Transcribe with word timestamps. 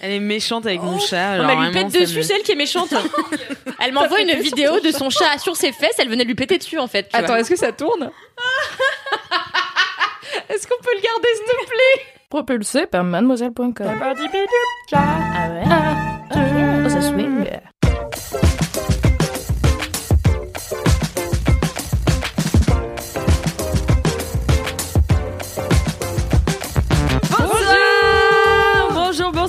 Elle 0.00 0.12
est 0.12 0.20
méchante 0.20 0.66
avec 0.66 0.82
mon 0.82 0.98
chat. 0.98 1.36
Oh, 1.38 1.42
alors 1.42 1.50
elle 1.50 1.58
lui 1.66 1.72
pète 1.72 1.90
ça 1.90 2.00
dessus, 2.00 2.16
me- 2.18 2.22
c'est 2.22 2.34
elle 2.34 2.42
qui 2.42 2.52
est 2.52 2.56
méchante. 2.56 2.92
elle 3.80 3.92
m'envoie 3.92 4.20
une 4.20 4.34
vidéo 4.40 4.80
de 4.80 4.90
son 4.90 5.10
chat 5.10 5.38
sur 5.38 5.56
ses 5.56 5.72
fesses, 5.72 5.96
elle 5.98 6.08
venait 6.08 6.24
lui 6.24 6.34
péter 6.34 6.58
dessus 6.58 6.78
en 6.78 6.86
fait. 6.86 7.08
Attends, 7.12 7.36
est-ce 7.36 7.50
que 7.50 7.56
ça 7.56 7.72
tourne 7.72 8.10
Est-ce 10.48 10.66
qu'on 10.66 10.82
peut 10.82 10.90
le 10.94 11.00
garder, 11.02 11.28
s'il 11.34 11.44
te 11.44 11.66
plaît? 11.70 12.06
Propulsé 12.30 12.86
par 12.86 13.04
mademoiselle.com. 13.04 13.72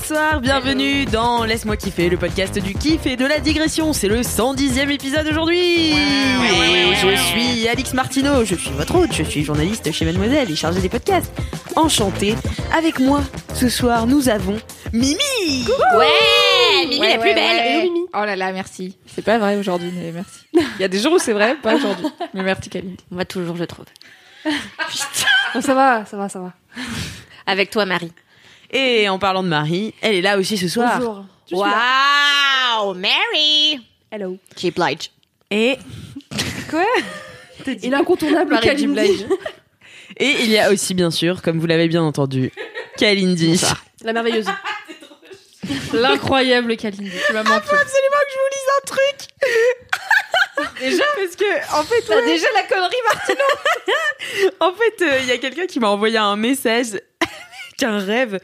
bonsoir, 0.09 0.41
bienvenue 0.41 1.05
dans 1.05 1.43
Laisse-moi 1.45 1.77
kiffer, 1.77 2.09
le 2.09 2.17
podcast 2.17 2.57
du 2.57 2.73
kiff 2.73 3.05
et 3.05 3.15
de 3.15 3.27
la 3.27 3.39
digression. 3.39 3.93
C'est 3.93 4.07
le 4.07 4.21
110e 4.21 4.89
épisode 4.89 5.27
aujourd'hui 5.27 5.91
Et 5.91 6.95
je 6.95 7.15
suis 7.15 7.67
Alix 7.67 7.93
Martineau, 7.93 8.43
je 8.43 8.55
suis 8.55 8.71
votre 8.71 8.95
hôte, 8.95 9.13
je 9.13 9.21
suis 9.21 9.43
journaliste 9.43 9.91
chez 9.91 10.05
Mademoiselle 10.05 10.49
et 10.49 10.55
chargée 10.55 10.81
des 10.81 10.89
podcasts. 10.89 11.31
Enchantée, 11.75 12.33
avec 12.75 12.99
moi, 12.99 13.21
ce 13.53 13.69
soir, 13.69 14.07
nous 14.07 14.29
avons 14.29 14.57
Mimi 14.93 15.17
Ouais, 15.95 16.87
Mimi 16.87 17.07
la 17.07 17.17
plus 17.19 17.35
belle. 17.35 17.83
Mimi. 17.83 17.99
Oh 18.11 18.25
là 18.25 18.35
là, 18.35 18.51
merci. 18.51 18.97
C'est 19.05 19.23
pas 19.23 19.37
vrai 19.37 19.57
aujourd'hui, 19.57 19.91
mais 19.93 20.11
merci. 20.11 20.39
Il 20.53 20.81
y 20.81 20.85
a 20.85 20.87
des 20.87 20.97
jours 20.97 21.13
où 21.13 21.19
c'est 21.19 21.33
vrai, 21.33 21.55
pas 21.61 21.75
aujourd'hui. 21.75 22.07
Mais 22.33 22.41
merci, 22.41 22.69
Kalindi. 22.69 23.03
Moi 23.11 23.25
toujours, 23.25 23.57
je 23.57 23.65
trouve. 23.65 23.85
Oh, 25.55 25.61
ça 25.61 25.73
va, 25.73 26.05
ça 26.05 26.15
va, 26.15 26.29
ça 26.29 26.39
va. 26.39 26.53
Avec 27.47 27.71
toi, 27.71 27.83
Marie. 27.83 28.11
Et 28.71 29.09
en 29.09 29.17
parlant 29.17 29.43
de 29.43 29.47
Marie, 29.47 29.93
elle 30.01 30.15
est 30.15 30.21
là 30.21 30.37
aussi 30.37 30.57
ce 30.57 30.67
soir. 30.67 30.99
Bonjour. 30.99 31.25
Wow, 31.51 32.93
Mary. 32.93 33.79
Hello. 34.11 34.37
Keep 34.55 34.75
Blige. 34.75 35.11
Et, 35.49 35.77
Quoi 36.69 36.85
Il 37.65 37.91
est 37.91 37.95
incontournable, 37.95 38.51
Marie. 38.51 38.87
Blige. 38.87 39.25
et 40.17 40.35
il 40.41 40.51
y 40.51 40.59
a 40.59 40.71
aussi, 40.71 40.93
bien 40.93 41.09
sûr, 41.09 41.41
comme 41.41 41.59
vous 41.59 41.65
l'avez 41.65 41.87
bien 41.87 42.03
entendu, 42.03 42.51
Kalindi. 42.97 43.59
La 44.03 44.13
merveilleuse. 44.13 44.45
L'incroyable 45.93 46.77
Kalindi. 46.77 47.11
Tu 47.25 47.33
m'as 47.33 47.43
manqué. 47.43 47.55
absolument 47.55 48.21
que 48.25 48.31
je 48.31 48.37
vous 48.37 48.49
lise 48.51 48.69
un 48.77 48.85
truc. 48.85 49.29
déjà 50.79 51.03
parce 51.15 51.35
que 51.35 51.79
en 51.79 51.83
fait 51.83 52.09
ouais, 52.09 52.25
déjà 52.25 52.47
la 52.53 52.63
connerie, 52.63 52.95
Martine 53.05 53.35
en 54.59 54.73
fait 54.73 55.01
euh, 55.01 55.19
il 55.21 55.27
y 55.27 55.31
a 55.31 55.37
quelqu'un 55.37 55.67
qui 55.67 55.79
m'a 55.79 55.87
envoyé 55.87 56.17
un 56.17 56.35
message 56.35 56.99
avec 57.83 58.01
un 58.01 58.05
rêve 58.05 58.39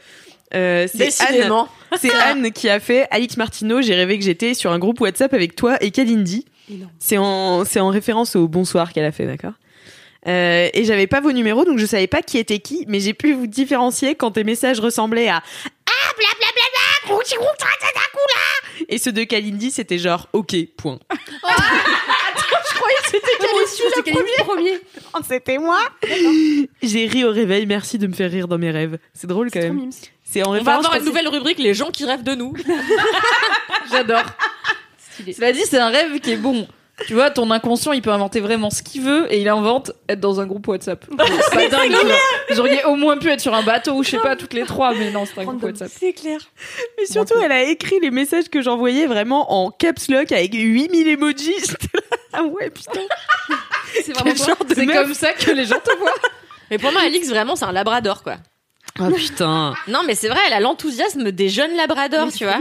euh, 0.54 0.86
c'est 0.92 1.20
Anne 1.22 1.52
c'est 1.98 2.14
Anne 2.14 2.52
qui 2.52 2.68
a 2.68 2.78
fait 2.78 3.08
Alix 3.10 3.36
Martineau 3.36 3.82
j'ai 3.82 3.94
rêvé 3.94 4.18
que 4.18 4.24
j'étais 4.24 4.54
sur 4.54 4.70
un 4.70 4.78
groupe 4.78 5.00
WhatsApp 5.00 5.34
avec 5.34 5.56
toi 5.56 5.76
et 5.80 5.90
Kalindi 5.90 6.46
c'est 6.98 7.18
en 7.18 7.64
c'est 7.64 7.80
en 7.80 7.88
référence 7.88 8.36
au 8.36 8.48
bonsoir 8.48 8.92
qu'elle 8.92 9.04
a 9.04 9.12
fait 9.12 9.26
d'accord 9.26 9.54
euh, 10.28 10.68
et 10.72 10.84
j'avais 10.84 11.06
pas 11.06 11.20
vos 11.20 11.32
numéros 11.32 11.64
donc 11.64 11.78
je 11.78 11.86
savais 11.86 12.06
pas 12.06 12.22
qui 12.22 12.38
était 12.38 12.58
qui 12.58 12.84
mais 12.88 13.00
j'ai 13.00 13.14
pu 13.14 13.32
vous 13.32 13.46
différencier 13.46 14.14
quand 14.14 14.32
tes 14.32 14.44
messages 14.44 14.80
ressemblaient 14.80 15.28
à 15.28 15.36
ah 15.38 16.12
blablabla 16.16 16.86
et 18.88 18.98
ceux 18.98 19.12
de 19.12 19.24
Kalindi 19.24 19.70
c'était 19.70 19.98
genre 19.98 20.28
ok 20.32 20.54
point 20.76 20.98
Premier. 24.12 24.80
Oh, 25.14 25.18
c'était 25.26 25.58
moi. 25.58 25.78
J'ai 26.82 27.06
ri 27.06 27.24
au 27.24 27.30
réveil. 27.30 27.66
Merci 27.66 27.98
de 27.98 28.06
me 28.06 28.12
faire 28.12 28.30
rire 28.30 28.48
dans 28.48 28.58
mes 28.58 28.70
rêves. 28.70 28.98
C'est 29.12 29.26
drôle 29.26 29.50
quand 29.50 29.60
même. 29.60 29.90
C'est 30.24 30.42
en 30.44 30.54
On 30.54 30.62
va 30.62 30.76
avoir 30.76 30.96
une 30.96 31.04
nouvelle 31.04 31.28
rubrique, 31.28 31.58
les 31.58 31.74
gens 31.74 31.90
qui 31.90 32.04
rêvent 32.04 32.24
de 32.24 32.34
nous. 32.34 32.54
J'adore. 33.90 34.24
Cela 35.32 35.52
dit, 35.52 35.62
c'est 35.64 35.78
un 35.78 35.88
rêve 35.88 36.18
qui 36.20 36.32
est 36.32 36.36
bon. 36.36 36.66
Tu 37.06 37.12
vois, 37.12 37.30
ton 37.30 37.50
inconscient, 37.50 37.92
il 37.92 38.00
peut 38.00 38.10
inventer 38.10 38.40
vraiment 38.40 38.70
ce 38.70 38.82
qu'il 38.82 39.02
veut 39.02 39.30
et 39.32 39.40
il 39.40 39.48
invente 39.48 39.92
être 40.08 40.18
dans 40.18 40.40
un 40.40 40.46
groupe 40.46 40.66
WhatsApp. 40.66 41.04
C'est 41.50 41.54
pas 41.54 41.68
dingue. 41.68 41.92
auriez 42.58 42.84
au 42.84 42.96
moins 42.96 43.18
pu 43.18 43.28
être 43.28 43.40
sur 43.40 43.54
un 43.54 43.62
bateau 43.62 43.92
ou 43.92 44.02
je 44.02 44.10
sais 44.10 44.18
pas, 44.18 44.34
toutes 44.34 44.54
les 44.54 44.64
trois, 44.64 44.94
mais 44.94 45.10
non, 45.10 45.26
c'est 45.26 45.38
un 45.38 45.44
groupe 45.44 45.62
WhatsApp. 45.62 45.90
C'est 45.94 46.14
clair. 46.14 46.38
Mais 46.98 47.04
surtout, 47.04 47.34
elle 47.38 47.52
a 47.52 47.64
écrit 47.64 48.00
les 48.00 48.10
messages 48.10 48.48
que 48.48 48.62
j'envoyais 48.62 49.06
vraiment 49.06 49.52
en 49.52 49.70
caps 49.70 50.08
lock 50.08 50.32
avec 50.32 50.54
8000 50.54 51.08
emojis. 51.08 51.54
Ah 52.38 52.42
ouais, 52.42 52.68
putain. 52.68 53.00
C'est 54.04 54.12
vraiment 54.12 54.34
toi. 54.34 54.56
C'est 54.74 54.86
comme 54.86 55.14
ça 55.14 55.32
que 55.32 55.50
les 55.50 55.64
gens 55.64 55.78
te 55.82 55.96
voient. 55.98 56.12
Mais 56.70 56.78
pour 56.78 56.90
moi, 56.92 57.02
Alix, 57.02 57.28
vraiment, 57.28 57.54
c'est 57.56 57.64
un 57.64 57.72
labrador, 57.72 58.22
quoi. 58.22 58.36
Oh 58.98 59.10
putain. 59.14 59.74
Non, 59.88 60.00
mais 60.06 60.14
c'est 60.14 60.28
vrai, 60.28 60.38
elle 60.46 60.54
a 60.54 60.60
l'enthousiasme 60.60 61.30
des 61.30 61.50
jeunes 61.50 61.76
labradors, 61.76 62.32
tu 62.32 62.44
vois. 62.44 62.58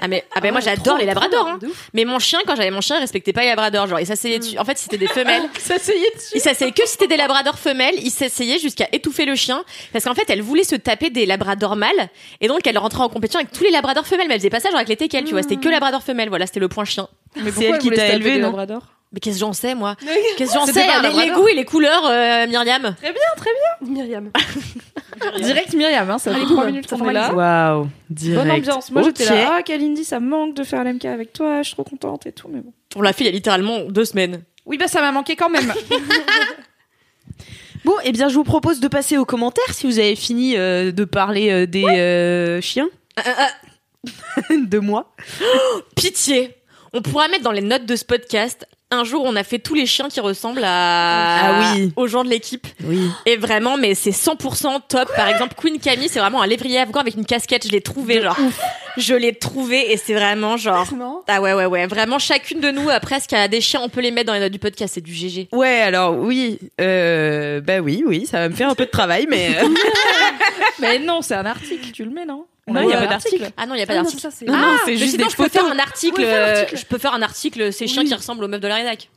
Ah 0.00 0.08
mais, 0.08 0.24
ah 0.34 0.40
ben 0.40 0.50
moi 0.50 0.60
j'adore 0.60 0.98
les 0.98 1.04
labradors. 1.04 1.46
hein. 1.46 1.58
Mais 1.94 2.04
mon 2.04 2.18
chien, 2.18 2.40
quand 2.44 2.56
j'avais 2.56 2.72
mon 2.72 2.80
chien, 2.80 2.96
il 2.96 3.00
respectait 3.00 3.32
pas 3.32 3.42
les 3.42 3.46
labradors. 3.50 3.86
Genre, 3.86 4.00
il 4.00 4.06
s'asseyait 4.06 4.40
dessus. 4.40 4.58
En 4.58 4.64
fait, 4.64 4.76
c'était 4.78 4.98
des 4.98 5.06
femelles. 5.06 5.44
Ça 5.60 5.78
s'essayait 5.78 6.10
dessus. 6.12 6.32
Il 6.34 6.40
s'asseyait 6.40 6.72
que 6.72 6.84
si 6.86 6.92
c'était 6.94 7.06
des 7.06 7.16
labradors 7.16 7.56
femelles. 7.56 7.94
Il 8.02 8.10
s'essayait 8.10 8.58
jusqu'à 8.58 8.88
étouffer 8.90 9.26
le 9.26 9.36
chien. 9.36 9.62
Parce 9.92 10.04
qu'en 10.06 10.14
fait, 10.14 10.28
elle 10.28 10.42
voulait 10.42 10.64
se 10.64 10.74
taper 10.74 11.08
des 11.10 11.24
labradors 11.24 11.76
mâles. 11.76 12.08
Et 12.40 12.48
donc, 12.48 12.66
elle 12.66 12.76
rentrait 12.78 13.04
en 13.04 13.08
compétition 13.08 13.38
avec 13.38 13.52
tous 13.52 13.62
les 13.62 13.70
labradors 13.70 14.08
femelles. 14.08 14.26
Mais 14.26 14.34
elle 14.34 14.40
faisait 14.40 14.50
pas 14.50 14.58
ça 14.58 14.70
genre 14.70 14.78
avec 14.78 14.88
les 14.88 14.96
teckels, 14.96 15.22
tu 15.24 15.32
vois. 15.34 15.42
C'était 15.42 15.56
que 15.56 15.68
labradors 15.68 16.02
femelles. 16.02 16.30
Voilà, 16.30 16.46
c'était 16.46 16.58
le 16.60 16.68
point 16.68 16.84
chien. 16.84 17.06
Mais 17.36 17.52
C'est 17.52 17.66
elle 17.66 17.78
qui 17.78 17.90
t'a 17.90 18.08
élevé, 18.08 18.38
non 18.38 18.50
Mais 19.12 19.18
qu'est-ce 19.18 19.36
que 19.36 19.40
j'en 19.40 19.52
sais, 19.52 19.74
moi 19.74 19.96
Qu'est-ce 20.36 20.52
que 20.52 20.58
j'en 20.58 20.66
sais 20.66 20.86
pas 20.86 20.98
un 20.98 21.02
les, 21.02 21.30
goûts 21.30 21.48
et 21.48 21.54
les 21.54 21.64
couleurs, 21.64 22.06
euh, 22.06 22.46
Myriam. 22.46 22.94
Myriam. 23.80 24.30
Direct 25.40 25.74
Myriam, 25.74 26.08
hein, 26.10 26.18
ça 26.18 26.32
fait 26.32 26.44
3 26.44 26.66
minutes 26.66 26.88
qu'on 26.88 27.08
est 27.08 27.12
là. 27.12 27.34
Waouh. 27.34 27.88
Direct. 28.08 28.42
Bonne 28.42 28.56
ambiance. 28.56 28.90
Moi 28.92 29.02
j'étais 29.02 29.24
là, 29.24 29.54
ah 29.56 29.62
Kalindi, 29.62 30.04
ça 30.04 30.20
me 30.20 30.28
manque 30.28 30.54
de 30.54 30.62
faire 30.62 30.84
l'MK 30.84 31.04
avec 31.06 31.32
toi, 31.32 31.62
je 31.62 31.68
suis 31.68 31.74
trop 31.74 31.84
contente 31.84 32.26
et 32.26 32.32
tout, 32.32 32.48
mais 32.48 32.60
bon. 32.60 32.72
On 32.94 33.02
l'a 33.02 33.12
fait 33.12 33.24
il 33.24 33.26
y 33.26 33.30
a 33.30 33.32
littéralement 33.32 33.80
deux 33.80 34.04
semaines. 34.04 34.42
Oui, 34.64 34.78
bah 34.78 34.86
ça 34.86 35.00
m'a 35.00 35.10
manqué 35.10 35.34
quand 35.34 35.50
même. 35.50 35.72
Bon, 37.84 37.94
eh 38.04 38.12
bien, 38.12 38.28
je 38.28 38.34
vous 38.34 38.44
propose 38.44 38.80
de 38.80 38.88
passer 38.88 39.16
aux 39.16 39.24
commentaires 39.24 39.72
si 39.72 39.86
vous 39.86 39.98
avez 39.98 40.14
fini 40.14 40.56
euh, 40.56 40.92
de 40.92 41.04
parler 41.04 41.50
euh, 41.50 41.66
des 41.66 41.84
euh, 41.84 42.60
chiens. 42.60 42.88
de 44.50 44.78
moi. 44.78 45.14
Pitié. 45.96 46.56
On 46.92 47.00
pourra 47.00 47.28
mettre 47.28 47.44
dans 47.44 47.52
les 47.52 47.62
notes 47.62 47.86
de 47.86 47.96
ce 47.96 48.04
podcast. 48.04 48.66
Un 48.92 49.04
jour, 49.04 49.22
on 49.24 49.36
a 49.36 49.44
fait 49.44 49.60
tous 49.60 49.74
les 49.74 49.86
chiens 49.86 50.08
qui 50.08 50.18
ressemblent 50.18 50.64
à... 50.64 51.60
Ah 51.60 51.74
oui. 51.76 51.92
aux 51.94 52.08
gens 52.08 52.24
de 52.24 52.28
l'équipe. 52.28 52.66
Oui. 52.82 53.08
Et 53.24 53.36
vraiment, 53.36 53.76
mais 53.76 53.94
c'est 53.94 54.10
100% 54.10 54.80
top. 54.88 55.14
Par 55.14 55.28
exemple, 55.28 55.54
Queen 55.56 55.78
Camille, 55.78 56.08
c'est 56.08 56.18
vraiment 56.18 56.42
un 56.42 56.46
lévrier 56.48 56.80
afghan 56.80 56.98
avec 56.98 57.14
une 57.14 57.24
casquette. 57.24 57.66
Je 57.68 57.70
l'ai 57.70 57.82
trouvé, 57.82 58.20
genre. 58.20 58.36
Je 58.96 59.14
l'ai 59.14 59.32
trouvé 59.32 59.92
et 59.92 59.96
c'est 59.96 60.14
vraiment 60.14 60.56
genre. 60.56 60.88
Ah 61.28 61.40
ouais, 61.40 61.52
ouais, 61.52 61.66
ouais. 61.66 61.86
Vraiment, 61.86 62.18
chacune 62.18 62.58
de 62.58 62.72
nous, 62.72 62.88
euh, 62.88 62.98
presque, 62.98 63.32
a 63.32 63.46
des 63.46 63.60
chiens. 63.60 63.80
On 63.84 63.88
peut 63.88 64.00
les 64.00 64.10
mettre 64.10 64.26
dans 64.26 64.34
les 64.34 64.40
notes 64.40 64.50
du 64.50 64.58
podcast. 64.58 64.94
C'est 64.94 65.00
du 65.00 65.14
GG. 65.14 65.48
Ouais, 65.52 65.80
alors 65.80 66.16
oui, 66.18 66.58
euh, 66.80 67.60
bah 67.60 67.78
oui, 67.78 68.02
oui, 68.04 68.26
ça 68.26 68.40
va 68.40 68.48
me 68.48 68.54
faire 68.56 68.68
un 68.70 68.74
peu 68.74 68.86
de 68.86 68.90
travail, 68.90 69.26
mais 69.30 69.56
euh, 69.56 69.68
mais 70.80 70.98
non, 70.98 71.22
c'est 71.22 71.34
un 71.34 71.46
article, 71.46 71.92
tu 71.92 72.04
le 72.04 72.10
mets, 72.10 72.26
non? 72.26 72.46
Non, 72.70 72.82
il 72.82 72.90
y 72.90 72.94
a 72.94 72.98
pas 72.98 73.06
d'article. 73.06 73.50
Ah 73.56 73.66
non, 73.66 73.74
il 73.74 73.80
y 73.80 73.82
a 73.82 73.86
pas 73.86 73.92
Ah 73.94 73.96
non, 73.96 74.02
d'article. 74.02 74.28
Ah, 74.48 74.52
non, 74.52 74.78
c'est 74.84 74.96
juste 74.96 75.16
des 75.16 75.28
je 75.28 75.36
peux 75.36 75.48
faire 75.48 75.64
un 75.64 75.78
article. 75.78 76.22
Euh, 76.22 76.60
article. 76.60 76.80
je 76.80 76.86
peux 76.86 76.98
faire 76.98 77.14
un 77.14 77.22
article. 77.22 77.72
Ces 77.72 77.86
chiens 77.86 78.04
qui 78.04 78.14
ressemblent 78.14 78.44
aux 78.44 78.48
meufs 78.48 78.60
de 78.60 78.68
la 78.68 78.76
rédac. 78.76 79.10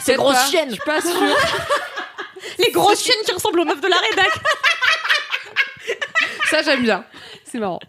Ces 0.00 0.14
grosses 0.14 0.34
pas. 0.34 0.46
chiennes. 0.46 0.68
Je 0.70 0.74
suis 0.74 0.84
pas 0.84 1.00
sûre. 1.00 1.10
Les 2.58 2.70
grosses 2.70 3.02
chiennes 3.02 3.24
qui 3.24 3.32
ressemblent 3.32 3.60
aux 3.60 3.64
meufs 3.64 3.80
de 3.80 3.88
la 3.88 3.96
rédac. 3.96 4.30
Ça, 6.50 6.62
j'aime 6.62 6.82
bien. 6.82 7.04
C'est 7.44 7.58
marrant. 7.58 7.80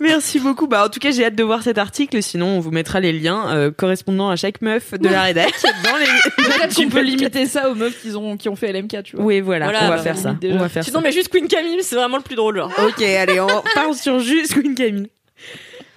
Merci 0.00 0.40
beaucoup. 0.40 0.66
Bah, 0.66 0.84
en 0.84 0.88
tout 0.88 0.98
cas, 1.00 1.10
j'ai 1.10 1.24
hâte 1.24 1.34
de 1.34 1.42
voir 1.42 1.62
cet 1.62 1.78
article. 1.78 2.22
Sinon, 2.22 2.48
on 2.56 2.60
vous 2.60 2.70
mettra 2.70 3.00
les 3.00 3.12
liens 3.12 3.48
euh, 3.50 3.70
correspondant 3.70 4.28
à 4.30 4.36
chaque 4.36 4.60
meuf 4.62 4.92
de 4.94 5.08
la 5.08 5.22
rédac 5.22 5.52
dans 5.84 5.96
les. 5.96 6.06
Peut-être 6.36 6.76
du 6.76 6.84
qu'on 6.84 6.90
peut 6.90 7.02
limiter 7.02 7.46
ça 7.46 7.68
aux 7.70 7.74
meufs 7.74 8.00
qui 8.00 8.14
ont, 8.14 8.36
qui 8.36 8.48
ont 8.48 8.56
fait 8.56 8.72
LMK, 8.72 9.02
tu 9.02 9.16
vois. 9.16 9.24
Oui, 9.24 9.40
voilà, 9.40 9.66
Voilà, 9.66 9.84
on 9.84 9.88
va 9.88 9.96
bah, 9.96 10.02
faire 10.02 10.16
ça. 10.18 10.28
limite 10.28 10.42
déjà. 10.42 10.54
On 10.56 10.58
va 10.58 10.68
faire 10.68 10.84
Sinon, 10.84 11.00
ça. 11.00 11.04
mais 11.04 11.12
juste 11.12 11.28
Queen 11.28 11.48
Camille, 11.48 11.82
c'est 11.82 11.96
vraiment 11.96 12.16
le 12.18 12.22
plus 12.22 12.36
drôle. 12.36 12.56
Genre. 12.56 12.72
Ok, 12.86 13.02
allez, 13.02 13.40
on 13.40 13.46
part 13.74 13.94
sur 13.94 14.18
juste 14.20 14.54
Queen 14.54 14.74
Camille. 14.74 15.08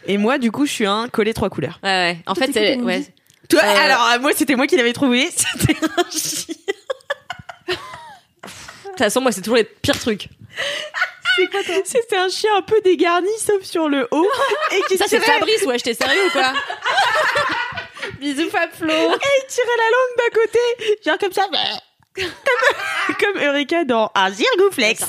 Et 0.07 0.17
moi, 0.17 0.37
du 0.37 0.51
coup, 0.51 0.65
je 0.65 0.71
suis 0.71 0.85
un 0.85 1.07
collet 1.07 1.33
trois 1.33 1.49
couleurs. 1.49 1.79
Ouais, 1.83 1.89
ouais. 1.89 2.17
En 2.25 2.35
fait, 2.35 2.49
c'est. 2.53 2.77
Ouais. 2.77 3.03
Toi, 3.49 3.61
Euh, 3.63 3.85
alors, 3.85 4.07
euh, 4.15 4.19
moi, 4.19 4.31
c'était 4.35 4.55
moi 4.55 4.67
qui 4.67 4.77
l'avais 4.77 4.93
trouvé. 4.93 5.27
C'était 5.35 5.75
un 5.97 6.09
chien. 6.11 6.55
façon, 8.97 9.21
moi, 9.21 9.31
c'est 9.31 9.41
toujours 9.41 9.55
les 9.57 9.63
pires 9.63 9.97
trucs. 9.97 10.27
C'était 11.85 12.17
un 12.17 12.29
chien 12.29 12.51
un 12.57 12.61
peu 12.61 12.79
dégarni, 12.81 13.29
sauf 13.39 13.63
sur 13.63 13.89
le 13.89 14.07
haut. 14.11 14.27
Et 14.71 14.81
qui 14.87 14.97
Ça, 14.97 15.05
c'est 15.07 15.19
Fabrice, 15.19 15.63
ouais, 15.63 15.77
j'étais 15.77 15.93
sérieux 15.93 16.25
ou 16.27 16.31
quoi 16.31 16.53
Bisous 18.19 18.49
Fab 18.49 18.69
Flo. 18.73 18.89
il 18.89 19.45
tirait 19.47 19.77
la 19.77 19.89
langue 19.91 20.17
d'un 20.17 20.41
côté, 20.41 20.59
genre 21.05 21.17
comme 21.17 21.31
ça. 21.31 21.45
Comme, 22.15 22.25
comme 23.33 23.41
Eureka 23.43 23.83
dans 23.85 24.11
un 24.15 24.29
Zirgouflex. 24.31 25.01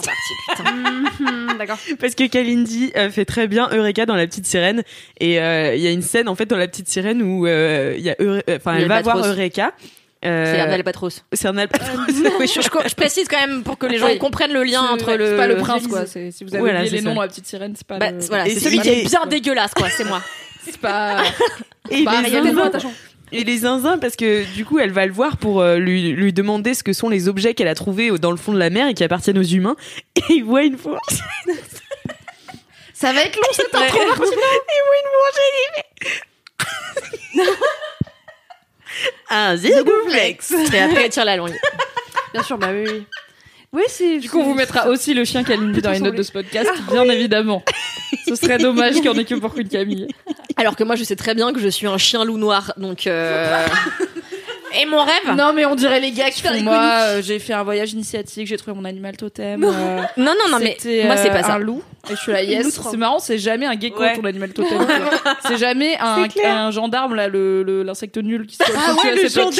D'accord. 1.58 1.78
Parce 1.98 2.14
que 2.14 2.26
Kalindi 2.28 2.92
euh, 2.96 3.10
fait 3.10 3.24
très 3.24 3.48
bien 3.48 3.68
Eureka 3.72 4.06
dans 4.06 4.14
La 4.14 4.26
Petite 4.26 4.46
Sirène. 4.46 4.82
Et 5.18 5.40
euh, 5.40 5.74
il 5.74 5.82
y 5.82 5.88
a 5.88 5.90
une 5.90 6.02
scène, 6.02 6.28
en 6.28 6.34
fait, 6.36 6.46
dans 6.46 6.56
La 6.56 6.68
Petite 6.68 6.88
Sirène 6.88 7.22
où 7.22 7.46
euh, 7.46 7.94
y 7.98 8.10
a 8.10 8.14
Eure- 8.20 8.42
enfin, 8.56 8.76
elle 8.76 8.88
va 8.88 9.02
voir. 9.02 9.18
Eureka. 9.18 9.72
Euh, 10.24 10.52
C'est 10.54 10.60
un 10.60 10.70
albatros. 10.70 11.24
C'est 11.32 11.48
un 11.48 11.56
albatros. 11.56 11.88
Oui, 12.38 12.46
je- 12.46 12.60
Je, 12.60 12.68
je 12.88 12.94
précise 12.94 13.26
quand 13.28 13.40
même 13.40 13.62
pour 13.62 13.78
que 13.78 13.86
les 13.86 13.96
gens 13.98 14.06
Oui. 14.06 14.18
comprennent 14.18 14.52
le 14.52 14.64
lien 14.64 14.82
entre 14.82 15.14
le. 15.14 15.26
C'est 15.26 15.36
pas 15.36 15.46
le 15.46 15.56
prince 15.56 15.86
quoi. 15.86 16.04
Si 16.06 16.30
vous 16.44 16.52
avez 16.54 16.58
Voilà, 16.60 16.80
oublié 16.80 16.90
les 16.96 17.02
ça. 17.02 17.08
noms 17.08 17.14
dans 17.14 17.22
la 17.22 17.28
petite 17.28 17.46
sirène, 17.46 17.74
c'est 17.76 17.86
pas. 17.86 17.98
Bah, 17.98 18.10
le- 18.10 18.18
voilà, 18.20 18.46
Et 18.46 18.50
c'est 18.54 18.60
celui 18.60 18.80
qui 18.80 18.88
est 18.90 19.02
et- 19.02 19.06
bien 19.06 19.24
dégueulasse, 19.26 19.72
quoi. 19.74 19.88
C'est 19.90 20.04
moi. 20.04 20.22
C'est 20.64 20.76
pas. 20.78 21.22
Et 21.90 22.04
pas 22.04 22.20
les, 22.20 22.30
zinzins, 22.30 22.70
et 23.32 23.44
les 23.44 23.56
zinzins, 23.58 23.96
parce 23.98 24.14
que 24.14 24.44
du 24.54 24.66
coup, 24.66 24.78
elle 24.78 24.90
va 24.92 25.06
le 25.06 25.12
voir 25.12 25.38
pour 25.38 25.62
euh, 25.62 25.78
lui, 25.78 26.12
lui 26.12 26.34
demander 26.34 26.74
ce 26.74 26.82
que 26.82 26.92
sont 26.92 27.08
les 27.08 27.28
objets 27.28 27.54
qu'elle 27.54 27.66
a 27.68 27.74
trouvés 27.74 28.10
dans 28.18 28.30
le 28.30 28.36
fond 28.36 28.52
de 28.52 28.58
la 28.58 28.68
mer 28.68 28.86
et 28.88 28.92
qui 28.94 29.02
appartiennent 29.02 29.38
aux 29.38 29.42
humains. 29.42 29.74
Et 30.16 30.22
il 30.34 30.44
voit 30.44 30.64
une 30.64 30.76
fois. 30.76 30.98
Ça 32.92 33.14
va 33.14 33.22
être 33.22 33.36
long 33.36 33.48
cette 33.52 33.74
intro. 33.74 33.98
il 34.00 34.06
voit 34.06 34.26
une 35.00 35.08
boulangerie. 37.32 37.50
Un 39.30 39.56
zirgouflex. 39.56 40.52
Et 40.72 40.78
après, 40.80 41.04
elle 41.04 41.10
tire 41.10 41.24
la 41.24 41.36
langue. 41.36 41.56
Bien 42.32 42.42
sûr, 42.42 42.58
bah 42.58 42.68
oui. 42.72 42.84
oui. 42.86 43.06
Oui, 43.72 43.82
c'est. 43.88 44.18
Du 44.18 44.28
coup, 44.28 44.40
on 44.40 44.44
vous 44.44 44.54
mettra 44.54 44.88
aussi 44.88 45.14
le 45.14 45.24
chien 45.24 45.44
Kalindi 45.44 45.80
dans 45.80 45.92
les 45.92 46.00
notes 46.00 46.16
de 46.16 46.22
ce 46.24 46.32
podcast, 46.32 46.68
bien 46.90 47.04
évidemment. 47.04 47.62
Ce 48.26 48.34
serait 48.34 48.58
dommage 48.58 48.94
qu'il 48.94 49.04
y 49.04 49.08
en 49.08 49.14
ait 49.16 49.24
que 49.24 49.36
pour 49.36 49.56
une 49.56 49.68
Camille. 49.68 50.08
Alors 50.56 50.74
que 50.74 50.82
moi, 50.82 50.96
je 50.96 51.04
sais 51.04 51.14
très 51.14 51.36
bien 51.36 51.52
que 51.52 51.60
je 51.60 51.68
suis 51.68 51.86
un 51.86 51.96
chien 51.96 52.24
loup 52.24 52.36
noir, 52.36 52.72
donc. 52.76 53.06
euh, 53.06 53.64
Et 54.80 54.86
mon 54.86 55.02
rêve 55.02 55.36
Non, 55.36 55.52
mais 55.52 55.64
on 55.66 55.74
dirait 55.74 56.00
les 56.00 56.12
gars 56.12 56.30
qui 56.30 56.42
font 56.42 56.60
moi, 56.62 56.76
euh, 57.02 57.22
j'ai 57.22 57.38
fait 57.38 57.52
un 57.52 57.62
voyage 57.62 57.92
initiatique, 57.92 58.46
j'ai 58.46 58.56
trouvé 58.56 58.76
mon 58.76 58.84
animal 58.84 59.16
totem. 59.16 59.64
euh, 59.64 59.68
Non, 60.16 60.32
non, 60.38 60.50
non, 60.50 60.58
mais 60.58 60.76
moi, 61.06 61.16
c'est 61.16 61.30
euh, 61.30 61.32
pas 61.32 61.42
ça. 61.42 61.54
un 61.54 61.58
loup. 61.58 61.82
Et 62.10 62.14
je 62.14 62.20
suis 62.20 62.32
là, 62.32 62.42
yes. 62.44 62.80
C'est 62.80 62.96
marrant, 62.96 63.18
c'est 63.18 63.38
jamais 63.38 63.66
un 63.66 63.78
gecko 63.78 64.00
Ouais. 64.00 64.16
ton 64.16 64.24
animal 64.24 64.52
totem. 64.52 64.78
c'est 65.46 65.58
jamais 65.58 65.96
un, 65.98 66.26
un 66.44 66.70
gendarme 66.70 67.14
là, 67.14 67.28
le 67.28 67.62
le- 67.62 67.82
l'insecte 67.82 68.16
nul 68.16 68.46
qui 68.46 68.56
se 68.56 68.62
Ah 68.64 68.94
ouais, 69.04 69.14
le 69.22 69.28
gendarme. 69.28 69.52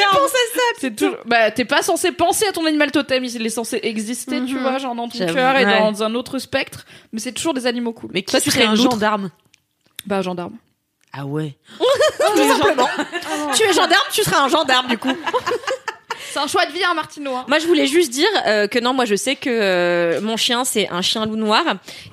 C'est 0.78 0.94
toujours. 0.96 1.16
Bah, 1.26 1.50
t'es 1.50 1.64
pas 1.64 1.82
censé 1.82 2.12
penser 2.12 2.46
à 2.48 2.52
ton 2.52 2.64
animal 2.66 2.90
totem, 2.90 3.24
il 3.24 3.44
est 3.46 3.50
censé 3.50 3.80
exister, 3.82 4.42
tu 4.44 4.56
vois, 4.58 4.78
genre 4.78 4.94
dans 4.94 5.08
ton 5.08 5.18
cœur 5.26 5.56
et 5.56 5.64
Ouais. 5.66 5.78
dans 5.80 6.02
un 6.02 6.14
autre 6.14 6.38
spectre. 6.38 6.84
Mais 7.12 7.20
c'est 7.20 7.32
toujours 7.32 7.54
des 7.54 7.66
animaux 7.66 7.92
cool. 7.92 8.10
Mais 8.14 8.22
qui 8.22 8.40
serait 8.40 8.64
un 8.64 8.74
gendarme? 8.74 9.30
Bah, 10.06 10.18
un 10.18 10.22
gendarme. 10.22 10.54
Ah 11.12 11.24
ouais. 11.24 11.56
Tout 11.78 12.48
simplement. 12.48 12.88
tu 13.54 13.62
es 13.64 13.72
gendarme, 13.72 14.06
tu 14.12 14.22
seras 14.22 14.44
un 14.44 14.48
gendarme, 14.48 14.88
du 14.88 14.98
coup. 14.98 15.08
C'est 16.32 16.38
un 16.38 16.46
choix 16.46 16.66
de 16.66 16.72
vie, 16.72 16.82
hein, 16.84 16.94
Martino. 16.94 17.34
hein. 17.34 17.44
Moi, 17.48 17.58
je 17.58 17.66
voulais 17.66 17.86
juste 17.86 18.10
dire 18.12 18.26
euh, 18.46 18.66
que 18.66 18.78
non, 18.78 18.92
moi, 18.94 19.04
je 19.04 19.14
sais 19.14 19.36
que 19.36 19.50
euh, 19.50 20.20
mon 20.20 20.36
chien, 20.36 20.64
c'est 20.64 20.88
un 20.88 21.02
chien 21.02 21.26
loup 21.26 21.36
noir, 21.36 21.62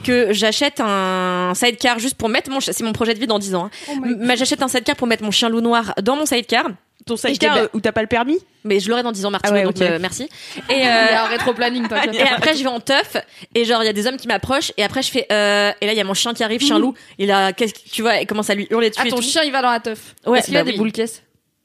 que 0.03 0.33
j'achète 0.33 0.79
un 0.79 1.53
sidecar 1.55 1.99
juste 1.99 2.15
pour 2.15 2.29
mettre 2.29 2.49
mon 2.49 2.59
chien. 2.59 2.73
C'est 2.73 2.83
mon 2.83 2.93
projet 2.93 3.13
de 3.13 3.19
vie 3.19 3.27
dans 3.27 3.39
10 3.39 3.55
ans. 3.55 3.65
hein. 3.65 3.71
Oh 3.89 3.95
my- 4.01 4.15
Mais 4.19 4.37
j'achète 4.37 4.61
un 4.61 4.67
sidecar 4.67 4.95
pour 4.95 5.07
mettre 5.07 5.23
mon 5.23 5.31
chien 5.31 5.49
loup 5.49 5.61
noir 5.61 5.93
dans 6.01 6.15
mon 6.15 6.25
sidecar. 6.25 6.65
Ton 7.05 7.15
sidecar 7.15 7.55
euh, 7.55 7.67
où 7.73 7.79
t'as 7.79 7.93
pas 7.93 8.01
le 8.01 8.07
permis? 8.07 8.37
Mais 8.65 8.81
je 8.81 8.89
l'aurai 8.89 9.01
dans 9.01 9.13
10 9.13 9.25
ans, 9.25 9.31
Martine, 9.31 9.51
Ah 9.53 9.57
ouais, 9.57 9.63
donc 9.63 9.79
euh, 9.81 9.97
merci. 10.01 10.23
Et, 10.69 10.73
Il 10.73 10.77
y 10.79 10.81
euh, 10.81 11.15
a 11.17 11.23
un 11.23 11.27
rétro-planning, 11.27 11.87
t'inquiète. 11.87 12.15
et 12.19 12.21
après, 12.23 12.53
je 12.53 12.63
vais 12.63 12.69
en 12.69 12.81
teuf, 12.81 13.15
et 13.55 13.63
genre, 13.63 13.81
il 13.81 13.85
y 13.85 13.89
a 13.89 13.93
des 13.93 14.07
hommes 14.07 14.17
qui 14.17 14.27
m'approchent, 14.27 14.73
et 14.75 14.83
après, 14.83 15.01
je 15.03 15.11
fais, 15.11 15.25
euh, 15.31 15.71
et 15.79 15.85
là, 15.85 15.93
il 15.93 15.97
y 15.97 16.01
a 16.01 16.03
mon 16.03 16.13
chien 16.15 16.33
qui 16.33 16.43
arrive, 16.43 16.59
chien 16.59 16.77
loup, 16.79 16.95
et 17.17 17.25
là, 17.25 17.53
qu'est-ce 17.53 17.73
que 17.73 17.79
tu 17.89 18.01
vois, 18.01 18.17
il 18.17 18.27
commence 18.27 18.49
à 18.49 18.55
lui 18.55 18.67
hurler 18.69 18.89
dessus. 18.89 19.01
Ah, 19.01 19.07
et 19.07 19.11
ton 19.11 19.17
tout. 19.17 19.21
chien, 19.21 19.43
il 19.45 19.53
va 19.53 19.61
dans 19.61 19.71
la 19.71 19.79
teuf. 19.79 20.15
Ouais, 20.25 20.39
Est-ce 20.39 20.47
qu'il 20.47 20.57
a 20.57 20.61
bah 20.61 20.65
des 20.65 20.71
oui. 20.71 20.77
boules 20.79 20.91
caisses? 20.91 21.23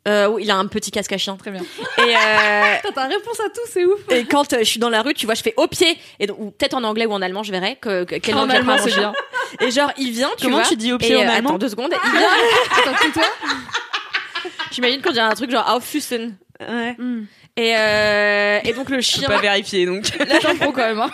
Euh, 0.08 0.26
oui, 0.26 0.42
il 0.44 0.50
a 0.50 0.56
un 0.56 0.66
petit 0.66 0.90
casque 0.90 1.12
à 1.12 1.18
chien. 1.18 1.36
Très 1.36 1.50
bien. 1.52 1.60
Et, 1.98 2.00
euh, 2.00 2.90
T'as 2.94 3.06
réponse 3.06 3.38
à 3.40 3.48
tout, 3.50 3.60
c'est 3.70 3.84
ouf. 3.84 4.00
et 4.10 4.24
quand 4.24 4.52
euh, 4.52 4.58
je 4.60 4.64
suis 4.64 4.80
dans 4.80 4.90
la 4.90 5.00
rue, 5.02 5.14
tu 5.14 5.26
vois, 5.26 5.34
je 5.36 5.42
fais 5.42 5.54
au 5.56 5.68
pied, 5.68 5.96
et 6.18 6.26
donc, 6.26 6.38
ou 6.40 6.50
peut-être 6.50 6.74
en 6.74 6.82
anglais 6.82 7.06
ou 7.06 7.12
en 7.12 7.22
allemand, 7.22 7.42
je 7.44 7.52
verrai 7.52 7.76
que, 7.80 8.02
que- 8.04 8.16
quelle 8.16 8.34
En 8.34 8.50
allemand, 8.50 8.76
c'est 8.78 8.94
bien. 8.96 9.12
Et 9.60 9.70
genre, 9.70 9.92
il 9.96 10.10
vient, 10.10 10.30
tu 10.36 10.44
Comment 10.46 10.58
vois. 10.58 10.66
tu 10.66 10.74
dis 10.76 10.92
au 10.92 10.98
pied 10.98 11.12
et, 11.12 11.16
en 11.16 11.20
euh, 11.28 11.30
allemand 11.32 11.50
Attends 11.50 11.58
deux 11.58 11.68
secondes. 11.68 11.92
Il 12.04 12.10
vient. 12.18 12.28
attends, 12.92 13.10
toi 13.12 13.22
J'imagine 14.72 15.02
qu'on 15.02 15.12
dirait 15.12 15.26
un 15.26 15.34
truc 15.34 15.50
genre 15.50 15.68
Auffüssen. 15.76 16.36
Ouais. 16.60 16.96
Et, 17.56 17.74
euh, 17.76 18.58
et 18.64 18.72
donc 18.72 18.88
le 18.88 18.96
Je 19.00 19.06
chien, 19.06 19.28
peux 19.28 19.34
pas 19.34 19.40
vérifier 19.40 19.84
donc. 19.86 20.04
Là, 20.18 20.38
j'en 20.42 20.56
prends 20.56 20.72
quand 20.72 20.86
même. 20.88 21.00
Hein. 21.00 21.10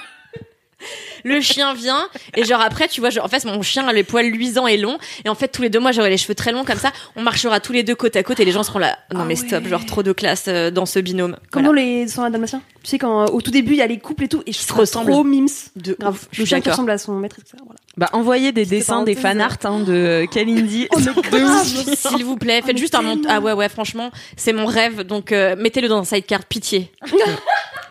Le 1.25 1.41
chien 1.41 1.75
vient 1.75 2.09
et 2.37 2.45
genre 2.45 2.61
après 2.61 2.89
tu 2.89 3.01
vois, 3.01 3.11
genre, 3.11 3.25
en 3.25 3.29
fait 3.29 3.45
mon 3.45 3.63
chien 3.63 3.87
a 3.89 3.93
les 3.93 4.05
poils 4.05 4.27
luisants 4.31 4.67
et 4.67 4.77
longs 4.77 4.99
et 5.25 5.29
en 5.29 5.35
fait 5.35 5.49
tous 5.49 5.63
les 5.63 5.71
deux 5.71 5.81
mois 5.81 5.93
j'aurai 5.93 6.11
les 6.11 6.17
cheveux 6.17 6.35
très 6.35 6.53
longs 6.53 6.65
comme 6.65 6.79
ça. 6.79 6.93
On 7.17 7.23
marchera 7.23 7.61
tous 7.61 7.73
les 7.73 7.83
deux 7.83 7.95
côte 7.95 8.15
à 8.17 8.23
côte 8.23 8.41
et 8.41 8.45
les 8.45 8.53
gens 8.53 8.63
seront 8.63 8.79
là. 8.79 8.99
Non 9.13 9.21
Ah 9.23 9.25
mais 9.25 9.37
stop, 9.37 9.67
genre 9.67 9.85
trop 9.87 10.03
de 10.03 10.13
classe 10.13 10.45
euh, 10.49 10.71
dans 10.71 10.87
ce 10.87 10.99
binôme. 10.99 11.37
Comme 11.51 11.65
Voilà. 11.65 11.69
dans 11.69 11.73
les 11.73 12.09
sans 12.09 12.23
la 12.25 12.31
dalmatien. 12.31 12.63
Tu 12.83 12.91
sais, 12.91 12.99
quand 12.99 13.23
euh, 13.23 13.27
au 13.33 13.43
tout 13.43 13.51
début, 13.51 13.73
il 13.73 13.79
y 13.79 13.83
a 13.83 13.87
les 13.87 13.99
couples 13.99 14.25
et 14.25 14.29
tout, 14.29 14.43
et 14.47 14.53
je 14.53 14.59
se 14.59 14.67
trouve 14.69 14.81
ressemblent. 14.81 15.11
trop 15.11 15.25
mims. 15.25 15.47
De 15.77 15.97
Grave. 15.99 16.15
ouf, 16.15 16.29
je 16.31 16.41
Le 16.43 16.47
chien 16.47 16.61
qui 16.61 16.71
ressemble 16.71 16.91
à 16.93 16.99
son 16.99 17.13
maître, 17.15 17.37
etc. 17.41 17.57
Voilà. 17.65 17.79
Bah 17.97 18.09
envoyez 18.13 18.53
des 18.53 18.65
dessins, 18.65 19.03
des 19.03 19.17
fanarts 19.17 19.57
hein, 19.65 19.81
de 19.81 20.27
Kalindi. 20.33 20.87
S'il 21.97 22.25
vous 22.25 22.37
plaît, 22.37 22.63
faites 22.63 22.75
mais 22.75 22.81
juste 22.81 22.95
un 22.95 23.03
mont... 23.03 23.17
tellement. 23.17 23.29
Ah 23.37 23.41
ouais 23.41 23.53
ouais 23.53 23.69
franchement 23.69 24.11
c'est 24.37 24.53
mon 24.53 24.67
rêve 24.67 25.03
donc 25.03 25.33
euh, 25.33 25.57
mettez-le 25.59 25.89
dans 25.89 25.99
un 25.99 26.05
sidecar 26.05 26.45
pitié. 26.45 26.93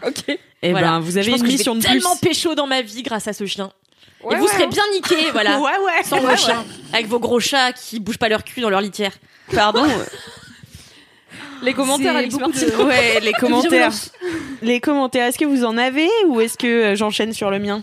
Ok. 0.07 0.23
Et 0.61 0.71
Voilà. 0.71 0.87
ben 0.87 0.99
vous 0.99 1.17
avez 1.17 1.31
une 1.31 1.43
mission 1.43 1.75
de 1.75 1.79
plus. 1.81 1.87
tellement 1.91 2.15
pécho 2.17 2.55
dans 2.55 2.67
ma 2.67 2.81
vie 2.81 3.03
grâce 3.03 3.27
à 3.27 3.33
ce 3.33 3.45
chien. 3.45 3.71
Ouais, 4.23 4.35
et 4.35 4.39
vous 4.39 4.45
ouais, 4.45 4.51
serez 4.51 4.67
bien 4.67 4.83
niqués 4.93 5.29
voilà. 5.31 5.59
Ouais 5.59 5.71
ouais. 5.85 6.03
Sans 6.03 6.19
vos 6.19 6.35
chiens, 6.35 6.65
avec 6.93 7.07
vos 7.07 7.19
gros 7.19 7.39
chats 7.39 7.71
qui 7.73 7.99
bougent 7.99 8.17
pas 8.17 8.29
leur 8.29 8.43
cul 8.43 8.61
dans 8.61 8.69
leur 8.69 8.81
litière. 8.81 9.11
Pardon. 9.53 9.85
Les 11.63 11.73
commentaires, 11.73 12.15
Alex 12.15 12.35
beaucoup 12.35 12.51
de- 12.51 12.83
Ouais, 12.83 13.19
les 13.19 13.33
commentaires. 13.33 13.91
Les 14.61 14.79
commentaires. 14.79 15.25
Est-ce 15.25 15.39
que 15.39 15.45
vous 15.45 15.65
en 15.65 15.75
avez 15.77 16.07
ou 16.27 16.39
est-ce 16.39 16.55
que 16.57 16.67
euh, 16.67 16.95
j'enchaîne 16.95 17.33
sur 17.33 17.49
le 17.49 17.57
mien? 17.57 17.81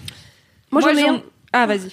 Moi, 0.70 0.80
Moi, 0.80 0.92
j'en 0.92 0.98
ai 0.98 1.08
un. 1.08 1.22
Ah, 1.52 1.66
vas-y. 1.66 1.90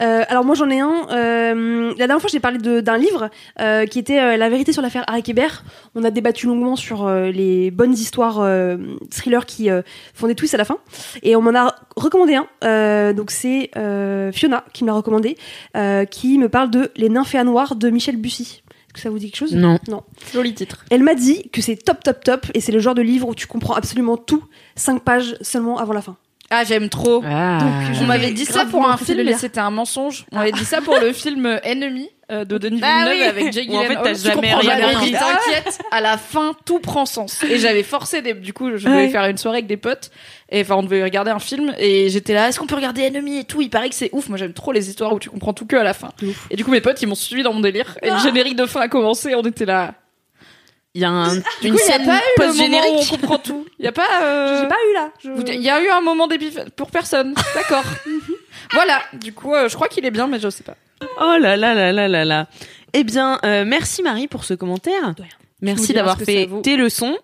Euh, 0.00 0.22
alors 0.28 0.44
moi 0.44 0.54
j'en 0.54 0.68
ai 0.70 0.80
un. 0.80 1.06
euh, 1.10 1.88
la 1.90 2.06
dernière 2.06 2.20
fois 2.20 2.30
j'ai 2.32 2.40
parlé 2.40 2.58
de- 2.58 2.80
d'un 2.80 2.96
livre 2.98 3.30
euh, 3.60 3.84
qui 3.86 3.98
était 3.98 4.20
euh, 4.20 4.36
La 4.36 4.48
vérité 4.48 4.72
sur 4.72 4.82
l'affaire 4.82 5.04
Harry 5.08 5.22
Hébert. 5.26 5.64
On 5.94 6.04
a 6.04 6.10
débattu 6.10 6.46
longuement 6.46 6.76
sur 6.76 7.06
euh, 7.06 7.30
les 7.30 7.70
bonnes 7.70 7.92
histoires 7.94 8.40
euh, 8.40 8.76
thrillers 9.10 9.46
qui 9.46 9.70
euh, 9.70 9.82
font 10.14 10.26
des 10.28 10.34
twists 10.34 10.54
à 10.54 10.58
la 10.58 10.64
fin. 10.64 10.78
Et 11.22 11.34
on 11.36 11.42
m'en 11.42 11.54
a 11.58 11.74
recommandé 11.96 12.34
un. 12.36 12.46
Euh, 12.64 13.12
donc 13.12 13.30
c'est 13.30 13.70
euh, 13.76 14.30
Fiona 14.32 14.64
qui 14.72 14.84
me 14.84 14.88
l'a 14.88 14.94
recommandé, 14.94 15.36
euh, 15.76 16.04
qui 16.04 16.38
me 16.38 16.48
parle 16.48 16.70
de 16.70 16.90
Les 16.96 17.08
nymphéas 17.08 17.44
noirs 17.44 17.74
de 17.74 17.90
Michel 17.90 18.16
Bussy. 18.16 18.62
Est-ce 18.88 18.92
que 18.94 19.00
ça 19.00 19.10
vous 19.10 19.18
dit 19.18 19.26
quelque 19.30 19.38
chose? 19.40 19.54
Non. 19.54 19.78
Non. 19.88 20.02
Joli 20.32 20.54
titre. 20.54 20.84
Elle 20.90 21.02
m'a 21.02 21.14
dit 21.14 21.50
que 21.50 21.60
c'est 21.60 21.76
top 21.76 22.02
top 22.02 22.24
top 22.24 22.46
et 22.54 22.60
c'est 22.60 22.72
le 22.72 22.78
genre 22.78 22.94
de 22.94 23.02
livre 23.02 23.28
où 23.28 23.34
tu 23.34 23.46
comprends 23.46 23.74
absolument 23.74 24.16
tout, 24.16 24.42
5 24.76 25.02
pages 25.02 25.36
seulement 25.42 25.78
avant 25.78 25.92
la 25.92 26.00
fin. 26.02 26.16
Ah, 26.50 26.64
j'aime 26.64 26.88
trop. 26.88 27.22
Ah. 27.26 27.58
Donc, 27.60 27.98
On 28.02 28.06
m'avait 28.06 28.30
dit 28.32 28.46
ça 28.46 28.64
pour 28.64 28.88
un 28.88 28.96
film, 28.96 29.22
mais 29.24 29.34
c'était 29.34 29.60
un 29.60 29.70
mensonge. 29.70 30.24
On 30.32 30.36
m'avait 30.38 30.52
dit 30.52 30.64
ça 30.64 30.80
pour 30.80 30.98
le 30.98 31.12
film 31.12 31.44
euh, 31.44 31.58
Ennemi 31.62 32.08
euh, 32.32 32.44
de 32.46 32.56
Denis 32.58 32.80
Ah 32.82 33.04
Villeneuve 33.04 33.16
oui. 33.18 33.22
avec 33.42 33.52
Jake 33.52 33.68
Où 33.68 33.76
en 33.76 33.82
fait, 33.82 33.88
Gyllenhaal. 33.88 34.04
t'as 34.04 34.14
Tu 34.14 34.20
jamais 34.20 34.54
rien 34.54 35.00
dit, 35.00 35.12
T'inquiète, 35.12 35.78
à 35.90 36.00
la 36.00 36.16
fin, 36.16 36.52
tout 36.64 36.78
prend 36.80 37.04
sens. 37.06 37.42
Et 37.44 37.58
j'avais 37.58 37.82
forcé 37.82 38.22
des, 38.22 38.32
du 38.32 38.52
coup, 38.54 38.70
je 38.76 38.84
devais 38.86 38.96
Ouais. 38.96 39.08
faire 39.10 39.26
une 39.26 39.36
soirée 39.36 39.58
avec 39.58 39.66
des 39.66 39.76
potes. 39.76 40.10
Et 40.50 40.62
enfin, 40.62 40.76
on 40.76 40.82
devait 40.82 41.02
regarder 41.04 41.30
un 41.30 41.38
film. 41.38 41.74
Et 41.78 42.08
j'étais 42.08 42.32
là, 42.32 42.48
est-ce 42.48 42.58
qu'on 42.58 42.66
peut 42.66 42.76
regarder 42.76 43.02
Ennemi 43.02 43.38
et 43.40 43.44
tout? 43.44 43.60
Il 43.60 43.68
paraît 43.68 43.90
que 43.90 43.94
c'est 43.94 44.08
ouf. 44.12 44.28
Moi, 44.30 44.38
j'aime 44.38 44.54
trop 44.54 44.72
les 44.72 44.88
histoires 44.88 45.12
où 45.12 45.18
tu 45.18 45.28
comprends 45.28 45.52
tout 45.52 45.66
que 45.66 45.76
à 45.76 45.84
la 45.84 45.92
fin. 45.92 46.08
Et 46.50 46.56
du 46.56 46.64
coup, 46.64 46.70
mes 46.70 46.80
potes, 46.80 47.00
ils 47.02 47.06
m'ont 47.06 47.14
suivi 47.14 47.42
dans 47.42 47.52
mon 47.52 47.60
délire. 47.60 47.98
Et 48.02 48.10
le 48.10 48.18
générique 48.18 48.56
de 48.56 48.64
fin 48.64 48.80
a 48.80 48.88
commencé. 48.88 49.34
On 49.34 49.42
était 49.42 49.66
là. 49.66 49.92
Il 50.94 51.02
y 51.02 51.04
a 51.04 51.10
un, 51.10 51.34
une 51.62 51.72
coup, 51.72 51.78
scène 51.78 52.08
où 52.08 52.10
on 52.10 52.42
post-générique. 52.42 53.08
comprend 53.10 53.38
tout. 53.38 53.64
Il 53.78 53.84
y 53.84 53.88
a 53.88 53.92
pas, 53.92 54.06
euh, 54.22 54.62
J'ai 54.62 54.68
pas 54.68 54.76
eu 54.90 54.94
là. 54.94 55.10
Je- 55.22 55.52
Il 55.52 55.60
y 55.62 55.68
a 55.70 55.80
eu 55.82 55.88
un 55.88 56.00
moment 56.00 56.26
d'épiphanie 56.26 56.70
pour 56.74 56.90
personne. 56.90 57.34
D'accord. 57.54 57.84
voilà. 58.72 59.00
Du 59.12 59.32
coup, 59.32 59.54
euh, 59.54 59.68
je 59.68 59.74
crois 59.74 59.88
qu'il 59.88 60.04
est 60.06 60.10
bien, 60.10 60.26
mais 60.26 60.40
je 60.40 60.48
sais 60.48 60.64
pas. 60.64 60.74
Oh 61.20 61.36
là 61.38 61.56
là 61.56 61.74
là 61.74 61.92
là 61.92 62.08
là 62.08 62.24
là. 62.24 62.46
Eh 62.94 63.04
bien, 63.04 63.38
euh, 63.44 63.64
merci 63.66 64.02
Marie 64.02 64.26
pour 64.28 64.44
ce 64.44 64.54
commentaire. 64.54 65.14
Merci 65.60 65.92
d'avoir 65.92 66.18
fait 66.18 66.48
tes 66.62 66.76
leçons. 66.76 67.16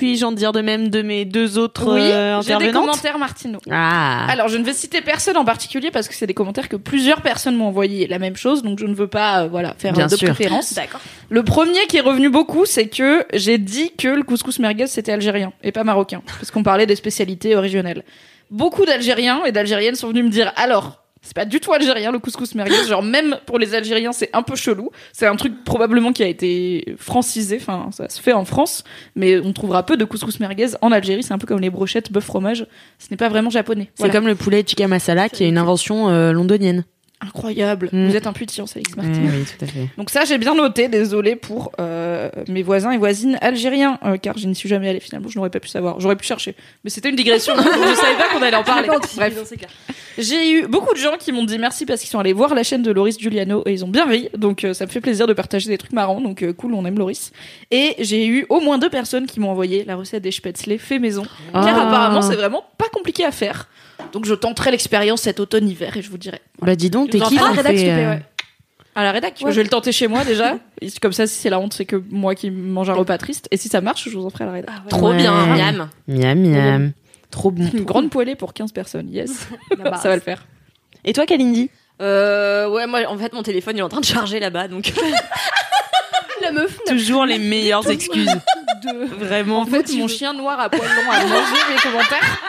Puis-je 0.00 0.24
en 0.24 0.32
dire 0.32 0.52
de 0.52 0.62
même 0.62 0.88
de 0.88 1.02
mes 1.02 1.26
deux 1.26 1.58
autres 1.58 1.86
euh, 1.88 2.38
oui, 2.38 2.42
j'ai 2.46 2.56
des 2.56 2.68
intervenantes 2.68 2.86
commentaires 2.86 3.18
Martino. 3.18 3.58
Ah. 3.70 4.24
Alors, 4.30 4.48
je 4.48 4.56
ne 4.56 4.64
vais 4.64 4.72
citer 4.72 5.02
personne 5.02 5.36
en 5.36 5.44
particulier 5.44 5.90
parce 5.90 6.08
que 6.08 6.14
c'est 6.14 6.26
des 6.26 6.32
commentaires 6.32 6.70
que 6.70 6.76
plusieurs 6.76 7.20
personnes 7.20 7.54
m'ont 7.54 7.66
envoyé 7.66 8.06
la 8.06 8.18
même 8.18 8.34
chose, 8.34 8.62
donc 8.62 8.78
je 8.78 8.86
ne 8.86 8.94
veux 8.94 9.08
pas, 9.08 9.42
euh, 9.42 9.48
voilà, 9.48 9.74
faire 9.76 9.92
Bien 9.92 10.06
euh, 10.06 10.08
de 10.08 10.16
sûr. 10.16 10.28
préférence. 10.32 10.72
D'accord. 10.72 11.02
Le 11.28 11.42
premier 11.42 11.86
qui 11.86 11.98
est 11.98 12.00
revenu 12.00 12.30
beaucoup, 12.30 12.64
c'est 12.64 12.88
que 12.88 13.26
j'ai 13.34 13.58
dit 13.58 13.92
que 13.92 14.08
le 14.08 14.22
couscous 14.22 14.58
merguez 14.58 14.86
c'était 14.86 15.12
algérien 15.12 15.52
et 15.62 15.70
pas 15.70 15.84
marocain, 15.84 16.22
parce 16.24 16.50
qu'on 16.50 16.62
parlait 16.62 16.86
des 16.86 16.96
spécialités 16.96 17.54
originelles. 17.54 18.02
Beaucoup 18.50 18.86
d'Algériens 18.86 19.44
et 19.44 19.52
d'Algériennes 19.52 19.96
sont 19.96 20.08
venus 20.08 20.24
me 20.24 20.30
dire 20.30 20.50
alors. 20.56 21.02
C'est 21.22 21.34
pas 21.34 21.44
du 21.44 21.60
tout 21.60 21.72
algérien 21.72 22.12
le 22.12 22.18
couscous 22.18 22.54
merguez. 22.54 22.86
Genre 22.88 23.02
même 23.02 23.38
pour 23.46 23.58
les 23.58 23.74
Algériens, 23.74 24.12
c'est 24.12 24.30
un 24.32 24.42
peu 24.42 24.56
chelou. 24.56 24.90
C'est 25.12 25.26
un 25.26 25.36
truc 25.36 25.64
probablement 25.64 26.12
qui 26.12 26.22
a 26.22 26.26
été 26.26 26.94
francisé. 26.96 27.58
Enfin, 27.60 27.90
ça 27.92 28.08
se 28.08 28.20
fait 28.20 28.32
en 28.32 28.44
France, 28.44 28.84
mais 29.14 29.38
on 29.38 29.52
trouvera 29.52 29.84
peu 29.84 29.96
de 29.96 30.04
couscous 30.04 30.40
merguez 30.40 30.68
en 30.80 30.92
Algérie. 30.92 31.22
C'est 31.22 31.34
un 31.34 31.38
peu 31.38 31.46
comme 31.46 31.60
les 31.60 31.70
brochettes 31.70 32.10
bœuf 32.10 32.24
fromage. 32.24 32.66
Ce 32.98 33.08
n'est 33.10 33.16
pas 33.16 33.28
vraiment 33.28 33.50
japonais. 33.50 33.90
C'est 33.94 34.10
comme 34.10 34.26
le 34.26 34.34
poulet 34.34 34.62
tikka 34.62 34.88
masala 34.88 35.28
qui 35.28 35.44
est 35.44 35.48
une 35.48 35.58
invention 35.58 36.08
euh, 36.08 36.32
londonienne. 36.32 36.84
Incroyable. 37.20 37.88
Mm. 37.92 38.08
Vous 38.08 38.16
êtes 38.16 38.26
intuition, 38.26 38.64
Alex 38.74 38.96
Martin. 38.96 39.12
oui, 39.14 39.44
tout 39.44 39.64
à 39.64 39.68
fait. 39.68 39.88
Donc 39.96 40.10
ça, 40.10 40.24
j'ai 40.24 40.38
bien 40.38 40.54
noté. 40.54 40.88
Désolé 40.88 41.36
pour 41.36 41.72
euh, 41.80 42.30
mes 42.48 42.62
voisins 42.62 42.90
et 42.92 42.98
voisines 42.98 43.38
algériens, 43.40 43.98
euh, 44.04 44.16
car 44.16 44.36
je 44.38 44.46
n'y 44.46 44.54
suis 44.54 44.68
jamais 44.68 44.88
allée 44.88 45.00
finalement. 45.00 45.28
Je 45.28 45.38
n'aurais 45.38 45.50
pas 45.50 45.60
pu 45.60 45.68
savoir. 45.68 46.00
J'aurais 46.00 46.16
pu 46.16 46.24
chercher, 46.26 46.54
mais 46.84 46.90
c'était 46.90 47.10
une 47.10 47.16
digression. 47.16 47.54
donc 47.56 47.64
je 47.66 47.94
savais 47.94 48.16
pas 48.16 48.28
qu'on 48.32 48.42
allait 48.42 48.56
en 48.56 48.64
parler. 48.64 48.88
Bref, 49.16 49.34
j'ai 50.18 50.50
eu 50.52 50.66
beaucoup 50.66 50.92
de 50.92 50.98
gens 50.98 51.16
qui 51.18 51.32
m'ont 51.32 51.44
dit 51.44 51.58
merci 51.58 51.86
parce 51.86 52.00
qu'ils 52.00 52.10
sont 52.10 52.18
allés 52.18 52.32
voir 52.32 52.54
la 52.54 52.62
chaîne 52.62 52.82
de 52.82 52.90
Loris 52.90 53.18
Giuliano 53.18 53.62
et 53.66 53.72
ils 53.72 53.84
ont 53.84 53.88
bien 53.88 54.06
ri. 54.06 54.28
Donc 54.36 54.64
euh, 54.64 54.74
ça 54.74 54.86
me 54.86 54.90
fait 54.90 55.00
plaisir 55.00 55.26
de 55.26 55.32
partager 55.32 55.68
des 55.68 55.78
trucs 55.78 55.92
marrants. 55.92 56.20
Donc 56.20 56.42
euh, 56.42 56.52
cool, 56.52 56.74
on 56.74 56.84
aime 56.84 56.98
Loris. 56.98 57.32
Et 57.70 57.94
j'ai 57.98 58.26
eu 58.26 58.46
au 58.48 58.60
moins 58.60 58.78
deux 58.78 58.90
personnes 58.90 59.26
qui 59.26 59.40
m'ont 59.40 59.50
envoyé 59.50 59.84
la 59.84 59.96
recette 59.96 60.22
des 60.22 60.32
spätzle 60.32 60.78
fait 60.78 60.98
maison, 60.98 61.22
car 61.52 61.64
Ah. 61.66 61.86
apparemment 61.86 62.22
c'est 62.22 62.36
vraiment 62.36 62.64
pas 62.78 62.88
compliqué 62.92 63.24
à 63.24 63.30
faire. 63.32 63.68
Donc 64.12 64.24
je 64.24 64.34
tenterai 64.34 64.70
l'expérience 64.70 65.22
cet 65.22 65.40
automne-hiver 65.40 65.96
et 65.96 66.02
je 66.02 66.10
vous 66.10 66.18
dirai. 66.18 66.40
Bah 66.60 66.74
dis 66.76 66.90
donc, 66.90 67.10
t'es 67.10 67.18
qui 67.20 67.38
on 67.38 67.44
la 67.44 67.50
rédac, 67.52 67.76
s'il 67.76 67.86
te 67.86 67.90
fait, 67.90 67.94
plaît, 67.94 68.04
euh, 68.06 68.10
ouais. 68.10 68.22
À 68.96 69.04
la 69.04 69.12
rédac, 69.12 69.34
Ouais. 69.42 69.50
je 69.52 69.56
vais 69.56 69.62
le 69.62 69.68
tenter 69.68 69.92
chez 69.92 70.08
moi 70.08 70.24
déjà. 70.24 70.56
Et 70.80 70.88
Comme 71.00 71.12
ça, 71.12 71.26
si 71.26 71.34
c'est 71.36 71.50
la 71.50 71.60
honte, 71.60 71.72
c'est 71.74 71.84
que 71.84 71.96
moi 72.10 72.34
qui 72.34 72.50
mange 72.50 72.90
un 72.90 72.94
repas 72.94 73.18
triste. 73.18 73.46
Et 73.50 73.56
si 73.56 73.68
ça 73.68 73.80
marche, 73.80 74.08
je 74.08 74.16
vous 74.18 74.26
en 74.26 74.30
ferai 74.30 74.44
à 74.44 74.46
la 74.48 74.52
rédac. 74.54 74.70
Trop 74.88 75.10
Ouais. 75.10 75.16
bien, 75.16 75.32
miam. 75.46 75.88
Miam 76.08 76.38
miam. 76.40 76.92
Trop 77.30 77.50
bon. 77.52 77.68
Une 77.72 77.84
grande 77.84 78.10
poêlée 78.10 78.34
pour 78.34 78.52
15 78.52 78.72
personnes, 78.72 79.08
yes. 79.08 79.46
Ça 80.02 80.08
va 80.08 80.16
le 80.16 80.20
faire. 80.20 80.44
Et 81.04 81.12
toi, 81.12 81.24
Kalindi? 81.26 81.70
Euh, 82.02 82.68
ouais, 82.68 82.86
moi, 82.86 83.00
en 83.06 83.16
fait, 83.16 83.32
mon 83.32 83.42
téléphone 83.42 83.76
il 83.76 83.80
est 83.80 83.82
en 83.82 83.88
train 83.88 84.00
de 84.00 84.04
charger 84.06 84.40
là-bas, 84.40 84.66
donc. 84.68 84.92
La 86.42 86.52
meuf. 86.52 86.78
Toujours 86.86 87.26
les 87.26 87.38
meilleures 87.38 87.88
excuses. 87.90 88.34
Vraiment. 89.18 89.60
En 89.60 89.66
fait, 89.66 89.92
mon 89.94 90.08
chien 90.08 90.32
noir 90.32 90.58
à 90.58 90.70
poil 90.70 90.80
long 90.80 91.10
a 91.12 91.20
mangé 91.26 91.60
mes 91.70 91.78
commentaires. 91.82 92.40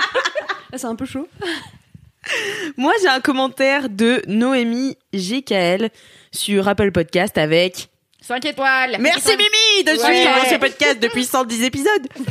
Là, 0.71 0.77
c'est 0.77 0.87
un 0.87 0.95
peu 0.95 1.05
chaud. 1.05 1.27
Moi, 2.77 2.93
j'ai 3.01 3.07
un 3.07 3.19
commentaire 3.19 3.89
de 3.89 4.21
Noémie 4.27 4.95
GKL 5.13 5.89
sur 6.31 6.67
Apple 6.67 6.91
Podcast 6.91 7.37
avec 7.37 7.89
5 8.21 8.45
étoiles. 8.45 8.97
Merci 8.99 9.29
Mimi 9.31 9.83
de 9.85 9.91
Ouais. 9.91 9.97
suivre 9.97 10.45
ce 10.49 10.55
podcast 10.59 10.99
depuis 11.01 11.25
110 11.25 11.63
épisodes. 11.63 12.07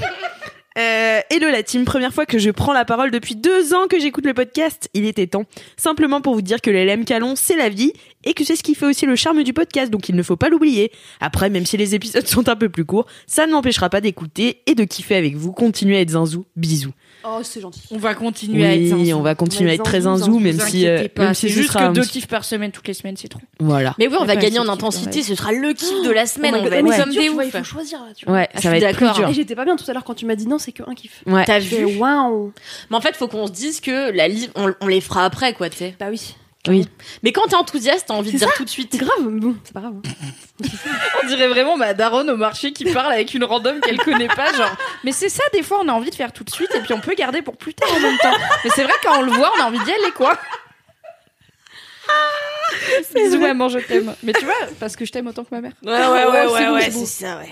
Euh, 0.78 1.20
hello 1.30 1.50
la 1.50 1.64
team, 1.64 1.84
première 1.84 2.14
fois 2.14 2.26
que 2.26 2.38
je 2.38 2.48
prends 2.48 2.72
la 2.72 2.84
parole 2.84 3.10
depuis 3.10 3.34
deux 3.34 3.74
ans 3.74 3.88
que 3.88 3.98
j'écoute 3.98 4.24
le 4.24 4.34
podcast. 4.34 4.88
Il 4.94 5.04
était 5.04 5.26
temps. 5.26 5.42
Simplement 5.76 6.20
pour 6.20 6.32
vous 6.34 6.42
dire 6.42 6.60
que 6.60 6.70
les 6.70 6.84
LM 6.86 7.04
Calon, 7.04 7.34
c'est 7.34 7.56
la 7.56 7.68
vie 7.68 7.92
et 8.22 8.34
que 8.34 8.44
c'est 8.44 8.54
ce 8.54 8.62
qui 8.62 8.76
fait 8.76 8.86
aussi 8.86 9.04
le 9.04 9.16
charme 9.16 9.42
du 9.42 9.52
podcast, 9.52 9.90
donc 9.90 10.08
il 10.08 10.14
ne 10.14 10.22
faut 10.22 10.36
pas 10.36 10.48
l'oublier. 10.48 10.92
Après, 11.20 11.50
même 11.50 11.66
si 11.66 11.76
les 11.76 11.96
épisodes 11.96 12.24
sont 12.28 12.48
un 12.48 12.54
peu 12.54 12.68
plus 12.68 12.84
courts, 12.84 13.06
ça 13.26 13.48
ne 13.48 13.52
m'empêchera 13.52 13.90
pas 13.90 14.00
d'écouter 14.00 14.62
et 14.66 14.76
de 14.76 14.84
kiffer 14.84 15.16
avec 15.16 15.34
vous. 15.34 15.50
Continuez 15.52 15.96
à 15.96 16.00
être 16.02 16.10
zinzou. 16.10 16.46
Bisous. 16.54 16.92
Oh, 17.24 17.40
c'est 17.42 17.60
gentil. 17.60 17.80
On 17.90 17.98
va 17.98 18.14
continuer 18.14 18.64
à 18.66 18.74
être 18.74 18.80
Oui, 18.80 18.88
zinzou. 19.06 19.18
on 19.18 19.22
va 19.22 19.34
continuer 19.34 19.70
à 19.70 19.74
être 19.74 19.82
très 19.84 20.02
zinzou, 20.02 20.38
même 20.38 20.58
si, 20.60 20.86
euh, 20.86 21.06
même 21.18 21.34
si 21.34 21.40
c'est 21.42 21.48
ce 21.48 21.52
juste 21.54 21.72
sera 21.72 21.88
que 21.88 21.92
deux 21.94 22.00
un 22.00 22.04
petit- 22.04 22.12
kiffs 22.20 22.26
par 22.28 22.44
semaine 22.44 22.72
toutes 22.72 22.88
les 22.88 22.94
semaines, 22.94 23.16
c'est 23.16 23.28
trop. 23.28 23.40
Voilà. 23.58 23.94
Mais 23.98 24.08
oui, 24.08 24.16
on 24.20 24.24
va 24.24 24.36
gagner 24.36 24.58
en 24.58 24.62
kiff, 24.62 24.72
intensité, 24.72 25.22
ce 25.22 25.34
sera 25.34 25.52
le 25.52 25.72
kiff 25.72 26.02
de 26.04 26.10
la 26.10 26.26
semaine. 26.26 26.54
Oh 26.56 26.60
on 26.60 26.64
va 26.68 26.82
mais 26.82 26.90
être 26.90 27.04
comme 27.04 27.12
des 27.12 27.28
ouf. 27.28 27.42
Il 27.44 27.50
faut 27.50 27.64
choisir 27.64 27.98
là, 28.00 28.12
tu 28.16 28.24
vois. 28.26 28.34
Ouais, 28.34 28.48
Ah, 28.52 28.56
je 28.56 28.62
ça 28.62 28.70
va 28.70 28.76
suis 28.76 28.84
être 28.84 28.96
plus 28.96 29.06
d'accord. 29.06 29.18
dur. 29.20 29.28
Et 29.28 29.34
j'étais 29.34 29.54
pas 29.54 29.64
bien 29.64 29.76
tout 29.76 29.84
à 29.88 29.92
l'heure 29.92 30.04
quand 30.04 30.14
tu 30.14 30.24
m'as 30.26 30.34
dit 30.36 30.46
non, 30.46 30.58
c'est 30.58 30.72
que 30.72 30.82
un 30.88 30.94
kiff. 30.94 31.22
Ouais. 31.26 31.44
T'as 31.44 31.60
Je 31.60 31.68
fais 31.68 31.84
vu 31.84 31.98
waouh. 31.98 32.52
Mais 32.90 32.96
en 32.96 33.00
fait, 33.00 33.14
faut 33.16 33.28
qu'on 33.28 33.46
se 33.46 33.52
dise 33.52 33.80
que 33.80 34.10
la 34.12 34.28
livre, 34.28 34.52
on, 34.56 34.72
on 34.80 34.86
les 34.86 35.00
fera 35.00 35.24
après, 35.24 35.52
quoi, 35.52 35.68
tu 35.70 35.76
sais. 35.78 35.94
Bah 36.00 36.06
oui. 36.10 36.34
Oui. 36.68 36.86
Mais 37.22 37.32
quand 37.32 37.46
t'es 37.48 37.54
enthousiaste, 37.56 38.04
t'as 38.08 38.14
envie 38.14 38.32
de 38.32 38.36
dire 38.36 38.52
tout 38.54 38.64
de 38.64 38.68
suite. 38.70 38.90
C'est 38.92 38.98
grave, 38.98 39.18
mais 39.22 39.40
bon, 39.40 39.56
c'est 39.64 39.72
pas 39.72 39.80
grave. 39.80 39.94
hein. 39.96 40.66
On 41.22 41.26
dirait 41.26 41.48
vraiment 41.48 41.78
ma 41.78 41.94
daronne 41.94 42.28
au 42.28 42.36
marché 42.36 42.72
qui 42.74 42.84
parle 42.92 43.12
avec 43.14 43.32
une 43.32 43.44
random 43.44 43.80
qu'elle 43.80 43.96
connaît 43.98 44.28
pas, 44.28 44.52
genre. 44.52 44.76
Mais 45.02 45.12
c'est 45.12 45.30
ça, 45.30 45.42
des 45.54 45.62
fois, 45.62 45.78
on 45.82 45.88
a 45.88 45.92
envie 45.92 46.10
de 46.10 46.14
faire 46.14 46.32
tout 46.34 46.44
de 46.44 46.50
suite 46.50 46.70
et 46.74 46.80
puis 46.80 46.92
on 46.92 47.00
peut 47.00 47.14
garder 47.14 47.40
pour 47.40 47.56
plus 47.56 47.72
tard 47.72 47.88
en 47.96 48.00
même 48.00 48.18
temps. 48.18 48.36
Mais 48.62 48.70
c'est 48.74 48.82
vrai, 48.82 48.92
quand 49.02 49.18
on 49.18 49.22
le 49.22 49.32
voit, 49.32 49.50
on 49.58 49.62
a 49.62 49.66
envie 49.68 49.78
d'y 49.84 49.90
aller, 49.90 50.10
quoi. 50.14 50.38
Bisous, 53.14 53.38
maman, 53.40 53.68
je 53.68 53.78
t'aime. 53.78 54.14
Mais 54.22 54.32
tu 54.34 54.44
vois, 54.44 54.54
parce 54.78 54.96
que 54.96 55.04
je 55.06 55.12
t'aime 55.12 55.28
autant 55.28 55.44
que 55.44 55.54
ma 55.54 55.60
mère. 55.62 55.72
Ouais, 55.82 55.92
ouais, 55.92 56.26
ouais, 56.26 56.46
ouais, 56.52 56.68
ouais, 56.70 56.90
c'est 56.90 57.06
ça, 57.06 57.38
ouais. 57.38 57.50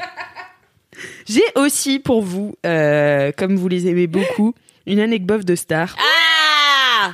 J'ai 1.28 1.44
aussi 1.54 1.98
pour 1.98 2.22
vous, 2.22 2.56
euh, 2.66 3.30
comme 3.36 3.56
vous 3.56 3.68
les 3.68 3.86
aimez 3.86 4.06
beaucoup, 4.06 4.54
une 4.86 5.00
anecdote 5.00 5.44
de 5.44 5.54
star. 5.54 5.94
Ah 5.98 6.02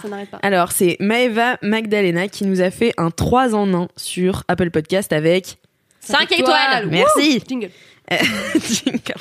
Ça 0.03 0.09
n'arrête 0.09 0.31
pas. 0.31 0.39
Alors, 0.43 0.73
c'est 0.73 0.97
Maeva 1.01 1.59
Magdalena 1.63 2.29
qui 2.29 2.45
nous 2.45 2.61
a 2.61 2.71
fait 2.71 2.93
un 2.97 3.11
3 3.11 3.55
en 3.55 3.73
1 3.75 3.89
sur 3.97 4.45
Apple 4.49 4.71
Podcast 4.71 5.13
avec... 5.13 5.59
5 6.01 6.31
étoiles. 6.33 6.89
Merci 6.91 7.43
Jingle. 7.49 7.71
Jingle. 8.11 9.15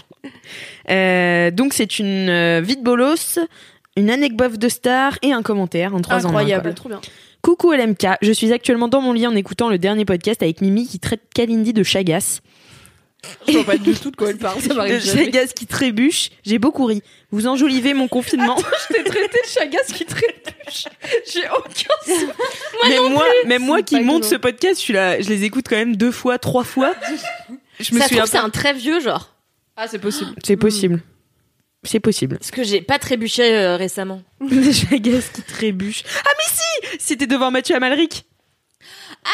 Euh, 0.89 1.51
Donc, 1.51 1.73
c'est 1.73 1.99
une 1.99 2.29
euh, 2.29 2.61
vide 2.61 2.83
bolos, 2.83 3.39
une 3.95 4.09
anecdote 4.09 4.57
de 4.57 4.67
star 4.69 5.17
et 5.21 5.31
un 5.31 5.41
commentaire 5.41 5.95
en 5.95 6.01
3 6.01 6.15
en 6.15 6.19
1. 6.19 6.25
Incroyable. 6.25 6.73
Trop 6.73 6.89
bien. 6.89 6.99
Coucou 7.41 7.73
LMK, 7.73 8.07
je 8.21 8.31
suis 8.31 8.53
actuellement 8.53 8.87
dans 8.87 9.01
mon 9.01 9.11
lit 9.11 9.27
en 9.27 9.35
écoutant 9.35 9.69
le 9.69 9.77
dernier 9.77 10.05
podcast 10.05 10.41
avec 10.41 10.61
Mimi 10.61 10.87
qui 10.87 10.99
traite 10.99 11.21
Kalindi 11.35 11.73
de 11.73 11.83
chagasse. 11.83 12.41
Je 13.47 13.53
vois 13.53 13.63
pas 13.65 13.77
du 13.77 13.93
tout 13.93 14.11
de 14.11 14.15
quoi 14.15 14.29
elle 14.29 14.37
parle, 14.37 14.61
ça 14.61 14.69
De 14.69 14.73
m'arrive 14.73 14.99
jamais. 14.99 15.25
chagasse 15.25 15.53
qui 15.53 15.65
trébuche, 15.65 16.29
j'ai 16.45 16.59
beaucoup 16.59 16.85
ri. 16.85 17.01
Vous 17.31 17.47
enjolivez 17.47 17.93
mon 17.93 18.07
confinement. 18.07 18.57
Je 18.57 18.93
t'ai 18.95 19.03
traité 19.03 19.39
de 19.43 19.49
chagasse 19.49 19.87
qui 19.93 20.05
trébuche. 20.05 20.85
J'ai 21.31 21.47
aucun 21.49 21.95
sou. 22.19 22.31
mais 22.87 22.99
moi, 23.09 23.25
même 23.45 23.63
moi 23.63 23.81
qui 23.81 23.99
monte 24.01 24.23
ce 24.25 24.35
podcast, 24.35 24.75
je 24.75 24.81
suis 24.81 24.93
là, 24.93 25.19
je 25.21 25.29
les 25.29 25.43
écoute 25.43 25.65
quand 25.69 25.75
même 25.75 25.95
deux 25.95 26.11
fois, 26.11 26.37
trois 26.37 26.63
fois. 26.63 26.93
Je 27.79 27.93
me 27.93 27.99
Ça 27.99 28.07
souviens 28.07 28.23
trouve, 28.23 28.31
c'est 28.31 28.45
un 28.45 28.49
très 28.49 28.73
vieux 28.73 28.99
genre. 28.99 29.33
Ah, 29.75 29.87
c'est 29.87 29.99
possible. 29.99 30.33
C'est 30.43 30.57
possible. 30.57 31.01
C'est 31.85 31.99
possible. 31.99 32.37
Parce 32.37 32.51
que 32.51 32.63
j'ai 32.63 32.81
pas 32.81 32.99
trébuché 32.99 33.55
euh, 33.55 33.75
récemment. 33.75 34.21
Des 34.41 34.71
chagasses 34.71 35.29
qui 35.29 35.41
trébuchent. 35.41 36.03
Ah 36.25 36.29
mais 36.37 36.89
si 36.91 36.97
C'était 36.99 37.27
devant 37.27 37.51
Mathieu 37.51 37.75
Amalric. 37.75 38.25
Ah 39.25 39.29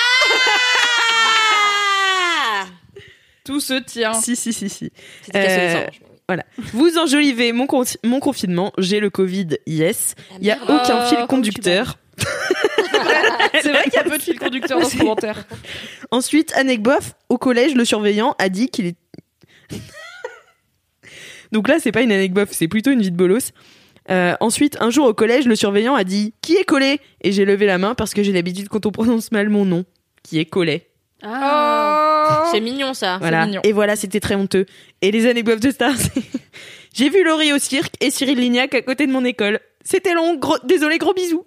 Tout 3.50 3.60
se 3.60 3.74
tient. 3.74 4.14
Si, 4.14 4.36
si, 4.36 4.54
si, 4.54 4.70
si. 4.70 4.92
Euh, 5.34 5.74
sang. 5.74 5.92
Voilà. 6.28 6.44
Vous 6.74 7.00
enjolivez 7.00 7.52
mon, 7.52 7.66
con- 7.66 7.84
mon 8.04 8.20
confinement. 8.20 8.72
J'ai 8.78 9.00
le 9.00 9.10
Covid, 9.10 9.58
yes. 9.66 10.14
Il 10.40 10.46
y 10.46 10.52
a 10.52 10.60
aucun 10.62 11.04
Oh, 11.04 11.10
fil 11.10 11.26
conducteur. 11.28 11.98
C'est 13.64 13.72
vrai 13.72 13.84
qu'il 13.86 13.94
y 13.94 13.98
a 13.98 14.04
peu 14.04 14.20
de 14.20 14.22
fil 14.22 14.38
conducteur 14.38 14.80
dans 14.80 14.88
ce 14.88 14.98
commentaire. 15.00 15.48
Ensuite, 16.12 16.54
anecdote, 16.54 17.02
au 17.30 17.40
collège, 17.40 17.74
le 17.74 17.86
surveillant 17.86 18.36
a 18.38 18.50
dit 18.50 18.70
qu'il 18.70 18.86
est... 18.86 18.96
Donc 21.52 21.68
là, 21.68 21.78
c'est 21.80 21.92
pas 21.92 22.02
une 22.04 22.12
anecdote, 22.12 22.50
c'est 22.52 22.68
plutôt 22.68 22.92
une 22.92 23.02
vie 23.02 23.10
de 23.10 23.18
bolos. 23.18 23.52
Euh, 24.12 24.36
ensuite, 24.42 24.78
un 24.80 24.92
jour 24.92 25.08
au 25.08 25.16
collège, 25.16 25.46
le 25.48 25.56
surveillant 25.56 25.96
a 25.96 26.04
dit 26.04 26.36
«Qui 26.42 26.56
est 26.56 26.64
collé?» 26.66 27.00
Et 27.22 27.32
j'ai 27.32 27.46
levé 27.46 27.66
la 27.66 27.80
main 27.80 27.96
parce 27.96 28.14
que 28.14 28.22
j'ai 28.22 28.32
l'habitude 28.32 28.70
quand 28.70 28.86
on 28.86 28.92
prononce 28.92 29.32
mal 29.32 29.50
mon 29.50 29.66
nom, 29.66 29.86
qui 30.22 30.38
est 30.38 30.46
collé. 30.46 30.86
Ah. 31.24 32.44
Oh 32.46 32.50
C'est 32.52 32.62
mignon 32.62 32.94
ça. 32.94 33.18
Voilà. 33.20 33.46
mignon. 33.46 33.62
Et 33.64 33.72
voilà, 33.74 33.96
c'était 33.96 34.20
très 34.20 34.36
honteux. 34.36 34.66
Et 35.02 35.12
les 35.12 35.28
anecdotes 35.28 35.62
de 35.62 35.72
stars, 35.72 35.96
c'est... 35.98 36.22
J'ai 36.94 37.10
vu 37.10 37.24
Laurie 37.24 37.54
au 37.54 37.60
cirque 37.60 37.94
et 38.02 38.10
Cyril 38.12 38.40
Lignac 38.40 38.74
à 38.74 38.82
côté 38.82 39.06
de 39.08 39.12
mon 39.12 39.24
école. 39.26 39.60
C'était 39.84 40.14
long, 40.14 40.36
gros... 40.36 40.58
désolé, 40.64 40.98
gros 40.98 41.14
bisous. 41.14 41.46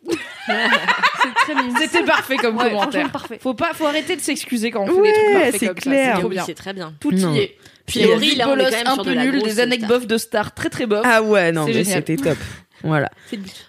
C'était 1.78 2.04
parfait 2.04 2.36
comme 2.36 2.56
Ouais, 2.56 2.70
commentaire. 2.70 3.10
parfait. 3.10 3.38
Faut 3.40 3.54
pas, 3.54 3.72
faut 3.74 3.86
arrêter 3.86 4.16
de 4.16 4.20
s'excuser 4.20 4.70
quand 4.70 4.84
on 4.84 4.86
fait 4.86 4.92
Ouais, 4.92 5.12
des 5.12 5.12
trucs 5.12 5.32
parfaits 5.42 5.68
comme 5.68 5.74
clair. 5.92 6.06
ça. 6.06 6.14
C'est 6.14 6.20
trop 6.20 6.28
bien. 6.28 6.44
c'est 6.46 6.54
très 6.54 6.72
bien. 6.72 6.94
Tout 7.00 7.10
Non. 7.12 7.34
y 7.34 7.38
est. 7.40 7.56
Puis 7.86 8.00
Et 8.00 8.06
Laurie, 8.06 8.34
là, 8.36 8.48
on 8.48 8.56
est 8.58 8.64
quand 8.64 8.70
même 8.70 8.86
un 8.86 8.94
sur 8.94 9.04
peu 9.04 9.10
de 9.10 9.16
la 9.16 9.26
grosse 9.26 9.42
des 9.42 9.60
anecdotes 9.60 10.06
de 10.06 10.16
stars 10.18 10.54
très 10.54 10.70
très 10.70 10.86
bof. 10.86 11.02
Ah 11.04 11.22
ouais, 11.22 11.52
non, 11.52 11.66
C'est 11.66 11.72
mais 11.74 11.84
c'était 11.84 12.16
top. 12.16 12.38
Voilà. 12.84 13.10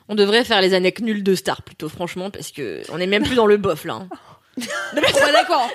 On 0.09 0.15
devrait 0.15 0.43
faire 0.43 0.59
les 0.59 0.73
anecdotes 0.73 1.05
nulles 1.05 1.23
de 1.23 1.35
stars 1.35 1.61
plutôt, 1.61 1.87
franchement, 1.87 2.31
parce 2.31 2.51
que 2.51 2.81
on 2.91 2.97
est 2.99 3.05
même 3.05 3.21
plus 3.23 3.35
dans 3.35 3.45
le 3.45 3.57
bof 3.57 3.85
là. 3.85 3.93
hein. 3.93 4.07
Oh 4.55 4.63
bah 4.95 5.31
d'accord. 5.31 5.69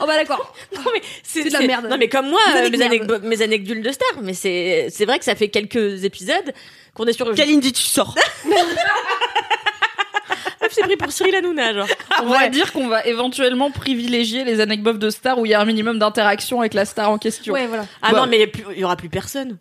Oh 0.00 0.04
bah 0.06 0.16
d'accord. 0.16 0.54
Non 0.74 0.82
mais 0.92 1.00
c'est 1.22 1.44
de 1.44 1.52
la 1.52 1.60
merde. 1.60 1.86
Non 1.88 1.96
mais 1.96 2.08
comme 2.08 2.28
moi, 2.28 2.40
euh, 2.56 2.68
mes, 2.68 2.82
anecdotes, 2.82 3.22
mes 3.22 3.42
anecdotes 3.42 3.80
de 3.80 3.92
stars, 3.92 4.20
mais 4.22 4.34
c'est 4.34 4.88
c'est 4.90 5.04
vrai 5.04 5.18
que 5.18 5.24
ça 5.24 5.34
fait 5.36 5.48
quelques 5.48 6.04
épisodes 6.04 6.52
qu'on 6.94 7.06
est 7.06 7.12
sur. 7.12 7.32
Kalindi, 7.34 7.72
tu 7.72 7.82
sors. 7.82 8.14
C'est 10.70 10.82
pris 10.82 10.96
pour 10.96 11.12
Cyril 11.12 11.36
Hanouna, 11.36 11.72
genre. 11.72 11.86
On 12.22 12.26
va 12.30 12.48
dire 12.48 12.72
qu'on 12.72 12.88
va 12.88 13.04
éventuellement 13.04 13.70
privilégier 13.70 14.42
les 14.44 14.60
anecdotes 14.60 14.98
de 14.98 15.08
stars 15.10 15.38
où 15.38 15.46
il 15.46 15.50
y 15.50 15.54
a 15.54 15.60
un 15.60 15.64
minimum 15.64 16.00
d'interaction 16.00 16.60
avec 16.60 16.74
la 16.74 16.84
star 16.84 17.10
en 17.10 17.18
question. 17.18 17.54
Ouais, 17.54 17.68
voilà. 17.68 17.86
Ah 18.02 18.10
Bah. 18.10 18.20
non, 18.20 18.26
mais 18.26 18.38
il 18.38 18.40
y 18.40 18.44
a 18.44 18.46
plus- 18.48 18.64
il 18.72 18.78
y 18.80 18.84
aura 18.84 18.96
plus 18.96 19.08
personne. 19.08 19.58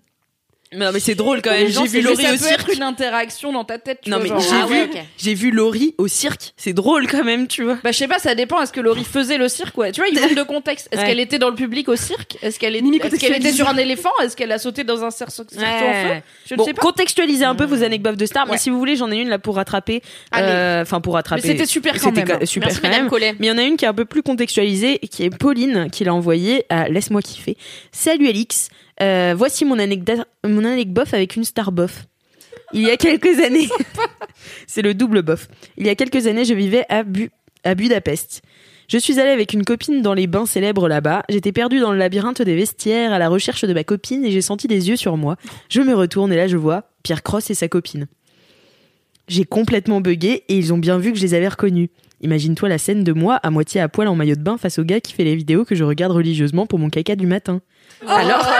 Non, 0.75 0.91
mais 0.93 0.99
c'est 0.99 1.15
drôle 1.15 1.41
quand 1.41 1.51
même. 1.51 1.67
J'ai 1.67 1.87
vu 1.87 2.01
Laurie 2.01 2.15
au 2.15 2.21
ça 2.21 2.27
peut 2.27 2.33
être 2.53 2.65
cirque. 2.65 2.73
une 2.75 2.83
interaction 2.83 3.51
dans 3.51 3.63
ta 3.63 3.77
tête. 3.77 3.99
Tu 4.03 4.09
Non, 4.09 4.19
vois, 4.19 4.35
mais 4.37 4.41
j'ai 4.41 4.47
Ah 4.61 4.65
vu, 4.65 4.73
ouais, 4.73 4.89
j'ai 5.17 5.33
vu 5.33 5.51
Laurie 5.51 5.95
au 5.97 6.07
cirque. 6.07 6.53
C'est 6.57 6.73
drôle 6.73 7.07
quand 7.07 7.23
même, 7.23 7.47
tu 7.47 7.63
vois. 7.63 7.77
Bah, 7.83 7.91
je 7.91 7.97
sais 7.97 8.07
pas, 8.07 8.19
ça 8.19 8.35
dépend. 8.35 8.61
Est-ce 8.61 8.73
que 8.73 8.79
Laurie 8.81 9.03
faisait 9.03 9.37
le 9.37 9.47
cirque? 9.47 9.77
Ouais. 9.77 9.91
Tu 9.91 10.01
vois, 10.01 10.09
il 10.09 10.19
manque 10.19 10.35
de 10.35 10.43
contexte. 10.43 10.87
Est-ce 10.91 11.01
Ouais. 11.01 11.07
qu'elle 11.07 11.19
était 11.19 11.39
dans 11.39 11.49
le 11.49 11.55
public 11.55 11.87
au 11.89 11.95
cirque? 11.95 12.37
Est-ce 12.41 12.59
qu'elle 12.59 12.75
est... 12.75 12.79
Est-ce 12.79 13.15
qu'elle 13.19 13.35
était 13.35 13.51
sur 13.51 13.67
un 13.69 13.77
éléphant? 13.77 14.09
Est-ce 14.23 14.35
qu'elle 14.35 14.51
a 14.51 14.57
sauté 14.59 14.83
dans 14.83 15.03
un 15.03 15.11
cerceau, 15.11 15.43
en 15.43 15.49
feu? 15.49 16.21
Je 16.47 16.55
ne 16.55 16.63
sais 16.63 16.73
pas. 16.73 16.81
contextualisez 16.81 17.45
un 17.45 17.55
peu 17.55 17.65
vos 17.65 17.83
anecdotes 17.83 18.17
de 18.17 18.25
stars. 18.25 18.47
Moi, 18.47 18.57
si 18.57 18.69
vous 18.69 18.77
voulez, 18.79 18.95
j'en 18.95 19.11
ai 19.11 19.17
une 19.17 19.29
là 19.29 19.39
pour 19.39 19.55
rattraper. 19.55 20.01
Euh, 20.35 20.81
Enfin, 20.81 21.01
pour 21.01 21.13
rattraper. 21.13 21.41
C'était 21.47 21.65
super 21.65 21.93
quand 21.93 22.09
C'était 22.09 22.25
même. 22.25 22.39
ca- 22.39 22.45
super 22.45 22.67
Merci 22.69 22.81
quand 22.81 22.89
même. 22.89 23.07
Collet. 23.09 23.35
Mais 23.39 23.47
il 23.47 23.49
y 23.49 23.51
en 23.51 23.57
a 23.57 23.63
une 23.63 23.77
qui 23.77 23.85
est 23.85 23.87
un 23.87 23.93
peu 23.93 24.05
plus 24.05 24.21
contextualisée 24.23 24.99
et 25.01 25.07
qui 25.07 25.23
est 25.23 25.29
Pauline 25.29 25.87
qui 25.91 26.03
l'a 26.03 26.13
envoyée 26.13 26.65
à 26.69 26.89
Laisse-moi 26.89 27.21
kiffer. 27.21 27.57
Salut 27.91 28.27
Alix, 28.27 28.69
Euh, 29.01 29.33
voici 29.37 29.65
mon 29.65 29.79
anecdote, 29.79 30.27
mon 30.45 30.63
anecdote 30.65 31.13
avec 31.13 31.35
une 31.35 31.43
star 31.43 31.71
bof. 31.71 32.05
Il 32.73 32.81
y 32.81 32.89
a 32.89 32.97
quelques 32.97 33.39
années, 33.39 33.69
c'est 34.67 34.81
le 34.81 34.93
double 34.93 35.21
bof. 35.21 35.47
Il 35.77 35.85
y 35.85 35.89
a 35.89 35.95
quelques 35.95 36.27
années, 36.27 36.45
je 36.45 36.53
vivais 36.53 36.85
à, 36.89 37.03
à 37.63 37.75
Budapest. 37.75 38.41
Je 38.87 38.97
suis 38.97 39.19
allée 39.19 39.29
avec 39.29 39.53
une 39.53 39.63
copine 39.63 40.01
dans 40.01 40.13
les 40.13 40.27
bains 40.27 40.45
célèbres 40.45 40.87
là-bas. 40.87 41.23
J'étais 41.29 41.51
perdue 41.51 41.79
dans 41.79 41.91
le 41.91 41.97
labyrinthe 41.97 42.41
des 42.41 42.55
vestiaires 42.55 43.13
à 43.13 43.19
la 43.19 43.29
recherche 43.29 43.63
de 43.63 43.73
ma 43.73 43.83
copine 43.83 44.25
et 44.25 44.31
j'ai 44.31 44.41
senti 44.41 44.67
des 44.67 44.89
yeux 44.89 44.97
sur 44.97 45.17
moi. 45.17 45.37
Je 45.69 45.81
me 45.81 45.95
retourne 45.95 46.33
et 46.33 46.35
là 46.35 46.47
je 46.47 46.57
vois 46.57 46.83
Pierre 47.03 47.23
Cross 47.23 47.49
et 47.49 47.55
sa 47.55 47.67
copine. 47.67 48.07
J'ai 49.27 49.45
complètement 49.45 50.01
bugué 50.01 50.43
et 50.49 50.57
ils 50.57 50.73
ont 50.73 50.77
bien 50.77 50.97
vu 50.97 51.11
que 51.13 51.17
je 51.17 51.23
les 51.23 51.33
avais 51.33 51.47
reconnus. 51.47 51.89
Imagine-toi 52.21 52.69
la 52.69 52.77
scène 52.77 53.03
de 53.03 53.13
moi 53.13 53.35
à 53.35 53.49
moitié 53.51 53.81
à 53.81 53.89
poil 53.89 54.07
en 54.07 54.15
maillot 54.15 54.35
de 54.35 54.41
bain 54.41 54.57
face 54.57 54.79
au 54.79 54.83
gars 54.83 55.01
qui 55.01 55.13
fait 55.13 55.23
les 55.23 55.35
vidéos 55.35 55.65
que 55.65 55.75
je 55.75 55.83
regarde 55.83 56.11
religieusement 56.11 56.65
pour 56.65 56.79
mon 56.79 56.89
caca 56.89 57.15
du 57.15 57.27
matin. 57.27 57.61
Alors, 58.07 58.45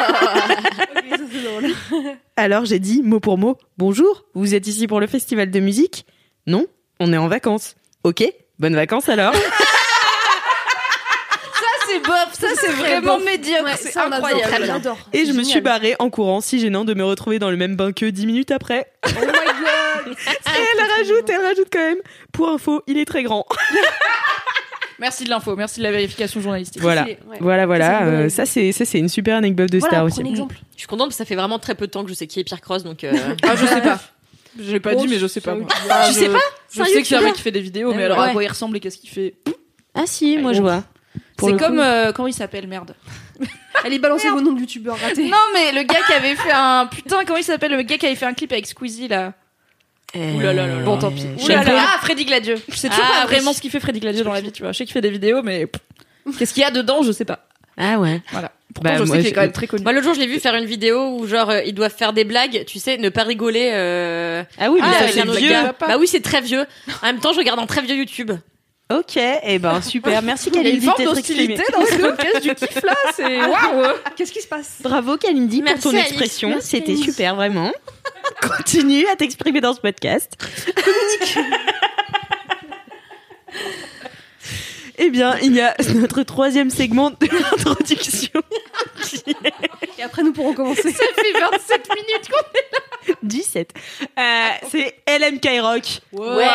drôle. 1.44 1.72
alors 2.36 2.66
j'ai 2.66 2.80
dit 2.80 3.02
mot 3.04 3.20
pour 3.20 3.38
mot 3.38 3.58
Bonjour, 3.78 4.26
vous 4.34 4.56
êtes 4.56 4.68
ici 4.68 4.88
pour 4.88 5.00
le 5.00 5.08
festival 5.08 5.52
de 5.52 5.60
musique? 5.60 6.06
Non, 6.48 6.66
on 7.00 7.14
est 7.14 7.18
en 7.18 7.28
vacances. 7.28 7.76
Ok, 8.04 8.24
bonnes 8.60 8.76
vacances 8.76 9.10
alors. 9.10 9.34
Ça, 11.54 11.70
c'est 11.88 12.00
bof. 12.00 12.30
Ça, 12.34 12.48
c'est 12.56 12.72
vraiment 12.72 13.18
bof. 13.18 13.26
médiocre. 13.26 13.64
Ouais, 13.64 13.76
c'est 13.78 13.98
incroyable. 13.98 14.82
Et 15.14 15.26
je 15.26 15.32
me 15.32 15.44
suis 15.44 15.62
barrée 15.62 15.96
en 16.00 16.10
courant, 16.10 16.42
si 16.42 16.60
gênant 16.60 16.84
de 16.86 16.94
me 16.94 17.04
retrouver 17.06 17.40
dans 17.40 17.50
le 17.50 17.58
même 17.58 17.76
bain 17.76 17.92
que 17.94 18.06
10 18.06 18.26
minutes 18.26 18.52
après. 18.52 18.92
Oh 19.06 19.10
my 19.20 19.26
god 19.26 20.16
Et 20.18 20.60
elle 20.74 20.86
rajoute, 20.98 21.30
elle 21.30 21.42
rajoute 21.42 21.68
quand 21.72 21.80
même. 21.80 22.00
Pour 22.32 22.50
info, 22.50 22.84
il 22.88 22.98
est 22.98 23.06
très 23.06 23.24
grand. 23.24 23.46
Merci 25.04 25.26
de 25.26 25.30
l'info. 25.30 25.54
Merci 25.58 25.80
de 25.82 25.84
la 25.84 25.92
vérification 25.92 26.40
journalistique. 26.40 26.82
Voilà, 26.82 27.04
ouais. 27.04 27.18
voilà, 27.42 27.64
Ça, 27.64 27.66
voilà. 27.68 27.86
c'est 28.00 28.00
une 28.06 28.06
bonne 28.12 28.20
Euh. 28.26 28.30
Ça, 28.30 28.46
c'est 28.46 28.72
ça, 28.72 28.86
c'est 28.86 29.00
une 29.00 29.10
super 29.10 29.36
anecdote 29.36 29.70
de 29.70 29.78
Voilà, 29.80 29.96
star 29.98 30.06
aussi. 30.06 30.22
exemple. 30.22 30.56
Je 30.74 30.80
suis 30.80 30.88
contente 30.88 31.08
parce 31.10 31.18
que 31.18 31.24
ça 31.24 31.26
fait 31.26 31.36
vraiment 31.36 31.60
très 31.60 31.76
peu 31.76 31.88
de 31.88 31.92
temps 31.92 32.04
que 32.06 32.10
je 32.10 32.16
sais 32.16 32.26
qui 32.26 32.40
est 32.40 32.44
Pierre 32.46 32.62
Cross, 32.62 32.84
donc. 32.86 33.04
euh, 33.04 33.12
Ah, 33.44 33.56
je 33.58 33.66
sais 33.66 33.82
pas. 33.82 34.00
Je 34.58 34.72
l'ai 34.72 34.80
pas 34.80 34.92
Oh, 34.96 35.02
dit, 35.02 35.08
mais 35.10 35.18
je 35.20 35.28
sais 35.28 35.42
pas. 35.42 35.56
moi. 35.56 35.68
Enfin, 35.70 36.08
Tu 36.08 36.14
sais 36.14 36.30
pas 36.30 36.40
Je 36.72 36.84
sais 36.84 37.02
que 37.02 37.08
c'est 37.08 37.16
un 37.18 37.22
mec 37.22 37.34
qui 37.34 37.42
fait 37.42 37.52
des 37.52 37.60
vidéos, 37.62 37.94
mais 37.94 38.04
Euh, 38.04 38.06
alors 38.06 38.20
à 38.22 38.26
ouais. 38.28 38.32
quoi 38.34 38.44
il 38.44 38.48
ressemble 38.48 38.78
et 38.78 38.80
qu'est-ce 38.80 38.98
qu'il 38.98 39.10
fait 39.10 39.36
Ah 39.94 40.04
si, 40.06 40.38
moi 40.38 40.54
je 40.54 40.62
vois. 40.62 40.84
C'est 41.40 41.58
comme 41.58 41.80
euh, 41.80 42.14
comment 42.14 42.28
il 42.30 42.34
s'appelle 42.34 42.68
merde. 42.68 42.96
Allez, 43.84 44.00
balancez 44.00 44.30
vos 44.30 44.40
noms 44.40 44.54
de 44.54 44.62
youtubeurs 44.62 44.98
ratés. 44.98 45.28
Non 45.28 45.38
mais 45.54 45.74
le 45.74 45.84
gars 45.84 46.00
qui 46.08 46.14
avait 46.14 46.36
fait 46.36 46.52
un 46.54 46.86
putain 46.92 47.26
comment 47.26 47.38
il 47.40 47.44
s'appelle 47.44 47.72
le 47.74 47.82
gars 47.82 47.98
qui 47.98 48.06
avait 48.06 48.16
fait 48.16 48.26
un 48.26 48.34
clip 48.34 48.52
avec 48.54 48.66
Squeezie 48.68 49.10
là. 49.10 49.34
Euh, 50.16 50.42
là 50.44 50.54
là. 50.54 50.68
Bon 50.84 50.98
tant 50.98 51.12
pis. 51.12 51.26
Ah 51.50 51.98
Freddy 52.02 52.26
Gladieux. 52.26 52.58
Je 52.70 52.76
sais 52.76 52.90
toujours 52.90 53.06
Ah, 53.08 53.22
pas 53.22 53.28
vraiment 53.28 53.50
oui. 53.52 53.56
ce 53.56 53.62
qu'il 53.62 53.72
fait 53.72 53.80
Freddy 53.80 54.00
Gladieux 54.00 54.24
dans 54.24 54.34
la 54.34 54.42
vie 54.42 54.52
tu 54.52 54.62
vois. 54.62 54.72
Je 54.72 54.78
sais 54.78 54.86
qu'il 54.86 54.94
fait 54.94 55.02
des 55.02 55.10
vidéos 55.10 55.42
mais 55.44 55.68
qu'est-ce 56.38 56.54
qu'il 56.54 56.62
y 56.62 56.66
a 56.66 56.72
dedans 56.72 57.02
je 57.04 57.12
sais 57.12 57.26
pas. 57.26 57.48
Ah 57.78 57.98
ouais. 58.00 58.22
Voilà. 58.32 58.52
Pourtant 58.74 58.90
Bah, 58.92 58.98
je 59.00 59.04
moi, 59.04 59.16
sais 59.16 59.22
qu'il 59.22 59.30
est 59.30 59.34
quand 59.34 59.42
même 59.42 59.52
très 59.52 59.68
connu. 59.68 59.84
Moi, 59.84 59.94
l'autre 59.94 60.06
jour, 60.06 60.14
je 60.14 60.20
l'ai 60.20 60.28
vu 60.28 60.40
faire 60.40 60.56
une 60.56 60.66
vidéo 60.66 61.18
où, 61.18 61.28
genre, 61.28 61.50
euh, 61.50 61.62
ils 61.66 61.74
doivent 61.74 61.94
faire 61.96 62.14
des 62.14 62.24
blagues, 62.24 62.66
tu 62.66 62.80
sais, 62.80 62.98
ne 62.98 63.10
pas 63.10 63.24
rigoler. 63.24 63.70
Euh... 63.74 64.44
Ah 64.60 64.70
oui, 64.72 64.80
mais 64.82 64.88
ah, 64.90 64.94
ça 64.94 65.00
avec 65.06 65.14
c'est 65.14 65.40
vieux. 65.40 65.54
Bah 65.80 65.98
oui, 66.00 66.08
c'est 66.08 66.22
très 66.22 66.42
vieux. 66.42 66.66
En 67.02 67.08
même 67.08 67.20
temps, 67.20 67.34
je 67.34 67.40
regarde 67.40 67.60
un 67.60 67.66
très 67.66 67.82
vieux 67.82 67.96
YouTube. 67.96 68.32
Ok, 69.00 69.18
et 69.18 69.60
ben 69.60 69.82
super. 69.82 70.22
Merci 70.22 70.50
Il 70.54 70.56
y 70.56 70.58
a 70.58 70.62
une 70.62 70.66
Kalindi 70.66 70.86
forme 70.86 70.98
d'être 70.98 71.16
d'hostilité 71.16 71.64
dans 71.72 71.86
ce 71.86 71.96
podcast 72.02 72.44
du 72.44 72.56
kiff 72.56 72.84
là, 72.84 72.96
c'est 73.16 73.46
waouh. 73.46 73.94
Qu'est-ce 74.16 74.32
qui 74.32 74.42
se 74.42 74.48
passe? 74.48 74.78
Bravo 74.82 75.18
Kalindi 75.18 75.62
pour 75.62 75.66
Merci, 75.72 75.84
ton 75.84 75.98
expression. 75.98 76.50
Merci, 76.50 76.68
C'était 76.68 76.96
super 76.96 77.36
vraiment. 77.36 77.72
Continue 78.42 79.08
à 79.08 79.16
t'exprimer 79.16 79.62
dans 79.62 79.74
ce 79.74 79.80
podcast. 79.80 80.38
Eh 85.00 85.10
bien, 85.10 85.38
il 85.42 85.56
y 85.56 85.62
a 85.62 85.76
notre 85.96 86.22
troisième 86.24 86.70
segment 86.70 87.10
de 87.10 87.28
l'introduction. 87.32 88.42
Et 89.98 90.04
après, 90.04 90.22
nous 90.24 90.34
pourrons 90.34 90.54
commencer. 90.54 90.92
Ça 90.92 91.04
fait 91.16 91.40
27 91.40 91.90
minutes 91.96 92.30
qu'on 92.30 92.93
17. 93.24 93.74
Euh, 94.18 94.22
c'est 94.70 94.96
LMK 95.08 95.62
Rock. 95.62 96.02
Ouais. 96.14 96.46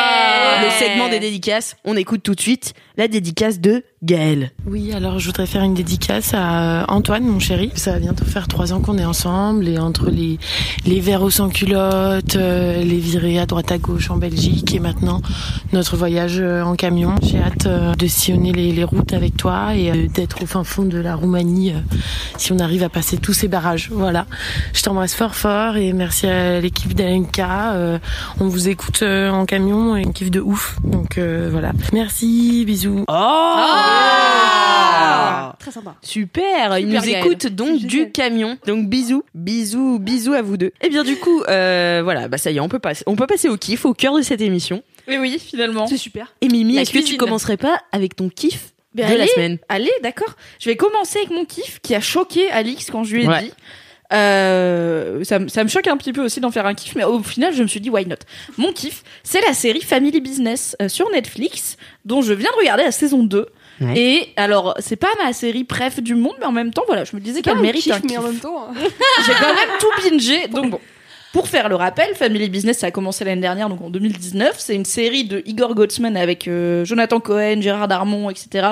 Le 0.63 0.69
segment 0.79 1.09
des 1.09 1.19
dédicaces. 1.19 1.75
On 1.85 1.95
écoute 1.97 2.23
tout 2.23 2.35
de 2.35 2.41
suite 2.41 2.73
la 2.97 3.07
dédicace 3.07 3.59
de 3.59 3.83
Gaël. 4.03 4.51
Oui, 4.65 4.93
alors 4.93 5.19
je 5.19 5.25
voudrais 5.25 5.45
faire 5.45 5.63
une 5.63 5.73
dédicace 5.73 6.33
à 6.33 6.81
euh, 6.81 6.85
Antoine, 6.87 7.25
mon 7.25 7.39
chéri. 7.39 7.71
Ça 7.75 7.91
va 7.91 7.99
bientôt 7.99 8.25
faire 8.25 8.47
trois 8.47 8.73
ans 8.73 8.79
qu'on 8.79 8.97
est 8.97 9.05
ensemble 9.05 9.67
et 9.67 9.77
entre 9.77 10.09
les 10.09 10.39
les 10.85 10.99
verres 10.99 11.21
aux 11.21 11.29
sans 11.29 11.49
culottes, 11.49 12.35
euh, 12.35 12.81
les 12.83 12.97
virées 12.97 13.39
à 13.39 13.45
droite 13.45 13.71
à 13.71 13.77
gauche 13.77 14.09
en 14.09 14.17
Belgique 14.17 14.73
et 14.73 14.79
maintenant 14.79 15.21
notre 15.73 15.97
voyage 15.97 16.39
euh, 16.39 16.63
en 16.63 16.75
camion. 16.75 17.15
J'ai 17.21 17.39
hâte 17.39 17.65
euh, 17.65 17.93
de 17.95 18.07
sillonner 18.07 18.51
les, 18.51 18.71
les 18.71 18.83
routes 18.83 19.13
avec 19.13 19.35
toi 19.35 19.75
et 19.75 19.91
euh, 19.91 20.07
d'être 20.07 20.43
au 20.43 20.45
fin 20.45 20.63
fond 20.63 20.83
de 20.83 20.97
la 20.97 21.15
Roumanie 21.15 21.71
euh, 21.71 21.79
si 22.37 22.51
on 22.53 22.59
arrive 22.59 22.83
à 22.83 22.89
passer 22.89 23.17
tous 23.17 23.33
ces 23.33 23.47
barrages. 23.47 23.89
Voilà. 23.91 24.25
Je 24.73 24.81
t'embrasse 24.81 25.13
fort 25.13 25.35
fort 25.35 25.75
et 25.75 25.93
merci 25.93 26.27
à 26.27 26.59
l'équipe. 26.59 26.89
Euh, 27.39 27.99
on 28.39 28.47
vous 28.47 28.69
écoute 28.69 29.01
euh, 29.01 29.29
en 29.29 29.45
camion 29.45 29.95
et 29.95 30.05
on 30.05 30.11
kiffe 30.11 30.31
de 30.31 30.39
ouf. 30.39 30.77
Donc 30.83 31.17
euh, 31.17 31.49
voilà. 31.51 31.71
Merci, 31.93 32.63
bisous. 32.65 33.05
Oh 33.07 33.88
Ah 33.91 35.55
Très 35.59 35.71
sympa. 35.71 35.95
Super, 36.01 36.77
il 36.79 36.85
Super, 36.87 37.01
nous 37.01 37.07
Gaël. 37.11 37.25
écoute 37.25 37.47
donc 37.47 37.79
du 37.79 37.89
génial. 37.89 38.11
camion. 38.11 38.57
Donc 38.65 38.87
bisous, 38.87 39.23
bisous, 39.33 39.99
bisous 39.99 40.33
à 40.33 40.41
vous 40.41 40.57
deux. 40.57 40.71
Et 40.81 40.89
bien 40.89 41.03
du 41.03 41.15
coup, 41.17 41.41
euh, 41.43 42.01
voilà, 42.03 42.27
bah 42.27 42.37
ça 42.37 42.51
y 42.51 42.57
est, 42.57 42.59
on 42.59 42.69
peut 42.69 42.79
passer, 42.79 43.03
on 43.07 43.15
peut 43.15 43.27
passer 43.27 43.49
au 43.49 43.57
kiff, 43.57 43.85
au 43.85 43.93
cœur 43.93 44.15
de 44.15 44.21
cette 44.21 44.41
émission. 44.41 44.83
Et 45.07 45.17
oui, 45.17 45.39
finalement. 45.39 45.87
C'est 45.87 45.97
super. 45.97 46.33
Et 46.41 46.47
Mimi, 46.47 46.75
La 46.75 46.81
est-ce 46.81 46.91
que 46.91 46.97
tu 46.97 47.03
cuisine. 47.03 47.17
commencerais 47.19 47.57
pas 47.57 47.79
avec 47.91 48.15
ton 48.15 48.29
kiff 48.29 48.73
Ben, 48.95 49.07
de 49.09 49.15
la 49.15 49.23
allez. 49.23 49.31
semaine 49.31 49.57
Allez, 49.69 49.91
d'accord. 50.03 50.35
Je 50.59 50.69
vais 50.69 50.75
commencer 50.75 51.19
avec 51.19 51.31
mon 51.31 51.45
kiff 51.45 51.79
qui 51.81 51.95
a 51.95 52.01
choqué 52.01 52.49
Alix 52.51 52.89
quand 52.91 53.03
je 53.03 53.15
lui 53.15 53.23
ai 53.23 53.27
Ouais. 53.27 53.43
dit. 53.43 53.51
Euh, 54.11 55.23
ça, 55.23 55.37
me- 55.37 55.49
ça 55.49 55.63
me 55.63 55.69
choque 55.69 55.85
un 55.87 55.95
petit 55.97 56.13
peu 56.13 56.21
aussi 56.23 56.39
d'en 56.39 56.49
faire 56.49 56.65
un 56.65 56.73
kiff, 56.73 56.95
mais 56.95 57.03
au 57.03 57.21
final, 57.21 57.53
je 57.53 57.61
me 57.61 57.67
suis 57.67 57.79
dit 57.79 57.91
why 57.91 58.07
not? 58.07 58.15
Mon 58.57 58.71
kiff, 58.73 59.03
c'est 59.23 59.41
la 59.41 59.53
série 59.53 59.81
Family 59.81 60.19
Business 60.21 60.75
euh, 60.81 60.89
sur 60.89 61.09
Netflix, 61.11 61.77
dont 62.05 62.21
je 62.23 62.33
viens 62.33 62.49
de 62.51 62.57
regarder 62.57 62.83
la 62.83 62.91
saison 62.91 63.23
2. 63.23 63.47
Ouais. 63.81 63.97
Et 63.97 64.27
alors, 64.35 64.75
c'est 64.79 64.95
pas 64.97 65.07
ma 65.23 65.31
série 65.33 65.63
préf 65.63 66.01
du 66.01 66.15
monde, 66.15 66.35
mais 66.39 66.45
en 66.45 66.51
même 66.51 66.73
temps, 66.73 66.83
voilà, 66.87 67.03
je 67.05 67.15
me 67.15 67.21
disais 67.21 67.41
qu'elle 67.41 67.59
mérite 67.59 67.83
kiff, 67.83 67.93
un 67.93 67.99
mais 68.03 68.07
kiff. 68.09 68.19
en 68.19 68.23
même 68.23 68.39
temps. 68.39 68.67
hein. 68.69 68.73
J'ai 69.25 69.33
quand 69.33 69.53
même 69.53 69.69
tout 69.79 70.09
bingé, 70.09 70.47
donc 70.47 70.69
bon. 70.71 70.79
Pour 71.31 71.47
faire 71.47 71.69
le 71.69 71.75
rappel, 71.75 72.15
Family 72.15 72.49
Business, 72.49 72.79
ça 72.79 72.87
a 72.87 72.91
commencé 72.91 73.23
l'année 73.23 73.39
dernière, 73.41 73.69
donc 73.69 73.81
en 73.81 73.91
2019. 73.91 74.55
C'est 74.57 74.73
une 74.73 74.83
série 74.83 75.25
de 75.25 75.43
Igor 75.45 75.75
Gottsman 75.75 76.17
avec 76.17 76.47
euh, 76.47 76.83
Jonathan 76.85 77.19
Cohen, 77.19 77.61
Gérard 77.61 77.87
Darmon, 77.87 78.31
etc. 78.31 78.69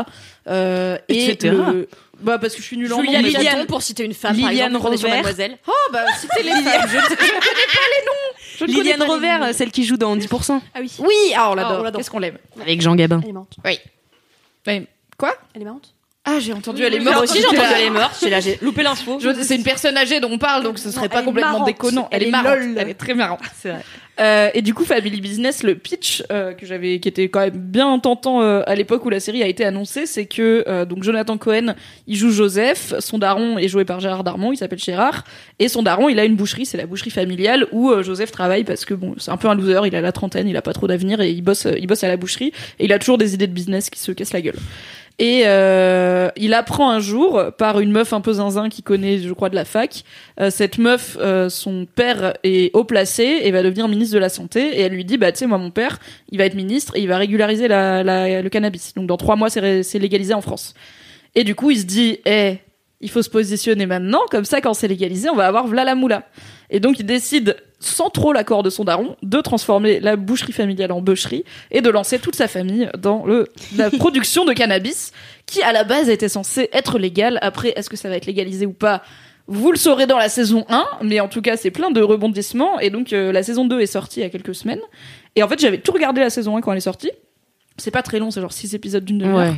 Euh, 0.47 0.97
et 1.07 1.29
Etc.. 1.29 1.53
le- 1.55 1.87
Bah 2.19 2.39
parce 2.39 2.55
que 2.55 2.61
je 2.63 2.65
suis 2.65 2.75
nulle 2.77 2.91
en 2.91 2.97
Julia 3.01 3.19
nom, 3.21 3.27
mais- 3.27 3.29
Liliane, 3.37 3.65
pour 3.67 3.83
citer 3.83 4.03
une 4.05 4.15
femme, 4.15 4.35
par 4.35 4.49
Liliane 4.49 4.69
exemple, 4.69 4.87
on 4.89 4.91
est 4.91 4.97
sur 4.97 5.07
Rover. 5.07 5.21
Mademoiselle. 5.21 5.57
Oh 5.67 5.71
bah 5.93 6.03
citez 6.19 6.41
les 6.41 6.49
femmes. 6.63 6.89
Je, 6.89 6.95
ne 6.97 7.01
connais 7.01 7.15
pas 7.15 8.65
les 8.65 8.65
noms. 8.65 8.73
Liliane 8.81 9.43
euh, 9.43 9.53
celle 9.53 9.69
qui 9.69 9.85
joue 9.85 9.97
dans 9.97 10.17
10%. 10.17 10.59
Ah 10.73 10.79
oui. 10.81 10.91
Oui, 10.97 11.13
ah 11.35 11.51
on 11.51 11.53
Ah, 11.53 11.55
l'adore. 11.57 11.91
Qu'est-ce 11.91 12.09
qu'on 12.09 12.17
l'aime. 12.17 12.39
Avec 12.59 12.81
Jean 12.81 12.95
Gabin. 12.95 13.19
Elle 13.23 13.29
est 13.29 13.33
morte. 13.33 13.55
Ouais. 13.63 13.79
Quoi 15.17 15.34
Elle 15.53 15.63
est 15.63 15.65
morte. 15.65 15.93
Ah 16.30 16.39
j'ai 16.41 16.51
entendu 16.51 16.84
elle 16.84 16.93
est 16.93 16.99
Moi 16.99 17.13
morte. 17.13 17.23
aussi, 17.23 17.39
j'ai 17.39 17.47
entendu 17.47 17.62
elle 17.73 17.86
est 17.86 17.89
morte. 17.89 18.17
J'ai 18.21 18.30
là, 18.30 18.41
j'ai 18.41 18.60
loupé 18.62 18.84
l'info. 18.84 19.17
Je- 19.21 19.30
C'est 19.43 19.56
une 19.56 19.63
personne 19.63 19.95
âgée 19.95 20.19
dont 20.19 20.30
on 20.30 20.38
parle, 20.38 20.62
donc 20.62 20.77
ce 20.77 20.91
serait 20.91 21.03
Non, 21.03 21.08
pas 21.10 21.15
elle 21.19 21.21
est 21.21 21.25
complètement 21.25 21.51
marrante. 21.53 21.67
déconnant. 21.67 22.08
Elle, 22.12 22.17
Elle 22.17 22.23
est 22.23 22.27
est 22.27 22.32
marrante. 22.32 22.60
lol. 22.60 22.75
Elle 22.77 22.89
est 22.89 22.93
très 22.95 23.13
marrante. 23.13 23.39
C'est 23.56 23.69
vrai. 23.69 23.82
Euh, 24.19 24.49
et 24.53 24.62
du 24.62 24.73
coup, 24.73 24.84
Family 24.84 25.21
Business, 25.21 25.63
le 25.63 25.75
pitch 25.75 26.23
euh, 26.32 26.51
que 26.53 26.65
j'avais, 26.65 26.99
qui 26.99 27.08
était 27.08 27.30
quand 27.30 27.39
même 27.39 27.56
bien 27.56 27.97
tentant 27.99 28.41
euh, 28.41 28.62
à 28.65 28.75
l'époque 28.75 29.06
où 29.06 29.10
la 29.10 29.21
série 29.21 29.41
a 29.41 29.47
été 29.47 29.63
annoncée, 29.63 30.06
c'est 30.06 30.25
que 30.25 30.65
euh, 30.67 30.84
donc 30.86 31.03
Jonathan 31.03 31.38
Cohen, 31.38 31.75
il 32.08 32.15
joue 32.17 32.32
Joseph, 32.32 32.95
son 32.99 33.19
daron 33.19 33.58
est 33.58 33.67
joué 33.69 33.86
par 33.86 33.99
Gérard 34.01 34.23
Darmon, 34.25 34.51
il 34.51 34.58
s'appelle 34.58 34.80
Gérard, 34.80 35.23
et 35.60 35.69
son 35.69 35.82
daron, 35.84 36.10
il 36.10 36.19
a 36.19 36.25
une 36.25 36.36
boucherie, 36.36 36.65
c'est 36.65 36.77
la 36.77 36.88
boucherie 36.88 37.12
familiale 37.12 37.67
où 37.71 37.91
euh, 37.91 38.01
Joseph 38.03 38.32
travaille 38.32 38.63
parce 38.65 38.84
que 38.86 38.95
bon, 38.95 39.13
c'est 39.19 39.30
un 39.32 39.38
peu 39.38 39.47
un 39.49 39.56
loser, 39.56 39.82
il 39.86 39.95
a 39.95 40.01
la 40.01 40.12
trentaine, 40.12 40.47
il 40.49 40.58
a 40.58 40.63
pas 40.63 40.73
trop 40.73 40.88
d'avenir 40.88 41.21
et 41.21 41.30
il 41.30 41.41
bosse, 41.43 41.67
euh, 41.67 41.77
il 41.77 41.86
bosse 41.88 42.03
à 42.03 42.08
la 42.10 42.17
boucherie 42.17 42.51
et 42.80 42.86
il 42.86 42.91
a 42.93 42.99
toujours 42.99 43.19
des 43.19 43.36
idées 43.36 43.47
de 43.47 43.53
business 43.53 43.89
qui 43.91 43.99
se 43.99 44.12
cassent 44.12 44.34
la 44.34 44.41
gueule. 44.41 44.56
Et 45.19 45.43
euh, 45.45 46.30
il 46.38 46.53
apprend 46.53 46.91
un 46.91 46.99
jour 46.99 47.41
par 47.58 47.80
une 47.80 47.91
meuf 47.91 48.13
un 48.13 48.21
peu 48.21 48.34
zinzin 48.34 48.69
qui 48.69 48.84
connaît, 48.84 49.17
je 49.17 49.34
crois, 49.34 49.49
de 49.49 49.56
la 49.56 49.65
fac. 49.65 50.03
euh, 50.39 50.51
cette 50.51 50.77
meuf, 50.77 51.17
euh, 51.19 51.49
son 51.49 51.88
père 51.88 52.36
est 52.43 52.69
haut 52.75 52.84
placé 52.84 53.39
et 53.41 53.49
va 53.49 53.63
devenir 53.63 53.88
ministre 53.88 54.13
de 54.13 54.19
la 54.19 54.30
santé. 54.30 54.77
Et 54.77 54.82
elle 54.82 54.91
lui 54.91 55.06
dit, 55.06 55.17
bah 55.17 55.32
tu 55.32 55.39
sais, 55.39 55.47
moi 55.47 55.58
mon 55.58 55.71
père, 55.71 55.97
il 56.30 56.38
va 56.38 56.45
être 56.45 56.53
ministre 56.53 56.95
et 56.95 57.01
il 57.01 57.08
va 57.08 57.17
régulariser 57.17 57.67
la, 57.67 58.03
la- 58.03 58.43
le 58.43 58.49
cannabis. 58.49 58.93
Donc 58.93 59.08
dans 59.08 59.17
trois 59.17 59.36
mois, 59.36 59.49
c'est 59.49 59.99
légalisé 59.99 60.36
en 60.36 60.41
France. 60.41 60.75
Et 61.34 61.43
du 61.43 61.56
coup, 61.56 61.71
il 61.71 61.80
se 61.80 61.86
dit, 61.86 62.19
eh, 62.25 62.58
il 63.01 63.10
faut 63.10 63.23
se 63.23 63.30
positionner 63.30 63.88
maintenant, 63.88 64.21
comme 64.30 64.45
ça, 64.45 64.62
quand 64.62 64.75
c'est 64.75 64.88
légalisé, 64.88 65.30
on 65.30 65.36
va 65.36 65.47
avoir 65.47 65.65
v'là 65.67 65.84
la 65.84 65.95
moula. 65.95 66.23
Et 66.69 66.80
donc, 66.80 66.99
il 66.99 67.06
décide, 67.06 67.58
sans 67.79 68.09
trop 68.09 68.33
l'accord 68.33 68.63
de 68.63 68.69
son 68.69 68.83
daron, 68.83 69.15
de 69.21 69.39
transformer 69.39 69.99
la 69.99 70.15
boucherie 70.15 70.51
familiale 70.51 70.91
en 70.91 71.01
bûcherie 71.01 71.43
et 71.71 71.81
de 71.81 71.89
lancer 71.89 72.19
toute 72.19 72.35
sa 72.35 72.47
famille 72.47 72.89
dans 72.97 73.25
le, 73.25 73.47
la 73.75 73.89
production 73.97 74.45
de 74.45 74.53
cannabis, 74.53 75.11
qui 75.45 75.61
à 75.61 75.71
la 75.71 75.83
base 75.83 76.09
était 76.09 76.29
censé 76.29 76.69
être 76.73 76.97
légal. 76.97 77.37
Après, 77.41 77.73
est-ce 77.75 77.89
que 77.89 77.97
ça 77.97 78.09
va 78.09 78.15
être 78.15 78.25
légalisé 78.25 78.65
ou 78.65 78.73
pas? 78.73 79.03
Vous 79.47 79.71
le 79.71 79.77
saurez 79.77 80.07
dans 80.07 80.17
la 80.17 80.27
saison 80.27 80.65
1, 80.67 80.85
mais 81.03 81.19
en 81.19 81.29
tout 81.29 81.41
cas, 81.41 81.55
c'est 81.55 81.71
plein 81.71 81.89
de 81.89 82.01
rebondissements. 82.01 82.79
Et 82.79 82.89
donc, 82.89 83.13
euh, 83.13 83.31
la 83.31 83.43
saison 83.43 83.63
2 83.63 83.79
est 83.79 83.85
sortie 83.85 84.19
il 84.19 84.23
y 84.23 84.25
a 84.25 84.29
quelques 84.29 84.55
semaines. 84.55 84.81
Et 85.35 85.43
en 85.43 85.47
fait, 85.47 85.59
j'avais 85.59 85.77
tout 85.77 85.93
regardé 85.93 86.19
la 86.19 86.29
saison 86.29 86.57
1 86.57 86.61
quand 86.61 86.73
elle 86.73 86.79
est 86.79 86.81
sortie. 86.81 87.11
C'est 87.77 87.91
pas 87.91 88.01
très 88.01 88.19
long, 88.19 88.29
c'est 88.29 88.41
genre 88.41 88.51
6 88.51 88.73
épisodes 88.75 89.05
d'une 89.05 89.19
demi-heure. 89.19 89.53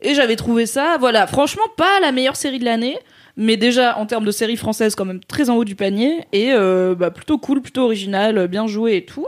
Et 0.00 0.14
j'avais 0.14 0.36
trouvé 0.36 0.66
ça, 0.66 0.96
voilà, 0.98 1.26
franchement, 1.26 1.64
pas 1.76 2.00
la 2.00 2.12
meilleure 2.12 2.36
série 2.36 2.58
de 2.58 2.64
l'année, 2.64 2.98
mais 3.38 3.56
déjà 3.56 3.96
en 3.96 4.04
termes 4.04 4.26
de 4.26 4.30
série 4.30 4.56
française, 4.56 4.94
quand 4.94 5.06
même 5.06 5.20
très 5.24 5.48
en 5.48 5.56
haut 5.56 5.64
du 5.64 5.74
panier, 5.74 6.26
et 6.32 6.52
euh, 6.52 6.94
bah, 6.94 7.10
plutôt 7.10 7.38
cool, 7.38 7.62
plutôt 7.62 7.84
original, 7.84 8.46
bien 8.48 8.66
joué 8.66 8.96
et 8.96 9.04
tout. 9.06 9.26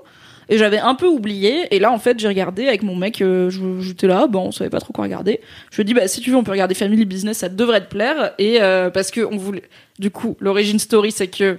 Et 0.51 0.59
j'avais 0.59 0.79
un 0.79 0.97
peu 0.97 1.07
oublié, 1.07 1.75
et 1.75 1.79
là 1.79 1.93
en 1.93 1.99
fait 1.99 2.19
j'ai 2.19 2.29
regardé 2.29 2.67
avec 2.67 2.83
mon 2.83 2.97
mec, 2.97 3.23
euh, 3.23 3.51
j'étais 3.81 4.09
là, 4.09 4.27
bon 4.27 4.49
on 4.49 4.53
savait 4.53 4.69
pas 4.69 4.81
trop 4.81 4.93
quoi 4.93 5.05
regarder. 5.05 5.41
Je 5.71 5.77
lui 5.77 5.83
ai 5.83 5.85
dit 5.85 5.95
bah 5.95 6.09
si 6.09 6.21
tu 6.21 6.31
veux 6.31 6.37
on 6.37 6.43
peut 6.43 6.51
regarder 6.51 6.75
Family 6.75 7.07
Business, 7.07 7.39
ça 7.39 7.49
devrait 7.49 7.81
te 7.81 7.89
plaire, 7.89 8.33
et 8.39 8.61
euh, 8.61 8.91
parce 8.91 9.11
que 9.13 9.21
on 9.21 9.37
voulait, 9.37 9.63
du 10.01 10.11
coup 10.11 10.37
l'origine 10.41 10.81
story 10.81 11.13
c'est 11.13 11.29
que 11.29 11.59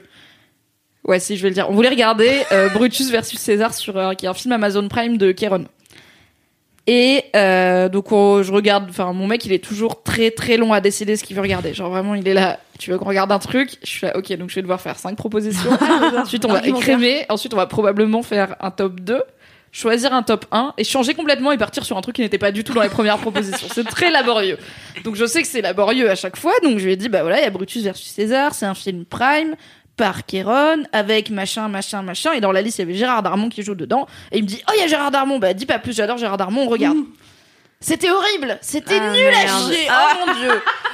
Ouais, 1.03 1.19
si, 1.19 1.35
je 1.35 1.41
vais 1.41 1.49
le 1.49 1.55
dire. 1.55 1.67
On 1.69 1.73
voulait 1.73 1.89
regarder 1.89 2.43
euh, 2.51 2.69
Brutus 2.69 3.09
versus 3.09 3.39
César 3.39 3.73
sur 3.73 3.97
euh, 3.97 4.13
qui 4.13 4.25
est 4.25 4.29
un 4.29 4.33
film 4.33 4.51
Amazon 4.51 4.87
Prime 4.87 5.17
de 5.17 5.31
Kéron. 5.31 5.65
Et 6.87 7.25
euh, 7.35 7.89
donc 7.89 8.11
on- 8.11 8.41
je 8.41 8.51
regarde, 8.51 8.87
enfin 8.89 9.13
mon 9.13 9.27
mec 9.27 9.45
il 9.45 9.53
est 9.53 9.63
toujours 9.63 10.01
très 10.01 10.31
très 10.31 10.57
long 10.57 10.73
à 10.73 10.81
décider 10.81 11.15
ce 11.15 11.23
qu'il 11.23 11.35
veut 11.35 11.41
regarder. 11.41 11.73
Genre 11.73 11.89
vraiment 11.89 12.15
il 12.15 12.27
est 12.27 12.33
là, 12.33 12.59
tu 12.79 12.89
veux 12.91 12.97
qu'on 12.97 13.05
regarde 13.05 13.31
un 13.31 13.39
truc? 13.39 13.77
Je 13.83 13.89
suis 13.89 14.07
là, 14.07 14.17
ok 14.17 14.35
donc 14.37 14.49
je 14.49 14.55
vais 14.55 14.61
devoir 14.61 14.81
faire 14.81 14.97
cinq 14.97 15.15
propositions. 15.15 15.69
ensuite 16.17 16.43
on 16.45 16.51
va 16.51 16.65
écrémer, 16.65 17.25
ensuite 17.29 17.53
on 17.53 17.57
va 17.57 17.67
probablement 17.67 18.23
faire 18.23 18.55
un 18.61 18.71
top 18.71 18.99
2, 18.99 19.21
choisir 19.71 20.11
un 20.11 20.23
top 20.23 20.45
1 20.51 20.73
et 20.79 20.83
changer 20.83 21.13
complètement 21.13 21.51
et 21.51 21.57
partir 21.59 21.85
sur 21.85 21.97
un 21.97 22.01
truc 22.01 22.15
qui 22.15 22.23
n'était 22.23 22.39
pas 22.39 22.51
du 22.51 22.63
tout 22.63 22.73
dans 22.73 22.81
les 22.81 22.89
premières 22.89 23.19
propositions. 23.19 23.67
C'est 23.71 23.83
très 23.85 24.09
laborieux. 24.09 24.57
Donc 25.03 25.15
je 25.15 25.25
sais 25.25 25.43
que 25.43 25.47
c'est 25.47 25.61
laborieux 25.61 26.09
à 26.09 26.15
chaque 26.15 26.35
fois, 26.35 26.53
donc 26.63 26.79
je 26.79 26.85
lui 26.85 26.93
ai 26.93 26.97
dit 26.97 27.09
bah 27.09 27.21
voilà 27.21 27.39
il 27.39 27.43
y 27.43 27.47
a 27.47 27.51
Brutus 27.51 27.83
versus 27.83 28.07
César, 28.07 28.55
c'est 28.55 28.65
un 28.65 28.73
film 28.75 29.05
Prime 29.05 29.55
par 30.01 30.25
Kéron 30.25 30.81
avec 30.93 31.29
machin 31.29 31.67
machin 31.67 32.01
machin. 32.01 32.31
Et 32.33 32.41
dans 32.41 32.51
la 32.51 32.63
liste 32.63 32.79
il 32.79 32.81
y 32.81 32.85
avait 32.85 32.95
Gérard 32.95 33.21
Darmon 33.21 33.49
qui 33.49 33.61
joue 33.61 33.75
dedans. 33.75 34.07
Et 34.31 34.39
il 34.39 34.43
me 34.43 34.47
dit 34.47 34.59
oh 34.67 34.71
il 34.75 34.81
y 34.81 34.83
a 34.83 34.87
Gérard 34.87 35.11
Darmon. 35.11 35.37
Bah 35.37 35.53
dis 35.53 35.67
pas 35.67 35.77
plus 35.77 35.95
j'adore 35.95 36.17
Gérard 36.17 36.37
Darmon 36.37 36.63
on 36.63 36.69
regarde 36.69 36.97
c'était 37.83 38.09
horrible. 38.11 38.59
C'était 38.61 38.99
Ah, 38.99 39.11
nul 39.11 39.27
à 39.27 39.47
chier. 39.47 39.87
Oh 39.89 40.25
mon 40.25 40.33
dieu. 40.39 40.51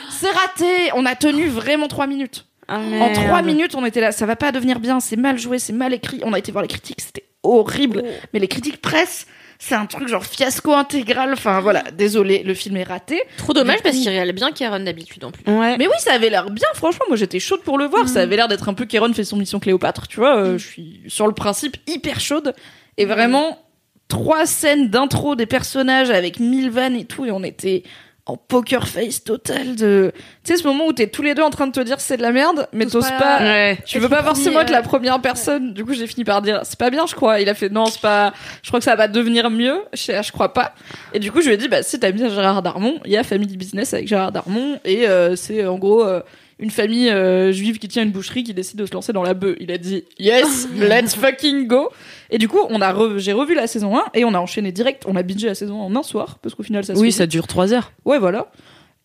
C'est 0.09 0.31
raté. 0.31 0.89
On 0.95 1.05
a 1.05 1.15
tenu 1.15 1.47
vraiment 1.49 1.89
trois 1.89 2.07
minutes. 2.07 2.45
Ah, 2.69 2.79
en 2.79 3.11
trois 3.13 3.41
minutes 3.41 3.75
on 3.75 3.85
était 3.85 3.99
là. 4.01 4.11
Ça 4.13 4.25
va 4.25 4.35
pas 4.37 4.51
devenir 4.53 4.79
bien. 4.79 4.99
C'est 5.01 5.17
mal 5.17 5.37
joué 5.37 5.59
c'est 5.59 5.73
mal 5.73 5.93
écrit. 5.93 6.21
On 6.23 6.33
a 6.33 6.39
été 6.39 6.51
voir 6.51 6.61
les 6.61 6.69
critiques. 6.69 7.01
C'était 7.01 7.25
horrible. 7.43 8.03
Mais 8.33 8.39
les 8.39 8.47
critiques 8.47 8.81
presse 8.81 9.25
c'est 9.59 9.75
un 9.75 9.85
truc 9.85 10.07
genre 10.07 10.23
fiasco 10.25 10.73
intégral 10.73 11.33
enfin 11.33 11.61
voilà 11.61 11.83
désolé 11.91 12.43
le 12.43 12.53
film 12.53 12.77
est 12.77 12.83
raté 12.83 13.21
Trop 13.37 13.53
dommage 13.53 13.81
parce 13.83 13.95
qu'il 13.95 14.07
réalise 14.07 14.33
bien 14.35 14.51
Karen 14.51 14.83
d'habitude 14.83 15.23
en 15.25 15.31
plus. 15.31 15.43
Ouais. 15.51 15.77
mais 15.77 15.87
oui, 15.87 15.93
ça 15.99 16.13
avait 16.13 16.29
l'air 16.29 16.49
bien, 16.49 16.67
franchement. 16.75 17.05
Moi, 17.07 17.17
j'étais 17.17 17.39
chaude 17.39 17.61
pour 17.61 17.77
le 17.77 17.85
voir. 17.85 18.07
Ça 18.07 18.21
avait 18.21 18.35
l'air 18.35 18.47
d'être 18.47 18.69
un 18.69 18.73
peu 18.73 18.85
Kéron 18.85 19.11
fait 19.13 19.23
son 19.23 19.37
mission 19.37 19.59
Cléopâtre, 19.59 20.07
tu 20.07 20.19
vois. 20.19 20.37
euh, 20.37 20.57
Je 20.57 20.65
suis 20.67 21.01
sur 21.07 21.25
le 21.27 21.33
principe 21.33 21.77
hyper 21.87 22.19
chaude. 22.19 22.53
Et 22.97 23.05
vraiment, 23.05 23.59
trois 24.07 24.45
scènes 24.45 24.89
d'intro 24.89 25.35
des 25.35 25.45
personnages 25.45 26.09
avec 26.09 26.39
mille 26.39 26.69
vannes 26.69 26.95
et 26.95 27.05
tout. 27.05 27.25
Et 27.25 27.31
on 27.31 27.43
était 27.43 27.83
en 28.27 28.35
poker 28.35 28.87
face 28.87 29.23
total 29.23 29.75
de. 29.75 30.11
Tu 30.43 30.53
sais, 30.53 30.57
ce 30.57 30.67
moment 30.67 30.85
où 30.87 30.93
t'es 30.93 31.07
tous 31.07 31.21
les 31.21 31.33
deux 31.33 31.43
en 31.43 31.49
train 31.49 31.67
de 31.67 31.71
te 31.71 31.79
dire 31.79 31.99
c'est 31.99 32.17
de 32.17 32.21
la 32.21 32.31
merde, 32.31 32.67
mais 32.73 32.85
T'oses 32.85 33.09
pas- 33.09 33.17
pas. 33.17 33.39
Ouais. 33.39 33.77
Tu 33.85 33.99
veux 33.99 34.09
pas 34.09 34.21
forcément 34.21 34.59
être 34.59 34.69
la 34.69 34.81
première 34.81 35.21
personne. 35.21 35.73
Du 35.73 35.85
coup, 35.85 35.93
j'ai 35.93 36.07
fini 36.07 36.25
par 36.25 36.41
dire 36.41 36.59
c'est 36.63 36.77
pas 36.77 36.89
bien, 36.89 37.05
je 37.05 37.15
crois. 37.15 37.39
Il 37.39 37.47
a 37.47 37.53
fait 37.53 37.69
non, 37.69 37.85
c'est 37.85 38.01
pas. 38.01 38.33
Je 38.63 38.69
crois 38.69 38.79
que 38.79 38.85
ça 38.85 38.95
va 38.95 39.07
devenir 39.07 39.49
mieux. 39.49 39.81
Je, 39.93 40.31
crois 40.31 40.53
pas. 40.53 40.73
Et 41.13 41.19
du 41.19 41.31
coup, 41.31 41.41
je 41.41 41.47
lui 41.47 41.53
ai 41.53 41.57
dit 41.57 41.69
bah 41.69 41.83
si 41.83 41.99
t'aimes 41.99 42.15
bien 42.15 42.29
Gérard 42.29 42.61
Darmon, 42.61 42.99
il 43.05 43.11
y 43.11 43.17
a 43.17 43.23
Family 43.23 43.55
Business 43.55 43.93
avec 43.93 44.07
Gérard 44.07 44.33
Darmon 44.33 44.79
et 44.83 45.07
euh, 45.07 45.35
c'est 45.37 45.65
en 45.65 45.77
gros 45.77 46.03
euh, 46.03 46.21
une 46.59 46.71
famille 46.71 47.09
euh, 47.09 47.51
juive 47.51 47.77
qui 47.77 47.87
tient 47.87 48.03
une 48.03 48.11
boucherie 48.11 48.43
qui 48.43 48.53
décide 48.53 48.79
de 48.79 48.85
se 48.85 48.93
lancer 48.93 49.13
dans 49.13 49.23
la 49.23 49.33
bœuf. 49.33 49.55
Il 49.59 49.71
a 49.71 49.77
dit 49.77 50.03
yes, 50.19 50.67
let's 50.75 51.15
fucking 51.15 51.67
go. 51.67 51.89
Et 52.29 52.37
du 52.37 52.47
coup, 52.47 52.59
on 52.69 52.81
a 52.81 52.91
re- 52.93 53.17
j'ai 53.17 53.33
revu 53.33 53.55
la 53.55 53.67
saison 53.67 53.97
1 53.97 54.03
et 54.13 54.25
on 54.25 54.33
a 54.33 54.39
enchaîné 54.39 54.71
direct. 54.71 55.03
On 55.07 55.15
a 55.15 55.23
bingé 55.23 55.47
la 55.47 55.55
saison 55.55 55.81
1 55.81 55.85
en 55.85 55.95
un 55.95 56.03
soir 56.03 56.39
parce 56.41 56.55
qu'au 56.55 56.63
final 56.63 56.83
ça 56.83 56.93
se 56.95 56.99
Oui, 56.99 57.07
fait 57.11 57.17
ça 57.19 57.27
dure 57.27 57.47
3 57.47 57.73
heures. 57.73 57.91
Ouais, 58.05 58.19
voilà. 58.19 58.47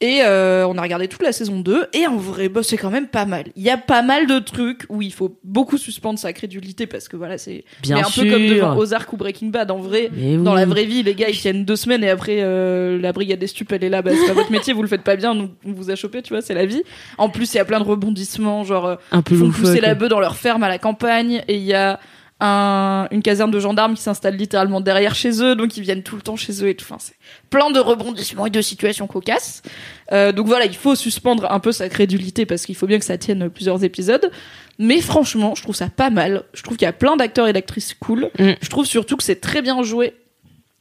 Et 0.05 0.23
euh, 0.25 0.67
on 0.67 0.77
a 0.79 0.83
regardé 0.83 1.07
toute 1.07 1.23
la 1.23 1.31
saison 1.31 1.61
2 1.61 1.87
et 1.93 2.09
en 2.09 2.17
vrai, 2.17 2.49
bah, 2.49 2.63
c'est 2.65 2.77
quand 2.77 2.91
même 2.91 3.07
pas 3.07 3.25
mal. 3.25 3.45
Il 3.55 3.63
y 3.63 3.71
a 3.71 3.77
pas 3.77 4.03
mal 4.03 4.27
de 4.27 4.41
trucs 4.41 4.83
où 4.89 5.01
il 5.01 5.13
faut 5.13 5.39
beaucoup 5.45 5.79
suspendre 5.79 6.19
sa 6.19 6.33
crédulité 6.33 6.89
parce 6.89 7.07
que 7.07 7.17
voilà, 7.17 7.39
c'est 7.39 7.63
Bien 7.83 7.95
mais 7.95 8.03
un 8.03 8.07
sûr. 8.07 8.25
peu 8.25 8.31
comme 8.33 8.45
devant 8.49 8.77
Ozark 8.77 9.13
ou 9.13 9.17
Breaking 9.17 9.51
Bad. 9.51 9.71
En 9.71 9.79
vrai, 9.79 10.11
Mais 10.13 10.37
dans 10.39 10.55
oui. 10.55 10.59
la 10.59 10.67
vraie 10.67 10.87
vie, 10.87 11.05
les 11.05 11.15
gars 11.15 11.29
ils 11.29 11.39
tiennent 11.39 11.65
deux 11.65 11.77
semaines 11.77 12.03
et 12.03 12.09
après 12.11 12.39
euh, 12.41 13.01
la 13.01 13.13
brigade 13.13 13.39
des 13.39 13.47
stupes 13.47 13.71
elle 13.71 13.85
est 13.85 13.89
là. 13.91 14.03
Bah, 14.03 14.11
c'est 14.13 14.27
pas 14.27 14.33
votre 14.33 14.51
métier, 14.51 14.73
vous 14.73 14.83
le 14.83 14.89
faites 14.89 15.05
pas 15.05 15.15
bien, 15.15 15.37
donc 15.37 15.53
on 15.65 15.71
vous 15.73 15.89
a 15.89 15.95
chopé, 15.95 16.21
tu 16.21 16.33
vois, 16.33 16.43
c'est 16.43 16.55
la 16.55 16.67
vie. 16.67 16.83
En 17.17 17.29
plus, 17.29 17.55
il 17.55 17.59
y 17.59 17.61
a 17.61 17.65
plein 17.65 17.79
de 17.79 17.85
rebondissements, 17.85 18.65
genre 18.65 18.87
euh, 18.87 18.97
Un 19.13 19.23
peu 19.23 19.37
ils 19.37 19.39
font 19.39 19.51
pousser 19.53 19.81
la 19.81 19.95
bœuf 19.95 20.09
dans 20.09 20.19
leur 20.19 20.35
ferme 20.35 20.65
à 20.65 20.69
la 20.69 20.79
campagne 20.79 21.45
et 21.47 21.55
il 21.55 21.63
y 21.63 21.75
a 21.75 22.01
un, 22.43 23.07
une 23.13 23.23
caserne 23.23 23.53
de 23.53 23.61
gendarmes 23.61 23.95
qui 23.95 24.03
s'installe 24.03 24.35
littéralement 24.35 24.81
derrière 24.81 25.15
chez 25.15 25.43
eux, 25.43 25.55
donc 25.55 25.77
ils 25.77 25.83
viennent 25.83 26.03
tout 26.03 26.17
le 26.17 26.23
temps 26.23 26.35
chez 26.35 26.65
eux 26.65 26.69
et 26.69 26.75
tout. 26.75 26.85
Enfin, 26.85 26.99
c'est 26.99 27.15
plein 27.51 27.71
de 27.71 27.79
rebondissements 27.79 28.47
et 28.47 28.51
de 28.51 28.61
situations 28.61 29.07
cocasses. 29.07 29.63
Euh, 30.11 30.33
donc 30.33 30.49
voilà, 30.49 30.65
il 30.65 30.75
faut 30.75 30.97
suspendre 30.97 31.51
un 31.53 31.61
peu 31.61 31.71
sa 31.71 31.89
crédulité 31.89 32.45
parce 32.45 32.67
qu'il 32.67 32.75
faut 32.75 32.89
bien 32.89 32.99
que 32.99 33.05
ça 33.05 33.17
tienne 33.17 33.49
plusieurs 33.49 33.85
épisodes. 33.85 34.31
Mais 34.79 35.01
franchement, 35.01 35.55
je 35.55 35.63
trouve 35.63 35.77
ça 35.77 35.89
pas 35.89 36.11
mal. 36.11 36.43
Je 36.53 36.63
trouve 36.63 36.77
qu'il 36.77 36.87
y 36.87 36.89
a 36.89 36.93
plein 36.93 37.17
d'acteurs 37.17 37.47
et 37.47 37.53
d'actrices 37.53 37.95
cool. 37.95 38.31
Mm. 38.39 38.53
Je 38.61 38.69
trouve 38.69 38.87
surtout 38.87 39.17
que 39.17 39.23
c'est 39.23 39.41
très 39.41 39.63
bien 39.63 39.81
joué 39.85 40.15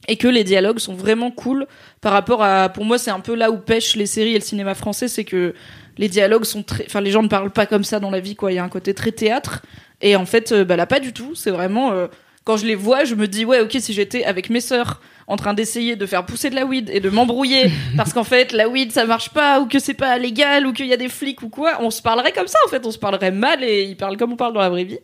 et 0.08 0.16
que 0.16 0.26
les 0.26 0.42
dialogues 0.42 0.80
sont 0.80 0.94
vraiment 0.94 1.30
cool 1.30 1.66
par 2.00 2.12
rapport 2.12 2.42
à 2.42 2.70
pour 2.70 2.84
moi 2.84 2.98
c'est 2.98 3.12
un 3.12 3.20
peu 3.20 3.36
là 3.36 3.52
où 3.52 3.58
pêchent 3.58 3.94
les 3.94 4.06
séries 4.06 4.32
et 4.32 4.38
le 4.38 4.44
cinéma 4.44 4.74
français 4.74 5.06
c'est 5.06 5.22
que 5.22 5.54
les 5.96 6.08
dialogues 6.08 6.44
sont 6.44 6.64
très 6.64 6.84
enfin 6.86 7.00
les 7.00 7.12
gens 7.12 7.22
ne 7.22 7.28
parlent 7.28 7.52
pas 7.52 7.66
comme 7.66 7.84
ça 7.84 8.00
dans 8.00 8.10
la 8.10 8.18
vie 8.18 8.34
quoi 8.34 8.50
il 8.50 8.56
y 8.56 8.58
a 8.58 8.64
un 8.64 8.68
côté 8.68 8.94
très 8.94 9.12
théâtre 9.12 9.62
et 10.02 10.16
en 10.16 10.26
fait 10.26 10.52
euh, 10.52 10.64
bah 10.64 10.76
là 10.76 10.86
pas 10.86 11.00
du 11.00 11.12
tout. 11.12 11.34
C'est 11.34 11.50
vraiment 11.50 11.92
euh, 11.92 12.06
quand 12.44 12.56
je 12.56 12.66
les 12.66 12.74
vois 12.74 13.04
je 13.04 13.14
me 13.14 13.26
dis 13.28 13.44
ouais 13.44 13.60
ok 13.60 13.76
si 13.80 13.92
j'étais 13.92 14.24
avec 14.24 14.50
mes 14.50 14.60
sœurs 14.60 15.00
en 15.28 15.36
train 15.36 15.54
d'essayer 15.54 15.94
de 15.94 16.04
faire 16.04 16.26
pousser 16.26 16.50
de 16.50 16.56
la 16.56 16.66
weed 16.66 16.90
et 16.92 16.98
de 16.98 17.08
m'embrouiller 17.08 17.70
parce 17.96 18.12
qu'en 18.12 18.24
fait 18.24 18.52
la 18.52 18.68
weed 18.68 18.90
ça 18.92 19.04
marche 19.06 19.30
pas 19.30 19.60
ou 19.60 19.66
que 19.66 19.78
c'est 19.78 19.94
pas 19.94 20.18
légal 20.18 20.66
ou 20.66 20.72
qu'il 20.72 20.86
y 20.86 20.92
a 20.92 20.96
des 20.96 21.08
flics 21.08 21.42
ou 21.42 21.48
quoi 21.48 21.78
on 21.80 21.90
se 21.90 22.02
parlerait 22.02 22.32
comme 22.32 22.48
ça 22.48 22.58
en 22.66 22.68
fait. 22.68 22.84
On 22.84 22.90
se 22.90 22.98
parlerait 22.98 23.30
mal 23.30 23.62
et 23.62 23.84
ils 23.84 23.96
parlent 23.96 24.16
comme 24.16 24.32
on 24.32 24.36
parle 24.36 24.52
dans 24.52 24.60
la 24.60 24.68
vraie 24.70 24.84
vie. 24.84 24.98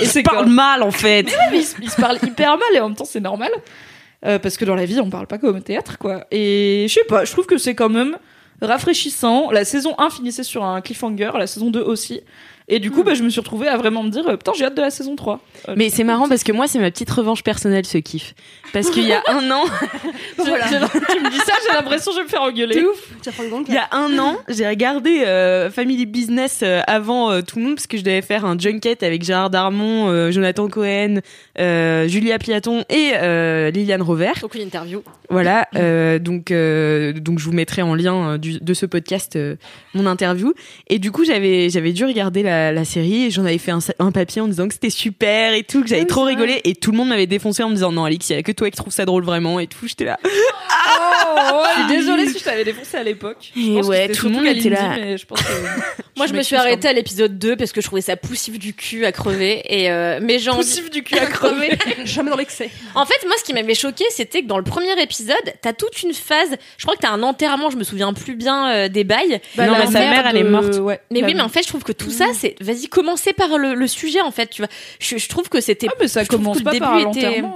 Et 0.00 0.06
c'est 0.06 0.22
parle 0.22 0.44
quand- 0.46 0.50
mal 0.50 0.82
en 0.82 0.90
fait. 0.90 1.24
mais 1.52 1.58
ils, 1.58 1.64
se- 1.64 1.76
ils 1.82 1.90
se 1.90 2.00
parlent 2.00 2.18
hyper 2.22 2.52
mal 2.56 2.68
et 2.74 2.80
en 2.80 2.88
même 2.88 2.96
temps 2.96 3.04
c'est 3.04 3.20
normal. 3.20 3.50
Euh, 4.26 4.38
parce 4.40 4.56
que 4.56 4.64
dans 4.64 4.74
la 4.74 4.84
vie 4.86 4.98
on 5.00 5.10
parle 5.10 5.26
pas 5.28 5.38
comme 5.38 5.56
au 5.56 5.60
théâtre 5.60 5.98
quoi. 5.98 6.24
Et 6.32 6.86
je 6.88 6.94
sais 6.94 7.04
pas 7.06 7.24
je 7.26 7.30
trouve 7.32 7.46
que 7.46 7.58
c'est 7.58 7.74
quand 7.74 7.90
même 7.90 8.16
rafraîchissant. 8.62 9.50
La 9.50 9.64
saison 9.64 9.94
1 9.98 10.10
finissait 10.10 10.42
sur 10.42 10.64
un 10.64 10.80
cliffhanger 10.80 11.30
la 11.38 11.46
saison 11.46 11.70
2 11.70 11.80
aussi 11.80 12.20
et 12.68 12.78
du 12.78 12.90
coup 12.90 13.02
bah, 13.02 13.14
je 13.14 13.22
me 13.22 13.30
suis 13.30 13.40
retrouvée 13.40 13.68
à 13.68 13.76
vraiment 13.76 14.02
me 14.02 14.10
dire 14.10 14.26
euh, 14.28 14.36
putain 14.36 14.52
j'ai 14.56 14.64
hâte 14.64 14.74
de 14.76 14.82
la 14.82 14.90
saison 14.90 15.16
3 15.16 15.40
Euh, 15.68 15.74
Mais 15.76 15.90
c'est 15.90 16.04
marrant 16.04 16.28
parce 16.28 16.44
que 16.44 16.52
moi, 16.52 16.66
c'est 16.68 16.78
ma 16.78 16.90
petite 16.90 17.10
revanche 17.10 17.42
personnelle, 17.42 17.84
ce 17.84 17.98
kiff. 17.98 18.34
Parce 18.72 18.90
qu'il 18.90 19.04
y 19.06 19.12
a 19.12 19.22
un 19.28 19.50
an, 19.50 19.64
j'ai- 20.38 20.44
tu 21.12 21.20
me 21.20 21.30
dis 21.30 21.36
ça 21.38 21.52
j'ai 21.66 21.74
l'impression 21.76 22.12
que 22.12 22.16
je 22.16 22.20
vais 22.20 22.24
me 22.24 22.28
faire 22.30 22.42
engueuler 22.42 22.74
C'est 22.74 22.84
ouf. 22.84 23.12
Tu 23.22 23.30
il 23.68 23.74
y 23.74 23.78
a 23.78 23.88
un 23.92 24.18
an, 24.18 24.36
j'ai 24.48 24.66
regardé 24.68 25.22
euh, 25.26 25.70
Family 25.70 26.06
Business 26.06 26.60
euh, 26.62 26.80
avant 26.86 27.30
euh, 27.30 27.40
tout 27.42 27.58
le 27.58 27.64
monde 27.64 27.74
parce 27.74 27.86
que 27.86 27.96
je 27.96 28.02
devais 28.04 28.22
faire 28.22 28.44
un 28.44 28.56
junket 28.58 29.02
avec 29.02 29.22
Gérard 29.24 29.50
Darmon, 29.50 30.08
euh, 30.08 30.30
Jonathan 30.30 30.68
Cohen, 30.68 31.20
euh, 31.58 32.06
Julia 32.08 32.38
Piaton 32.38 32.84
et 32.88 33.12
euh, 33.14 33.70
Liliane 33.70 34.02
Rover. 34.02 34.32
Donc 34.40 34.54
une 34.54 34.62
interview. 34.62 35.02
Voilà, 35.30 35.66
euh, 35.76 36.18
donc 36.18 36.50
euh, 36.50 37.12
donc 37.12 37.38
je 37.38 37.44
vous 37.44 37.52
mettrai 37.52 37.82
en 37.82 37.94
lien 37.94 38.30
euh, 38.32 38.38
du- 38.38 38.60
de 38.60 38.74
ce 38.74 38.86
podcast 38.86 39.36
euh, 39.36 39.56
mon 39.94 40.06
interview. 40.06 40.54
Et 40.88 40.98
du 40.98 41.10
coup 41.10 41.24
j'avais 41.24 41.68
j'avais 41.70 41.92
dû 41.92 42.04
regarder 42.04 42.42
la, 42.42 42.57
la 42.72 42.84
série 42.84 43.24
et 43.26 43.30
j'en 43.30 43.44
avais 43.44 43.58
fait 43.58 43.72
un, 43.98 44.12
papier 44.12 44.40
en 44.42 44.48
disant 44.48 44.68
que 44.68 44.74
c'était 44.74 44.90
super 44.90 45.52
et 45.54 45.62
tout, 45.62 45.82
que 45.82 45.88
j'avais 45.88 46.02
oui, 46.02 46.06
trop 46.06 46.22
vrai. 46.22 46.32
rigolé 46.34 46.60
et 46.64 46.74
tout 46.74 46.90
le 46.92 46.96
monde 46.96 47.08
m'avait 47.08 47.26
défoncé 47.26 47.62
en 47.62 47.68
me 47.68 47.74
disant 47.74 47.92
non 47.92 48.04
Alix, 48.04 48.28
il 48.30 48.36
y 48.36 48.38
a 48.38 48.42
que 48.42 48.52
toi 48.52 48.70
qui 48.70 48.76
trouve 48.76 48.92
ça 48.92 49.04
drôle 49.04 49.24
vraiment 49.24 49.58
et 49.60 49.66
tout. 49.66 49.86
J'étais 49.86 50.04
là. 50.04 50.18
oh, 50.24 51.62
je 51.76 51.80
suis 51.80 51.88
désolée 51.98 52.28
si 52.28 52.38
je 52.38 52.44
t'avais 52.44 52.64
défoncé 52.64 52.96
à 52.96 53.02
l'époque 53.02 53.52
Et 53.56 53.80
ouais, 53.82 54.08
tout 54.08 54.26
le 54.28 54.32
monde 54.34 54.46
était 54.46 54.70
là. 54.70 54.94
mais 54.96 55.18
je 55.18 55.26
pense 55.26 55.40
que 55.42 55.52
Moi, 56.16 56.26
je 56.26 56.32
me 56.32 56.42
suis 56.42 56.56
arrêtée 56.56 56.88
à 56.88 56.92
l'épisode 56.92 57.38
2 57.38 57.56
parce 57.56 57.70
que 57.70 57.80
je 57.80 57.86
trouvais 57.86 58.02
ça 58.02 58.16
poussif 58.16 58.58
du 58.58 58.74
cul 58.74 59.04
à 59.04 59.12
crever. 59.12 59.62
Et 59.68 59.88
euh, 59.90 60.18
mais 60.20 60.40
j'ai 60.40 60.50
envie- 60.50 60.58
poussif 60.64 60.90
du 60.90 61.04
cul 61.04 61.16
à 61.18 61.26
crever 61.26 61.70
Jamais 62.04 62.30
dans 62.30 62.36
l'excès. 62.36 62.70
En 62.96 63.06
fait, 63.06 63.24
moi, 63.26 63.36
ce 63.38 63.44
qui 63.44 63.52
m'avait 63.52 63.74
choqué, 63.76 64.04
c'était 64.10 64.42
que 64.42 64.46
dans 64.48 64.58
le 64.58 64.64
premier 64.64 65.00
épisode, 65.00 65.36
t'as 65.62 65.72
toute 65.72 66.02
une 66.02 66.12
phase. 66.12 66.56
Je 66.76 66.84
crois 66.84 66.96
que 66.96 67.02
t'as 67.02 67.10
un 67.12 67.22
enterrement. 67.22 67.70
Je 67.70 67.76
me 67.76 67.84
souviens 67.84 68.12
plus 68.12 68.34
bien 68.34 68.68
euh, 68.72 68.88
des 68.88 69.04
bails. 69.04 69.40
non, 69.56 69.66
la 69.72 69.78
mais 69.78 69.86
sa 69.86 70.00
mère, 70.00 70.26
elle 70.28 70.36
est 70.38 70.42
morte. 70.44 70.74
ouais. 70.78 71.00
Mais 71.12 71.20
La- 71.20 71.26
oui, 71.28 71.34
mais 71.34 71.42
en 71.42 71.48
fait, 71.48 71.62
je 71.62 71.68
trouve 71.68 71.84
que 71.84 71.92
tout 71.92 72.10
ça, 72.10 72.26
c'est. 72.34 72.47
Vas-y, 72.60 72.88
commencez 72.88 73.32
par 73.32 73.58
le, 73.58 73.74
le 73.74 73.86
sujet, 73.86 74.20
en 74.20 74.30
fait. 74.30 74.48
Tu 74.50 74.62
vois, 74.62 74.70
je, 75.00 75.16
je 75.18 75.28
trouve 75.28 75.48
que 75.48 75.60
c'était. 75.60 75.88
ah 75.90 75.94
mais 76.00 76.08
ça 76.08 76.24
commence 76.24 76.62
pas 76.62 76.70
début 76.72 76.84
par 76.84 76.98
était- 76.98 77.38
hein. 77.40 77.52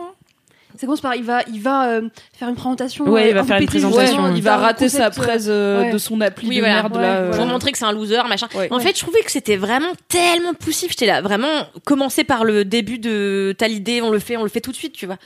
Ça 0.79 0.87
commence 0.87 1.03
par 1.03 1.15
il 1.15 1.23
va, 1.23 1.43
il 1.53 1.61
va 1.61 1.87
euh, 1.91 2.09
faire 2.33 2.49
une 2.49 2.55
présentation. 2.55 3.05
Ouais, 3.07 3.25
euh, 3.25 3.29
il 3.29 3.35
va 3.35 3.43
peu 3.43 3.49
faire 3.49 3.59
une 3.61 3.67
présentation. 3.67 4.35
il 4.35 4.43
va 4.43 4.57
rater 4.57 4.89
sa 4.89 5.11
concept, 5.11 5.19
euh, 5.19 5.23
presse 5.23 5.45
euh, 5.49 5.83
ouais. 5.83 5.93
de 5.93 5.99
son 5.99 6.19
appli 6.23 6.49
Oui, 6.49 6.57
de 6.57 6.61
voilà. 6.61 6.75
merde 6.77 6.97
Ouais, 6.97 7.03
là. 7.03 7.21
voilà. 7.27 7.37
pour 7.37 7.47
montrer 7.47 7.73
que 7.73 7.79
c'est 7.79 7.85
un 7.85 7.93
loser, 7.93 8.23
machin. 8.27 8.49
Ouais. 8.55 8.69
En 8.73 8.79
fait, 8.81 8.97
je 8.97 9.03
trouvais 9.03 9.21
que 9.21 9.31
c'était 9.31 9.59
vraiment 9.59 9.93
tellement 10.09 10.55
poussif. 10.55 10.93
J'étais 10.93 11.05
là, 11.07 11.21
vraiment, 11.21 11.67
commencer 11.85 12.25
par 12.25 12.43
le 12.45 12.65
début 12.65 12.99
de 12.99 13.55
t'as 13.59 13.69
l'idée, 13.69 14.01
on 14.01 14.11
le 14.11 14.19
fait, 14.19 14.39
on 14.39 14.45
le 14.45 14.49
fait 14.49 14.63
tout 14.63 14.71
de 14.73 14.77
suite, 14.77 14.95
tu 14.95 15.05
vois. 15.05 15.19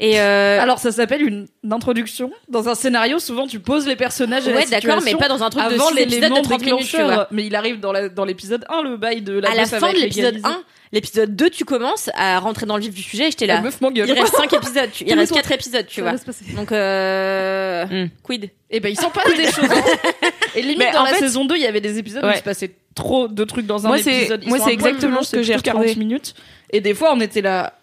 Et 0.00 0.20
euh, 0.20 0.60
Alors 0.60 0.78
ça 0.78 0.90
s'appelle 0.92 1.22
une, 1.22 1.46
introduction. 1.70 2.30
Dans 2.48 2.68
un 2.68 2.74
scénario, 2.74 3.18
souvent 3.18 3.46
tu 3.46 3.60
poses 3.60 3.86
les 3.86 3.96
personnages 3.96 4.46
et 4.46 4.50
la 4.52 4.56
ouais, 4.58 4.66
d'accord, 4.66 5.00
mais 5.04 5.14
pas 5.14 5.28
dans 5.28 5.42
un 5.42 5.50
truc 5.50 5.62
de 5.64 5.74
avant 5.74 5.90
épisodes 5.90 6.10
l'élément 6.10 6.40
de 6.40 6.42
30 6.44 6.60
minutes, 6.62 6.78
tu 6.80 6.84
déclencheur. 6.96 7.14
vois. 7.14 7.28
Mais 7.30 7.46
il 7.46 7.54
arrive 7.54 7.80
dans 7.80 7.92
la- 7.92 8.08
dans 8.08 8.24
l'épisode 8.24 8.64
1, 8.68 8.82
le 8.82 8.96
bail 8.96 9.22
de 9.22 9.38
la 9.38 9.50
à 9.50 9.54
la 9.54 9.66
fin 9.66 9.92
de 9.92 9.98
l'épisode 9.98 10.34
légalisé. 10.34 10.44
1, 10.46 10.62
l'épisode 10.92 11.36
2, 11.36 11.50
tu 11.50 11.64
commences 11.64 12.10
à 12.14 12.38
rentrer 12.40 12.66
dans 12.66 12.76
le 12.76 12.82
vif 12.82 12.92
du 12.94 13.02
sujet 13.02 13.28
et 13.28 13.30
j'étais 13.30 13.46
La 13.46 13.54
là. 13.54 13.60
meuf. 13.62 13.78
Il 13.94 14.02
reste 14.12 14.34
5 14.36 14.52
épisodes, 14.52 14.90
tu- 14.92 15.04
il 15.06 15.14
reste 15.14 15.32
Calme-toi. 15.32 15.36
4 15.42 15.52
épisodes, 15.52 15.86
tu 15.86 16.00
Ça 16.02 16.10
vois. 16.10 16.12
Donc, 16.56 16.72
euh... 16.72 17.86
Hmm. 17.86 18.08
quid? 18.22 18.50
Et 18.70 18.80
ben 18.80 18.88
il 18.90 18.98
s'en 18.98 19.10
passe 19.10 19.34
des 19.36 19.46
choses. 19.50 19.70
hein. 19.70 19.82
Et 20.56 20.62
limite 20.62 20.78
Mais 20.78 20.92
dans 20.92 21.00
en 21.00 21.04
la 21.04 21.10
fait- 21.10 21.20
saison 21.20 21.44
2, 21.44 21.56
il 21.56 21.62
y 21.62 21.66
avait 21.66 21.80
des 21.80 21.98
épisodes 21.98 22.24
où 22.24 22.28
il 22.30 22.36
se 22.36 22.42
passait 22.42 22.72
trop 22.94 23.28
de 23.28 23.44
trucs 23.44 23.66
dans 23.66 23.84
un 23.86 23.88
Moi, 23.88 23.98
c'est- 23.98 24.16
épisode. 24.22 24.40
Ils 24.42 24.48
moi, 24.48 24.58
sont 24.58 24.64
c'est 24.66 24.72
exactement 24.72 25.22
ce 25.22 25.30
que 25.32 25.38
c'est 25.38 25.44
j'ai 25.44 25.52
plutôt 25.54 25.70
40 25.70 25.82
retrouvé. 25.84 25.98
minutes. 26.04 26.34
Et 26.70 26.80
des 26.80 26.94
fois, 26.94 27.12
on 27.14 27.20
était 27.20 27.40
là. 27.42 27.74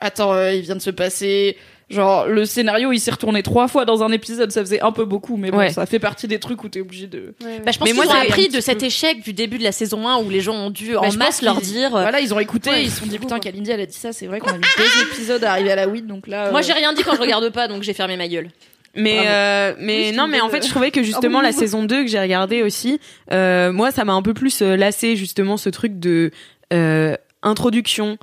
Attends, 0.00 0.32
euh, 0.34 0.52
il 0.52 0.62
vient 0.62 0.76
de 0.76 0.80
se 0.82 0.90
passer. 0.90 1.56
Genre, 1.90 2.26
le 2.28 2.44
scénario, 2.44 2.92
il 2.92 3.00
s'est 3.00 3.10
retourné 3.10 3.42
trois 3.42 3.66
fois 3.66 3.84
dans 3.84 4.04
un 4.04 4.12
épisode, 4.12 4.52
ça 4.52 4.60
faisait 4.60 4.80
un 4.80 4.92
peu 4.92 5.04
beaucoup, 5.04 5.36
mais 5.36 5.50
bon, 5.50 5.58
Ouais. 5.58 5.70
ça 5.70 5.86
fait 5.86 5.98
partie 5.98 6.28
des 6.28 6.38
trucs 6.38 6.62
où 6.62 6.68
t'es 6.68 6.80
obligé 6.80 7.08
de. 7.08 7.34
Ouais, 7.42 7.46
ouais. 7.46 7.60
Bah, 7.66 7.72
je 7.72 7.78
pense 7.78 7.88
Mais 7.88 7.94
moi, 7.94 8.04
c'est- 8.08 8.28
appris 8.28 8.48
de 8.48 8.60
cet 8.60 8.84
échec 8.84 9.22
du 9.22 9.32
début 9.32 9.58
de 9.58 9.64
la 9.64 9.72
saison 9.72 10.06
1 10.06 10.18
où 10.22 10.30
les 10.30 10.40
gens 10.40 10.54
ont 10.54 10.70
dû 10.70 10.92
Bah, 10.92 11.00
en 11.02 11.12
masse 11.14 11.42
leur 11.42 11.60
dire. 11.60 11.96
euh, 11.96 12.02
Voilà, 12.02 12.20
ils 12.20 12.32
ont 12.32 12.38
écouté, 12.38 12.70
Ouais, 12.70 12.84
ils 12.84 12.90
se 12.92 13.00
sont 13.00 13.06
dit, 13.06 13.18
putain. 13.18 13.40
Kalindi, 13.40 13.72
elle 13.72 13.80
a 13.80 13.86
dit 13.86 13.96
ça, 13.96 14.12
c'est 14.12 14.26
vrai 14.28 14.38
qu'on 14.38 14.50
a 14.50 14.54
vu 14.54 14.60
deux 14.60 15.02
épisodes 15.12 15.42
arriver 15.42 15.72
à 15.72 15.76
la 15.76 15.88
weed, 15.88 16.06
donc 16.06 16.28
là. 16.28 16.52
Moi, 16.52 16.60
euh, 16.60 16.62
j'ai 16.62 16.74
rien 16.74 16.92
dit 16.92 17.02
quand 17.02 17.16
je 17.16 17.20
regarde 17.20 17.48
pas, 17.50 17.66
donc 17.66 17.82
j'ai 17.82 17.92
fermé 17.92 18.16
ma 18.16 18.28
gueule. 18.28 18.50
Mais 18.94 19.22
euh, 19.26 19.74
mais 19.78 20.10
Oui, 20.10 20.16
non 20.16 20.26
mais 20.26 20.40
en 20.40 20.48
fait 20.48 20.64
je 20.64 20.68
trouvais 20.70 20.90
que 20.90 21.04
justement 21.04 21.38
Ah 21.38 21.42
la 21.44 21.52
saison 21.52 21.84
2 21.84 22.02
que 22.02 22.08
j'ai 22.10 22.18
regardé 22.18 22.64
aussi 22.64 22.98
euh, 23.32 23.70
moi 23.70 23.92
ça 23.92 24.04
m'a 24.04 24.14
un 24.14 24.22
peu 24.22 24.34
plus 24.34 24.62
lassé 24.62 25.14
justement 25.14 25.56
ce 25.56 25.68
truc 25.68 26.00
de 26.00 26.32
euh, 26.72 27.14
introduction 27.44 28.18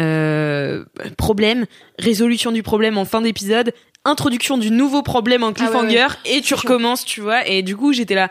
euh, 0.00 0.84
problème 1.16 1.66
résolution 1.98 2.52
du 2.52 2.62
problème 2.62 2.98
en 2.98 3.04
fin 3.04 3.20
d'épisode 3.20 3.72
introduction 4.04 4.58
du 4.58 4.70
nouveau 4.70 5.02
problème 5.02 5.44
en 5.44 5.52
cliffhanger 5.52 6.06
et 6.24 6.40
tu 6.40 6.54
recommences 6.54 7.04
tu 7.04 7.20
vois 7.20 7.46
et 7.46 7.62
du 7.62 7.76
coup 7.76 7.92
j'étais 7.92 8.14
là 8.14 8.30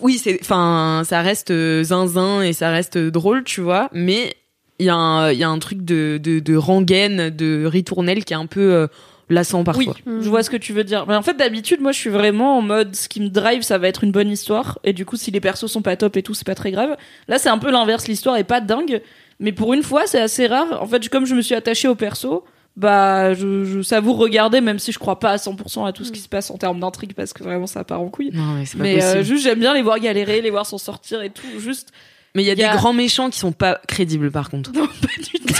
oui 0.00 0.18
c'est 0.18 0.38
enfin 0.40 1.02
ça 1.04 1.22
reste 1.22 1.50
euh, 1.50 1.82
zinzin 1.82 2.42
et 2.42 2.52
ça 2.52 2.70
reste 2.70 2.96
euh, 2.96 3.10
drôle 3.10 3.44
tu 3.44 3.60
vois 3.60 3.88
mais 3.92 4.36
il 4.78 4.86
y 4.86 4.90
a 4.90 4.94
un 4.94 5.32
il 5.32 5.38
y 5.38 5.44
a 5.44 5.48
un 5.48 5.58
truc 5.58 5.84
de 5.84 6.20
de, 6.22 6.38
de 6.38 6.56
rengaine 6.56 7.30
de 7.30 7.64
ritournelle 7.64 8.24
qui 8.24 8.34
est 8.34 8.36
un 8.36 8.46
peu 8.46 8.72
euh, 8.72 8.86
lassant 9.28 9.64
parfois 9.64 9.94
Oui, 10.06 10.20
je 10.22 10.28
vois 10.28 10.42
ce 10.42 10.50
que 10.50 10.56
tu 10.56 10.72
veux 10.72 10.84
dire. 10.84 11.06
Mais 11.06 11.14
en 11.14 11.22
fait, 11.22 11.34
d'habitude, 11.34 11.80
moi, 11.80 11.92
je 11.92 11.98
suis 11.98 12.10
vraiment 12.10 12.58
en 12.58 12.62
mode 12.62 12.94
ce 12.94 13.08
qui 13.08 13.20
me 13.20 13.28
drive, 13.28 13.62
ça 13.62 13.78
va 13.78 13.88
être 13.88 14.04
une 14.04 14.12
bonne 14.12 14.30
histoire. 14.30 14.78
Et 14.84 14.92
du 14.92 15.04
coup, 15.04 15.16
si 15.16 15.30
les 15.30 15.40
persos 15.40 15.66
sont 15.66 15.82
pas 15.82 15.96
top 15.96 16.16
et 16.16 16.22
tout, 16.22 16.34
c'est 16.34 16.46
pas 16.46 16.54
très 16.54 16.70
grave. 16.70 16.96
Là, 17.28 17.38
c'est 17.38 17.48
un 17.48 17.58
peu 17.58 17.70
l'inverse. 17.70 18.08
L'histoire 18.08 18.36
est 18.36 18.44
pas 18.44 18.60
dingue. 18.60 19.02
Mais 19.40 19.52
pour 19.52 19.74
une 19.74 19.82
fois, 19.82 20.06
c'est 20.06 20.20
assez 20.20 20.46
rare. 20.46 20.82
En 20.82 20.86
fait, 20.86 21.08
comme 21.08 21.26
je 21.26 21.34
me 21.34 21.42
suis 21.42 21.54
attachée 21.54 21.88
au 21.88 21.94
perso, 21.94 22.44
bah, 22.76 23.34
je, 23.34 23.64
je 23.64 23.82
savoure 23.82 24.16
regarder, 24.18 24.60
même 24.60 24.78
si 24.78 24.92
je 24.92 24.98
crois 24.98 25.18
pas 25.18 25.30
à 25.32 25.36
100% 25.36 25.86
à 25.86 25.92
tout 25.92 26.04
ce 26.04 26.12
qui 26.12 26.20
se 26.20 26.28
passe 26.28 26.50
en 26.50 26.56
termes 26.58 26.80
d'intrigue, 26.80 27.14
parce 27.14 27.32
que 27.32 27.42
vraiment, 27.42 27.66
ça 27.66 27.84
part 27.84 28.00
en 28.00 28.08
couille. 28.08 28.30
non 28.32 28.54
mais 28.54 28.64
c'est 28.66 28.76
pas 28.76 28.82
Mais 28.84 29.02
euh, 29.02 29.22
juste, 29.22 29.44
j'aime 29.44 29.58
bien 29.60 29.74
les 29.74 29.82
voir 29.82 29.98
galérer, 29.98 30.40
les 30.42 30.50
voir 30.50 30.66
s'en 30.66 30.78
sortir 30.78 31.22
et 31.22 31.30
tout. 31.30 31.46
Juste, 31.58 31.90
Mais 32.34 32.42
il 32.42 32.46
y 32.46 32.50
a 32.50 32.52
Il 32.54 32.58
y 32.58 32.64
a- 32.64 32.70
des 32.72 32.76
grands 32.76 32.92
méchants 32.92 33.30
qui 33.30 33.38
sont 33.38 33.52
pas 33.52 33.80
crédibles 33.88 34.30
par 34.30 34.50
contre. 34.50 34.72
non, 34.72 34.86
pas 34.86 35.22
du 35.22 35.38
tout. 35.40 35.54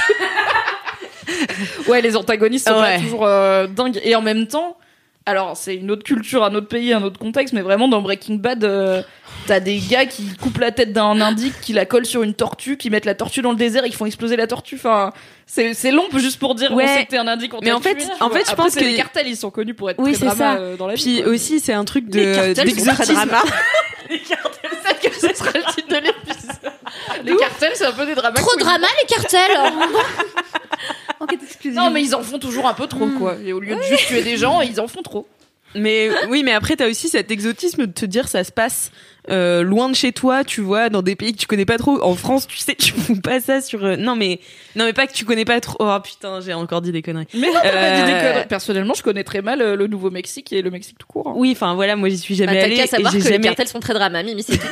ouais, 1.91 2.01
les 2.03 2.17
antagonistes 2.17 2.69
sont 2.69 2.75
Ouais. 2.81 2.97
pas 2.97 3.03
toujours 3.03 3.25
euh, 3.27 3.67
dingues. 3.67 4.01
Et 4.05 4.15
en 4.15 4.23
même 4.23 4.47
temps, 4.47 4.77
alors 5.27 5.57
c'est 5.57 5.75
une 5.75 5.91
autre 5.91 6.05
culture, 6.05 6.45
un 6.45 6.55
autre 6.55 6.69
pays, 6.69 6.93
un 6.93 7.03
autre 7.03 7.19
contexte, 7.19 7.53
mais 7.53 7.61
vraiment 7.63 7.89
dans 7.89 8.01
Breaking 8.01 8.37
Bad, 8.37 8.63
euh, 8.65 9.03
t'as 9.47 9.61
des 9.61 9.79
gars 9.79 10.07
qui 10.07 10.23
coupent 10.41 10.59
la 10.59 10.71
tête 10.71 10.93
d'un 10.93 11.21
indique, 11.21 11.61
qui 11.61 11.73
la 11.73 11.85
collent 11.85 12.07
sur 12.07 12.23
une 12.23 12.35
tortue, 12.35 12.77
qui 12.77 12.91
mettent 12.91 13.05
la 13.05 13.15
tortue 13.15 13.43
dans 13.43 13.51
le 13.51 13.57
désert 13.57 13.85
et 13.85 13.91
qui 13.91 13.97
font 13.97 14.07
exploser 14.07 14.37
la 14.37 14.47
tortue. 14.47 14.77
Enfin, 14.77 15.13
c'est 15.47 15.75
c'est 15.75 15.91
long 15.91 16.05
juste 16.17 16.39
pour 16.39 16.55
dire 16.55 16.73
Ouais. 16.73 16.85
on 16.85 16.95
sait 16.97 17.05
que 17.05 17.11
t'es 17.11 17.19
un 17.19 17.27
indique. 17.29 17.55
on 17.55 17.61
Mais 17.63 17.73
en 17.73 17.81
fait- 17.81 17.97
tué, 17.97 18.05
en 18.21 18.31
fait, 18.31 18.45
je 18.47 18.51
Après, 18.53 18.57
pense 18.57 18.75
que- 18.75 18.81
les 18.85 18.95
cartels, 18.95 19.27
ils 19.29 19.37
sont 19.37 19.51
connus 19.51 19.75
pour 19.75 19.91
être 19.91 19.99
Oui, 20.01 20.13
très 20.13 20.27
drama, 20.27 20.55
ça. 20.55 20.61
euh, 20.61 20.77
dans 20.77 20.87
la 20.87 20.95
vie. 20.95 21.03
Puis 21.03 21.23
quoi. 21.23 21.33
aussi 21.33 21.61
c'est 21.61 21.73
un 21.73 21.85
truc 21.85 22.05
Les 22.13 22.27
de 22.27 22.35
cartels 22.35 22.57
sont 22.57 22.63
très 22.63 22.65
d'exotisme. 22.65 23.15
drama. 23.15 23.43
les 24.11 24.19
cartels, 24.21 25.35
sera 25.35 25.51
le 25.55 25.75
titre 25.75 25.89
de 25.89 25.95
l'épisode. 25.97 26.36
Les 27.25 27.37
cartels, 27.37 27.73
c'est 27.75 27.87
un 27.87 27.93
peu 27.93 28.07
des 28.07 28.15
dramas. 28.15 28.35
Trop 28.37 28.57
drama 28.59 28.87
les 29.01 29.07
cartels 29.07 29.57
Enquête 31.21 31.41
exclusive. 31.43 31.79
Non, 31.79 31.91
mais 31.91 32.03
ils 32.03 32.15
en 32.15 32.23
font 32.23 32.39
toujours 32.39 32.67
un 32.67 32.75
peu 32.75 32.87
trop, 32.87 33.07
quoi. 33.19 33.37
Et 33.45 33.53
au 33.53 33.61
lieu 33.61 33.75
de 33.75 33.83
juste 33.83 34.07
tuer 34.07 34.23
des 34.23 34.37
gens, 34.37 34.61
ils 34.61 34.81
en 34.81 34.87
font 34.89 35.03
trop. 35.03 35.27
Mais 35.75 36.09
oui, 36.29 36.43
mais 36.43 36.53
après 36.53 36.75
t'as 36.77 36.89
aussi 36.89 37.09
cet 37.09 37.31
exotisme 37.31 37.87
de 37.87 37.93
te 37.93 38.07
dire 38.07 38.29
ça 38.29 38.45
se 38.45 38.53
passe 38.53 38.93
euh, 39.29 39.63
loin 39.63 39.91
de 39.91 39.95
chez 39.95 40.13
toi, 40.13 40.43
tu 40.43 40.63
vois, 40.63 40.89
dans 40.89 41.03
des 41.03 41.17
pays 41.17 41.33
que 41.35 41.39
tu 41.39 41.47
connais 41.47 41.67
pas 41.67 41.77
trop. 41.77 42.03
En 42.03 42.15
France, 42.15 42.47
tu 42.47 42.57
sais, 42.57 42.75
tu 42.75 42.93
fous 42.93 43.21
pas 43.21 43.41
ça 43.41 43.61
sur. 43.61 43.85
euh, 43.85 43.97
Non 43.97 44.17
mais 44.17 44.41
non 44.77 44.85
mais 44.87 44.95
pas 44.95 45.07
que 45.07 45.13
tu 45.13 45.27
connais 45.27 45.45
pas 45.45 45.61
trop. 45.61 45.77
Oh 45.81 45.99
putain, 46.03 46.41
j'ai 46.41 46.55
encore 46.55 46.81
dit 46.81 46.93
des 46.93 47.03
conneries. 47.03 47.27
Mais 47.35 47.49
non, 47.49 47.55
t'as 47.63 47.73
pas 47.73 47.97
dit 47.97 48.05
des 48.05 48.13
Euh, 48.17 48.33
conneries. 48.33 48.47
Personnellement, 48.49 48.95
je 48.95 49.03
connais 49.03 49.25
très 49.25 49.43
mal 49.43 49.59
le 49.75 49.87
Nouveau-Mexique 49.87 50.51
et 50.53 50.63
le 50.63 50.71
Mexique 50.71 50.97
tout 50.99 51.07
court. 51.09 51.29
hein. 51.29 51.33
Oui, 51.37 51.53
enfin 51.53 51.75
voilà, 51.75 51.95
moi 51.97 52.09
j'y 52.09 52.17
suis 52.19 52.37
jamais 52.37 52.53
Bah, 52.55 52.61
T'as 52.61 52.65
allée. 52.67 52.77
qu'à 52.77 52.87
savoir 52.87 53.13
que 53.13 53.19
les 53.19 53.41
cartels 53.41 53.69
sont 53.69 53.81
très 53.81 53.93
drama, 53.95 54.23
Mimi, 54.23 54.43
c'est. 54.45 54.59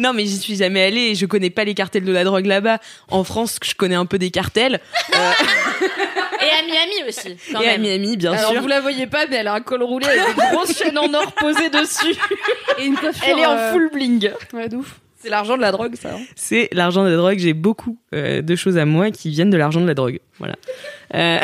Non, 0.00 0.14
mais 0.14 0.24
j'y 0.24 0.38
suis 0.38 0.56
jamais 0.56 0.82
allée 0.82 1.10
et 1.10 1.14
je 1.14 1.26
connais 1.26 1.50
pas 1.50 1.64
les 1.64 1.74
cartels 1.74 2.04
de 2.04 2.12
la 2.12 2.24
drogue 2.24 2.46
là-bas. 2.46 2.78
En 3.08 3.22
France, 3.22 3.58
je 3.62 3.74
connais 3.74 3.94
un 3.96 4.06
peu 4.06 4.16
des 4.18 4.30
cartels. 4.30 4.80
Et 6.42 6.50
à 6.58 6.62
Miami 6.64 7.06
aussi, 7.06 7.36
quand 7.52 7.60
et 7.60 7.68
à. 7.68 7.76
Miami, 7.76 8.16
bien 8.16 8.32
Alors 8.32 8.52
sûr. 8.52 8.62
vous 8.62 8.66
la 8.66 8.80
voyez 8.80 9.06
pas, 9.06 9.26
mais 9.26 9.36
elle 9.36 9.48
a 9.48 9.52
un 9.52 9.60
col 9.60 9.82
roulé 9.82 10.06
avec 10.06 10.34
des 10.34 10.56
grosses 10.56 10.74
chaînes 10.74 10.96
en 10.96 11.12
or 11.12 11.32
posées 11.32 11.68
dessus. 11.68 12.16
Et 12.78 12.86
une 12.86 12.96
coiffure. 12.96 13.22
Elle 13.28 13.40
est 13.40 13.46
en 13.46 13.58
euh, 13.58 13.72
full 13.72 13.90
bling. 13.92 14.30
Ouais, 14.54 14.68
de 14.70 14.76
ouf. 14.76 15.00
C'est 15.22 15.28
l'argent 15.28 15.56
de 15.56 15.62
la 15.62 15.70
drogue, 15.70 15.94
ça. 16.00 16.14
hein. 16.14 16.20
C'est 16.34 16.68
l'argent 16.72 17.04
de 17.04 17.10
la 17.10 17.16
drogue. 17.16 17.38
J'ai 17.38 17.52
beaucoup 17.52 17.98
euh, 18.14 18.40
de 18.40 18.56
choses 18.56 18.78
à 18.78 18.86
moi 18.86 19.10
qui 19.10 19.28
viennent 19.30 19.50
de 19.50 19.56
l'argent 19.58 19.80
de 19.80 19.86
la 19.86 19.92
drogue. 19.94 20.18
Voilà. 20.38 20.54
Euh, 21.14 21.38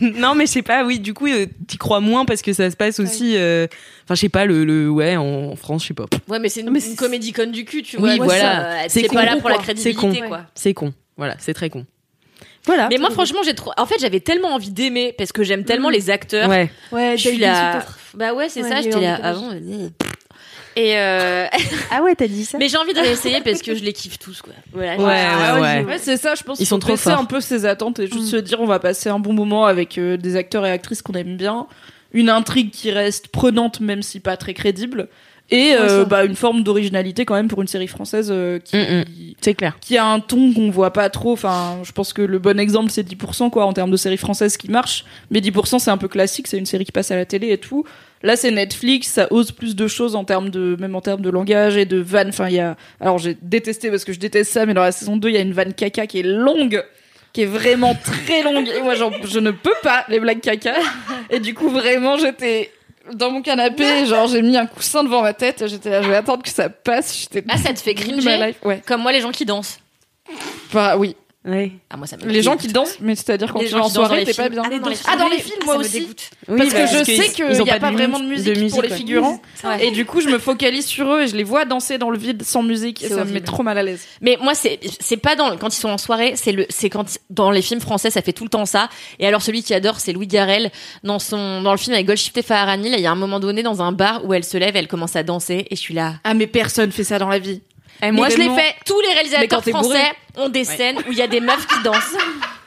non, 0.00 0.34
mais 0.34 0.44
je 0.46 0.52
sais 0.52 0.62
pas. 0.62 0.84
Oui, 0.84 0.98
du 1.00 1.14
coup, 1.14 1.26
euh, 1.26 1.46
t'y 1.66 1.78
crois 1.78 2.00
moins 2.00 2.24
parce 2.26 2.42
que 2.42 2.52
ça 2.52 2.70
se 2.70 2.76
passe 2.76 3.00
aussi. 3.00 3.34
euh, 3.36 3.66
Enfin, 4.04 4.14
je 4.14 4.20
sais 4.20 4.28
pas. 4.28 4.44
Le, 4.44 4.64
le 4.64 4.90
ouais, 4.90 5.16
en, 5.16 5.24
en 5.52 5.56
France, 5.56 5.82
je 5.84 5.88
sais 5.88 5.94
pas. 5.94 6.04
Ouais, 6.28 6.38
mais 6.38 6.50
c'est 6.50 6.60
une, 6.60 6.70
Mais 6.70 6.80
une 6.80 6.84
c'est- 6.84 6.96
comédie 6.96 7.32
conne 7.32 7.50
du 7.52 7.64
cul, 7.64 7.82
tu 7.82 7.96
Oui, 7.98 8.16
vois. 8.18 8.26
voilà. 8.26 8.40
ça, 8.40 8.66
euh, 8.66 8.84
C'est 8.88 9.08
pas 9.12 9.24
là 9.24 9.36
pour 9.36 9.48
la 9.48 9.56
crédibilité, 9.56 10.00
C'est 10.00 10.20
con. 10.20 10.28
quoi. 10.28 10.40
C'est 10.54 10.74
con. 10.74 10.92
Voilà, 11.16 11.36
c'est 11.38 11.54
très 11.54 11.70
con. 11.70 11.86
Voilà. 12.66 12.88
Mais 12.90 12.96
moi, 12.98 13.10
franchement, 13.10 13.40
j'ai 13.44 13.54
trop. 13.54 13.72
En 13.76 13.84
fait, 13.86 13.96
j'avais 14.00 14.20
tellement 14.20 14.54
envie 14.54 14.70
d'aimer 14.70 15.14
parce 15.16 15.32
que 15.32 15.42
j'aime 15.44 15.64
tellement 15.64 15.90
les 15.90 16.08
acteurs. 16.10 16.48
Ouais. 16.48 16.70
Ouais, 16.92 17.14
Je 17.16 17.28
suis 17.28 17.36
là. 17.38 17.84
Bah 18.14 18.32
ouais, 18.32 18.48
c'est 18.48 18.62
Ouais, 18.62 18.68
ça. 18.70 18.80
J'étais 18.80 19.00
là 19.00 19.16
avant. 19.22 19.50
euh, 19.52 19.88
Et 20.76 20.98
euh... 20.98 21.46
Ah 21.90 22.02
ouais, 22.02 22.14
t'as 22.14 22.26
dit 22.26 22.44
ça 22.44 22.58
mais 22.58 22.68
j'ai 22.68 22.76
envie 22.76 22.94
de 22.94 23.00
réessayer 23.00 23.40
parce 23.40 23.62
que 23.62 23.74
je 23.74 23.84
les 23.84 23.92
kiffe 23.92 24.18
tous, 24.18 24.42
quoi. 24.42 24.52
Voilà. 24.72 24.96
Ouais, 24.96 25.04
ouais, 25.04 25.60
ouais. 25.60 25.84
Ouais, 25.84 25.98
c'est 25.98 26.16
ça, 26.16 26.34
je 26.34 26.42
pense. 26.42 26.58
Ils 26.60 26.66
sont 26.66 26.78
trop 26.78 26.96
forts. 26.96 27.18
un 27.18 27.24
peu 27.24 27.40
ses 27.40 27.64
attentes 27.66 27.98
et 28.00 28.06
juste 28.06 28.26
se 28.26 28.36
dire 28.36 28.60
on 28.60 28.66
va 28.66 28.78
passer 28.78 29.08
un 29.08 29.18
bon 29.18 29.32
moment 29.32 29.66
avec 29.66 29.98
euh, 29.98 30.16
des 30.16 30.36
acteurs 30.36 30.66
et 30.66 30.70
actrices 30.70 31.02
qu'on 31.02 31.12
aime 31.14 31.36
bien, 31.36 31.66
une 32.12 32.28
intrigue 32.28 32.70
qui 32.70 32.90
reste 32.90 33.28
prenante 33.28 33.80
même 33.80 34.02
si 34.02 34.20
pas 34.20 34.36
très 34.36 34.54
crédible 34.54 35.08
et 35.50 35.74
euh, 35.78 36.06
bah, 36.06 36.24
une 36.24 36.36
forme 36.36 36.62
d'originalité 36.62 37.26
quand 37.26 37.34
même 37.34 37.48
pour 37.48 37.60
une 37.60 37.68
série 37.68 37.86
française 37.86 38.28
euh, 38.32 38.58
qui, 38.58 38.76
Mm, 38.78 39.04
C'est 39.42 39.54
clair. 39.54 39.76
qui 39.80 39.98
a 39.98 40.06
un 40.06 40.18
ton 40.20 40.52
qu'on 40.54 40.70
voit 40.70 40.92
pas 40.92 41.10
trop. 41.10 41.32
Enfin, 41.32 41.78
je 41.82 41.92
pense 41.92 42.14
que 42.14 42.22
le 42.22 42.38
bon 42.38 42.58
exemple 42.58 42.90
c'est 42.90 43.06
10% 43.06 43.50
quoi 43.50 43.66
en 43.66 43.74
termes 43.74 43.90
de 43.90 43.96
série 43.98 44.16
française 44.16 44.56
qui 44.56 44.70
marche, 44.70 45.04
mais 45.30 45.40
10% 45.40 45.78
c'est 45.78 45.90
un 45.90 45.98
peu 45.98 46.08
classique, 46.08 46.46
c'est 46.48 46.56
une 46.56 46.64
série 46.66 46.86
qui 46.86 46.92
passe 46.92 47.10
à 47.10 47.16
la 47.16 47.26
télé 47.26 47.50
et 47.50 47.58
tout. 47.58 47.84
Là, 48.24 48.36
c'est 48.36 48.50
Netflix, 48.50 49.08
ça 49.08 49.28
ose 49.30 49.52
plus 49.52 49.76
de 49.76 49.86
choses 49.86 50.16
en 50.16 50.24
termes 50.24 50.48
de, 50.48 50.76
même 50.80 50.96
en 50.96 51.00
termes 51.00 51.20
de 51.20 51.30
langage 51.30 51.76
et 51.76 51.84
de 51.84 51.98
vannes. 51.98 52.30
Enfin, 52.30 52.48
il 52.48 52.54
y 52.54 52.58
a, 52.60 52.74
alors 52.98 53.18
j'ai 53.18 53.36
détesté 53.42 53.90
parce 53.90 54.04
que 54.04 54.12
je 54.14 54.18
déteste 54.18 54.50
ça, 54.50 54.64
mais 54.66 54.72
dans 54.74 54.82
la 54.82 54.92
saison 54.92 55.16
2, 55.16 55.28
il 55.28 55.34
y 55.34 55.38
a 55.38 55.42
une 55.42 55.52
vanne 55.52 55.74
caca 55.74 56.06
qui 56.06 56.20
est 56.20 56.22
longue, 56.24 56.82
qui 57.34 57.42
est 57.42 57.46
vraiment 57.46 57.94
très 57.94 58.42
longue. 58.42 58.66
Et 58.68 58.80
moi, 58.82 58.94
j'en- 58.94 59.12
je 59.24 59.38
ne 59.38 59.50
peux 59.50 59.74
pas 59.82 60.04
les 60.08 60.18
blagues 60.20 60.40
caca. 60.40 60.74
Et 61.30 61.38
du 61.38 61.52
coup, 61.54 61.68
vraiment, 61.68 62.16
j'étais 62.16 62.72
dans 63.12 63.30
mon 63.30 63.42
canapé, 63.42 63.84
genre, 64.06 64.26
j'ai 64.26 64.40
mis 64.40 64.56
un 64.56 64.64
coussin 64.66 65.04
devant 65.04 65.20
ma 65.20 65.34
tête, 65.34 65.62
j'étais 65.66 65.90
là, 65.90 66.00
je 66.00 66.08
vais 66.08 66.16
attendre 66.16 66.42
que 66.42 66.48
ça 66.48 66.70
passe. 66.70 67.18
J'étais 67.20 67.44
Ah, 67.50 67.58
ça 67.58 67.74
te 67.74 67.80
fait 67.80 67.92
cringer. 67.94 68.54
Ouais. 68.64 68.80
Comme 68.86 69.02
moi, 69.02 69.12
les 69.12 69.20
gens 69.20 69.32
qui 69.32 69.44
dansent. 69.44 69.78
Bah, 70.72 70.96
oui. 70.96 71.14
Ouais. 71.46 71.72
Ah, 71.90 71.98
moi, 71.98 72.06
ça 72.06 72.16
me 72.16 72.24
Les 72.24 72.40
gens 72.40 72.56
qui 72.56 72.68
dansent, 72.68 72.96
mais 73.00 73.14
c'est-à-dire 73.14 73.52
quand 73.52 73.60
Les 73.60 73.66
tu 73.68 73.74
vas 73.74 73.82
en 73.82 73.88
soirée, 73.90 74.24
t'es 74.24 74.32
pas 74.32 74.44
films. 74.44 74.54
bien. 74.54 74.62
Ah, 74.64 74.78
dans 74.78 74.88
les 74.88 74.96
Ah, 75.06 75.16
dans 75.16 75.28
les 75.28 75.36
films, 75.36 75.48
films, 75.56 75.64
moi 75.66 75.76
aussi. 75.76 76.08
Oui, 76.48 76.56
Parce 76.58 76.72
que 76.72 76.86
je 76.86 77.04
sais 77.04 77.28
qu'ils- 77.28 77.32
qu'il 77.34 77.62
n'y 77.64 77.70
a 77.70 77.78
pas 77.78 77.90
de 77.90 77.96
vraiment 77.96 78.18
de 78.18 78.24
musique, 78.24 78.70
pour 78.70 78.80
les 78.80 78.88
figurants. 78.88 79.42
Et 79.80 79.90
du 79.90 80.06
coup, 80.06 80.22
je 80.22 80.28
me 80.28 80.38
focalise 80.38 80.86
sur 80.86 81.12
eux 81.12 81.22
et 81.22 81.26
je 81.28 81.36
les 81.36 81.44
vois 81.44 81.66
danser 81.66 81.98
dans 81.98 82.08
le 82.08 82.16
vide 82.16 82.42
sans 82.44 82.62
musique 82.62 83.02
et 83.02 83.08
ça 83.10 83.24
me 83.26 83.30
met 83.32 83.40
trop 83.42 83.62
mal 83.62 83.76
à 83.76 83.82
l'aise. 83.82 84.06
Mais 84.22 84.38
moi, 84.40 84.54
c'est 84.54 84.80
c'est 85.00 85.18
pas 85.18 85.36
dans 85.36 85.54
quand 85.58 85.68
ils 85.68 85.80
sont 85.80 85.90
en 85.90 85.98
soirée, 85.98 86.32
c'est 86.36 86.52
le 86.52 86.64
c'est 86.70 86.88
quand 86.88 87.04
dans 87.28 87.50
les 87.50 87.60
films 87.62 87.80
français, 87.80 88.10
ça 88.10 88.22
fait 88.22 88.32
tout 88.32 88.44
le 88.44 88.50
temps 88.50 88.64
ça. 88.64 88.88
Et 89.18 89.26
alors 89.26 89.42
celui 89.42 89.62
qui 89.62 89.74
adore, 89.74 90.00
c'est 90.00 90.14
Louis 90.14 90.26
Garrel 90.26 90.70
dans 91.02 91.18
son 91.18 91.60
dans 91.60 91.72
le 91.72 91.78
film 91.78 91.92
avec 91.92 92.06
Golshifteh 92.06 92.42
Farahani. 92.42 92.88
Là, 92.88 92.96
il 92.96 93.02
y 93.02 93.06
a 93.06 93.12
un 93.12 93.16
moment 93.16 93.38
donné 93.38 93.62
dans 93.62 93.82
un 93.82 93.92
bar 93.92 94.24
où 94.24 94.32
elle 94.32 94.44
se 94.44 94.56
lève, 94.56 94.76
elle 94.76 94.88
commence 94.88 95.14
à 95.14 95.22
danser 95.22 95.66
et 95.70 95.76
je 95.76 95.80
suis 95.80 95.92
là. 95.94 96.14
Ah, 96.24 96.32
mais 96.32 96.46
personne 96.46 96.90
fait 96.90 97.04
ça 97.04 97.18
dans 97.18 97.28
la 97.28 97.38
vie. 97.38 97.60
Moi, 98.12 98.28
je 98.28 98.36
l'ai 98.36 98.48
fait. 98.50 98.74
Tous 98.86 99.00
les 99.00 99.12
réalisateurs 99.12 99.48
quand 99.48 99.62
t'es 99.62 99.72
bourré. 99.72 99.98
français 99.98 100.12
ont 100.36 100.48
des 100.48 100.64
scènes 100.64 100.98
où 101.08 101.12
il 101.12 101.18
y 101.18 101.22
a 101.22 101.26
des 101.28 101.40
meufs 101.40 101.66
qui 101.66 101.82
dansent. 101.82 101.96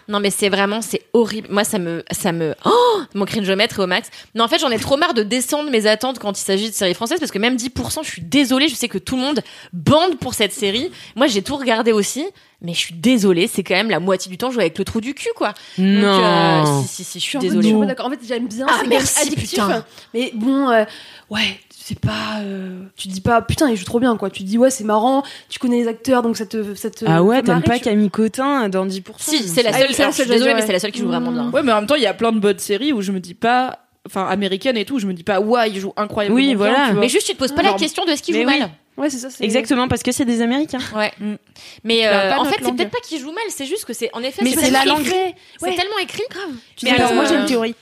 Non 0.09 0.21
mais 0.21 0.29
c'est 0.29 0.47
vraiment 0.47 0.81
c'est 0.81 1.01
horrible. 1.11 1.49
Moi 1.51 1.65
ça 1.65 1.79
me 1.79 2.01
ça 2.11 2.31
me 2.31 2.55
oh 2.63 2.99
mon 3.13 3.25
cringomètre 3.25 3.77
est 3.77 3.83
au 3.83 3.87
max. 3.87 4.09
Non 4.35 4.45
en 4.45 4.47
fait 4.47 4.57
j'en 4.57 4.69
ai 4.69 4.79
trop 4.79 4.95
marre 4.95 5.13
de 5.13 5.21
descendre 5.21 5.69
mes 5.69 5.85
attentes 5.85 6.17
quand 6.17 6.39
il 6.39 6.41
s'agit 6.41 6.69
de 6.69 6.73
séries 6.73 6.93
françaises 6.93 7.19
parce 7.19 7.29
que 7.33 7.39
même 7.39 7.57
10% 7.57 8.05
je 8.05 8.09
suis 8.09 8.21
désolée, 8.21 8.69
je 8.69 8.75
sais 8.75 8.87
que 8.87 8.97
tout 8.99 9.17
le 9.17 9.21
monde 9.21 9.41
bande 9.73 10.17
pour 10.17 10.33
cette 10.33 10.53
série. 10.53 10.91
Moi 11.17 11.27
j'ai 11.27 11.41
tout 11.41 11.57
regardé 11.57 11.91
aussi, 11.91 12.25
mais 12.61 12.73
je 12.73 12.79
suis 12.79 12.93
désolée, 12.93 13.47
c'est 13.47 13.63
quand 13.63 13.75
même 13.75 13.89
la 13.89 13.99
moitié 13.99 14.29
du 14.31 14.37
temps 14.37 14.49
jouer 14.49 14.63
avec 14.63 14.77
le 14.77 14.85
trou 14.85 15.01
du 15.01 15.13
cul 15.13 15.27
quoi. 15.35 15.49
Donc, 15.77 15.85
Non. 15.85 16.23
euh, 16.23 16.81
si 16.87 16.87
si 16.87 17.03
si, 17.03 17.19
je 17.19 17.25
suis 17.25 17.39
désolée. 17.39 17.63
je 17.63 17.67
suis 17.73 17.77
pas 17.81 17.85
d'accord. 17.87 18.05
En 18.05 18.09
fait, 18.09 18.19
j'aime 18.25 18.47
bien. 18.47 18.65
Ah, 18.69 18.77
c'est 18.79 18.87
merci, 18.87 19.19
addictif. 19.27 19.49
putain. 19.49 19.85
Mais 20.13 20.31
bon, 20.33 20.69
euh, 20.69 20.85
ouais, 21.29 21.59
c'est 21.87 21.99
pas. 21.99 22.39
euh, 22.41 22.83
tu 22.97 23.07
te 23.07 23.13
dis 23.13 23.21
pas, 23.21 23.41
putain, 23.41 23.69
il 23.69 23.77
joue 23.77 23.85
trop 23.85 23.99
bien, 23.99 24.17
quoi. 24.17 24.29
Tu 24.29 24.43
te 24.43 24.47
dis, 24.47 24.57
ouais, 24.57 24.69
c'est 24.69 24.83
marrant. 24.83 25.23
Tu 25.49 25.57
connais 25.59 25.77
les 25.77 25.87
acteurs, 25.87 26.21
donc 26.21 26.35
ça 26.37 26.45
te, 26.45 26.75
ça 26.75 26.89
te 26.89 27.05
Ah 27.07 27.23
ouais, 27.23 27.41
t'aimes 27.41 27.61
pas 27.63 27.77
tu- 27.77 27.85
Camille 27.85 28.09
Cotin 28.09 28.67
dans 28.69 28.85
10% 28.85 29.01
Si, 29.19 29.47
c'est 29.47 29.63
la 29.63 29.69
Ah, 29.73 29.79
seule, 29.79 29.87
c'est 29.91 29.97
la 29.99 30.03
alors, 30.05 30.11
je 30.11 30.15
suis 30.15 30.23
seule, 30.23 30.27
désolée 30.33 30.51
ouais. 30.53 30.59
mais 30.59 30.65
c'est 30.65 30.73
la 30.73 30.79
seule 30.79 30.91
qui 30.91 30.99
joue 30.99 31.07
vraiment 31.07 31.31
bien. 31.31 31.49
Ouais, 31.51 31.63
mais 31.63 31.71
en 31.71 31.75
même 31.77 31.87
temps, 31.87 31.95
il 31.95 32.03
y 32.03 32.07
a 32.07 32.13
plein 32.13 32.31
de 32.31 32.39
bonnes 32.39 32.59
séries 32.59 32.91
où 32.93 33.01
je 33.01 33.11
me 33.11 33.19
dis 33.19 33.33
pas, 33.35 33.79
enfin 34.05 34.27
américaines 34.27 34.77
et 34.77 34.85
tout, 34.85 34.99
je 34.99 35.07
me 35.07 35.13
dis 35.13 35.23
pas, 35.23 35.39
ouais, 35.39 35.69
il 35.69 35.79
joue 35.79 35.93
incroyablement 35.95 36.35
Oui, 36.41 36.47
bien, 36.47 36.57
voilà. 36.57 36.85
tu 36.87 36.91
vois. 36.93 37.01
Mais 37.01 37.09
juste 37.09 37.25
tu 37.27 37.33
te 37.33 37.37
poses 37.37 37.51
pas 37.53 37.61
la 37.63 37.69
Genre- 37.69 37.79
question 37.79 38.03
de 38.05 38.15
ce 38.15 38.21
qu'il 38.21 38.35
Mais 38.35 38.43
joue 38.43 38.49
oui. 38.49 38.59
mal. 38.59 38.69
Ouais, 38.97 39.09
c'est 39.11 39.17
ça. 39.19 39.29
c'est- 39.29 39.43
Exactement, 39.43 39.87
parce 39.87 40.01
que 40.01 40.11
c'est 40.11 40.25
des 40.25 40.41
Américains. 40.41 40.79
Ouais. 40.95 41.11
Mm. 41.19 41.35
Mais 41.83 42.03
a 42.05 42.35
euh, 42.35 42.37
en 42.39 42.45
fait, 42.45 42.55
c'est 42.63 42.75
peut-être 42.75 42.89
pas 42.89 42.97
qu'il 43.03 43.19
joue 43.19 43.31
mal, 43.31 43.43
c'est 43.49 43.65
juste 43.67 43.85
que 43.85 43.93
c'est 43.93 44.09
en 44.13 44.23
effet 44.23 44.41
Mais 44.43 44.53
c'est 44.53 44.71
la 44.71 44.79
tellement 44.79 44.95
langue. 44.97 45.05
écrit. 45.05 45.17
C'est 45.59 45.65
Ouais. 45.69 45.75
tellement 45.75 45.97
écrit. 46.01 46.23
Grave. 46.31 46.49
Mais 46.83 46.89
alors, 46.91 47.13
moi, 47.13 47.25
j'ai 47.25 47.35
une 47.35 47.45
théorie. 47.45 47.75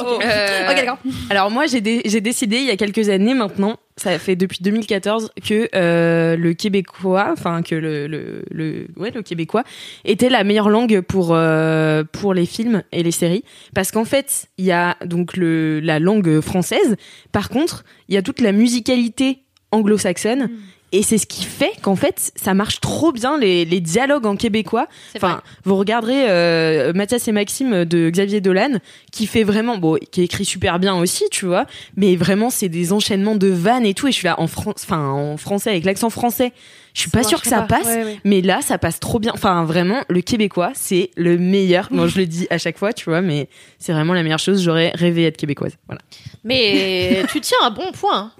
Euh, 0.00 0.70
Ok, 0.70 0.76
d'accord. 0.76 0.98
Alors 1.30 1.50
moi 1.50 1.66
j'ai 1.66 1.80
dé- 1.80 2.02
j'ai 2.04 2.20
décidé 2.20 2.56
il 2.58 2.64
y 2.66 2.70
a 2.70 2.76
quelques 2.76 3.08
années 3.08 3.34
maintenant, 3.34 3.78
ça 3.96 4.18
fait 4.18 4.36
depuis 4.36 4.58
2014 4.62 5.30
que 5.46 5.68
euh, 5.74 6.36
le 6.36 6.52
québécois, 6.54 7.28
enfin 7.32 7.62
que 7.62 7.74
le, 7.74 8.06
le, 8.06 8.42
le 8.50 8.86
ouais 8.96 9.10
le 9.10 9.22
québécois 9.22 9.64
était 10.04 10.28
la 10.28 10.44
meilleure 10.44 10.68
langue 10.68 11.00
pour 11.00 11.30
euh, 11.32 12.04
pour 12.12 12.34
les 12.34 12.46
films 12.46 12.82
et 12.92 13.02
les 13.02 13.10
séries. 13.10 13.44
Parce 13.74 13.90
qu'en 13.90 14.04
fait 14.04 14.46
il 14.58 14.64
y 14.66 14.72
a 14.72 14.96
donc 15.04 15.36
le 15.36 15.80
la 15.80 15.98
langue 15.98 16.40
française, 16.40 16.96
par 17.32 17.48
contre 17.48 17.84
il 18.08 18.14
y 18.14 18.18
a 18.18 18.22
toute 18.22 18.40
la 18.40 18.52
musicalité 18.52 19.38
anglo-saxonne. 19.72 20.50
Et 20.92 21.02
c'est 21.02 21.18
ce 21.18 21.26
qui 21.26 21.44
fait 21.44 21.72
qu'en 21.82 21.96
fait, 21.96 22.30
ça 22.36 22.54
marche 22.54 22.80
trop 22.80 23.10
bien 23.12 23.38
les, 23.38 23.64
les 23.64 23.80
dialogues 23.80 24.24
en 24.26 24.36
québécois. 24.36 24.86
Vrai. 24.86 25.16
Enfin, 25.16 25.42
vous 25.64 25.76
regarderez 25.76 26.30
euh, 26.30 26.92
Mathias 26.94 27.26
et 27.26 27.32
Maxime 27.32 27.84
de 27.84 28.08
Xavier 28.08 28.40
Dolan, 28.40 28.78
qui 29.10 29.26
fait 29.26 29.42
vraiment, 29.42 29.78
bon, 29.78 29.98
qui 30.12 30.22
écrit 30.22 30.44
super 30.44 30.78
bien 30.78 30.94
aussi, 30.96 31.24
tu 31.30 31.44
vois, 31.44 31.66
mais 31.96 32.14
vraiment 32.16 32.50
c'est 32.50 32.68
des 32.68 32.92
enchaînements 32.92 33.34
de 33.34 33.48
vannes 33.48 33.84
et 33.84 33.94
tout. 33.94 34.06
Et 34.06 34.12
je 34.12 34.16
suis 34.16 34.26
là 34.26 34.40
en 34.40 34.46
France, 34.46 34.84
enfin 34.84 35.08
en 35.10 35.36
français 35.36 35.70
avec 35.70 35.84
l'accent 35.84 36.08
français. 36.08 36.52
Je 36.94 37.00
suis 37.02 37.10
pas 37.10 37.24
sûre 37.24 37.42
que 37.42 37.48
ça 37.48 37.60
pas. 37.60 37.76
passe, 37.76 37.86
Ouais, 37.88 38.04
ouais. 38.04 38.20
mais 38.24 38.40
là 38.40 38.60
ça 38.62 38.78
passe 38.78 39.00
trop 39.00 39.18
bien. 39.18 39.32
Enfin 39.34 39.64
vraiment, 39.64 40.02
le 40.08 40.22
québécois 40.22 40.70
c'est 40.74 41.10
le 41.16 41.36
meilleur. 41.36 41.88
Bon, 41.90 42.06
je 42.06 42.16
le 42.18 42.24
dis 42.26 42.46
à 42.48 42.56
chaque 42.56 42.78
fois, 42.78 42.94
tu 42.94 43.10
vois, 43.10 43.20
mais 43.20 43.48
c'est 43.78 43.92
vraiment 43.92 44.14
la 44.14 44.22
meilleure 44.22 44.38
chose. 44.38 44.62
J'aurais 44.62 44.92
rêvé 44.94 45.24
être 45.26 45.36
québécoise. 45.36 45.72
Voilà. 45.88 46.00
Mais 46.42 47.24
tu 47.30 47.40
tiens 47.42 47.58
un 47.64 47.70
bon 47.70 47.92
point. 47.92 48.32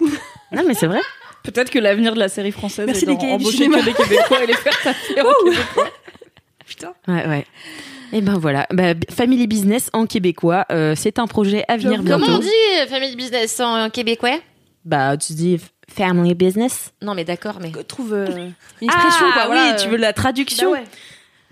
Non 0.51 0.63
mais 0.65 0.73
c'est 0.73 0.87
vrai. 0.87 1.01
Peut-être 1.51 1.69
que 1.69 1.79
l'avenir 1.79 2.13
de 2.13 2.19
la 2.19 2.29
série 2.29 2.51
française 2.51 2.85
Merci 2.85 3.05
est 3.05 3.07
les 3.07 3.13
d'en 3.13 3.19
cahiers 3.21 3.37
du 3.37 3.43
embaucher 3.43 3.57
cinéma. 3.57 3.79
que 3.79 3.85
des 3.85 3.93
Québécois 3.93 4.43
et 4.43 4.47
les 4.47 4.53
faire 4.53 4.95
québécois. 5.07 5.33
Putain. 6.65 6.93
Ouais 7.07 7.27
ouais. 7.27 7.45
Et 8.13 8.21
ben 8.21 8.37
voilà, 8.37 8.67
bah, 8.71 8.93
Family 9.09 9.47
Business 9.47 9.89
en 9.93 10.05
québécois, 10.05 10.65
euh, 10.71 10.93
c'est 10.95 11.19
un 11.19 11.27
projet 11.27 11.65
à 11.67 11.75
venir 11.77 12.01
bientôt. 12.03 12.23
Comment 12.25 12.37
on 12.37 12.39
dit 12.39 12.47
euh, 12.81 12.87
family 12.87 13.15
business 13.17 13.59
en 13.59 13.89
québécois? 13.89 14.39
Bah 14.85 15.17
tu 15.17 15.33
dis 15.33 15.59
Family 15.89 16.33
Business. 16.33 16.93
Non 17.01 17.13
mais 17.15 17.25
d'accord, 17.25 17.59
mais 17.61 17.71
Trouve 17.83 18.13
euh, 18.13 18.27
une 18.81 18.87
expression, 18.87 19.25
ah, 19.29 19.33
quoi. 19.33 19.45
voilà, 19.47 19.71
oui, 19.71 19.81
tu 19.81 19.87
euh, 19.87 19.91
veux 19.91 19.97
la 19.97 20.13
traduction 20.13 20.71
bah 20.71 20.77
ouais. 20.79 20.83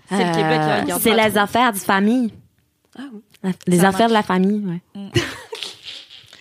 C'est 0.08 0.24
le 0.24 0.34
Québec 0.34 0.60
qui 0.60 0.80
regarde 0.82 1.02
C'est 1.02 1.14
les 1.14 1.38
affaires 1.38 1.72
de 1.72 1.78
famille. 1.78 2.32
Ah 2.98 3.02
oui. 3.12 3.50
Les 3.66 3.80
Ça 3.80 3.88
affaires 3.88 4.08
de 4.08 4.14
la 4.14 4.22
famille, 4.22 4.64
ouais. 4.64 5.10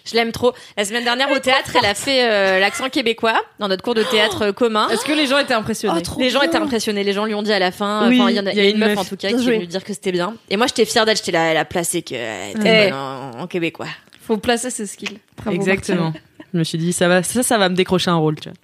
Je 0.05 0.13
l'aime 0.15 0.31
trop. 0.31 0.53
La 0.77 0.85
semaine 0.85 1.03
dernière 1.03 1.29
au 1.31 1.39
théâtre, 1.39 1.75
elle 1.77 1.85
a 1.85 1.93
fait 1.95 2.23
euh, 2.29 2.59
l'accent 2.59 2.89
québécois 2.89 3.35
dans 3.59 3.67
notre 3.67 3.83
cours 3.83 3.95
de 3.95 4.03
théâtre 4.03 4.43
euh, 4.45 4.51
commun. 4.53 4.87
Est-ce 4.89 5.03
que 5.05 5.13
les 5.13 5.25
gens 5.27 5.37
étaient 5.39 5.53
impressionnés 5.53 6.01
Oh, 6.05 6.19
Les 6.19 6.29
gens 6.29 6.39
bien. 6.39 6.47
étaient 6.49 6.57
impressionnés, 6.57 7.03
les 7.03 7.13
gens 7.13 7.25
lui 7.25 7.33
ont 7.33 7.43
dit 7.43 7.51
à 7.53 7.59
la 7.59 7.71
fin, 7.71 8.07
Oui, 8.07 8.19
enfin 8.21 8.29
il 8.29 8.35
y, 8.37 8.39
en 8.39 8.45
a, 8.45 8.51
il 8.51 8.57
y 8.57 8.61
a 8.61 8.69
une 8.69 8.77
meuf, 8.77 8.97
en 8.97 9.03
tout 9.05 9.15
cas 9.17 9.29
qui 9.29 9.33
est 9.35 9.37
venue 9.37 9.67
dire 9.67 9.83
que 9.83 9.93
c'était 9.93 10.11
bien. 10.11 10.35
Et 10.49 10.57
moi 10.57 10.67
j'étais 10.67 10.85
fière 10.85 11.05
d'elle, 11.05 11.17
j'étais 11.17 11.31
là, 11.31 11.45
elle 11.51 11.57
a 11.57 11.65
placé 11.65 12.01
que 12.03 12.13
était 12.51 12.59
Ouais. 12.59 12.89
bonne 12.89 12.97
en, 12.99 13.31
en 13.41 13.47
québécois. 13.47 13.87
Faut 14.21 14.37
placer 14.37 14.69
ses 14.69 14.85
skills. 14.87 15.19
Bravo, 15.37 15.55
Exactement. 15.55 16.13
Je 16.53 16.59
me 16.59 16.63
suis 16.63 16.77
dit, 16.77 16.93
ça 16.93 17.07
va, 17.07 17.21
ça, 17.21 17.43
ça 17.43 17.57
va 17.57 17.69
me 17.69 17.75
décrocher 17.75 18.09
un 18.11 18.15
rôle, 18.15 18.39
tu 18.39 18.49
vois. 18.49 18.57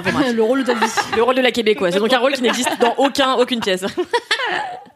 Bravo, 0.00 0.18
Marc. 0.18 0.32
le 0.34 0.42
rôle 0.42 0.64
de 0.64 0.72
vie. 0.72 0.90
Le 1.16 1.22
rôle 1.22 1.34
de 1.36 1.40
la 1.42 1.52
québécoise. 1.52 1.92
C'est 1.92 2.00
donc 2.00 2.12
un 2.12 2.18
rôle 2.18 2.32
qui 2.32 2.42
n'existe 2.42 2.80
dans 2.80 2.94
aucun, 2.96 3.34
aucune 3.34 3.60
pièce. 3.60 3.84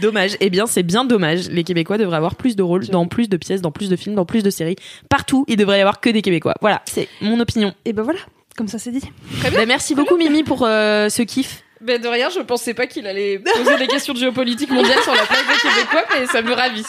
Dommage. 0.00 0.36
Eh 0.40 0.50
bien, 0.50 0.66
c'est 0.66 0.82
bien 0.82 1.04
dommage. 1.04 1.48
Les 1.48 1.64
Québécois 1.64 1.98
devraient 1.98 2.16
avoir 2.16 2.36
plus 2.36 2.56
de 2.56 2.62
rôles, 2.62 2.86
dans 2.86 3.06
plus 3.06 3.28
de 3.28 3.36
pièces, 3.36 3.60
dans 3.60 3.70
plus 3.70 3.88
de 3.88 3.96
films, 3.96 4.14
dans 4.14 4.24
plus 4.24 4.42
de 4.42 4.50
séries. 4.50 4.76
Partout, 5.08 5.44
il 5.48 5.56
devrait 5.56 5.78
y 5.78 5.80
avoir 5.80 6.00
que 6.00 6.10
des 6.10 6.22
Québécois. 6.22 6.54
Voilà, 6.60 6.82
c'est 6.86 7.08
mon 7.20 7.38
opinion. 7.40 7.74
Et 7.84 7.92
ben 7.92 8.02
voilà, 8.02 8.20
comme 8.56 8.68
ça 8.68 8.78
c'est 8.78 8.90
dit. 8.90 9.02
Bah, 9.42 9.66
merci 9.66 9.94
beaucoup, 9.94 10.16
Mimi, 10.16 10.42
pour 10.42 10.64
euh, 10.64 11.08
ce 11.08 11.22
kiff. 11.22 11.62
Ben 11.80 12.00
de 12.00 12.08
rien, 12.08 12.28
je 12.28 12.40
pensais 12.40 12.74
pas 12.74 12.86
qu'il 12.86 13.06
allait 13.06 13.38
poser 13.38 13.76
des 13.78 13.86
questions 13.86 14.12
de 14.12 14.18
géopolitique 14.18 14.70
mondiale 14.70 14.98
sur 15.02 15.14
la 15.14 15.24
place 15.24 15.44
des 15.46 15.68
Québécois, 15.68 16.04
mais 16.18 16.26
ça 16.26 16.42
me 16.42 16.52
ravit. 16.52 16.84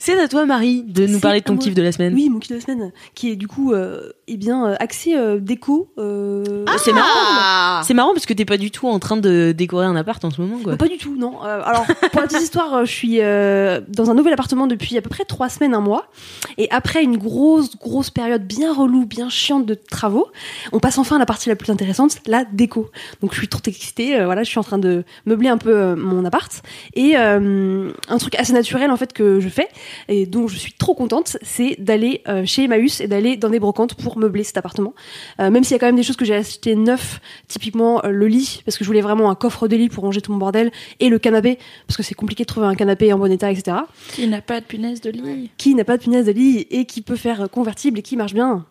C'est 0.00 0.18
à 0.18 0.28
toi, 0.28 0.46
Marie, 0.46 0.82
de 0.82 1.06
nous 1.06 1.20
parler 1.20 1.40
de 1.40 1.44
ton 1.44 1.56
kiff 1.56 1.74
de 1.74 1.82
la 1.82 1.92
semaine. 1.92 2.14
Oui, 2.14 2.28
mon 2.28 2.38
kiff 2.38 2.50
de 2.50 2.56
la 2.56 2.60
semaine, 2.60 2.92
qui 3.14 3.30
est 3.30 3.36
du 3.36 3.48
coup, 3.48 3.72
euh, 3.72 4.12
eh 4.28 4.36
bien, 4.36 4.66
euh, 4.66 4.74
axé 4.80 5.14
euh, 5.16 5.38
déco. 5.38 5.92
euh, 5.98 6.64
c'est 6.78 6.92
marrant. 6.92 7.06
Ah 7.08 7.82
C'est 7.84 7.94
marrant 7.94 8.12
parce 8.12 8.26
que 8.26 8.32
t'es 8.34 8.44
pas 8.44 8.56
du 8.56 8.70
tout 8.70 8.88
en 8.88 8.98
train 8.98 9.16
de 9.16 9.52
décorer 9.56 9.86
un 9.86 9.94
appart 9.96 10.24
en 10.24 10.30
ce 10.30 10.40
moment, 10.40 10.58
quoi. 10.62 10.72
Euh, 10.72 10.76
Pas 10.76 10.88
du 10.88 10.98
tout, 10.98 11.16
non. 11.16 11.44
Euh, 11.44 11.60
alors, 11.64 11.86
pour 12.12 12.20
la 12.20 12.26
petite 12.26 12.42
histoire, 12.42 12.84
je 12.84 12.90
suis 12.90 13.20
euh, 13.20 13.80
dans 13.88 14.10
un 14.10 14.14
nouvel 14.14 14.32
appartement 14.32 14.66
depuis 14.66 14.96
à 14.98 15.02
peu 15.02 15.08
près 15.10 15.24
trois 15.24 15.48
semaines, 15.48 15.74
un 15.74 15.80
mois. 15.80 16.08
Et 16.58 16.68
après 16.70 17.02
une 17.02 17.16
grosse, 17.18 17.76
grosse 17.78 18.10
période 18.10 18.42
bien 18.46 18.72
relou, 18.74 19.06
bien 19.06 19.28
chiante 19.28 19.64
de 19.66 19.74
travaux, 19.74 20.26
on 20.72 20.80
passe 20.80 20.98
enfin 20.98 21.16
à 21.16 21.18
la 21.18 21.26
partie 21.26 21.48
la 21.48 21.56
plus 21.56 21.70
intéressante, 21.70 22.16
la 22.26 22.44
déco. 22.44 22.90
Donc, 23.22 23.32
je 23.32 23.38
suis 23.38 23.48
trop 23.48 23.62
excitée. 23.66 24.18
euh, 24.18 24.24
voilà, 24.24 24.42
je 24.42 24.48
suis 24.48 24.58
en 24.58 24.64
train 24.64 24.78
de 24.78 25.04
meubler 25.26 25.48
un 25.48 25.58
peu 25.58 25.74
euh, 25.74 25.96
mon 25.96 26.24
appart. 26.24 26.50
Et 26.94 27.14
euh, 27.16 27.90
un 28.08 28.18
truc 28.18 28.34
assez 28.36 28.52
naturel, 28.52 28.90
en 28.90 28.96
fait, 28.96 29.12
que 29.12 29.38
je 29.40 29.48
fais, 29.48 29.68
et 30.08 30.26
dont 30.26 30.48
je 30.48 30.56
suis 30.56 30.72
trop 30.72 30.94
contente, 30.94 31.36
c'est 31.42 31.76
d'aller 31.78 32.22
euh, 32.28 32.44
chez 32.44 32.64
Emmaüs 32.64 33.00
et 33.00 33.06
d'aller 33.08 33.36
dans 33.36 33.50
des 33.50 33.60
brocantes 33.60 33.94
pour 33.94 34.15
meubler 34.18 34.44
cet 34.44 34.56
appartement. 34.56 34.94
Euh, 35.40 35.50
même 35.50 35.64
s'il 35.64 35.72
y 35.72 35.76
a 35.76 35.78
quand 35.78 35.86
même 35.86 35.96
des 35.96 36.02
choses 36.02 36.16
que 36.16 36.24
j'ai 36.24 36.34
achetées 36.34 36.74
neuf, 36.74 37.20
typiquement 37.48 38.04
euh, 38.04 38.08
le 38.10 38.26
lit, 38.26 38.62
parce 38.64 38.76
que 38.76 38.84
je 38.84 38.88
voulais 38.88 39.00
vraiment 39.00 39.30
un 39.30 39.34
coffre 39.34 39.68
de 39.68 39.76
lit 39.76 39.88
pour 39.88 40.04
ranger 40.04 40.20
tout 40.20 40.32
mon 40.32 40.38
bordel, 40.38 40.70
et 41.00 41.08
le 41.08 41.18
canapé, 41.18 41.58
parce 41.86 41.96
que 41.96 42.02
c'est 42.02 42.14
compliqué 42.14 42.44
de 42.44 42.48
trouver 42.48 42.66
un 42.66 42.74
canapé 42.74 43.12
en 43.12 43.18
bon 43.18 43.30
état, 43.30 43.50
etc. 43.50 43.78
Qui 44.12 44.26
n'a 44.28 44.40
pas 44.40 44.60
de 44.60 44.66
punaise 44.66 45.00
de 45.00 45.10
lit 45.10 45.50
Qui 45.56 45.74
n'a 45.74 45.84
pas 45.84 45.96
de 45.96 46.02
punaise 46.02 46.26
de 46.26 46.32
lit 46.32 46.66
et 46.70 46.84
qui 46.84 47.02
peut 47.02 47.16
faire 47.16 47.48
convertible 47.50 47.98
et 47.98 48.02
qui 48.02 48.16
marche 48.16 48.34
bien. 48.34 48.64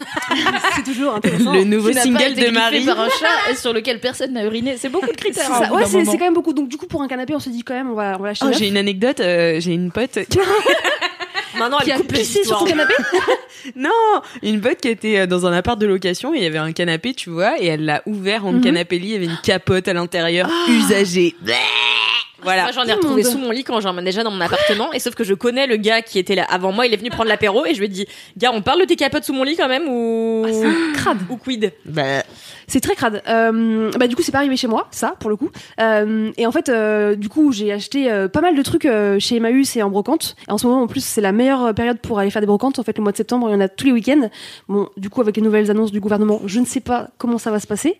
c'est 0.76 0.82
toujours 0.84 1.14
intéressant. 1.14 1.52
Le 1.52 1.64
nouveau 1.64 1.92
single 1.92 2.32
été 2.32 2.46
de 2.46 2.50
Marie. 2.50 2.84
par 2.84 2.98
un 3.00 3.08
chat 3.08 3.50
et 3.52 3.56
sur 3.56 3.72
lequel 3.72 4.00
personne 4.00 4.32
n'a 4.32 4.44
uriné. 4.44 4.76
C'est 4.76 4.88
beaucoup 4.88 5.06
de 5.06 5.10
C'est 5.12 5.16
critères. 5.16 5.44
ça. 5.46 5.68
hein, 5.68 5.72
Ouais, 5.72 5.84
c'est 5.86 6.04
quand 6.04 6.24
même 6.24 6.34
beaucoup. 6.34 6.52
Donc 6.52 6.68
du 6.68 6.76
coup, 6.76 6.86
pour 6.86 7.02
un 7.02 7.08
canapé, 7.08 7.34
on 7.34 7.40
s'est 7.40 7.50
dit 7.50 7.62
quand 7.62 7.74
même, 7.74 7.90
on 7.90 7.94
va, 7.94 8.16
on 8.18 8.22
va 8.22 8.28
l'acheter 8.28 8.46
Oh, 8.48 8.52
j'ai 8.56 8.68
une 8.68 8.76
anecdote. 8.76 9.20
euh, 9.20 9.60
j'ai 9.60 9.72
une 9.74 9.90
pote. 9.92 10.18
Maintenant, 11.58 11.78
qui 11.78 11.90
elle 11.90 11.96
a 11.96 11.98
coupe 11.98 12.12
les 12.12 12.18
pissé 12.20 12.44
sur 12.44 12.58
ton 12.58 12.64
canapé. 12.64 12.94
Non, 13.76 13.90
une 14.42 14.60
pote 14.60 14.78
qui 14.80 14.88
était 14.88 15.18
euh, 15.20 15.26
dans 15.26 15.46
un 15.46 15.52
appart 15.52 15.78
de 15.78 15.86
location 15.86 16.34
et 16.34 16.38
il 16.38 16.42
y 16.42 16.46
avait 16.46 16.58
un 16.58 16.72
canapé, 16.72 17.14
tu 17.14 17.30
vois, 17.30 17.60
et 17.60 17.66
elle 17.66 17.84
l'a 17.84 18.02
ouvert 18.06 18.44
en 18.44 18.52
Mhm. 18.52 18.60
canapé 18.60 18.98
lit, 18.98 19.08
il 19.08 19.12
y 19.12 19.16
avait 19.16 19.24
une 19.26 19.38
capote 19.42 19.86
à 19.86 19.92
l'intérieur 19.92 20.48
usagée. 20.68 21.36
Voilà. 22.42 22.62
Moi, 22.64 22.72
j'en 22.72 22.84
ai 22.84 22.92
retrouvé 22.92 23.22
sous 23.22 23.38
mon 23.38 23.50
lit 23.50 23.64
quand 23.64 23.80
j'emménageais 23.80 24.22
dans 24.22 24.30
mon 24.30 24.40
appartement. 24.40 24.92
Et 24.92 24.98
sauf 24.98 25.14
que 25.14 25.24
je 25.24 25.34
connais 25.34 25.66
le 25.66 25.76
gars 25.76 26.02
qui 26.02 26.18
était 26.18 26.34
là 26.34 26.44
avant 26.48 26.72
moi. 26.72 26.86
Il 26.86 26.94
est 26.94 26.96
venu 26.96 27.10
prendre 27.10 27.28
l'apéro 27.28 27.64
et 27.66 27.74
je 27.74 27.78
lui 27.78 27.86
ai 27.86 27.88
dit, 27.88 28.06
gars, 28.36 28.50
on 28.52 28.62
parle 28.62 28.80
de 28.80 28.84
tes 28.86 28.96
capotes 28.96 29.24
sous 29.24 29.32
mon 29.32 29.44
lit 29.44 29.56
quand 29.56 29.68
même 29.68 29.88
ou, 29.88 30.44
Ah, 30.46 30.50
c'est 30.52 30.92
crade. 30.98 31.18
ou 31.30 31.36
quid? 31.36 31.72
Bah, 31.84 32.22
C'est 32.66 32.80
très 32.80 32.94
crade. 32.94 33.22
Euh, 33.28 33.90
bah 33.98 34.06
du 34.06 34.16
coup 34.16 34.22
c'est 34.22 34.32
pas 34.32 34.38
arrivé 34.38 34.56
chez 34.56 34.66
moi, 34.68 34.88
ça 34.92 35.14
pour 35.20 35.28
le 35.30 35.36
coup. 35.36 35.50
Euh, 35.80 36.30
et 36.38 36.46
en 36.46 36.52
fait 36.52 36.68
euh, 36.68 37.16
du 37.16 37.28
coup 37.28 37.52
j'ai 37.52 37.70
acheté 37.72 38.10
euh, 38.10 38.28
pas 38.28 38.40
mal 38.40 38.56
de 38.56 38.62
trucs 38.62 38.86
euh, 38.86 39.18
chez 39.18 39.36
Emmaüs 39.36 39.76
et 39.76 39.82
en 39.82 39.90
brocante. 39.90 40.36
Et 40.48 40.52
en 40.52 40.58
ce 40.58 40.66
moment 40.66 40.82
en 40.82 40.86
plus 40.86 41.04
c'est 41.04 41.20
la 41.20 41.32
meilleure 41.32 41.74
période 41.74 41.98
pour 41.98 42.18
aller 42.18 42.30
faire 42.30 42.40
des 42.40 42.46
brocantes. 42.46 42.78
En 42.78 42.82
fait 42.82 42.96
le 42.96 43.02
mois 43.02 43.12
de 43.12 43.16
septembre 43.18 43.48
il 43.50 43.52
y 43.52 43.56
en 43.56 43.60
a 43.60 43.68
tous 43.68 43.86
les 43.86 43.92
week-ends. 43.92 44.30
Bon 44.68 44.88
du 44.96 45.10
coup 45.10 45.20
avec 45.20 45.36
les 45.36 45.42
nouvelles 45.42 45.70
annonces 45.70 45.92
du 45.92 46.00
gouvernement 46.00 46.40
je 46.46 46.60
ne 46.60 46.64
sais 46.64 46.80
pas 46.80 47.08
comment 47.18 47.36
ça 47.38 47.50
va 47.50 47.60
se 47.60 47.66
passer. 47.66 47.98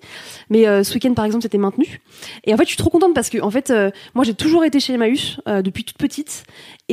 Mais 0.49 0.67
euh, 0.67 0.83
ce 0.85 0.95
week-end 0.95 1.13
par 1.13 1.25
exemple 1.27 1.43
c'était 1.43 1.59
maintenu. 1.59 2.01
Et 2.45 2.55
en 2.55 2.57
fait 2.57 2.65
je 2.65 2.69
suis 2.69 2.77
trop 2.79 2.91
contente 2.91 3.15
parce 3.15 3.29
que 3.29 3.39
en 3.43 3.51
fait 3.51 3.71
euh, 3.71 3.91
moi 4.15 4.25
j'ai 4.25 4.32
toujours 4.35 4.65
été 4.65 4.81
chez 4.81 4.95
Emmaüs 4.95 5.41
euh, 5.49 5.63
depuis 5.63 5.85
toute 5.85 5.99
petite. 5.99 6.45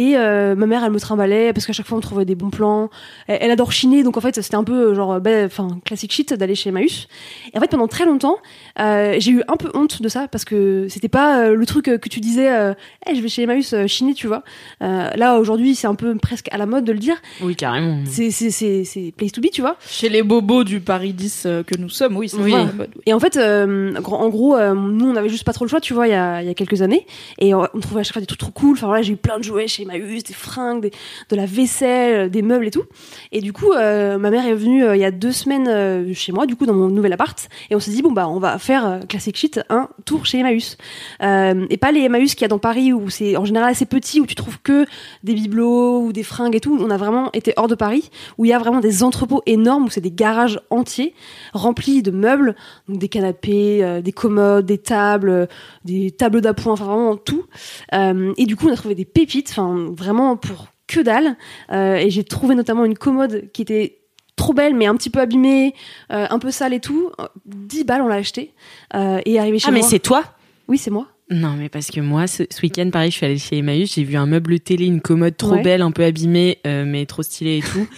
Et 0.02 0.16
euh, 0.16 0.56
ma 0.56 0.66
mère, 0.66 0.86
elle 0.86 0.92
me 0.94 1.00
trimballait 1.00 1.52
parce 1.52 1.66
qu'à 1.66 1.74
chaque 1.74 1.86
fois 1.86 1.98
on 1.98 2.02
trouvait 2.02 2.24
des 2.24 2.36
bons 2.36 2.52
plans. 2.52 2.90
Elle, 3.28 3.40
elle 3.42 3.52
adore 3.52 3.74
chiner, 3.74 4.02
donc 4.02 4.16
en 4.16 4.22
fait 4.22 4.42
c'était 4.42 4.56
un 4.56 4.64
peu 4.64 4.94
genre, 4.94 5.20
bah, 5.20 5.44
enfin 5.46 5.68
classique 5.84 6.14
shit 6.14 6.34
d'aller 6.34 6.56
chez 6.56 6.70
Emmaüs. 6.70 7.10
Et 7.54 7.58
en 7.58 7.60
fait 7.60 7.70
pendant 7.70 7.90
très 7.90 8.06
longtemps, 8.06 8.38
euh, 8.80 9.16
j'ai 9.20 9.32
eu 9.32 9.42
un 9.50 9.58
peu 9.58 9.70
honte 9.74 10.02
de 10.02 10.08
ça 10.08 10.30
parce 10.30 10.46
que 10.46 10.88
c'était 10.90 11.10
pas 11.10 11.42
euh, 11.42 11.54
le 11.56 11.66
truc 11.66 11.90
euh, 11.90 11.98
que 11.98 12.08
tu 12.08 12.22
disais, 12.22 12.50
euh, 12.50 12.74
Eh, 13.10 13.16
je 13.16 13.20
vais 13.22 13.28
chez 13.28 13.42
Emmaüs 13.44 13.74
euh, 13.74 13.88
chiner, 13.88 14.14
tu 14.14 14.28
vois. 14.28 14.44
Euh, 14.82 15.10
là 15.18 15.38
aujourd'hui 15.38 15.76
c'est 15.76 15.88
un 15.88 15.96
peu 15.96 16.16
presque 16.16 16.48
à 16.52 16.58
la 16.58 16.66
mode 16.66 16.86
de 16.86 16.94
le 16.94 17.00
dire. 17.00 17.18
Oui, 17.42 17.58
carrément. 17.58 17.98
C'est 18.06 18.32
c'est 18.32 18.52
c'est 18.52 18.86
c'est 18.86 19.12
place 19.18 19.34
to 19.34 19.42
be, 19.42 19.50
tu 19.52 19.60
vois. 19.60 19.76
Chez 19.86 20.08
les 20.08 20.24
bobos 20.24 20.64
du 20.64 20.80
Paris 20.80 21.12
10 21.12 21.44
euh, 21.46 21.64
que 21.64 21.76
nous 21.78 21.90
sommes, 21.90 22.16
oui, 22.16 22.30
c'est 22.30 22.38
Oui. 22.38 22.54
mode- 22.54 22.90
Et 23.06 23.12
en 23.14 23.20
fait, 23.20 23.36
euh, 23.36 23.94
en 24.06 24.30
gros, 24.30 24.56
euh, 24.56 24.74
nous, 24.74 25.10
on 25.10 25.16
avait 25.18 25.28
juste 25.30 25.44
pas 25.44 25.52
trop 25.54 25.66
le 25.66 25.70
choix, 25.70 25.82
tu 25.82 25.94
vois, 25.94 26.08
il 26.08 26.12
y 26.12 26.14
a, 26.14 26.42
y 26.42 26.50
a 26.50 26.54
quelques 26.54 26.82
années. 26.82 27.06
Et 27.40 27.54
euh, 27.54 27.66
on 27.74 27.80
trouvait 27.82 28.00
à 28.02 28.04
chaque 28.04 28.14
fois 28.14 28.22
des 28.22 28.26
trucs 28.28 28.40
trop 28.40 28.52
cool. 28.52 28.78
Enfin 28.78 28.88
voilà, 28.88 29.02
j'ai 29.02 29.14
eu 29.14 29.18
plein 29.18 29.38
de 29.40 29.44
jouets 29.44 29.68
chez 29.68 29.86
Emmaüs, 29.90 30.24
des 30.24 30.34
fringues, 30.34 30.92
de 31.30 31.36
la 31.36 31.46
vaisselle, 31.46 32.30
des 32.30 32.42
meubles 32.42 32.68
et 32.68 32.72
tout. 32.72 32.84
Et 33.32 33.42
du 33.42 33.54
coup, 33.54 33.72
euh, 33.72 34.18
ma 34.18 34.30
mère 34.30 34.46
est 34.46 34.54
venue 34.54 34.84
euh, 34.84 34.96
il 34.96 35.00
y 35.00 35.06
a 35.06 35.12
deux 35.12 35.32
semaines 35.32 35.68
euh, 35.68 36.14
chez 36.14 36.32
moi, 36.32 36.46
du 36.46 36.56
coup, 36.56 36.66
dans 36.66 36.74
mon 36.74 36.88
nouvel 36.88 37.14
appart. 37.14 37.50
Et 37.70 37.76
on 37.76 37.80
s'est 37.80 37.92
dit, 37.92 38.02
bon, 38.02 38.12
bah, 38.12 38.28
on 38.28 38.40
va 38.40 38.58
faire 38.58 38.86
euh, 38.86 39.00
Classic 39.00 39.36
Shit, 39.36 39.62
un 39.70 39.90
tour 40.06 40.26
chez 40.26 40.40
Emmaüs. 40.40 40.78
Euh, 41.22 41.66
et 41.70 41.78
pas 41.78 41.92
les 41.92 42.02
Emmaüs 42.02 42.36
qu'il 42.36 42.42
y 42.42 42.46
a 42.46 42.50
dans 42.50 42.60
Paris, 42.60 42.94
où 42.94 43.10
c'est 43.10 43.38
en 43.38 43.46
général 43.46 43.72
assez 43.72 43.86
petit, 43.86 44.22
où 44.22 44.26
tu 44.26 44.36
trouves 44.36 44.60
que 44.62 44.86
des 45.24 45.34
bibelots 45.34 46.02
ou 46.02 46.14
des 46.14 46.24
fringues 46.24 46.56
et 46.56 46.60
tout. 46.60 46.78
On 46.80 46.90
a 46.90 46.98
vraiment 46.98 47.32
été 47.34 47.54
hors 47.58 47.68
de 47.68 47.76
Paris, 47.76 48.10
où 48.38 48.46
il 48.46 48.50
y 48.50 48.54
a 48.54 48.60
vraiment 48.60 48.80
des 48.80 49.04
entrepôts 49.04 49.42
énormes, 49.46 49.86
où 49.86 49.90
c'est 49.90 50.02
des 50.02 50.12
garages 50.12 50.60
entiers 50.70 51.14
remplis 51.54 52.02
de 52.02 52.12
meubles, 52.12 52.56
donc 52.88 53.00
des 53.00 53.10
canapés, 53.10 53.84
euh, 53.84 54.02
des 54.02 54.12
commodes, 54.12 54.66
des 54.66 54.78
tables, 54.78 55.30
euh, 55.30 55.46
des 55.86 56.12
tables 56.12 56.42
d'appoint, 56.42 56.74
enfin 56.74 56.86
vraiment 56.86 57.18
tout. 57.18 57.46
Euh, 57.94 58.34
et 58.38 58.46
du 58.46 58.56
coup, 58.56 58.68
on 58.68 58.74
a 58.74 58.76
trouvé 58.76 58.96
des 58.96 59.06
pépites, 59.06 59.50
enfin 59.52 59.79
vraiment 59.88 60.38
pour 60.38 60.68
que 60.88 61.00
dalle. 61.02 61.36
Euh, 61.72 61.96
et 61.96 62.10
j'ai 62.10 62.24
trouvé 62.24 62.56
notamment 62.56 62.86
une 62.86 62.98
commode 62.98 63.50
qui 63.54 63.62
était 63.62 63.98
trop 64.36 64.54
belle, 64.54 64.74
mais 64.76 64.86
un 64.88 64.96
petit 64.96 65.10
peu 65.10 65.20
abîmée, 65.20 65.74
euh, 66.12 66.26
un 66.30 66.40
peu 66.40 66.52
sale 66.52 66.74
et 66.74 66.80
tout. 66.80 67.12
10 67.46 67.84
balles, 67.84 68.02
on 68.02 68.08
l'a 68.08 68.16
acheté. 68.16 68.54
Euh, 68.96 69.20
et 69.26 69.40
arrivé 69.40 69.60
chez 69.60 69.66
Ah, 69.68 69.72
mais 69.72 69.80
moi. 69.82 69.90
c'est 69.90 70.00
toi? 70.00 70.24
Oui, 70.68 70.78
c'est 70.78 70.92
moi. 70.92 71.08
Non, 71.32 71.54
mais 71.58 71.70
parce 71.70 71.88
que 71.92 72.00
moi, 72.00 72.26
ce, 72.26 72.44
ce 72.50 72.62
week-end, 72.64 72.90
pareil, 72.92 73.12
je 73.12 73.18
suis 73.18 73.26
allée 73.26 73.38
chez 73.38 73.58
Emmaüs, 73.60 73.94
j'ai 73.94 74.04
vu 74.04 74.16
un 74.16 74.26
meuble 74.26 74.60
télé, 74.60 74.86
une 74.86 75.02
commode 75.02 75.38
trop 75.38 75.52
Ouais. 75.54 75.62
belle, 75.62 75.82
un 75.84 75.92
peu 75.92 76.04
abîmée, 76.04 76.58
euh, 76.66 76.86
mais 76.88 77.06
trop 77.06 77.22
stylée 77.22 77.58
et 77.58 77.62
tout. 77.62 77.88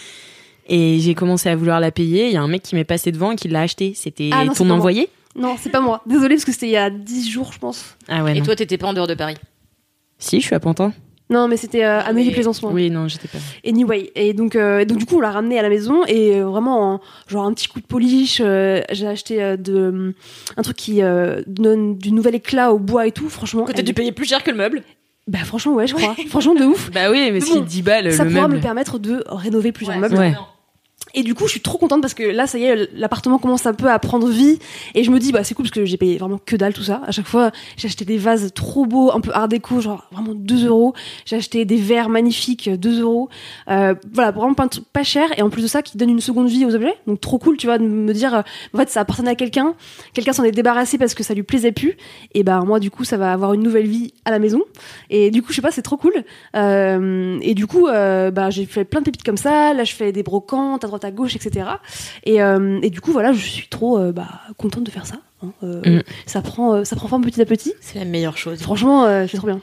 Et 0.68 1.00
j'ai 1.00 1.16
commencé 1.16 1.50
à 1.50 1.56
vouloir 1.56 1.80
la 1.82 1.92
payer. 1.92 2.28
Il 2.28 2.34
y 2.34 2.38
a 2.38 2.42
un 2.42 2.48
mec 2.48 2.62
qui 2.62 2.76
m'est 2.76 2.84
passé 2.86 3.12
devant 3.12 3.32
et 3.32 3.36
qui 3.36 3.48
l'a 3.50 3.62
acheté. 3.62 3.94
C'était 3.94 4.30
Ah 4.32 4.46
ton 4.56 4.64
moi. 4.66 4.76
envoyé? 4.78 5.10
Non, 5.36 5.56
c'est 5.60 5.70
pas 5.72 5.82
moi. 5.82 6.02
Désolée, 6.06 6.36
parce 6.36 6.46
que 6.46 6.52
c'était 6.54 6.68
il 6.68 6.72
y 6.72 6.78
a 6.78 6.90
10 6.90 7.30
jours, 7.30 7.52
je 7.52 7.60
pense. 7.60 7.98
Ah 8.08 8.24
ouais. 8.24 8.36
Et 8.36 8.40
non. 8.40 8.46
toi, 8.46 8.56
t'étais 8.56 8.78
pas 8.78 8.88
en 8.88 8.94
dehors 8.94 9.08
de 9.08 9.14
Paris? 9.16 9.36
Si, 10.18 10.40
je 10.40 10.46
suis 10.46 10.56
à 10.56 10.60
Pantin. 10.62 10.94
Non, 11.32 11.48
mais 11.48 11.58
c'était 11.58 11.84
euh, 11.86 12.02
Amélie 12.02 12.28
Mais- 12.28 12.34
Plaisancement. 12.34 12.70
Oui, 12.72 12.90
non, 12.92 13.08
j'étais 13.08 13.28
pas. 13.28 13.38
Anyway, 13.66 14.12
et 14.16 14.34
donc, 14.34 14.56
euh, 14.56 14.86
donc 14.86 14.98
du 14.98 15.06
coup, 15.06 15.16
on 15.18 15.22
l'a 15.22 15.32
ramené 15.32 15.58
à 15.58 15.62
la 15.62 15.70
maison 15.70 16.04
et 16.08 16.36
euh, 16.36 16.46
vraiment, 16.46 16.96
en- 16.96 17.02
genre 17.28 17.46
un 17.46 17.54
petit 17.54 17.68
coup 17.70 17.80
de 17.80 17.86
polish. 17.86 18.42
euh, 18.44 18.82
j'ai 18.92 19.08
acheté 19.08 19.42
euh, 19.42 19.56
de, 19.58 20.14
un 20.58 20.62
truc 20.62 20.76
qui 20.78 21.02
euh, 21.02 21.42
donne 21.48 21.98
du 21.98 22.12
nouvel 22.12 22.36
éclat 22.36 22.74
au 22.74 22.80
bois 22.80 23.08
et 23.08 23.12
tout. 23.12 23.30
Franchement, 23.30 23.64
Que 23.64 23.72
t'as 23.72 23.80
elle- 23.80 23.86
dû 23.86 23.94
payer 23.94 24.12
plus 24.12 24.26
cher 24.28 24.44
que 24.44 24.52
le 24.52 24.58
meuble. 24.58 24.84
bah 25.28 25.40
franchement, 25.46 25.74
ouais, 25.76 25.88
je 25.88 25.96
crois. 25.96 26.16
franchement, 26.28 26.54
de 26.56 26.66
ouf. 26.66 26.92
Bah 26.92 27.10
oui, 27.10 27.30
mais 27.32 27.40
si 27.40 27.54
bon, 27.54 27.62
10 27.62 27.82
balles, 27.82 28.12
Ça 28.12 28.24
le 28.26 28.30
pourra 28.32 28.42
meuble. 28.44 28.56
me 28.58 28.62
permettre 28.62 29.00
de 29.00 29.24
rénover 29.28 29.72
plusieurs 29.72 29.98
meubles. 30.00 30.16
Ouais. 30.18 30.34
Et 31.14 31.24
du 31.24 31.36
coup, 31.36 31.46
je 31.46 31.52
suis 31.52 31.62
trop 31.62 31.78
contente 31.78 32.02
parce 32.02 32.14
que 32.14 32.24
là, 32.24 32.48
ça 32.48 32.58
y 32.58 32.64
est, 32.64 32.90
l'appartement 32.94 33.38
commence 33.38 33.66
un 33.66 33.74
peu 33.74 33.90
à 33.90 34.00
prendre 34.00 34.28
vie. 34.30 34.60
Et 34.96 35.04
je 35.04 35.12
me 35.12 35.20
dis, 35.20 35.32
bah, 35.32 35.44
c'est 35.44 35.54
cool 35.54 35.66
parce 35.66 35.72
que 35.72 35.86
j'ai 35.86 35.98
payé 35.98 36.18
vraiment 36.18 36.40
que 36.44 36.56
dalle 36.56 36.74
tout 36.74 36.84
ça. 36.84 37.02
À 37.06 37.12
chaque 37.12 37.28
fois, 37.28 37.52
j'ai 37.78 37.88
acheté 37.88 38.06
des 38.06 38.18
vases 38.18 38.54
trop 38.54 38.86
beaux, 38.86 39.12
un 39.12 39.22
peu 39.22 39.32
art 39.34 39.48
déco, 39.48 39.82
genre 39.82 40.08
vraiment 40.12 40.34
2 40.34 40.68
euros. 40.68 40.94
J'ai 41.26 41.36
acheté 41.36 41.66
des 41.66 41.78
verres 41.78 42.10
magnifiques, 42.10 42.70
2 42.70 43.02
euros. 43.02 43.30
Euh, 43.70 43.96
voilà, 44.14 44.32
vraiment 44.32 44.54
pas, 44.54 44.68
pas 44.94 45.04
cher. 45.04 45.28
Et 45.38 45.42
en 45.42 45.50
plus 45.50 45.62
de 45.62 45.68
ça, 45.68 45.82
qui 45.82 45.98
donne 45.98 46.10
une 46.10 46.22
seconde 46.22 46.48
vie 46.48 46.66
aux 46.66 46.76
objets. 46.76 46.96
Donc 47.08 47.20
trop 47.20 47.40
cool, 47.40 47.58
tu 47.58 47.68
vois, 47.68 47.78
de 47.78 47.84
me 47.84 48.14
dire, 48.14 48.34
euh, 48.36 48.42
en 48.74 48.78
fait, 48.78 48.90
ça 48.90 49.02
appartenait 49.02 49.32
à 49.32 49.36
quelqu'un. 49.36 49.76
Quelqu'un 50.14 50.34
s'en 50.34 50.44
est 50.44 50.52
débarrassé 50.52 50.98
parce 50.98 51.14
que 51.14 51.24
ça 51.24 51.34
lui 51.34 51.44
plaisait 51.44 51.72
plus. 51.72 51.98
Et 52.34 52.44
ben, 52.44 52.64
moi, 52.64 52.80
du 52.80 52.92
coup, 52.92 53.04
ça 53.04 53.18
va 53.18 53.34
avoir 53.34 53.54
une 53.54 53.64
nouvelle 53.64 53.88
vie 53.88 54.14
à 54.26 54.32
la 54.32 54.40
maison. 54.40 54.62
Et 55.10 55.32
du 55.32 55.42
coup, 55.42 55.50
je 55.50 55.56
sais 55.56 55.62
pas, 55.62 55.72
c'est 55.72 55.82
trop 55.82 55.98
cool. 55.98 56.24
Euh, 56.56 57.38
et 57.42 57.54
du 57.54 57.68
coup, 57.68 57.88
bah, 57.88 58.50
j'ai 58.50 58.66
fait 58.66 58.86
plein 58.86 59.02
de 59.02 59.06
pépites 59.06 59.24
comme 59.24 59.38
ça. 59.38 59.74
Là, 59.74 59.84
je 59.84 59.94
fais 59.94 60.12
des 60.12 60.24
brocantes 60.24 60.84
à 60.84 60.88
droite 60.88 61.01
à 61.04 61.12
gauche, 61.12 61.36
etc. 61.36 61.68
Et, 62.24 62.42
euh, 62.42 62.80
et 62.82 62.90
du 62.90 63.02
coup, 63.02 63.12
voilà, 63.12 63.34
je 63.34 63.46
suis 63.46 63.68
trop 63.68 63.98
euh, 64.00 64.12
bah, 64.12 64.28
contente 64.58 64.84
de 64.84 64.92
faire 64.92 65.06
ça. 65.06 65.16
hein. 65.44 65.52
Euh, 65.64 65.82
Mm. 66.00 66.04
Ça 66.28 66.42
prend, 66.42 66.76
euh, 66.76 66.84
ça 66.84 66.96
prend 66.96 67.08
forme 67.08 67.24
petit 67.24 67.42
à 67.42 67.46
petit. 67.46 67.74
C'est 67.82 67.98
la 67.98 68.06
meilleure 68.06 68.38
chose. 68.38 68.62
Franchement, 68.62 69.06
euh, 69.06 69.26
c'est 69.30 69.38
trop 69.38 69.48
bien. 69.48 69.60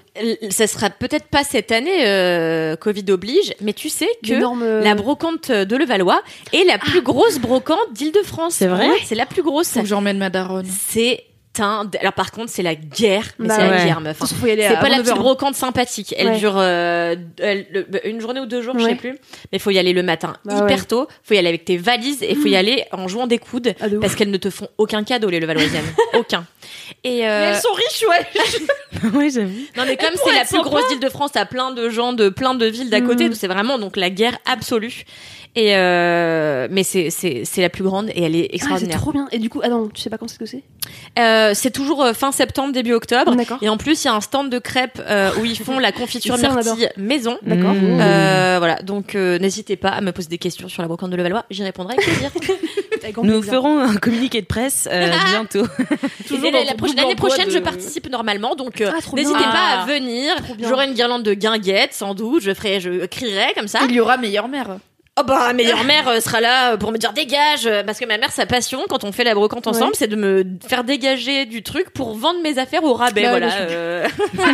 Ça 0.50 0.66
sera 0.66 0.90
peut-être 0.90 1.26
pas 1.28 1.44
cette 1.44 1.70
année, 1.70 2.06
euh, 2.06 2.74
Covid 2.76 3.04
oblige, 3.10 3.54
mais 3.60 3.72
tu 3.72 3.88
sais 3.88 4.08
que 4.26 4.82
la 4.82 4.94
brocante 4.96 5.50
de 5.52 5.76
Levallois 5.76 6.20
est 6.52 6.64
la 6.64 6.78
plus 6.78 7.00
grosse 7.02 7.38
brocante 7.38 7.78
d'Île-de-France. 7.92 8.54
C'est 8.54 8.66
vrai 8.66 8.88
Ouais, 8.88 8.96
C'est 9.04 9.14
la 9.14 9.26
plus 9.26 9.42
grosse. 9.42 9.68
Faut 9.70 9.80
que 9.80 9.86
j'emmène 9.86 10.18
ma 10.18 10.30
daronne. 10.30 10.66
C'est 10.66 11.22
Alors 11.60 12.12
par 12.14 12.30
contre, 12.32 12.50
c'est 12.50 12.62
la 12.62 12.74
guerre, 12.74 13.24
mais 13.38 13.48
Bah 13.48 13.54
c'est 13.56 13.68
la 13.70 13.84
guerre, 13.84 14.00
meuf. 14.00 14.20
hein. 14.22 14.26
C'est 14.26 14.36
pas 14.40 14.88
la 14.88 14.96
9 14.96 14.98
petite 14.98 15.08
heures. 15.08 15.18
brocante 15.18 15.54
sympathique. 15.54 16.14
Elle 16.16 16.28
Ouais. 16.28 16.38
dure 16.38 16.54
euh, 16.56 17.16
elle- 17.40 17.66
le- 17.72 18.06
une 18.08 18.20
journée 18.20 18.40
ou 18.40 18.46
deux 18.46 18.62
jours, 18.62 18.74
je 18.78 18.84
Ouais. 18.84 18.90
sais 18.90 18.96
plus. 18.96 19.18
Mais 19.52 19.58
faut 19.58 19.70
y 19.70 19.78
aller 19.78 19.92
le 19.92 20.02
matin, 20.02 20.34
Bah 20.44 20.54
hyper 20.54 20.66
ouais. 20.66 20.76
Mmh. 20.76 20.84
tôt. 20.86 21.08
Faut 21.22 21.34
y 21.34 21.38
aller 21.38 21.48
avec 21.48 21.64
tes 21.64 21.76
valises 21.76 22.22
et 22.22 22.34
faut 22.34 22.46
y 22.48 22.56
aller 22.56 22.84
en 22.92 23.08
jouant 23.08 23.26
des 23.26 23.38
coudes 23.38 23.74
Ah, 23.80 23.88
de 23.88 23.98
parce 23.98 24.14
qu'elles 24.14 24.30
ne 24.30 24.36
te 24.36 24.50
font 24.50 24.68
aucun 24.78 25.04
cadeau 25.04 25.28
les 25.30 25.40
Levalloisiennes, 25.40 25.84
aucun. 26.14 26.44
Et 27.04 27.26
euh, 27.28 27.54
sont 27.54 27.72
riches, 27.72 28.04
ouais. 28.08 29.10
ouais, 29.18 29.30
j'avoue. 29.30 29.50
non 29.76 29.84
mais 29.86 29.96
comme 29.96 30.14
c'est 30.24 30.32
la 30.34 30.44
plus 30.44 30.62
grosse 30.62 30.90
île 30.92 31.00
de 31.00 31.08
France, 31.08 31.30
t'as 31.32 31.44
plein 31.44 31.70
de 31.72 31.88
gens 31.88 32.12
de 32.12 32.28
plein 32.28 32.54
de 32.54 32.66
villes 32.66 32.90
d'à 32.90 33.00
côté, 33.00 33.28
Mm. 33.28 33.34
c'est 33.34 33.48
vraiment 33.48 33.78
donc 33.78 33.96
la 33.96 34.10
guerre 34.10 34.38
absolue. 34.46 35.04
Et 35.54 35.74
euh, 35.76 36.68
mais 36.70 36.82
c'est 36.84 37.10
c'est 37.10 37.42
c'est 37.44 37.62
la 37.62 37.68
plus 37.70 37.82
grande 37.82 38.10
et 38.10 38.22
elle 38.22 38.36
est 38.36 38.44
Ah, 38.44 38.48
c'est 38.50 38.54
extraordinaire. 38.56 39.00
trop 39.00 39.12
bien. 39.12 39.28
Et 39.32 39.38
du 39.38 39.48
coup, 39.48 39.60
ah 39.64 39.68
non, 39.68 39.88
tu 39.92 40.00
sais 40.00 40.10
pas 40.10 40.18
quand 40.18 40.28
c'est 40.28 40.38
que 40.38 40.46
c'est? 40.46 40.62
Euh, 41.18 41.52
c'est 41.54 41.70
toujours 41.70 42.04
euh, 42.04 42.12
fin 42.12 42.30
septembre 42.32 42.72
début 42.72 42.92
octobre. 42.92 43.34
D'accord. 43.34 43.58
Et 43.60 43.68
en 43.68 43.76
plus, 43.76 44.04
il 44.04 44.06
y 44.06 44.10
a 44.10 44.14
un 44.14 44.20
stand 44.20 44.50
de 44.50 44.58
crêpes 44.58 45.00
euh, 45.08 45.30
où 45.40 45.44
ils 45.44 45.58
font 45.58 45.78
la 45.78 45.90
confiture 45.92 46.36
Ça, 46.36 46.50
myrtille 46.54 46.88
maison. 46.96 47.38
D'accord. 47.42 47.72
Mmh. 47.74 47.98
Euh, 48.00 48.56
voilà, 48.58 48.76
donc 48.82 49.14
euh, 49.14 49.38
n'hésitez 49.38 49.76
pas 49.76 49.88
à 49.90 50.00
me 50.00 50.12
poser 50.12 50.28
des 50.28 50.38
questions 50.38 50.68
sur 50.68 50.82
la 50.82 50.88
brocante 50.88 51.10
de 51.10 51.16
Levallois, 51.16 51.44
j'y 51.50 51.64
répondrai 51.64 51.94
avec 51.94 52.04
plaisir. 52.06 52.30
Nous 53.22 53.40
plaisir. 53.40 53.44
ferons 53.44 53.78
un 53.80 53.96
communiqué 53.96 54.40
de 54.40 54.46
presse 54.46 54.88
euh, 54.90 55.10
bientôt. 55.30 55.64
Et 56.30 56.38
dans 56.38 56.50
la, 56.50 56.64
la 56.64 56.70
ton 56.72 56.76
prochaine- 56.76 56.78
double 56.78 56.96
l'année 56.96 57.14
prochaine, 57.16 57.46
de- 57.46 57.52
je 57.52 57.58
participe 57.58 58.08
normalement, 58.10 58.54
donc 58.54 58.80
euh, 58.80 58.90
Ah, 58.92 58.98
bien. 59.00 59.22
n'hésitez 59.22 59.38
pas 59.44 59.50
Ah. 59.54 59.82
à 59.82 59.86
venir. 59.86 60.34
Trop 60.36 60.54
bien. 60.54 60.68
J'aurai 60.68 60.86
une 60.86 60.94
guirlande 60.94 61.22
de 61.22 61.34
guinguettes, 61.34 61.94
sans 61.94 62.14
doute. 62.14 62.42
Je 62.42 62.52
ferai, 62.54 62.80
je 62.80 63.06
crierai 63.06 63.52
comme 63.56 63.68
ça. 63.68 63.80
Il 63.88 63.94
y 63.94 64.00
aura 64.00 64.16
meilleure 64.18 64.48
mère. 64.48 64.78
Oh 65.18 65.24
bah, 65.24 65.46
ma 65.48 65.52
meilleure 65.52 65.84
mère 65.84 66.06
euh, 66.08 66.20
sera 66.20 66.40
là 66.40 66.76
pour 66.76 66.92
me 66.92 66.98
dire 66.98 67.12
dégage, 67.12 67.66
euh, 67.66 67.82
parce 67.82 67.98
que 67.98 68.04
ma 68.04 68.18
mère, 68.18 68.30
sa 68.30 68.46
passion 68.46 68.84
quand 68.88 69.02
on 69.04 69.10
fait 69.12 69.24
la 69.24 69.34
brocante 69.34 69.66
ensemble, 69.66 69.86
Ouais. 69.90 69.96
c'est 69.96 70.06
de 70.06 70.16
me 70.16 70.44
faire 70.68 70.84
dégager 70.84 71.44
du 71.46 71.62
truc 71.62 71.90
pour 71.90 72.14
vendre 72.14 72.40
mes 72.42 72.58
affaires 72.58 72.84
au 72.84 72.94
rabais, 72.94 73.22
Bah 73.22 73.32
ouais, 73.32 73.38
voilà. 73.40 73.54
euh. 73.62 74.08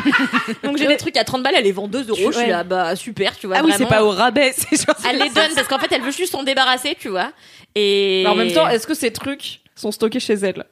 Donc 0.64 0.78
j'ai 0.78 0.86
des 0.86 0.96
trucs 0.96 1.16
à 1.16 1.24
30 1.24 1.42
balles, 1.42 1.54
elle 1.56 1.64
les 1.64 1.72
vend 1.72 1.88
2 1.88 2.08
euros, 2.08 2.32
je 2.32 2.38
suis 2.38 2.48
là, 2.48 2.64
bah 2.64 2.96
super, 2.96 3.36
tu 3.36 3.46
vois. 3.46 3.56
Ah 3.58 3.62
oui, 3.64 3.72
c'est 3.72 3.84
vraiment. 3.84 3.90
pas 3.90 4.04
au 4.04 4.10
rabais, 4.10 4.52
c'est 4.56 4.76
genre. 4.86 4.96
Elle 5.08 5.18
les 5.18 5.28
donne 5.30 5.54
parce 5.54 5.68
qu'en 5.68 5.78
fait, 5.78 5.92
elle 5.92 6.02
veut 6.02 6.12
juste 6.12 6.32
s'en 6.32 6.42
débarrasser, 6.44 6.96
tu 6.98 7.08
vois. 7.08 7.32
Et 7.74 8.22
Mais 8.24 8.30
en 8.30 8.34
même 8.34 8.52
temps, 8.52 8.68
est-ce 8.68 8.86
que 8.86 8.94
ces 8.94 9.10
trucs 9.12 9.60
sont 9.74 9.90
stockés 9.92 10.20
chez 10.20 10.34
elle? 10.34 10.64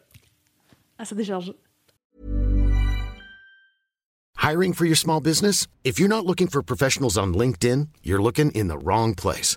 Ah, 0.99 1.05
ça 1.05 1.14
décharge. 1.14 1.53
Hiring 4.43 4.72
for 4.74 4.86
your 4.86 4.97
small 4.97 5.20
business? 5.20 5.66
If 5.84 5.99
you're 6.01 6.09
not 6.09 6.24
looking 6.26 6.49
for 6.49 6.62
professionals 6.62 7.16
on 7.16 7.32
LinkedIn, 7.32 7.88
you're 8.03 8.20
looking 8.22 8.51
in 8.55 8.68
the 8.68 8.76
wrong 8.82 9.14
place. 9.14 9.57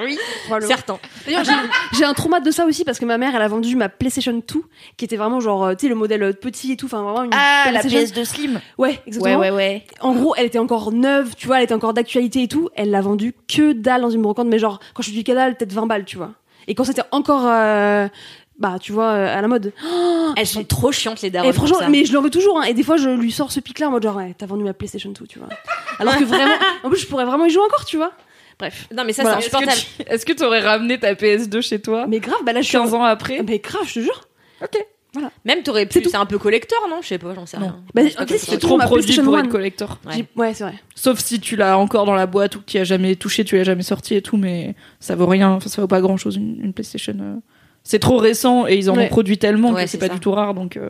Oui, 0.00 0.18
certains. 0.66 0.98
D'ailleurs, 1.26 1.44
j'ai- 1.92 2.04
un 2.04 2.14
trauma 2.14 2.40
de 2.40 2.50
ça 2.50 2.64
aussi 2.66 2.84
parce 2.84 2.98
que 2.98 3.04
ma 3.04 3.18
mère, 3.18 3.34
elle 3.34 3.42
a 3.42 3.48
vendu 3.48 3.76
ma 3.76 3.88
PlayStation 3.88 4.32
2, 4.32 4.42
qui 4.96 5.04
était 5.04 5.16
vraiment 5.16 5.40
genre, 5.40 5.64
euh, 5.64 5.74
tu 5.74 5.82
sais, 5.86 5.88
le 5.88 5.94
modèle 5.94 6.22
euh, 6.22 6.32
petit 6.32 6.72
et 6.72 6.76
tout, 6.76 6.86
enfin 6.86 7.02
vraiment 7.02 7.24
une 7.24 7.32
PlayStation. 7.90 8.20
de 8.20 8.24
Slim. 8.24 8.60
Ouais, 8.78 9.00
exactement. 9.06 9.38
ouais. 9.50 9.84
En 10.00 10.14
gros, 10.14 10.34
elle 10.36 10.46
était 10.46 10.58
encore 10.58 10.92
neuve, 10.92 11.34
tu 11.36 11.46
vois, 11.46 11.58
elle 11.58 11.64
était 11.64 11.74
encore 11.74 11.92
d'actualité 11.94 12.42
et 12.42 12.48
tout. 12.48 12.68
Elle 12.74 12.90
l'a 12.90 13.00
vendue 13.00 13.34
que 13.48 13.72
dalle 13.72 14.00
dans 14.02 14.10
une 14.10 14.22
brocante, 14.22 14.48
mais 14.48 14.58
genre, 14.58 14.80
quand 14.94 15.02
je 15.02 15.10
dis 15.10 15.24
que 15.24 15.32
dalle, 15.32 15.56
peut-être 15.56 15.72
20 15.72 15.86
balles, 15.86 16.04
tu 16.04 16.16
vois. 16.16 16.30
Et 16.68 16.74
quand 16.74 16.84
c'était 16.84 17.02
encore, 17.10 17.42
euh, 17.46 18.08
bah 18.58 18.76
tu 18.80 18.92
vois 18.92 19.06
euh, 19.10 19.36
à 19.38 19.40
la 19.42 19.48
mode. 19.48 19.72
Elles 20.36 20.46
sont 20.46 20.62
trop 20.64 20.92
chiantes 20.92 21.20
les 21.22 21.30
darons. 21.30 21.48
Et 21.48 21.52
franchement, 21.52 21.78
mais 21.90 22.04
je 22.04 22.12
l'en 22.12 22.22
veux 22.22 22.30
toujours. 22.30 22.58
Hein. 22.60 22.64
Et 22.64 22.74
des 22.74 22.82
fois, 22.84 22.96
je 22.96 23.08
lui 23.08 23.32
sors 23.32 23.50
ce 23.50 23.60
pic-là 23.60 23.88
en 23.88 23.90
mode 23.90 24.02
genre, 24.04 24.16
ouais, 24.16 24.34
t'as 24.38 24.46
vendu 24.46 24.62
ma 24.62 24.72
PlayStation 24.72 25.10
2, 25.10 25.26
tu 25.26 25.38
vois. 25.38 25.48
Alors 25.98 26.16
que 26.16 26.24
vraiment, 26.24 26.54
en 26.84 26.88
plus, 26.88 26.98
je 27.00 27.06
pourrais 27.06 27.24
vraiment 27.24 27.46
y 27.46 27.50
jouer 27.50 27.62
encore, 27.64 27.84
tu 27.84 27.96
vois. 27.96 28.12
Bref. 28.62 28.86
Non 28.96 29.02
mais 29.04 29.12
ça 29.12 29.22
Voilà. 29.22 29.40
c'est 29.40 29.46
Est-ce 29.48 29.56
insupportable. 29.56 29.86
que 29.98 30.02
tu- 30.04 30.14
est-ce 30.14 30.24
que 30.26 30.32
tu 30.32 30.44
aurais 30.44 30.60
ramené 30.60 30.98
ta 30.98 31.14
PS2 31.14 31.60
chez 31.60 31.80
toi 31.80 32.06
Mais 32.08 32.20
grave, 32.20 32.38
bah 32.46 32.52
là, 32.52 32.60
je 32.62 32.68
suis 32.68 32.78
15 32.78 32.94
ans 32.94 33.02
après 33.02 33.42
Mais 33.42 33.58
grave, 33.58 33.82
je 33.86 33.94
te 33.94 34.00
jure. 34.00 34.20
Même 35.44 35.62
t'aurais 35.62 35.86
C'est 35.90 36.00
pu, 36.00 36.08
c'est 36.08 36.16
un 36.16 36.24
peu 36.24 36.38
collector 36.38 36.78
non? 36.88 37.00
Je 37.02 37.08
sais 37.08 37.18
pas, 37.18 37.34
j'en 37.34 37.44
sais 37.44 37.58
Non. 37.58 37.64
rien. 37.66 37.76
Bah, 37.92 38.00
en 38.18 38.26
fait, 38.26 38.38
c'est 38.38 38.58
trop 38.58 38.78
ma 38.78 38.86
produit 38.86 39.14
pour 39.20 39.34
One. 39.34 39.44
être 39.44 39.50
collector. 39.50 39.98
Ouais. 40.36 40.54
C'est 40.54 40.64
vrai. 40.64 40.74
Sauf 40.94 41.18
si 41.18 41.38
tu 41.38 41.54
l'as 41.56 41.76
encore 41.76 42.06
dans 42.06 42.14
la 42.14 42.26
boîte 42.26 42.56
ou 42.56 42.60
que 42.60 42.64
tu 42.64 42.78
as 42.78 42.84
jamais 42.84 43.14
touché, 43.16 43.44
tu 43.44 43.56
l'as 43.56 43.64
jamais 43.64 43.82
sorti 43.82 44.14
et 44.14 44.22
tout, 44.22 44.38
mais 44.38 44.74
ça 45.00 45.14
vaut 45.14 45.26
rien, 45.26 45.50
enfin, 45.50 45.68
ça 45.68 45.82
vaut 45.82 45.88
pas 45.88 46.00
grand 46.00 46.16
chose 46.16 46.36
une, 46.36 46.58
une 46.64 46.72
PlayStation. 46.72 47.14
euh. 47.20 47.34
C'est 47.84 47.98
trop 47.98 48.16
récent 48.16 48.66
et 48.66 48.76
ils 48.76 48.88
en 48.90 48.96
Ouais. 48.96 49.06
ont 49.06 49.08
produit 49.08 49.36
tellement 49.38 49.70
Ouais, 49.72 49.84
que 49.84 49.90
c'est 49.90 49.98
c'est 49.98 49.98
pas 49.98 50.06
ça. 50.06 50.14
du 50.14 50.20
tout 50.20 50.30
rare 50.30 50.54
donc 50.54 50.76
euh, 50.76 50.88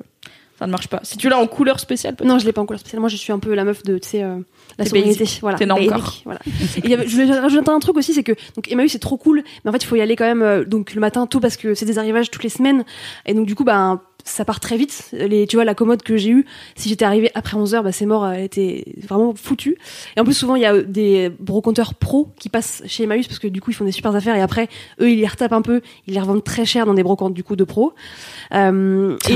ça 0.63 0.67
ne 0.69 0.71
marche 0.71 0.87
pas. 0.87 1.01
Si 1.03 1.17
tu 1.17 1.29
l'as 1.29 1.39
en 1.39 1.49
couleur 1.49 1.81
spéciale, 1.81 2.15
peut-être. 2.15 2.29
Non, 2.29 2.39
je 2.39 2.47
l'ai 2.47 2.53
pas 2.53 2.61
en 2.61 2.67
couleur 2.67 2.79
spéciale. 2.79 3.01
Moi, 3.01 3.09
je 3.09 3.17
suis 3.17 3.33
un 3.33 3.41
peu 3.41 3.53
la 3.53 3.65
meuf 3.65 3.83
de, 3.83 3.99
tu 3.99 4.09
sais, 4.11 4.23
euh, 4.23 4.37
la 4.79 4.85
sobriété. 4.87 5.25
Voilà. 5.41 5.59
T'es 5.59 5.69
encore. 5.69 6.15
Voilà. 6.25 6.39
Et 6.47 6.81
il 6.85 6.89
y 6.91 6.95
avait- 6.95 7.09
je 7.09 7.17
voulais 7.21 7.37
rajouter 7.39 7.71
un 7.71 7.81
truc 7.81 7.97
aussi, 7.97 8.15
c'est 8.15 8.23
que 8.23 8.33
donc 8.55 8.71
Emmaüs 8.71 8.93
c'est 8.93 9.01
trop 9.01 9.17
cool, 9.17 9.43
mais 9.65 9.69
en 9.71 9.73
fait 9.73 9.83
il 9.83 9.87
faut 9.87 9.97
y 9.97 10.01
aller 10.01 10.15
quand 10.15 10.25
même 10.25 10.43
euh, 10.43 10.65
donc 10.65 10.95
le 10.95 11.01
matin 11.01 11.27
tôt 11.27 11.41
parce 11.41 11.57
que 11.57 11.75
c'est 11.75 11.85
des 11.85 11.99
arrivages 11.99 12.31
toutes 12.31 12.45
les 12.45 12.49
semaines 12.49 12.85
et 13.27 13.35
donc 13.35 13.47
du 13.47 13.55
coup 13.55 13.65
bah 13.65 14.01
ça 14.25 14.45
part 14.45 14.61
très 14.61 14.77
vite. 14.77 15.11
Les, 15.13 15.47
tu 15.49 15.57
vois 15.57 15.65
la 15.65 15.75
commode 15.75 16.03
que 16.03 16.17
j'ai 16.17 16.31
eue, 16.31 16.47
si 16.77 16.89
j'étais 16.89 17.05
arrivée 17.05 17.31
après 17.35 17.57
11 17.57 17.75
heures, 17.75 17.83
bah 17.83 17.91
c'est 17.93 18.07
mort, 18.07 18.27
elle 18.29 18.45
était 18.45 18.85
vraiment 19.03 19.35
foutue. 19.35 19.77
Et 20.17 20.21
en 20.21 20.25
plus 20.25 20.35
souvent 20.35 20.55
il 20.55 20.63
y 20.63 20.67
a 20.67 20.81
des 20.81 21.29
brocanteurs 21.41 21.95
pros 21.95 22.29
qui 22.39 22.49
passent 22.49 22.83
chez 22.87 23.03
Emmaüs 23.03 23.27
parce 23.27 23.41
que 23.41 23.49
du 23.49 23.61
coup 23.61 23.73
ils 23.73 23.75
font 23.75 23.85
des 23.85 23.91
super 23.93 24.15
affaires 24.15 24.37
et 24.37 24.43
après 24.43 24.69
eux 25.01 25.11
ils 25.11 25.19
les 25.19 25.27
retapent 25.27 25.53
un 25.53 25.63
peu, 25.63 25.81
ils 26.07 26.15
les 26.15 26.21
revendent 26.21 26.45
très 26.45 26.65
cher 26.65 26.87
dans 26.87 26.95
des 26.95 27.03
brocantes 27.03 27.35
du 27.35 27.43
coup 27.43 27.57
de 27.57 27.65
pros. 27.65 27.93
Euh, 28.55 29.17
et 29.29 29.35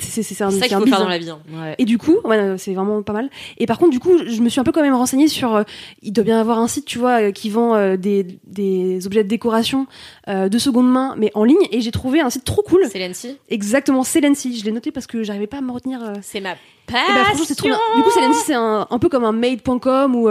c'est 0.00 0.22
c'est- 0.22 0.42
un, 0.42 0.50
ça 0.50 0.66
qu'il 0.68 0.76
faut 0.76 0.86
faire 0.86 1.00
dans 1.00 1.08
la 1.08 1.18
vie. 1.18 1.30
hein. 1.30 1.38
Et 1.78 1.84
du 1.84 1.98
coup, 1.98 2.16
ouais, 2.24 2.56
c'est 2.58 2.74
vraiment 2.74 3.02
pas 3.02 3.12
mal. 3.12 3.30
Et 3.58 3.66
par 3.66 3.78
contre, 3.78 3.90
du 3.90 4.00
coup, 4.00 4.18
je 4.26 4.40
me 4.40 4.48
suis 4.48 4.60
un 4.60 4.64
peu 4.64 4.72
quand 4.72 4.82
même 4.82 4.94
renseignée 4.94 5.28
sur. 5.28 5.54
euh, 5.54 5.62
il 6.02 6.12
doit 6.12 6.24
bien 6.24 6.40
avoir 6.40 6.58
un 6.58 6.68
site, 6.68 6.84
tu 6.86 6.98
vois, 6.98 7.20
euh, 7.22 7.32
qui 7.32 7.50
vend 7.50 7.74
euh, 7.74 7.96
des, 7.96 8.26
des 8.46 9.06
objets 9.06 9.22
de 9.24 9.28
décoration 9.28 9.86
euh, 10.28 10.48
de 10.48 10.58
seconde 10.58 10.90
main, 10.90 11.14
mais 11.18 11.30
en 11.34 11.44
ligne. 11.44 11.56
Et 11.70 11.80
j'ai 11.80 11.90
trouvé 11.90 12.20
un 12.20 12.30
site 12.30 12.44
trop 12.44 12.62
cool. 12.62 12.82
C'est 12.90 12.98
Lency. 12.98 13.36
Exactement, 13.48 14.02
Celency. 14.04 14.58
Je 14.58 14.64
l'ai 14.64 14.72
noté 14.72 14.90
parce 14.92 15.06
que 15.06 15.22
j'arrivais 15.22 15.46
pas 15.46 15.58
à 15.58 15.60
me 15.60 15.72
retenir. 15.72 16.02
euh. 16.02 16.12
C'est 16.22 16.40
ma 16.40 16.52
Et 16.52 16.56
bah, 16.88 17.24
franchement, 17.24 17.44
c'est 17.46 17.54
trop 17.54 17.68
bien. 17.68 17.78
Du 17.96 18.02
coup, 18.02 18.10
Celency, 18.10 18.40
c'est 18.46 18.54
un, 18.54 18.86
un 18.90 18.98
peu 18.98 19.08
comme 19.08 19.24
un 19.24 19.32
made.com 19.32 20.14
ou. 20.16 20.28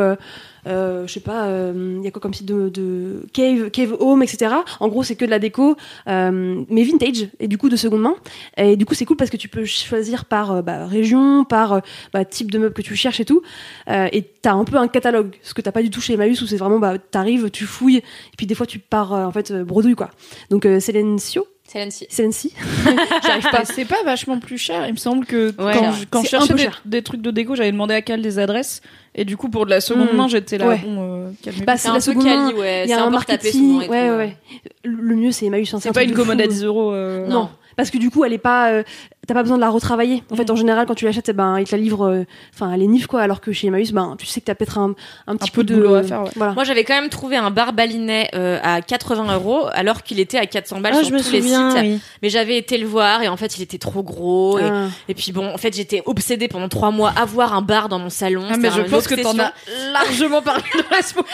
Euh, 0.68 0.90
euh, 0.90 1.08
je 1.08 1.14
sais 1.14 1.20
pas, 1.20 1.50
il 1.76 2.04
y 2.04 2.08
a 2.08 2.12
quoi 2.12 2.22
comme 2.22 2.34
site 2.34 2.48
de, 2.48 2.70
de 2.70 3.26
cave, 3.34 3.70
cave 3.70 3.96
home, 4.00 4.24
etc. 4.24 4.56
En 4.80 4.88
gros, 4.88 5.04
c'est 5.04 5.16
que 5.16 5.26
de 5.26 5.30
la 5.30 5.40
déco, 5.40 5.76
euh, 6.08 6.64
mais 6.70 6.84
vintage 6.84 7.30
et 7.40 7.48
du 7.48 7.58
coup 7.58 7.70
de 7.70 7.76
seconde 7.76 8.02
main. 8.02 8.16
Et 8.58 8.76
du 8.76 8.86
coup, 8.86 8.94
c'est 8.94 9.06
cool 9.06 9.18
parce 9.18 9.30
que 9.30 9.38
tu 9.38 9.50
peux 9.50 9.66
choisir 9.66 10.26
par 10.26 10.52
euh, 10.52 10.62
bah, 10.62 10.86
région, 10.86 11.44
par 11.44 11.74
euh, 11.74 11.80
bah, 12.14 12.26
type 12.26 12.52
de 12.52 12.60
meuble 12.60 12.74
que 12.74 12.82
tu 12.82 12.96
cherches 12.96 13.20
et 13.20 13.26
tout. 13.26 13.42
Euh, 13.90 14.08
et 14.12 14.24
t'as 14.24 14.54
un 14.54 14.64
peu 14.64 14.78
un 14.78 14.88
catalogue, 14.88 15.36
ce 15.42 15.54
que 15.54 15.62
t'as 15.62 15.72
pas 15.72 15.82
du 15.82 15.90
tout 15.90 16.02
chez 16.02 16.14
Emmaüs 16.14 16.42
où 16.42 16.48
c'est 16.48 16.58
vraiment 16.58 16.80
bah 16.80 16.98
t'arrives, 16.98 17.50
tu 17.50 17.66
fouilles, 17.66 17.98
et 17.98 18.36
puis 18.38 18.46
des 18.46 18.56
fois 18.56 18.66
tu 18.66 18.80
pars 18.80 19.14
euh, 19.14 19.26
en 19.26 19.32
fait 19.32 19.52
euh, 19.52 19.64
bredouille 19.64 19.96
quoi. 19.96 20.10
Donc 20.50 20.66
euh, 20.66 20.80
Celencio, 20.80 21.48
Celency, 21.72 22.54
j'arrive 23.26 23.50
pas. 23.52 23.64
C'est 23.66 23.86
pas 23.86 24.02
vachement 24.04 24.40
plus 24.40 24.58
cher. 24.58 24.86
Il 24.88 24.94
me 24.94 24.98
semble 24.98 25.26
que 25.26 25.48
Ouais. 25.62 25.74
quand, 25.74 25.92
je, 25.92 26.06
quand 26.10 26.24
cherchais 26.26 26.54
des, 26.86 27.02
trucs 27.04 27.22
de 27.22 27.32
déco, 27.32 27.56
j'avais 27.56 27.72
demandé 27.72 27.94
à 27.94 28.02
Cal 28.02 28.22
des 28.22 28.40
adresses. 28.40 28.82
Et 29.16 29.24
du 29.26 29.38
coup, 29.38 29.50
pour 29.50 29.66
de 29.66 29.70
la 29.72 29.82
seconde 29.82 30.10
Mm. 30.14 30.18
main, 30.18 30.28
j'étais 30.28 30.58
là, 30.58 30.68
Ouais. 30.68 30.80
bon, 30.84 31.26
euh. 31.28 31.30
Bah, 31.66 31.78
C'est 31.78 31.90
la 31.90 31.96
peu 31.96 32.00
seconde 32.00 32.24
main. 32.26 32.52
ouais. 32.54 32.84
Il 32.86 32.90
y 32.90 32.94
C'est 32.94 33.00
a 33.00 33.04
un 33.06 33.10
marketing, 33.10 33.52
souvent 33.52 33.88
ouais, 33.92 34.10
ouais, 34.10 34.16
ouais. 34.18 34.38
Le 34.84 35.16
mieux 35.16 35.32
c'est 35.32 35.46
Emmaüs. 35.46 35.76
c'est 35.80 35.92
pas 35.94 36.04
une 36.04 36.12
de 36.12 36.16
commode 36.16 36.40
fou. 36.40 36.44
à 36.44 36.48
10 36.48 36.64
euros. 36.64 36.92
euh, 36.94 37.28
Non. 37.28 37.42
Non. 37.42 37.50
Parce 37.76 37.92
que 37.92 37.98
du 37.98 38.10
coup, 38.10 38.26
elle 38.26 38.34
est 38.34 38.38
pas. 38.40 38.72
euh, 38.72 38.84
T'as 39.30 39.36
pas 39.36 39.44
besoin 39.44 39.58
de 39.58 39.62
la 39.62 39.70
retravailler. 39.70 40.24
En 40.32 40.36
fait, 40.36 40.50
en 40.50 40.56
général, 40.56 40.88
quand 40.88 40.96
tu 40.96 41.06
l'achètes, 41.06 41.30
eh 41.30 41.34
ben, 41.34 41.60
ils 41.60 41.66
te 41.66 41.76
la 41.76 41.80
livrent. 41.80 42.08
euh, 42.10 42.24
Enfin, 42.52 42.72
elle 42.74 42.82
est 42.82 42.88
nif, 42.88 43.06
quoi. 43.06 43.22
Alors 43.22 43.42
que 43.42 43.52
chez 43.52 43.68
Emmaüs, 43.68 43.92
ben, 43.92 44.16
tu 44.18 44.26
sais 44.26 44.40
que 44.42 44.46
t'as 44.48 44.56
peut-être 44.56 44.80
un, 44.80 44.96
un 45.28 45.36
petit 45.36 45.52
peu 45.52 45.60
peu 45.64 45.66
de 45.66 45.76
boulot 45.76 45.94
à 45.94 46.02
faire, 46.04 46.24
ouais. 46.24 46.30
Voilà. 46.36 46.54
Moi, 46.54 46.64
j'avais 46.64 46.84
quand 46.84 47.00
même 47.00 47.10
trouvé 47.10 47.36
un 47.36 47.52
bar 47.52 47.74
balinais 47.74 48.28
euh, 48.34 48.58
à 48.64 48.82
80 48.82 49.32
euros, 49.36 49.68
alors 49.74 50.02
qu'il 50.02 50.20
était 50.20 50.40
à 50.40 50.48
400 50.48 50.80
balles 50.80 50.94
Ah, 50.96 51.00
sur 51.04 51.10
je 51.10 51.14
me 51.14 51.20
tous 51.22 51.32
les 51.32 51.42
sites. 51.44 51.56
oui. 51.80 52.00
Mais 52.24 52.30
j'avais 52.30 52.58
été 52.58 52.80
le 52.80 52.88
voir 52.88 53.22
et 53.22 53.28
en 53.28 53.38
fait, 53.38 53.56
il 53.58 53.62
était 53.62 53.78
trop 53.78 54.02
gros. 54.02 54.58
Et, 54.58 54.64
Ah. 54.64 54.88
et 55.08 55.14
puis 55.14 55.32
bon, 55.32 55.46
en 55.54 55.58
fait, 55.60 55.76
j'étais 55.76 56.02
obsédée 56.08 56.48
pendant 56.48 56.68
trois 56.70 56.90
mois 56.90 57.14
à 57.16 57.22
avoir 57.22 57.54
un 57.54 57.62
bar 57.62 57.88
dans 57.88 58.00
mon 58.00 58.10
salon. 58.10 58.46
Ah, 58.50 58.58
mais 58.58 58.72
je 58.72 58.82
pense 58.82 59.08
que 59.08 59.14
t'en 59.14 59.38
as 59.38 59.54
largement 59.94 60.42
parlé 60.42 60.64
dans 60.74 60.96
la 60.96 61.04
semaine. 61.04 61.26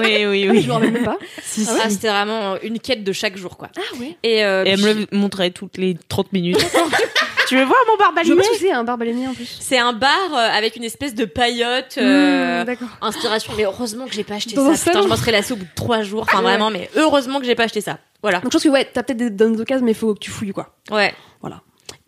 Oui, 0.00 0.26
oui, 0.26 0.48
oui. 0.50 0.62
je 0.62 0.68
me 0.68 0.72
rappelle 0.74 0.92
même 0.92 1.04
pas. 1.04 1.16
Si, 1.42 1.66
Ah, 1.68 1.88
si. 1.88 1.94
c'était 1.94 2.08
vraiment 2.10 2.54
une 2.62 2.78
quête 2.78 3.02
de 3.02 3.12
chaque 3.12 3.36
jour, 3.36 3.56
quoi. 3.56 3.70
Ah 3.76 3.80
ouais. 3.98 4.16
Et, 4.22 4.44
euh, 4.44 4.64
Et 4.64 4.70
elle 4.70 4.74
puis- 4.80 4.84
me 4.84 4.92
le 4.94 5.06
montrait 5.12 5.50
toutes 5.50 5.78
les 5.78 5.96
30 6.08 6.32
minutes. 6.32 6.58
tu 7.48 7.56
veux 7.56 7.64
voir 7.64 7.78
mon 7.88 7.96
bar 7.96 8.10
Je 8.10 8.14
baliné 8.16 8.36
me 8.36 8.42
souviens, 8.54 8.80
un 8.80 8.84
bar 8.84 8.98
baleiné 8.98 9.28
en 9.28 9.34
plus. 9.34 9.56
c'est 9.60 9.78
un 9.78 9.92
bar 9.92 10.10
euh, 10.32 10.36
avec 10.36 10.76
une 10.76 10.84
espèce 10.84 11.14
de 11.14 11.24
paillote. 11.24 11.96
euh, 11.98 12.62
Mmh, 12.62 12.64
D'accord. 12.66 12.88
Inspiration, 13.02 13.52
mais 13.56 13.64
heureusement 13.64 14.06
que 14.06 14.12
j'ai 14.14 14.24
pas 14.24 14.34
acheté 14.34 14.54
Dans 14.54 14.66
un 14.66 14.74
ça. 14.74 14.90
Putain, 14.90 14.92
salon. 14.92 15.04
je 15.04 15.08
m'en 15.08 15.16
serais 15.16 15.32
lassée 15.32 15.52
au 15.52 15.56
bout 15.56 15.64
de 15.64 15.74
trois 15.74 16.02
jours. 16.02 16.22
Enfin, 16.22 16.38
Ouais. 16.38 16.44
vraiment, 16.44 16.70
mais 16.70 16.88
heureusement 16.96 17.40
que 17.40 17.46
j'ai 17.46 17.54
pas 17.54 17.64
acheté 17.64 17.80
ça. 17.80 17.98
Voilà. 18.22 18.38
Donc, 18.40 18.52
je 18.52 18.56
pense 18.56 18.62
que 18.64 18.68
ouais, 18.68 18.84
t'as 18.90 19.02
peut-être 19.02 19.18
des 19.18 19.30
bonnes 19.30 19.60
occasions, 19.60 19.84
mais 19.84 19.92
il 19.92 19.96
faut 19.96 20.14
que 20.14 20.18
tu 20.20 20.30
fouilles, 20.30 20.52
quoi. 20.52 20.74
Ouais. 20.90 21.14
Voilà. 21.40 21.60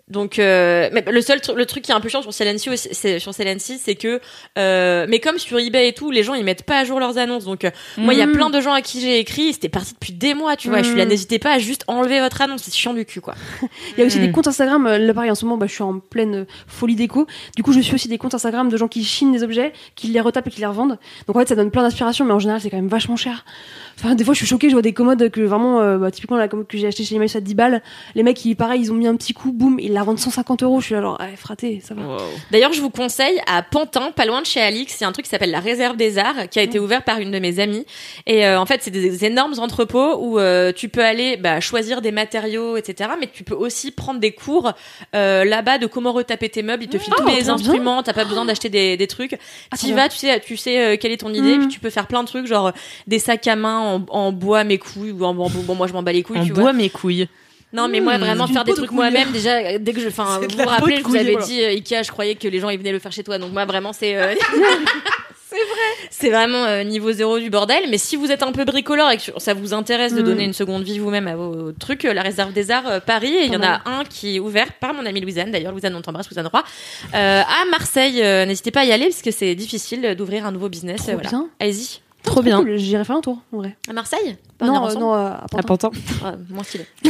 Donc, 0.08 0.38
euh, 0.38 0.88
mais 0.92 1.04
le 1.10 1.20
seul 1.20 1.40
le 1.56 1.66
truc 1.66 1.82
qui 1.82 1.90
est 1.90 1.94
un 1.94 2.00
peu 2.00 2.08
chiant 2.08 2.22
sur 2.22 2.32
Celency 2.32 2.70
aussi, 2.70 2.88
c'est 2.92 3.18
sur 3.18 3.34
Celency, 3.34 3.76
c'est 3.82 3.96
que, 3.96 4.20
euh, 4.56 5.04
mais 5.08 5.18
comme 5.18 5.36
sur 5.38 5.58
eBay 5.58 5.88
et 5.88 5.92
tout, 5.94 6.12
les 6.12 6.22
gens 6.22 6.34
ils 6.34 6.44
mettent 6.44 6.62
pas 6.62 6.78
à 6.78 6.84
jour 6.84 7.00
leurs 7.00 7.18
annonces. 7.18 7.44
Donc, 7.44 7.64
euh, 7.64 7.70
moi, 7.98 8.14
il 8.14 8.18
y 8.18 8.22
a 8.22 8.26
Mm. 8.26 8.32
plein 8.32 8.50
de 8.50 8.60
gens 8.60 8.72
à 8.72 8.82
qui 8.82 9.00
j'ai 9.00 9.18
écrit, 9.18 9.52
c'était 9.52 9.68
parti 9.68 9.94
depuis 9.94 10.12
des 10.12 10.34
mois, 10.34 10.54
tu 10.54 10.68
vois. 10.68 10.78
Je 10.82 10.88
suis 10.90 10.96
là, 10.96 11.04
Mm. 11.06 11.08
n'hésitez 11.08 11.40
pas 11.40 11.54
à 11.54 11.58
juste 11.58 11.82
enlever 11.88 12.20
votre 12.20 12.40
annonce, 12.40 12.62
c'est 12.62 12.72
chiant 12.72 12.94
du 12.94 13.04
cul, 13.04 13.20
quoi. 13.20 13.34
Il 13.96 14.00
y 14.00 14.02
a 14.04 14.06
aussi 14.06 14.20
Mm. 14.20 14.26
des 14.26 14.30
comptes 14.30 14.46
Instagram. 14.46 14.86
euh, 14.86 14.98
Là, 14.98 15.12
pareil, 15.12 15.30
en 15.30 15.34
ce 15.34 15.44
moment, 15.44 15.56
bah, 15.58 15.66
je 15.66 15.72
suis 15.72 15.82
en 15.82 15.98
pleine 15.98 16.46
folie 16.68 16.94
déco. 16.94 17.26
Du 17.56 17.64
coup, 17.64 17.72
je 17.72 17.80
suis 17.80 17.94
aussi 17.96 18.06
des 18.06 18.18
comptes 18.18 18.34
Instagram 18.34 18.68
de 18.68 18.76
gens 18.76 18.86
qui 18.86 19.02
chinent 19.02 19.32
des 19.32 19.42
objets, 19.42 19.72
qui 19.96 20.06
les 20.06 20.20
retapent 20.20 20.46
et 20.46 20.50
qui 20.50 20.60
les 20.60 20.66
revendent. 20.66 20.98
Donc, 21.26 21.34
en 21.36 21.40
fait, 21.40 21.48
ça 21.48 21.56
donne 21.56 21.72
plein 21.72 21.82
d'inspiration, 21.82 22.24
mais 22.24 22.32
en 22.32 22.38
général, 22.38 22.60
c'est 22.60 22.70
quand 22.70 22.76
même 22.76 22.86
vachement 22.86 23.16
cher. 23.16 23.44
Enfin, 23.98 24.14
des 24.14 24.22
fois, 24.24 24.34
je 24.34 24.38
suis 24.38 24.46
choquée, 24.46 24.68
je 24.68 24.74
vois 24.74 24.82
des 24.82 24.92
commodes 24.92 25.30
que 25.30 25.40
vraiment, 25.40 25.80
euh, 25.80 25.98
bah, 25.98 26.12
typiquement, 26.12 26.36
la 26.36 26.46
commode 26.46 26.68
que 26.68 26.78
j'ai 26.78 26.86
achetée 26.86 27.02
chez 27.02 27.16
Emmaüs 27.16 27.34
à 27.34 27.40
10 27.40 27.54
balles. 27.56 27.82
Les 28.14 28.22
mecs, 28.22 28.44
ils, 28.44 28.54
pareil, 28.54 28.82
ils 28.82 28.92
ont 28.92 28.94
mis 28.94 29.08
un 29.08 29.16
petit 29.16 29.32
coup, 29.32 29.50
boum, 29.52 29.80
ils 29.80 29.95
la 29.96 30.04
vendent 30.04 30.18
150 30.18 30.62
euros. 30.62 30.80
Je 30.80 30.86
suis 30.86 30.94
là, 30.94 31.00
genre, 31.00 31.18
ouais, 31.20 31.34
fraté, 31.36 31.80
ça 31.82 31.94
va. 31.94 32.16
D'ailleurs, 32.50 32.72
je 32.72 32.80
vous 32.80 32.90
conseille 32.90 33.40
à 33.46 33.62
Pantin, 33.62 34.10
pas 34.12 34.24
loin 34.26 34.40
de 34.42 34.46
chez 34.46 34.60
Alix, 34.60 34.98
il 34.98 35.02
y 35.02 35.04
a 35.04 35.08
un 35.08 35.12
truc 35.12 35.24
qui 35.24 35.30
s'appelle 35.30 35.50
la 35.50 35.60
Réserve 35.60 35.96
des 35.96 36.18
Arts, 36.18 36.48
qui 36.50 36.58
a 36.58 36.62
été 36.62 36.78
ouvert 36.78 37.02
par 37.02 37.18
une 37.18 37.30
de 37.30 37.38
mes 37.38 37.58
amies. 37.60 37.84
Et 38.26 38.46
euh, 38.46 38.60
en 38.60 38.66
fait, 38.66 38.82
c'est 38.82 38.90
des 38.90 39.24
énormes 39.24 39.54
entrepôts 39.58 40.16
où 40.20 40.38
euh, 40.38 40.72
tu 40.72 40.88
peux 40.88 41.02
aller 41.04 41.36
bah, 41.36 41.60
choisir 41.60 42.00
des 42.02 42.12
matériaux, 42.12 42.76
etc. 42.76 43.10
Mais 43.18 43.28
tu 43.32 43.42
peux 43.44 43.54
aussi 43.54 43.90
prendre 43.90 44.20
des 44.20 44.32
cours 44.32 44.72
euh, 45.14 45.44
là-bas 45.44 45.78
de 45.78 45.86
comment 45.86 46.12
retaper 46.12 46.48
tes 46.48 46.62
meubles. 46.62 46.84
Ils 46.84 46.88
te 46.88 46.98
filent 46.98 47.14
tous 47.16 47.26
les 47.28 47.48
instruments, 47.48 48.02
t'as 48.02 48.12
pas 48.12 48.24
besoin 48.24 48.44
d'acheter 48.44 48.68
des, 48.68 48.96
des 48.96 49.06
trucs. 49.06 49.36
Ah, 49.70 49.76
trop 49.76 49.92
vas, 49.94 50.08
tu 50.08 50.18
sais, 50.18 50.38
tu 50.40 50.56
sais 50.56 50.78
euh, 50.84 50.96
quelle 51.00 51.12
est 51.12 51.16
ton 51.16 51.32
idée, 51.32 51.56
Mm. 51.56 51.60
puis 51.60 51.68
tu 51.68 51.80
peux 51.80 51.90
faire 51.90 52.06
plein 52.06 52.22
de 52.22 52.28
trucs, 52.28 52.46
genre 52.46 52.72
des 53.06 53.18
sacs 53.18 53.46
à 53.46 53.56
main 53.56 53.78
en, 53.78 54.04
en 54.10 54.32
bois 54.32 54.64
mes 54.64 54.78
couilles 54.78 55.12
ou 55.12 55.24
en, 55.24 55.30
en- 55.30 55.48
bon 55.50 55.74
moi 55.74 55.86
je 55.86 55.92
m'en 55.92 56.02
bats 56.02 56.12
les 56.12 56.22
couilles. 56.22 56.38
On 56.40 56.44
tu 56.44 56.52
boit 56.52 56.62
vois. 56.64 56.72
mes 56.72 56.90
couilles. 56.90 57.28
Non, 57.76 57.88
mais 57.88 58.00
moi, 58.00 58.16
Mmh. 58.16 58.20
vraiment, 58.20 58.46
faire 58.46 58.64
des 58.64 58.72
trucs 58.74 58.90
moi-même, 58.92 59.30
déjà, 59.32 59.78
dès 59.78 59.92
que 59.92 60.00
je, 60.00 60.08
enfin, 60.08 60.40
vous 60.40 60.56
vous 60.56 60.68
rappelez, 60.68 60.96
je 60.96 61.02
vous 61.02 61.14
avais 61.16 61.36
dit, 61.36 61.62
euh, 61.62 61.68
Ikea, 61.68 62.02
je 62.04 62.10
croyais 62.10 62.34
que 62.34 62.48
les 62.48 62.58
gens, 62.60 62.70
ils 62.70 62.78
venaient 62.78 62.92
le 62.92 62.98
faire 62.98 63.12
chez 63.12 63.22
toi. 63.22 63.38
Donc, 63.38 63.52
moi, 63.52 63.64
vraiment, 63.66 63.92
c'est, 63.92 64.16
euh, 64.16 64.34
c'est 65.48 65.56
vrai. 65.56 66.08
C'est 66.10 66.30
vraiment 66.30 66.64
euh, 66.64 66.82
niveau 66.84 67.12
zéro 67.12 67.38
du 67.38 67.50
bordel. 67.50 67.84
Mais 67.90 67.98
si 67.98 68.16
vous 68.16 68.30
êtes 68.32 68.42
un 68.42 68.52
peu 68.52 68.64
bricoleur 68.64 69.10
et 69.10 69.16
que 69.18 69.22
ça 69.38 69.54
vous 69.54 69.74
intéresse 69.74 70.14
de 70.14 70.22
Mm. 70.22 70.24
donner 70.24 70.44
une 70.44 70.52
seconde 70.52 70.82
vie 70.84 70.98
vous-même 70.98 71.28
à 71.28 71.36
vos 71.36 71.72
trucs, 71.72 72.04
euh, 72.04 72.14
la 72.14 72.22
réserve 72.22 72.52
des 72.52 72.70
arts 72.70 72.86
euh, 72.88 73.00
Paris, 73.00 73.34
et 73.34 73.44
il 73.46 73.52
y 73.52 73.56
en 73.56 73.62
a 73.62 73.82
un 73.84 74.04
qui 74.04 74.36
est 74.36 74.40
ouvert 74.40 74.72
par 74.80 74.94
mon 74.94 75.04
amie 75.06 75.20
Louisanne. 75.20 75.50
D'ailleurs, 75.50 75.72
Louisanne, 75.72 75.94
on 75.94 76.02
t'embrasse, 76.02 76.28
Louisanne 76.30 76.46
Roy. 76.48 76.62
Euh, 77.14 77.42
à 77.42 77.64
Marseille, 77.70 78.22
euh, 78.22 78.44
n'hésitez 78.46 78.70
pas 78.70 78.80
à 78.80 78.84
y 78.84 78.92
aller 78.92 79.06
parce 79.06 79.22
que 79.22 79.30
c'est 79.30 79.54
difficile 79.54 80.14
d'ouvrir 80.16 80.46
un 80.46 80.52
nouveau 80.52 80.68
business. 80.68 81.02
Euh, 81.08 81.12
voilà. 81.14 81.28
bien. 81.28 81.48
Allez-y. 81.60 82.00
Trop 82.26 82.42
bien. 82.42 82.58
Cool, 82.58 82.76
J'irai 82.76 83.04
faire 83.04 83.16
un 83.16 83.20
tour, 83.22 83.40
en 83.52 83.56
vrai. 83.58 83.76
À 83.88 83.92
Marseille? 83.94 84.36
Pas 84.58 84.66
Non, 84.66 84.86
euh, 84.86 84.94
non, 84.94 85.14
euh, 85.14 85.28
à 85.28 85.44
À 85.44 85.46
Pantin. 85.48 85.88
Pantin. 85.88 85.90
Ah, 86.24 86.34
moins 86.50 86.64
stylé. 86.64 86.86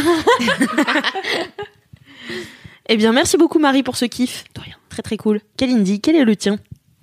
Eh 2.89 2.97
bien, 2.97 3.13
merci 3.13 3.37
beaucoup 3.37 3.59
Marie 3.59 3.83
pour 3.83 3.97
ce 3.97 4.05
kiff. 4.05 4.45
De 4.55 4.61
rien. 4.61 4.77
Très 4.89 5.03
très 5.03 5.17
cool. 5.17 5.41
Kalindi, 5.57 6.01
quel 6.01 6.15
est 6.15 6.25
le 6.25 6.37
tien? 6.37 6.57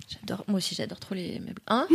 J'adore, 0.08 0.42
moi 0.48 0.56
aussi, 0.56 0.74
j'adore 0.74 0.98
trop 0.98 1.14
les 1.14 1.38
meubles. 1.40 1.60
Hein? 1.68 1.86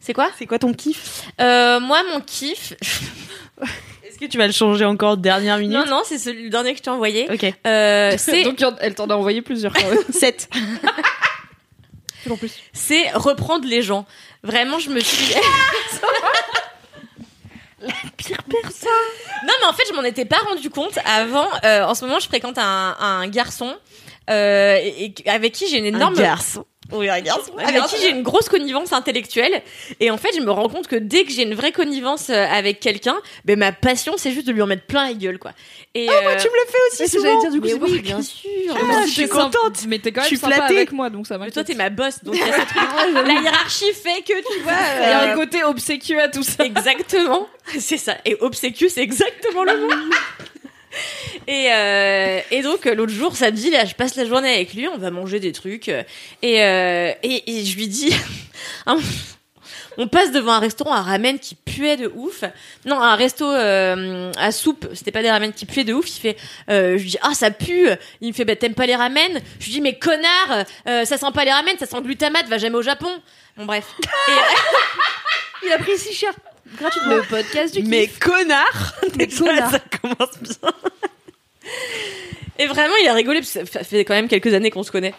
C'est 0.00 0.12
quoi? 0.12 0.28
C'est 0.38 0.46
quoi 0.46 0.58
ton 0.58 0.74
kiff? 0.74 1.30
Euh, 1.40 1.80
moi, 1.80 2.02
mon 2.12 2.20
kiff. 2.20 2.74
Est-ce 4.04 4.18
que 4.18 4.26
tu 4.26 4.36
vas 4.36 4.46
le 4.46 4.52
changer 4.52 4.84
encore 4.84 5.16
dernière 5.16 5.56
minute? 5.58 5.74
Non, 5.76 5.86
non, 5.86 6.02
c'est 6.04 6.18
celui 6.18 6.44
le 6.44 6.50
dernier 6.50 6.72
que 6.72 6.78
je 6.78 6.82
t'ai 6.82 6.90
envoyé. 6.90 7.30
Ok. 7.32 7.44
Euh, 7.66 8.16
Donc 8.44 8.62
elle 8.80 8.94
t'en 8.94 9.06
a 9.08 9.14
envoyé 9.14 9.40
plusieurs 9.40 9.72
quand 9.72 9.88
même. 9.88 9.98
7. 10.10 10.50
Toujours 12.22 12.38
plus. 12.38 12.52
c'est 12.72 13.10
reprendre 13.12 13.66
les 13.66 13.82
gens. 13.82 14.06
Vraiment, 14.42 14.78
je 14.78 14.90
me 14.90 15.00
suis. 15.00 15.34
Pire 18.16 18.42
personne. 18.48 18.88
non, 19.44 19.52
mais 19.60 19.66
en 19.66 19.72
fait, 19.72 19.82
je 19.88 19.94
m'en 19.94 20.04
étais 20.04 20.24
pas 20.24 20.38
rendu 20.38 20.70
compte 20.70 20.98
avant. 21.04 21.48
Euh, 21.64 21.82
en 21.84 21.94
ce 21.94 22.04
moment, 22.04 22.20
je 22.20 22.28
fréquente 22.28 22.58
un, 22.58 22.96
un 23.00 23.26
garçon. 23.28 23.76
Euh, 24.30 24.76
et, 24.82 25.14
et 25.24 25.28
avec 25.30 25.52
qui 25.52 25.68
j'ai 25.68 25.78
une 25.78 25.86
énorme 25.86 26.14
Un 26.18 26.22
garçon. 26.22 26.64
Oui, 26.92 27.10
regarde. 27.10 27.40
Avec 27.58 27.84
qui 27.86 27.96
j'ai 28.02 28.10
une 28.10 28.22
grosse 28.22 28.50
connivence 28.50 28.92
intellectuelle. 28.92 29.62
Et 29.98 30.10
en 30.10 30.18
fait, 30.18 30.28
je 30.36 30.40
me 30.42 30.50
rends 30.50 30.68
compte 30.68 30.88
que 30.88 30.96
dès 30.96 31.24
que 31.24 31.32
j'ai 31.32 31.42
une 31.44 31.54
vraie 31.54 31.72
connivence 31.72 32.28
euh, 32.28 32.44
avec 32.50 32.80
quelqu'un, 32.80 33.16
ben 33.46 33.58
ma 33.58 33.72
passion, 33.72 34.14
c'est 34.18 34.32
juste 34.32 34.46
de 34.46 34.52
lui 34.52 34.60
en 34.60 34.66
mettre 34.66 34.84
plein 34.84 35.06
la 35.06 35.14
gueule, 35.14 35.38
quoi. 35.38 35.52
Et 35.94 36.06
Ah, 36.10 36.12
bah, 36.24 36.36
tu 36.36 36.48
me 36.48 36.52
le 36.52 36.70
fais 36.70 36.78
aussi 37.04 37.04
que 37.16 37.22
j'allais 37.22 37.32
souvent. 37.34 37.40
dire, 37.40 37.50
du 37.52 37.60
coup, 37.60 37.66
mais 37.66 37.92
oui, 37.92 38.00
bien 38.00 38.20
sûr. 38.20 38.48
Ah, 38.76 39.04
je 39.06 39.10
suis 39.10 39.28
contente. 39.28 39.86
Mais 39.88 40.00
t'es 40.00 40.12
quand 40.12 40.20
Je 40.20 40.24
même 40.24 40.28
suis 40.28 40.36
sympa 40.36 40.56
flattée. 40.56 40.76
avec 40.76 40.92
moi, 40.92 41.08
donc 41.08 41.26
ça 41.26 41.34
Mais 41.34 41.46
m'inquiète. 41.46 41.54
toi, 41.54 41.64
t'es 41.64 41.74
ma 41.74 41.88
boss, 41.88 42.22
donc 42.22 42.34
il 42.34 42.40
y 42.40 42.42
a 42.42 42.46
ce 42.52 42.60
truc. 42.60 43.26
La 43.26 43.40
hiérarchie 43.40 43.92
fait 43.94 44.20
que, 44.22 44.38
tu 44.54 44.60
vois. 44.62 44.72
Il 44.98 45.02
y 45.02 45.12
a 45.12 45.22
euh, 45.22 45.32
un 45.32 45.34
côté 45.36 45.64
obséquieux 45.64 46.20
à 46.20 46.28
tout 46.28 46.42
ça. 46.42 46.64
Exactement, 46.64 47.48
c'est 47.78 47.96
ça. 47.96 48.16
Et 48.26 48.36
obséquieux, 48.40 48.88
c'est 48.90 49.02
exactement 49.02 49.64
le 49.64 49.78
mot. 49.86 49.92
Et, 51.46 51.72
euh, 51.72 52.40
et 52.50 52.62
donc 52.62 52.84
l'autre 52.84 53.12
jour, 53.12 53.34
samedi, 53.36 53.70
là, 53.70 53.84
je 53.84 53.94
passe 53.94 54.14
la 54.16 54.24
journée 54.24 54.54
avec 54.54 54.74
lui, 54.74 54.86
on 54.88 54.98
va 54.98 55.10
manger 55.10 55.40
des 55.40 55.52
trucs, 55.52 55.88
et, 55.88 56.04
euh, 56.62 57.12
et, 57.22 57.64
je 57.64 57.76
lui 57.76 57.88
dis, 57.88 58.14
on 59.96 60.06
passe 60.06 60.30
devant 60.30 60.52
un 60.52 60.58
restaurant 60.60 60.92
à 60.92 61.02
ramen 61.02 61.38
qui 61.38 61.54
puait 61.56 61.96
de 61.96 62.10
ouf. 62.14 62.44
Non, 62.84 63.00
un 63.00 63.16
resto 63.16 63.50
euh, 63.50 64.30
à 64.36 64.52
soupe, 64.52 64.86
c'était 64.94 65.10
pas 65.10 65.22
des 65.22 65.30
ramen 65.30 65.52
qui 65.52 65.66
puaient 65.66 65.84
de 65.84 65.94
ouf. 65.94 66.08
Il 66.16 66.20
fait, 66.20 66.36
je 66.68 66.96
lui 66.96 67.10
dis, 67.10 67.18
ah 67.22 67.34
ça 67.34 67.50
pue. 67.50 67.88
Il 68.20 68.28
me 68.28 68.32
fait, 68.32 68.44
bah 68.44 68.56
t'aimes 68.56 68.74
pas 68.74 68.86
les 68.86 68.96
ramen? 68.96 69.40
Je 69.58 69.64
lui 69.64 69.72
dis, 69.72 69.80
mais 69.80 69.98
connard, 69.98 70.64
ça 70.86 71.18
sent 71.18 71.32
pas 71.34 71.44
les 71.44 71.52
ramen, 71.52 71.76
ça 71.78 71.86
sent 71.86 72.00
glutamate, 72.02 72.46
va 72.46 72.58
jamais 72.58 72.76
au 72.76 72.82
Japon. 72.82 73.10
Bon 73.56 73.66
bref. 73.66 73.86
Il 75.64 75.72
a 75.72 75.78
pris 75.78 75.98
si 75.98 76.12
cher. 76.14 76.32
Gratuitement. 76.78 77.16
Le 77.16 77.22
podcast 77.22 77.74
du 77.74 77.82
Mais 77.84 78.06
connard 78.08 78.94
Mais 79.18 79.26
Déjà, 79.26 79.44
connard. 79.44 79.70
ça 79.70 79.78
commence 80.00 80.38
bien. 80.40 80.70
Et 82.58 82.66
vraiment, 82.66 82.94
il 83.02 83.08
a 83.08 83.14
rigolé, 83.14 83.40
parce 83.40 83.52
que 83.52 83.66
ça 83.72 83.84
fait 83.84 84.04
quand 84.04 84.14
même 84.14 84.28
quelques 84.28 84.52
années 84.54 84.70
qu'on 84.70 84.82
se 84.82 84.90
connaît. 84.92 85.14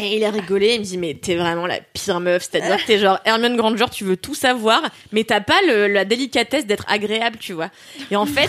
Et 0.00 0.16
il 0.16 0.24
a 0.24 0.30
rigolé, 0.30 0.74
il 0.74 0.80
me 0.80 0.84
dit, 0.84 0.96
mais 0.96 1.14
t'es 1.14 1.34
vraiment 1.34 1.66
la 1.66 1.80
pire 1.80 2.20
meuf, 2.20 2.44
c'est-à-dire 2.48 2.76
que 2.76 2.86
t'es 2.86 3.00
genre 3.00 3.18
Hermione 3.24 3.56
Granger, 3.56 3.86
tu 3.92 4.04
veux 4.04 4.16
tout 4.16 4.34
savoir, 4.36 4.80
mais 5.10 5.24
t'as 5.24 5.40
pas 5.40 5.60
le- 5.66 5.88
la 5.88 6.04
délicatesse 6.04 6.66
d'être 6.66 6.84
agréable, 6.86 7.38
tu 7.40 7.52
vois. 7.52 7.70
Et 8.12 8.14
en 8.16 8.24
fait, 8.26 8.48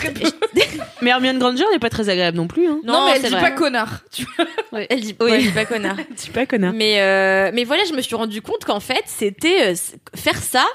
Mais 1.02 1.10
Hermione 1.10 1.40
Granger 1.40 1.64
n'est 1.72 1.80
pas 1.80 1.90
très 1.90 2.08
agréable 2.08 2.36
non 2.36 2.46
plus. 2.46 2.68
Hein. 2.68 2.78
Non, 2.84 3.06
mais 3.06 3.16
elle 3.16 3.22
dit 3.22 3.28
vrai. 3.30 3.40
pas 3.40 3.50
connard. 3.50 4.00
Tu 4.12 4.24
vois. 4.36 4.46
Elle 4.88 5.00
dit, 5.00 5.16
ouais, 5.18 5.32
elle 5.32 5.42
dit 5.42 5.50
pas 5.50 5.64
connard. 5.64 5.96
Tu 6.22 6.30
pas 6.30 6.46
connard. 6.46 6.72
Mais, 6.72 7.00
euh, 7.00 7.50
mais 7.52 7.64
voilà, 7.64 7.82
je 7.84 7.94
me 7.94 8.00
suis 8.02 8.14
rendu 8.14 8.42
compte 8.42 8.64
qu'en 8.64 8.78
fait, 8.80 9.02
c'était 9.06 9.72
euh, 9.72 9.74
faire 10.14 10.36
ça. 10.40 10.66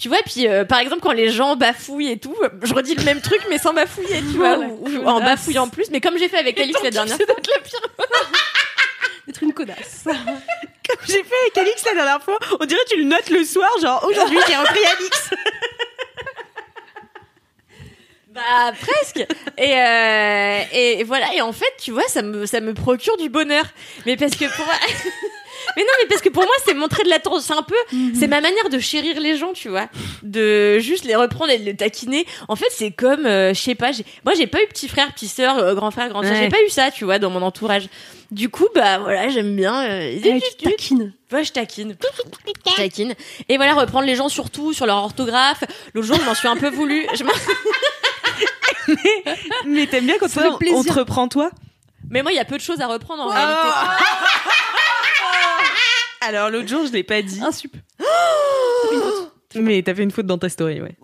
Tu 0.00 0.08
vois, 0.08 0.18
puis 0.24 0.48
euh, 0.48 0.64
par 0.64 0.78
exemple 0.78 1.02
quand 1.02 1.12
les 1.12 1.28
gens 1.28 1.56
bafouillent 1.56 2.12
et 2.12 2.18
tout, 2.18 2.34
je 2.62 2.72
redis 2.72 2.94
le 2.94 3.04
même 3.04 3.20
truc 3.20 3.42
mais 3.50 3.58
sans 3.58 3.74
bafouiller, 3.74 4.20
tu 4.22 4.38
vois, 4.38 4.56
ou, 4.58 4.88
ou 4.88 5.06
en 5.06 5.20
bafouillant 5.20 5.68
plus, 5.68 5.90
mais 5.90 6.00
comme 6.00 6.16
j'ai 6.16 6.30
fait 6.30 6.38
avec 6.38 6.58
Alix 6.58 6.82
la 6.82 6.90
dernière 6.90 7.16
fois. 7.16 7.26
D'être 9.26 9.42
une 9.42 9.52
connasse. 9.52 10.04
Comme 10.04 10.96
j'ai 11.06 11.22
fait 11.22 11.34
avec 11.42 11.58
Alix 11.58 11.84
la 11.84 11.94
dernière 11.94 12.22
fois, 12.22 12.38
on 12.58 12.64
dirait 12.64 12.80
que 12.84 12.94
tu 12.94 12.96
le 12.96 13.04
notes 13.04 13.28
le 13.28 13.44
soir, 13.44 13.68
genre 13.82 14.02
aujourd'hui 14.08 14.38
j'ai 14.48 14.56
repris 14.56 14.80
Alix. 14.98 15.30
Bah 18.30 18.72
presque. 18.80 19.26
Et, 19.58 19.74
euh, 19.74 20.62
et 20.72 21.04
voilà. 21.04 21.34
Et 21.34 21.40
en 21.42 21.52
fait, 21.52 21.74
tu 21.78 21.90
vois, 21.90 22.06
ça 22.06 22.22
me 22.22 22.46
ça 22.46 22.60
me 22.60 22.74
procure 22.74 23.16
du 23.16 23.28
bonheur. 23.28 23.64
Mais 24.06 24.16
parce 24.16 24.36
que 24.36 24.44
pour. 24.56 24.66
Mais 25.76 25.82
non, 25.82 25.88
mais 26.02 26.08
parce 26.08 26.20
que 26.20 26.28
pour 26.28 26.42
moi, 26.42 26.52
c'est 26.64 26.74
montrer 26.74 27.02
de 27.04 27.08
l'attention. 27.08 27.40
C'est 27.40 27.58
un 27.58 27.62
peu, 27.62 27.74
c'est 28.18 28.26
ma 28.28 28.40
manière 28.40 28.68
de 28.70 28.78
chérir 28.78 29.20
les 29.20 29.36
gens, 29.36 29.52
tu 29.52 29.68
vois, 29.68 29.88
de 30.22 30.78
juste 30.78 31.04
les 31.04 31.14
reprendre 31.16 31.50
et 31.50 31.58
de 31.58 31.64
les 31.64 31.76
taquiner. 31.76 32.26
En 32.48 32.56
fait, 32.56 32.66
c'est 32.70 32.90
comme, 32.90 33.26
euh, 33.26 33.54
je 33.54 33.60
sais 33.60 33.74
pas, 33.74 33.90
moi, 34.24 34.34
j'ai 34.36 34.46
pas 34.46 34.62
eu 34.62 34.66
petit 34.66 34.88
frère, 34.88 35.12
petit 35.12 35.28
sœur, 35.28 35.58
euh, 35.58 35.74
grand 35.74 35.90
frère, 35.90 36.08
grand 36.08 36.22
sœur. 36.22 36.32
Ouais. 36.32 36.40
J'ai 36.42 36.48
pas 36.48 36.62
eu 36.66 36.70
ça, 36.70 36.90
tu 36.90 37.04
vois, 37.04 37.18
dans 37.18 37.30
mon 37.30 37.42
entourage. 37.42 37.88
Du 38.30 38.48
coup, 38.48 38.66
bah 38.74 38.98
voilà, 38.98 39.28
j'aime 39.28 39.56
bien. 39.56 39.82
Euh, 39.84 40.16
Elle 40.24 40.40
tu 40.40 40.64
taquines. 40.64 41.12
Ouais, 41.32 41.42
je 41.44 41.52
taquine. 41.52 41.96
Je 42.68 42.74
taquine. 42.76 43.14
Et 43.48 43.56
voilà, 43.56 43.74
reprendre 43.74 44.06
les 44.06 44.14
gens 44.14 44.28
surtout 44.28 44.72
sur 44.72 44.86
leur 44.86 44.98
orthographe. 44.98 45.64
L'autre 45.94 46.06
jour, 46.06 46.16
je 46.20 46.24
m'en 46.24 46.34
suis 46.34 46.46
un 46.48 46.56
peu 46.56 46.68
voulu. 46.68 47.06
Je 47.18 47.24
m'en- 47.24 47.32
Mais 49.66 49.86
t'aimes 49.86 50.06
bien 50.06 50.16
quand 50.18 50.28
Ça 50.28 50.42
toi, 50.42 50.58
on 50.74 50.82
te 50.84 50.92
reprend 50.92 51.28
toi? 51.28 51.50
Mais 52.08 52.22
moi, 52.22 52.32
il 52.32 52.36
y 52.36 52.40
a 52.40 52.44
peu 52.44 52.56
de 52.56 52.62
choses 52.62 52.80
à 52.80 52.86
reprendre 52.86 53.22
en 53.22 53.26
Oh. 53.26 53.30
réalité. 53.30 53.60
Alors 56.20 56.50
l'autre 56.50 56.68
jour 56.68 56.86
je 56.86 56.92
l'ai 56.92 57.02
pas 57.04 57.22
dit. 57.22 57.40
Un 57.42 57.52
sup. 57.52 57.74
Mais 59.56 59.82
t'as 59.82 59.94
fait 59.94 60.02
une 60.02 60.10
faute 60.10 60.26
dans 60.26 60.38
ta 60.38 60.48
story, 60.48 60.80
ouais. 60.80 60.94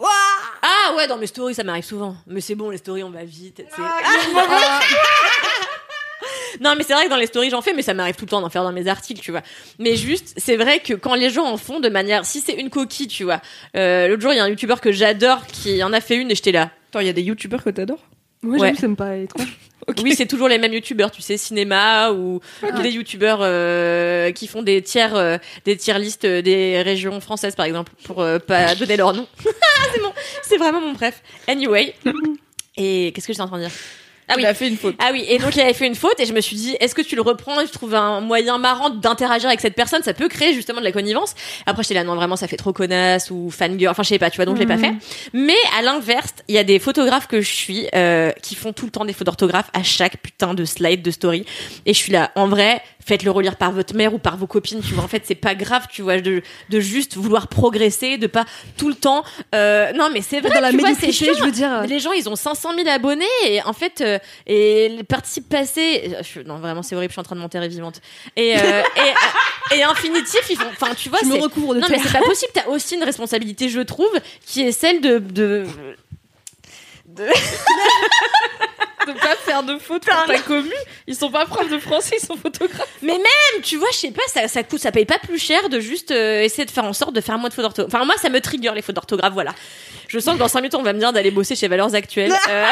Ah 0.63 0.95
ouais, 0.97 1.07
dans 1.09 1.17
mes 1.19 1.27
stories, 1.27 1.55
ça 1.55 1.65
m'arrive 1.65 1.85
souvent. 1.85 2.17
Mais 2.27 2.41
c'est 2.41 2.55
bon, 2.55 2.71
les 2.71 2.79
stories, 2.79 3.03
on 3.03 3.11
va 3.11 3.25
vite. 3.25 3.63
c'est- 3.69 3.83
non, 6.61 6.75
mais 6.77 6.85
c'est 6.85 6.93
vrai 6.95 7.05
que 7.07 7.11
dans 7.11 7.17
les 7.17 7.27
stories, 7.27 7.51
j'en 7.51 7.61
fais, 7.61 7.73
mais 7.75 7.83
ça 7.83 7.93
m'arrive 7.95 8.15
tout 8.15 8.25
le 8.25 8.31
temps 8.31 8.41
d'en 8.41 8.49
faire 8.51 8.63
dans 8.65 8.73
mes 8.73 8.87
articles, 8.89 9.21
tu 9.21 9.31
vois. 9.33 9.43
Mais 9.79 9.97
juste, 9.97 10.33
c'est 10.37 10.57
vrai 10.57 10.79
que 10.81 10.95
quand 10.95 11.15
les 11.15 11.29
gens 11.31 11.45
en 11.45 11.57
font 11.57 11.81
de 11.81 11.89
manière, 11.89 12.25
si 12.25 12.41
c'est 12.41 12.55
une 12.55 12.71
coquille, 12.71 13.09
tu 13.09 13.25
vois. 13.25 13.41
Euh, 13.77 14.09
L'autre 14.09 14.23
jour, 14.23 14.33
il 14.33 14.37
y 14.37 14.39
a 14.39 14.45
un 14.45 14.49
youtubeur 14.49 14.81
que 14.81 14.93
j'adore 14.93 15.47
qui 15.47 15.83
en 15.83 15.93
a 15.93 16.01
fait 16.01 16.17
une 16.17 16.31
et 16.31 16.35
j'étais 16.35 16.53
là. 16.53 16.71
Attends, 16.91 17.01
il 17.01 17.07
y 17.07 17.11
a 17.11 17.13
des 17.13 17.23
youtubeurs 17.23 17.63
que 17.65 17.71
t'adores? 17.71 18.05
Moi, 18.43 18.59
Ouais. 18.59 18.69
j'avoue, 18.69 18.81
ça 18.81 18.89
me 18.89 18.97
paraît 18.97 19.25
étrange. 19.25 19.59
Oui, 20.03 20.15
c'est 20.17 20.27
toujours 20.27 20.49
les 20.49 20.59
mêmes 20.59 20.73
youtubeurs, 20.73 21.13
tu 21.13 21.23
sais, 21.23 21.37
cinéma 21.37 22.11
ou, 22.11 22.41
des 22.83 22.91
youtubeurs 22.91 23.39
euh, 23.43 24.33
qui 24.33 24.49
font 24.49 24.63
des 24.63 24.83
tiers, 24.83 25.15
euh, 25.15 25.39
des 25.65 25.77
tiers 25.77 26.01
listes 26.01 26.25
euh, 26.25 26.43
des 26.43 26.83
régions 26.83 27.21
françaises, 27.21 27.55
par 27.55 27.67
exemple, 27.67 27.93
pour 28.03 28.21
euh, 28.21 28.41
pas 28.41 28.75
donner 28.75 28.97
leur 28.97 29.13
nom. 29.15 29.29
c'est 29.95 30.03
mon, 30.03 30.13
c'est 30.43 30.57
vraiment 30.57 30.81
mon 30.81 30.93
bref. 30.95 31.23
Anyway. 31.47 31.95
Et 32.77 33.13
qu'est-ce 33.15 33.29
que 33.29 33.33
j'étais 33.33 33.43
en 33.43 33.47
train 33.47 33.59
de 33.59 33.65
dire? 33.67 33.73
Ah 34.29 34.35
oui. 34.37 34.43
Il 34.43 34.47
a 34.47 34.55
fait 34.55 34.69
une 34.69 34.77
faute. 34.77 34.97
Ah 34.99 35.11
oui, 35.13 35.25
et 35.29 35.39
donc 35.39 35.55
il 35.55 35.61
avait 35.61 35.73
fait 35.73 35.87
une 35.87 35.95
faute 35.95 36.19
et 36.19 36.27
je 36.27 36.33
me 36.33 36.41
suis 36.41 36.57
dit, 36.57 36.77
est-ce 36.81 36.95
que 36.95 37.03
tu 37.03 37.15
le 37.15 37.23
reprends 37.23 37.61
et 37.61 37.67
je 37.67 37.73
trouve 37.73 37.95
un 37.95 38.21
moyen 38.21 38.59
marrant 38.59 38.91
d'interagir 38.91 39.49
avec 39.49 39.61
cette 39.61 39.75
personne, 39.75 40.03
ça 40.03 40.15
peut 40.15 40.29
créer 40.29 40.53
justement 40.53 40.81
de 40.81 40.85
la 40.85 40.93
connivence. 40.93 41.35
Après 41.65 41.83
j'étais 41.83 41.95
là, 41.95 42.05
non 42.05 42.17
vraiment 42.17 42.35
ça 42.37 42.49
fait 42.49 42.57
trop 42.57 42.73
connasse 42.73 43.31
ou 43.31 43.51
fangirl, 43.51 43.91
enfin 43.91 44.03
je 44.03 44.09
sais 44.09 44.19
pas, 44.19 44.31
tu 44.31 44.37
vois, 44.37 44.45
donc 44.45 44.57
je 44.57 44.63
l'ai 44.63 44.67
pas 44.67 44.79
fait. 44.79 44.95
Mais 45.33 45.57
à 45.79 45.83
l'inverse, 45.83 46.35
il 46.49 46.55
y 46.55 46.59
a 46.59 46.65
des 46.65 46.79
photographes 46.79 47.29
que 47.29 47.41
je 47.41 47.51
suis 47.51 47.87
euh, 47.95 48.33
qui 48.43 48.57
font 48.57 48.73
tout 48.73 48.87
le 48.87 48.91
temps 48.91 49.05
des 49.05 49.13
fautes 49.13 49.27
d'orthographe 49.27 49.71
à 49.73 49.83
chaque 49.83 50.17
putain 50.21 50.55
de 50.55 50.65
slide 50.65 51.03
de 51.03 51.11
story. 51.11 51.45
Et 51.85 51.95
je 51.95 51.99
suis 51.99 52.13
là, 52.13 52.33
en 52.35 52.49
vrai, 52.49 52.83
faites-le 53.07 53.31
relire 53.31 53.57
par 53.57 53.71
votre 53.73 53.95
mère 53.95 54.13
ou 54.13 54.19
par 54.19 54.37
vos 54.37 54.47
copines, 54.47 54.81
tu 54.83 54.93
vois. 54.95 55.05
En 55.05 55.09
fait, 55.09 55.23
c'est 55.25 55.35
pas 55.37 55.55
grave, 55.55 55.87
tu 55.91 56.03
vois, 56.03 56.21
de, 56.21 56.43
de 56.71 56.81
juste 56.81 57.17
vouloir 57.17 57.47
progresser, 57.49 58.19
de 58.19 58.27
pas 58.27 58.45
tout 58.77 58.89
le 58.89 58.95
temps. 58.95 59.25
Euh, 59.55 59.93
non, 59.93 60.11
mais 60.13 60.21
c'est 60.23 60.41
vrai, 60.41 60.51
Dans 60.55 60.61
la 60.61 60.71
tu 60.71 60.79
vois, 60.79 60.95
c'est 60.99 61.13
chiant. 61.13 61.33
je 61.39 61.45
veux 61.45 61.53
dire. 61.53 61.83
Les 61.89 62.01
gens, 62.01 62.13
ils 62.13 62.29
ont 62.29 62.37
500 62.37 62.75
000 62.77 62.89
abonnés 62.89 63.25
et 63.47 63.63
en 63.63 63.73
fait, 63.73 64.01
euh, 64.01 64.19
et 64.47 64.89
les 64.89 65.05
participes 65.05 65.49
passés, 65.49 66.13
euh, 66.19 66.23
je- 66.23 66.41
non 66.41 66.59
vraiment, 66.59 66.83
c'est 66.83 66.95
horrible, 66.97 67.11
je 67.13 67.15
suis 67.15 67.21
en 67.21 67.25
train 67.25 67.37
de 67.37 67.41
monter 67.41 67.57
vivante. 67.69 68.01
Et 68.37 68.57
euh, 68.57 68.61
et, 68.97 69.01
euh, 69.01 69.77
et 69.77 69.83
infinitif, 69.85 70.41
ils 70.51 70.57
font, 70.57 70.67
enfin, 70.73 70.93
tu 70.95 71.09
vois, 71.09 71.21
Je 71.23 71.27
me 71.29 71.35
c'est 71.35 71.41
recouvre 71.41 71.75
de 71.75 71.81
non 71.81 71.87
mais 71.89 71.99
c'est 72.03 72.13
pas 72.13 72.21
possible. 72.25 72.51
T'as 72.53 72.67
aussi 72.67 72.97
une 72.97 73.05
responsabilité, 73.05 73.69
je 73.69 73.81
trouve, 73.81 74.11
qui 74.45 74.63
est 74.63 74.73
celle 74.73 75.01
de 75.01 75.19
de 75.19 75.65
De 77.07 77.25
pas 79.13 79.37
faire 79.37 79.63
de 79.63 79.79
faute 79.79 80.05
pour 80.05 80.25
ta 80.27 80.39
commu. 80.41 80.73
Ils 81.07 81.15
sont 81.15 81.31
pas 81.31 81.47
profs 81.47 81.71
de 81.71 81.79
français, 81.79 82.17
ils 82.21 82.27
sont 82.27 82.37
photographes. 82.37 82.89
Mais 83.03 83.15
même, 83.15 83.63
tu 83.63 83.77
vois, 83.77 83.89
je 83.93 83.97
sais 83.97 84.11
pas, 84.11 84.23
ça, 84.29 84.49
ça 84.49 84.63
coûte, 84.63 84.81
ça 84.81 84.93
paye 84.93 85.05
pas 85.05 85.19
plus 85.19 85.39
cher 85.39 85.69
de 85.69 85.81
juste 85.81 86.11
euh, 86.11 86.43
essayer 86.43 86.65
de 86.65 86.71
faire 86.71 86.85
en 86.85 86.93
sorte 86.93 87.15
de 87.15 87.21
faire 87.21 87.39
moins 87.39 87.49
de 87.49 87.55
fautes 87.55 87.65
d'orthographe. 87.65 87.95
Enfin, 87.95 88.05
moi, 88.05 88.17
ça 88.19 88.29
me 88.29 88.41
trigger 88.41 88.73
les 88.75 88.83
fautes 88.83 88.95
d'orthographe, 88.97 89.33
voilà. 89.33 89.55
Je 90.09 90.19
sens 90.19 90.35
que 90.35 90.39
dans 90.39 90.49
5 90.49 90.61
minutes, 90.61 90.75
on 90.75 90.83
va 90.83 90.93
me 90.93 90.99
dire 90.99 91.13
d'aller 91.13 91.31
bosser 91.31 91.57
chez 91.57 91.69
Valeurs 91.69 91.95
Actuelles. 91.95 92.33
Euh, 92.49 92.65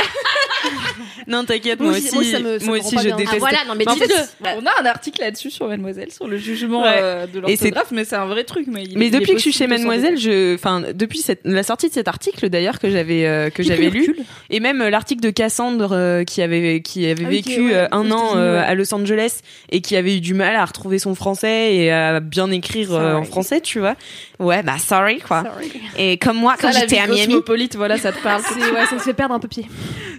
Non, 1.27 1.45
t'inquiète, 1.45 1.81
Moi 1.81 1.91
moi 1.91 1.99
aussi- 1.99 2.13
moi 2.13 2.21
aussi, 2.23 2.31
ça 2.33 2.39
me- 2.39 2.59
ça 2.59 2.65
moi 2.67 2.79
aussi 2.79 2.97
je 2.99 3.09
déteste. 3.11 3.29
ah 3.33 3.37
voilà, 3.39 3.59
non 3.67 3.75
mais 3.77 3.85
Mais 3.87 3.93
en 3.93 3.97
fait, 3.97 4.07
dites-le. 4.07 4.23
Bah, 4.45 4.51
On 4.59 4.65
a 4.67 4.71
un 4.83 4.87
article 4.87 5.21
là-dessus 5.21 5.51
sur 5.51 5.67
Mademoiselle, 5.69 6.11
sur 6.11 6.27
le 6.29 6.37
jugement 6.39 6.83
Ouais. 6.83 6.99
euh, 7.01 7.27
de 7.27 7.39
Et 7.47 7.57
c'est- 7.57 7.65
l'orthographe, 7.67 7.91
mais 7.93 8.05
c'est 8.05 8.17
un 8.17 8.27
vrai 8.27 8.45
truc. 8.45 8.67
Mais, 8.69 8.85
il- 8.85 8.97
Mais 8.99 9.07
il 9.07 9.11
depuis 9.11 9.33
que 9.33 9.37
je 9.39 9.43
suis 9.43 9.53
chez 9.53 9.67
Mademoiselle, 9.67 10.19
je, 10.19 10.55
enfin, 10.55 10.83
depuis 10.95 11.19
cette, 11.19 11.41
la 11.45 11.63
sortie 11.63 11.89
de 11.89 11.95
cet 11.95 12.09
article 12.09 12.49
d'ailleurs 12.51 12.79
que 12.79 12.89
j'avais 12.91 13.27
euh, 13.27 13.51
que 13.51 13.63
j'avais 13.63 13.91
lu, 13.91 14.17
et 14.51 14.61
même 14.61 14.81
euh, 14.83 14.91
l'article 14.91 15.23
de 15.23 15.31
Cassandre 15.31 15.93
euh, 15.93 16.25
qui 16.25 16.41
avait 16.43 16.81
qui 16.83 17.07
avait 17.07 17.25
Ah 17.27 17.31
vécu 17.31 17.69
ouais, 17.71 17.89
un 17.91 18.11
an 18.11 18.37
à 18.37 18.75
Los 18.75 18.93
Angeles 18.95 19.41
et 19.71 19.81
qui 19.81 19.97
avait 19.97 20.17
eu 20.17 20.21
du 20.21 20.35
mal 20.35 20.57
à 20.57 20.65
retrouver 20.65 20.99
son 20.99 21.15
français 21.15 21.75
et 21.75 21.91
à 21.93 22.21
bien 22.21 22.51
écrire 22.51 22.93
en 22.93 23.25
français, 23.25 23.61
tu 23.61 23.81
vois. 23.81 23.97
Ouais, 24.45 24.63
bah 24.63 24.79
sorry 24.79 25.21
quoi. 25.21 25.43
Sorry. 25.43 25.73
Et 25.97 26.19
comme 26.19 26.37
moi 26.37 26.55
quand 26.61 26.71
j'étais 26.73 26.99
à 26.99 27.07
Miami, 27.07 27.27
cosmopolite, 27.27 27.77
voilà, 27.77 27.99
ça 27.99 28.13
te 28.13 28.23
parle. 28.23 28.43
C'est- 28.49 28.71
ouais, 28.73 28.87
ça 28.87 28.97
te 28.97 29.03
fait 29.03 29.15
perdre 29.15 29.35
un 29.35 29.41
peu 29.41 29.49
pied. 29.49 29.67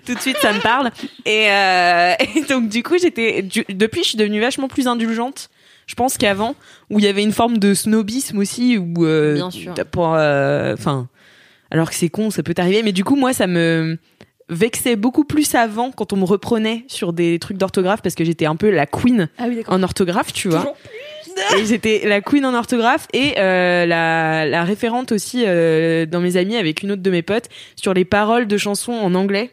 tout 0.06 0.16
de 0.16 0.20
suite 0.20 0.38
ça 0.42 0.52
me 0.54 0.60
parle. 0.60 0.92
Et, 1.26 1.50
euh, 1.50 2.14
et 2.36 2.42
donc 2.50 2.70
du 2.70 2.84
coup 2.84 2.98
j'étais, 3.00 3.42
depuis 3.70 4.04
je 4.04 4.10
suis 4.10 4.18
devenue 4.18 4.42
vachement 4.42 4.68
plus 4.68 4.88
indulgente. 4.88 5.50
Je 5.88 5.94
pense 5.94 6.18
qu'avant, 6.18 6.56
où 6.90 6.98
il 6.98 7.06
y 7.06 7.08
avait 7.08 7.22
une 7.22 7.32
forme 7.32 7.60
de 7.60 7.76
snobisme 7.76 8.40
aussi, 8.40 8.76
où 8.80 9.06
euh, 9.06 9.36
Bien 9.36 9.52
sûr. 9.52 9.74
pour, 9.92 10.16
euh, 10.16 10.74
enfin, 10.74 11.08
alors 11.70 11.90
que 11.90 11.96
c'est 11.96 12.10
con, 12.10 12.32
ça 12.32 12.42
peut 12.42 12.56
t'arriver, 12.56 12.82
mais 12.82 12.92
du 12.92 13.04
coup 13.04 13.16
moi 13.16 13.34
ça 13.34 13.46
me 13.46 13.98
vexait 14.50 14.96
beaucoup 14.96 15.24
plus 15.26 15.54
avant 15.56 15.92
quand 15.92 16.14
on 16.14 16.18
me 16.18 16.24
reprenait 16.26 16.86
sur 16.88 17.14
des 17.14 17.40
trucs 17.40 17.58
d'orthographe 17.58 18.02
parce 18.02 18.14
que 18.16 18.24
j'étais 18.24 18.46
un 18.46 18.56
peu 18.56 18.70
la 18.70 18.86
queen 18.86 19.28
Ah 19.40 19.46
oui, 19.48 19.64
en 19.68 19.82
orthographe, 19.84 20.34
tu 20.34 20.50
vois. 20.50 20.76
Et 21.58 21.66
j'étais 21.66 22.02
la 22.06 22.22
queen 22.22 22.46
en 22.46 22.54
orthographe 22.54 23.08
et 23.14 23.36
euh, 23.38 23.86
la, 23.86 24.46
la 24.46 24.64
référente 24.64 25.12
aussi 25.12 25.44
euh, 25.46 26.06
dans 26.06 26.20
mes 26.22 26.38
amis 26.38 26.56
avec 26.56 26.82
une 26.82 26.92
autre 26.94 27.02
de 27.02 27.10
mes 27.12 27.22
potes 27.24 27.50
sur 27.76 27.94
les 27.94 28.06
paroles 28.06 28.48
de 28.48 28.58
chansons 28.58 28.94
en 28.94 29.14
anglais. 29.16 29.52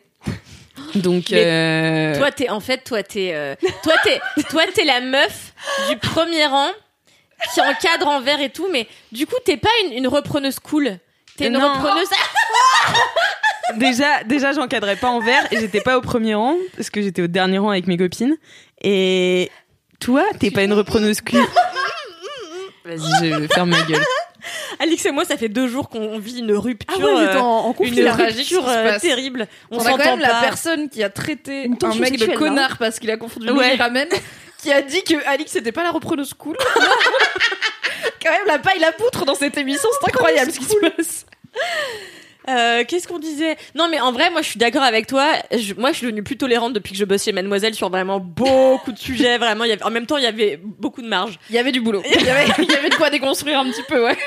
Donc, 0.95 1.33
euh, 1.33 2.17
Toi, 2.19 2.31
t'es 2.31 2.49
en 2.51 2.61
fait, 2.61 2.85
toi, 2.85 3.03
t'es, 3.03 3.31
euh, 3.35 3.55
toi, 3.83 3.95
t'es, 4.05 4.21
toi, 4.51 4.63
t'es 4.75 4.85
la 4.85 5.01
meuf 5.01 5.53
du 5.91 5.97
premier 5.97 6.47
rang 6.47 6.69
qui 7.55 7.61
encadre 7.61 8.07
en 8.09 8.21
verre 8.21 8.41
et 8.41 8.51
tout, 8.51 8.69
mais 8.71 8.87
du 9.11 9.27
coup, 9.27 9.35
t'es 9.45 9.57
pas 9.57 9.69
une, 9.87 9.93
une 9.95 10.07
repreneuse 10.09 10.59
cool. 10.61 10.99
T'es 11.37 11.47
une 11.49 11.55
Non. 11.55 11.73
repreneuse. 11.73 12.09
déjà, 13.77 14.23
déjà, 14.25 14.53
j'encadrais 14.53 14.97
pas 14.97 15.09
en 15.09 15.21
verre 15.21 15.47
et 15.51 15.59
j'étais 15.59 15.81
pas 15.81 15.97
au 15.99 16.01
premier 16.03 16.35
rang 16.35 16.57
parce 16.77 16.91
que 16.91 17.01
j'étais 17.03 17.23
au 17.23 17.27
dernier 17.27 17.59
rang 17.59 17.71
avec 17.71 17.87
mes 17.87 17.97
copines. 17.97 18.37
Et 18.83 19.51
toi, 19.99 20.25
t'es 20.39 20.51
pas 20.51 20.63
une 20.63 20.73
repreneuse 20.75 21.21
cul. 21.21 21.39
Vas-y, 22.85 23.31
je 23.43 23.47
ferme 23.49 23.71
ma 23.71 23.83
gueule. 23.83 24.05
Alix 24.81 25.07
et 25.07 25.13
moi, 25.13 25.25
ça 25.25 25.37
fait 25.37 25.49
deux 25.49 25.69
jours 25.69 25.89
qu'on 25.89 26.19
vit 26.19 26.41
une 26.41 26.53
rupture. 26.53 26.99
Ah 27.01 27.05
ouais, 27.05 27.13
euh, 27.29 27.39
en, 27.39 27.67
en 27.67 27.73
conflit 27.73 27.99
une 27.99 28.05
là. 28.05 28.17
qui 28.17 28.23
rupture 28.25 28.65
se 28.65 28.69
euh, 28.77 28.91
passe. 28.93 29.03
terrible. 29.03 29.47
On 29.71 29.77
On, 29.77 29.81
a 29.81 29.85
quand 29.85 29.91
s'entend 29.99 30.05
même 30.11 30.21
la 30.21 30.31
pas. 30.31 30.41
personne 30.43 30.89
qui 30.89 31.03
a 31.05 31.11
traité 31.11 31.63
Une 31.65 31.75
un 31.75 31.77
tension 31.77 32.01
mec 32.01 32.13
de 32.15 32.19
sexuelle, 32.19 32.39
connard 32.39 32.79
parce 32.79 32.99
qu'il 32.99 33.11
a 33.13 33.17
confondu 33.17 33.49
Ouais. 33.51 33.69
Lily 33.71 33.77
Ramen, 33.81 34.09
qui 34.59 34.73
a 34.73 34.83
dit 34.83 35.03
que 35.05 35.15
Alix 35.29 35.53
c'était 35.53 35.71
pas 35.71 35.85
la 35.85 35.93
repreneuse 35.93 36.35
cool. 36.35 36.57
quand 38.23 38.31
même 38.31 38.47
la 38.47 38.59
paille 38.59 38.81
la 38.81 38.91
poutre 38.93 39.25
dans 39.25 39.35
cette 39.37 39.57
émission, 39.59 39.89
c'est 40.01 40.09
incroyable 40.09 40.51
ce 40.51 40.59
qui 40.59 40.65
se 40.65 40.77
passe. 40.81 41.27
Euh, 42.49 42.85
Qu'est-ce 42.87 43.07
qu'on 43.09 43.19
disait? 43.19 43.57
Non, 43.75 43.89
mais 43.89 44.01
en 44.01 44.13
vrai, 44.13 44.31
moi, 44.31 44.43
je 44.43 44.49
suis 44.49 44.59
d'accord 44.59 44.83
avec 44.83 45.07
toi. 45.07 45.33
Je- 45.53 45.75
moi, 45.75 45.93
je 45.93 45.99
suis 45.99 46.07
devenue 46.07 46.23
plus 46.23 46.37
tolérante 46.37 46.73
depuis 46.73 46.93
que 46.93 46.99
je 46.99 47.05
bosse 47.05 47.25
chez 47.25 47.33
Mademoiselle 47.33 47.75
sur 47.75 47.89
vraiment 47.91 48.19
beaucoup 48.21 48.93
de 48.93 48.99
sujets. 48.99 49.39
Vraiment, 49.39 49.65
il 49.65 49.71
y 49.71 49.73
avait, 49.73 49.83
en 49.85 49.91
même 49.91 50.07
temps, 50.07 50.17
il 50.17 50.25
y 50.25 50.27
avait 50.27 50.59
beaucoup 50.63 51.03
de 51.03 51.09
marge. 51.09 51.39
Il 51.51 51.57
y 51.57 51.59
avait 51.59 51.73
du 51.73 51.81
boulot. 51.81 52.03
Il 52.05 52.25
y 52.27 52.29
avait, 52.31 52.47
il 52.59 52.71
y 52.71 52.75
avait 52.75 52.89
de 52.91 52.95
quoi 52.97 53.11
déconstruire 53.11 53.61
un 53.61 53.71
petit 53.71 53.83
peu, 53.89 54.05
ouais. 54.05 54.17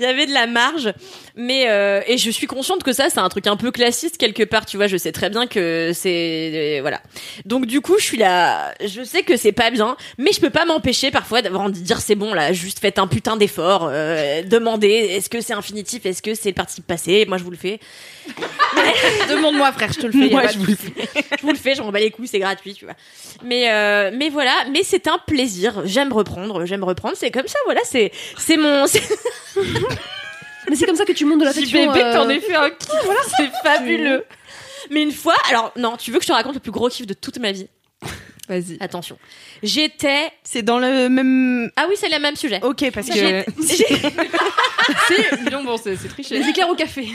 Il 0.00 0.04
y 0.04 0.06
avait 0.06 0.24
de 0.24 0.32
la 0.32 0.46
marge, 0.46 0.94
mais 1.36 1.68
euh, 1.68 2.00
et 2.06 2.16
je 2.16 2.30
suis 2.30 2.46
consciente 2.46 2.82
que 2.82 2.92
ça, 2.94 3.10
c'est 3.10 3.18
un 3.18 3.28
truc 3.28 3.46
un 3.46 3.56
peu 3.56 3.70
classiste 3.70 4.16
quelque 4.16 4.44
part. 4.44 4.64
Tu 4.64 4.78
vois, 4.78 4.86
je 4.86 4.96
sais 4.96 5.12
très 5.12 5.28
bien 5.28 5.46
que 5.46 5.92
c'est 5.94 6.78
euh, 6.78 6.80
voilà. 6.80 7.02
Donc 7.44 7.66
du 7.66 7.82
coup, 7.82 7.98
je 7.98 8.04
suis 8.04 8.16
là. 8.16 8.74
Je 8.82 9.02
sais 9.04 9.22
que 9.24 9.36
c'est 9.36 9.52
pas 9.52 9.70
bien, 9.70 9.98
mais 10.16 10.32
je 10.32 10.40
peux 10.40 10.48
pas 10.48 10.64
m'empêcher 10.64 11.10
parfois 11.10 11.42
d'avoir 11.42 11.64
envie 11.64 11.80
de 11.80 11.84
dire 11.84 12.00
c'est 12.00 12.14
bon 12.14 12.32
là, 12.32 12.54
juste 12.54 12.78
faites 12.78 12.98
un 12.98 13.06
putain 13.08 13.36
d'effort. 13.36 13.90
Euh, 13.90 14.42
demandez, 14.42 14.88
est-ce 14.88 15.28
que 15.28 15.42
c'est 15.42 15.52
infinitif, 15.52 16.06
est-ce 16.06 16.22
que 16.22 16.34
c'est 16.34 16.48
le 16.48 16.54
participe 16.54 16.86
passé 16.86 17.26
Moi, 17.28 17.36
je 17.36 17.44
vous 17.44 17.50
le 17.50 17.58
fais. 17.58 17.78
Demande-moi 19.28 19.70
frère, 19.72 19.92
je 19.92 20.00
te 20.00 20.06
le 20.06 20.12
fais. 20.12 20.30
Moi, 20.30 20.46
je 20.46 20.58
vous 20.58 20.64
le 20.64 20.76
fais. 20.76 20.92
je 21.38 21.42
vous 21.42 21.52
le 21.52 21.58
fais, 21.58 21.74
je 21.74 21.82
m'en 21.82 21.92
bats 21.92 22.00
les 22.00 22.10
couilles, 22.10 22.28
c'est 22.28 22.38
gratuit, 22.38 22.72
tu 22.72 22.86
vois. 22.86 22.94
Mais 23.44 23.70
euh, 23.70 24.10
mais 24.14 24.30
voilà, 24.30 24.54
mais 24.72 24.82
c'est 24.82 25.08
un 25.08 25.18
plaisir. 25.18 25.82
J'aime 25.84 26.10
reprendre, 26.10 26.64
j'aime 26.64 26.84
reprendre. 26.84 27.16
C'est 27.18 27.30
comme 27.30 27.48
ça, 27.48 27.58
voilà. 27.66 27.82
C'est 27.84 28.12
c'est 28.38 28.56
mon. 28.56 28.86
Mais 30.68 30.76
c'est 30.76 30.86
comme 30.86 30.96
ça 30.96 31.04
que 31.04 31.12
tu 31.12 31.24
montes 31.24 31.40
de 31.40 31.46
Si 31.50 31.54
l'affection. 31.60 31.92
bébé, 31.92 32.04
euh, 32.04 32.12
t'en 32.14 32.28
es 32.28 32.38
fait 32.40 32.54
un 32.54 32.70
kiff, 32.70 32.88
voilà, 33.04 33.20
c'est 33.36 33.50
fabuleux. 33.64 34.24
Mais 34.90 35.02
une 35.02 35.12
fois, 35.12 35.34
alors 35.48 35.72
non, 35.76 35.96
tu 35.96 36.10
veux 36.10 36.18
que 36.18 36.24
je 36.24 36.28
te 36.28 36.32
raconte 36.32 36.54
le 36.54 36.60
plus 36.60 36.70
gros 36.72 36.88
kiff 36.88 37.06
de 37.06 37.14
toute 37.14 37.38
ma 37.38 37.52
vie? 37.52 37.68
Vas-y. 38.50 38.76
Attention. 38.80 39.16
J'étais. 39.62 40.32
C'est 40.42 40.62
dans 40.62 40.80
le 40.80 41.08
même. 41.08 41.70
Ah 41.76 41.86
oui, 41.88 41.94
c'est 41.96 42.08
le 42.08 42.18
même 42.18 42.34
sujet. 42.34 42.58
Ok, 42.62 42.84
parce 42.92 43.08
que. 43.08 43.48
Donc, 45.50 45.66
bon, 45.66 45.76
c'est 45.76 45.94
c'est 45.94 46.08
triché. 46.08 46.38
Les 46.38 46.48
éclairs 46.48 46.68
au 46.68 46.74
café. 46.74 47.06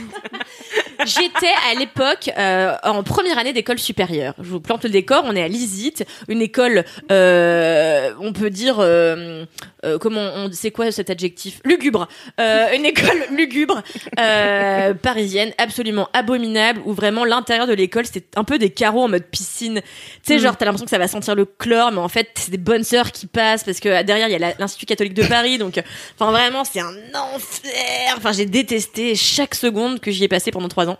J'étais 1.05 1.51
à 1.69 1.73
l'époque 1.77 2.31
euh, 2.37 2.73
en 2.83 3.03
première 3.03 3.37
année 3.37 3.51
d'école 3.51 3.79
supérieure. 3.79 4.33
Je 4.37 4.49
vous 4.49 4.61
plante 4.61 4.85
le 4.85 4.89
décor. 4.89 5.23
On 5.25 5.35
est 5.35 5.43
à 5.43 5.47
l'ISIT, 5.47 5.95
une 6.29 6.41
école, 6.41 6.85
euh, 7.11 8.13
on 8.21 8.31
peut 8.31 8.49
dire, 8.49 8.77
euh, 8.79 9.45
euh, 9.83 9.97
comment 9.97 10.21
on, 10.21 10.49
c'est 10.51 10.71
quoi 10.71 10.91
cet 10.91 11.09
adjectif? 11.09 11.59
Lugubre. 11.65 12.07
Euh, 12.39 12.67
une 12.75 12.85
école 12.85 13.25
lugubre 13.31 13.81
euh, 14.19 14.93
parisienne, 14.93 15.51
absolument 15.57 16.09
abominable, 16.13 16.81
où 16.85 16.93
vraiment 16.93 17.25
l'intérieur 17.25 17.67
de 17.67 17.73
l'école 17.73 18.05
c'était 18.05 18.27
un 18.35 18.43
peu 18.43 18.57
des 18.57 18.69
carreaux 18.69 19.03
en 19.03 19.09
mode 19.09 19.25
piscine. 19.25 19.81
Tu 20.23 20.33
sais, 20.33 20.39
genre 20.39 20.57
t'as 20.57 20.65
l'impression 20.65 20.85
que 20.85 20.91
ça 20.91 20.97
va 20.97 21.07
sentir 21.07 21.24
le 21.33 21.45
chlore, 21.45 21.91
mais 21.91 21.99
en 21.99 22.09
fait 22.09 22.29
c'est 22.35 22.51
des 22.51 22.57
bonnes 22.57 22.83
sœurs 22.83 23.11
qui 23.11 23.25
passent 23.25 23.63
parce 23.63 23.79
que 23.79 24.03
derrière 24.03 24.27
il 24.27 24.39
y 24.39 24.43
a 24.43 24.53
l'Institut 24.59 24.85
catholique 24.85 25.13
de 25.15 25.25
Paris, 25.25 25.57
donc 25.57 25.81
enfin 26.19 26.29
vraiment 26.31 26.63
c'est 26.63 26.81
un 26.81 26.93
enfer. 27.15 28.13
Enfin 28.17 28.33
j'ai 28.33 28.45
détesté 28.45 29.15
chaque 29.15 29.55
seconde 29.55 29.99
que 29.99 30.11
j'y 30.11 30.25
ai 30.25 30.27
passé 30.27 30.51
pendant 30.51 30.67
trois 30.69 30.89
ans. 30.89 30.97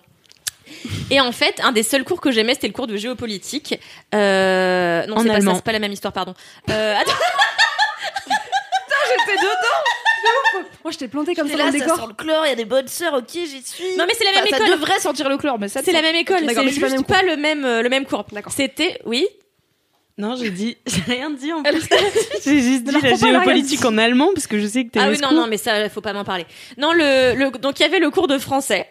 Et 1.11 1.19
en 1.21 1.31
fait, 1.31 1.59
un 1.63 1.71
des 1.71 1.83
seuls 1.83 2.03
cours 2.03 2.21
que 2.21 2.31
j'aimais, 2.31 2.53
c'était 2.53 2.67
le 2.67 2.73
cours 2.73 2.87
de 2.87 2.97
géopolitique. 2.97 3.79
Euh, 4.13 5.05
non, 5.07 5.19
c'est 5.19 5.27
pas 5.27 5.41
ça, 5.41 5.53
c'est 5.55 5.63
pas 5.63 5.71
la 5.71 5.79
même 5.79 5.91
histoire, 5.91 6.13
pardon. 6.13 6.33
Euh, 6.69 6.95
attends, 6.99 7.11
J'étais 9.07 9.37
dedans. 9.39 10.63
Moi, 10.83 10.91
je 10.91 10.97
t'ai 10.97 11.07
planté 11.07 11.35
comme 11.35 11.47
ça 11.49 11.57
dans 11.57 11.65
le 11.65 11.71
ça 11.71 11.77
décor. 11.79 11.95
sent 11.97 12.05
le 12.07 12.13
chlore, 12.13 12.45
il 12.45 12.49
y 12.49 12.51
a 12.51 12.55
des 12.55 12.65
bonnes 12.65 12.87
sœurs, 12.87 13.13
ok, 13.13 13.29
j'y 13.31 13.61
suis. 13.63 13.95
non 13.97 14.05
mais 14.07 14.13
c'est 14.17 14.23
la 14.23 14.31
même 14.33 14.45
école. 14.47 14.67
Ça 14.67 14.75
devrait 14.75 14.99
sentir 14.99 15.29
le 15.29 15.37
chlore, 15.37 15.59
mais 15.59 15.67
ça 15.67 15.81
C'est 15.83 15.91
la 15.91 16.01
même 16.01 16.15
école, 16.15 16.39
c'est 16.39 16.45
mais 16.45 16.53
c'est 16.53 16.55
pas 16.55 16.63
le 16.63 16.69
juste 16.69 16.81
même 16.81 17.03
pas 17.03 17.21
le 17.23 17.37
même 17.37 17.65
euh, 17.65 17.81
le 17.81 17.89
même 17.89 18.05
cours. 18.05 18.25
D'accord. 18.31 18.51
C'était 18.51 18.99
oui. 19.05 19.27
Non, 20.17 20.35
j'ai 20.37 20.49
dit. 20.49 20.77
J'ai 20.87 21.01
rien 21.13 21.29
dit 21.29 21.51
en 21.51 21.61
plus. 21.61 21.89
j'ai 22.45 22.61
juste 22.61 22.83
dit 22.83 22.91
la 22.91 23.15
géopolitique 23.15 23.83
en 23.83 23.97
allemand 23.97 24.29
parce 24.33 24.47
que 24.47 24.59
je 24.59 24.65
sais 24.65 24.85
que 24.85 24.91
t'es 24.91 24.99
Ah 24.99 25.09
oui 25.09 25.17
non 25.21 25.33
non 25.33 25.47
mais 25.47 25.57
ça 25.57 25.89
faut 25.89 25.99
pas 25.99 26.13
m'en 26.13 26.23
parler. 26.23 26.45
Non 26.77 26.93
le, 26.93 27.35
le 27.35 27.51
donc 27.57 27.79
il 27.79 27.83
y 27.83 27.85
avait 27.85 27.99
le 27.99 28.09
cours 28.09 28.27
de 28.27 28.37
français. 28.37 28.87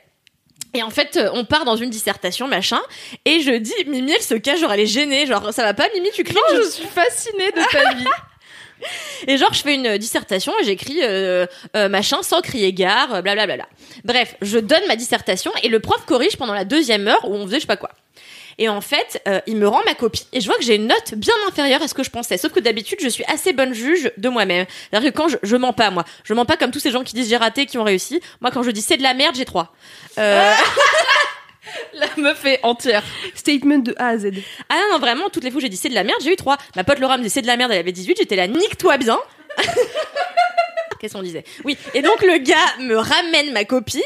Et 0.76 0.82
en 0.82 0.90
fait, 0.90 1.16
euh, 1.16 1.30
on 1.32 1.44
part 1.44 1.64
dans 1.64 1.76
une 1.76 1.88
dissertation, 1.88 2.48
machin, 2.48 2.80
et 3.24 3.38
je 3.38 3.52
dis, 3.52 3.72
Mimi, 3.86 4.10
elle 4.10 4.20
se 4.20 4.34
cache, 4.34 4.58
genre, 4.58 4.72
elle 4.72 4.80
est 4.80 4.86
gênée, 4.86 5.24
genre, 5.24 5.52
ça 5.52 5.62
va 5.62 5.72
pas, 5.72 5.84
Mimi, 5.94 6.08
tu 6.12 6.24
cries, 6.24 6.34
Non, 6.34 6.58
je 6.64 6.68
suis 6.68 6.88
fascinée 6.88 7.52
de 7.52 7.70
ta 7.70 7.94
vie. 7.94 8.04
Et 9.26 9.38
genre, 9.38 9.52
je 9.52 9.62
fais 9.62 9.74
une 9.74 9.98
dissertation 9.98 10.52
et 10.60 10.64
j'écris 10.64 11.00
euh, 11.02 11.46
euh, 11.76 11.88
machin 11.88 12.22
sans 12.22 12.40
crier 12.40 12.72
gare, 12.72 13.14
euh, 13.14 13.22
blablabla. 13.22 13.66
Bref, 14.04 14.36
je 14.42 14.58
donne 14.58 14.86
ma 14.88 14.96
dissertation 14.96 15.52
et 15.62 15.68
le 15.68 15.80
prof 15.80 16.04
corrige 16.06 16.36
pendant 16.36 16.54
la 16.54 16.64
deuxième 16.64 17.08
heure 17.08 17.24
où 17.24 17.34
on 17.34 17.46
faisait 17.46 17.56
je 17.56 17.60
sais 17.62 17.66
pas 17.66 17.76
quoi. 17.76 17.90
Et 18.58 18.68
en 18.68 18.80
fait, 18.80 19.22
euh, 19.28 19.40
il 19.46 19.56
me 19.56 19.68
rend 19.68 19.82
ma 19.84 19.94
copie 19.94 20.26
et 20.32 20.40
je 20.40 20.46
vois 20.46 20.56
que 20.56 20.64
j'ai 20.64 20.76
une 20.76 20.86
note 20.86 21.14
bien 21.14 21.34
inférieure 21.48 21.82
à 21.82 21.88
ce 21.88 21.94
que 21.94 22.02
je 22.02 22.10
pensais. 22.10 22.36
Sauf 22.36 22.52
que 22.52 22.60
d'habitude, 22.60 22.98
je 23.02 23.08
suis 23.08 23.24
assez 23.24 23.52
bonne 23.52 23.74
juge 23.74 24.12
de 24.16 24.28
moi-même. 24.28 24.66
C'est-à-dire 24.90 25.12
que 25.12 25.16
quand 25.16 25.28
je, 25.28 25.36
je 25.42 25.56
mens 25.56 25.72
pas, 25.72 25.90
moi, 25.90 26.04
je 26.24 26.34
mens 26.34 26.44
pas 26.44 26.56
comme 26.56 26.70
tous 26.70 26.80
ces 26.80 26.90
gens 26.90 27.04
qui 27.04 27.14
disent 27.14 27.28
j'ai 27.28 27.36
raté, 27.36 27.66
qui 27.66 27.78
ont 27.78 27.84
réussi. 27.84 28.20
Moi, 28.40 28.50
quand 28.50 28.62
je 28.62 28.70
dis 28.70 28.82
c'est 28.82 28.96
de 28.96 29.02
la 29.02 29.14
merde, 29.14 29.34
j'ai 29.36 29.44
trois. 29.44 29.74
Euh, 30.18 30.52
La 31.94 32.06
meuf 32.16 32.44
est 32.44 32.60
entière. 32.62 33.02
Statement 33.34 33.78
de 33.78 33.94
A 33.98 34.08
à 34.08 34.18
Z. 34.18 34.30
ah 34.68 34.74
non, 34.74 34.94
non, 34.94 34.98
vraiment, 34.98 35.30
toutes 35.30 35.44
les 35.44 35.50
fois 35.50 35.58
où 35.58 35.60
j'ai 35.60 35.68
dit 35.68 35.76
c'est 35.76 35.88
de 35.88 35.94
la 35.94 36.04
merde, 36.04 36.20
j'ai 36.22 36.32
eu 36.32 36.36
trois. 36.36 36.56
Ma 36.76 36.84
pote 36.84 36.98
Laura 36.98 37.18
me 37.18 37.22
dit 37.22 37.30
c'est 37.30 37.42
de 37.42 37.46
la 37.46 37.56
merde, 37.56 37.72
elle 37.72 37.78
avait 37.78 37.92
18, 37.92 38.18
j'étais 38.18 38.36
là, 38.36 38.46
nique-toi 38.46 38.98
bien. 38.98 39.18
Qu'est-ce 41.00 41.14
qu'on 41.14 41.22
disait? 41.22 41.44
Oui, 41.64 41.76
et 41.92 42.02
donc 42.02 42.22
le 42.22 42.38
gars 42.38 42.56
me 42.80 42.96
ramène 42.96 43.52
ma 43.52 43.64
copie. 43.64 44.02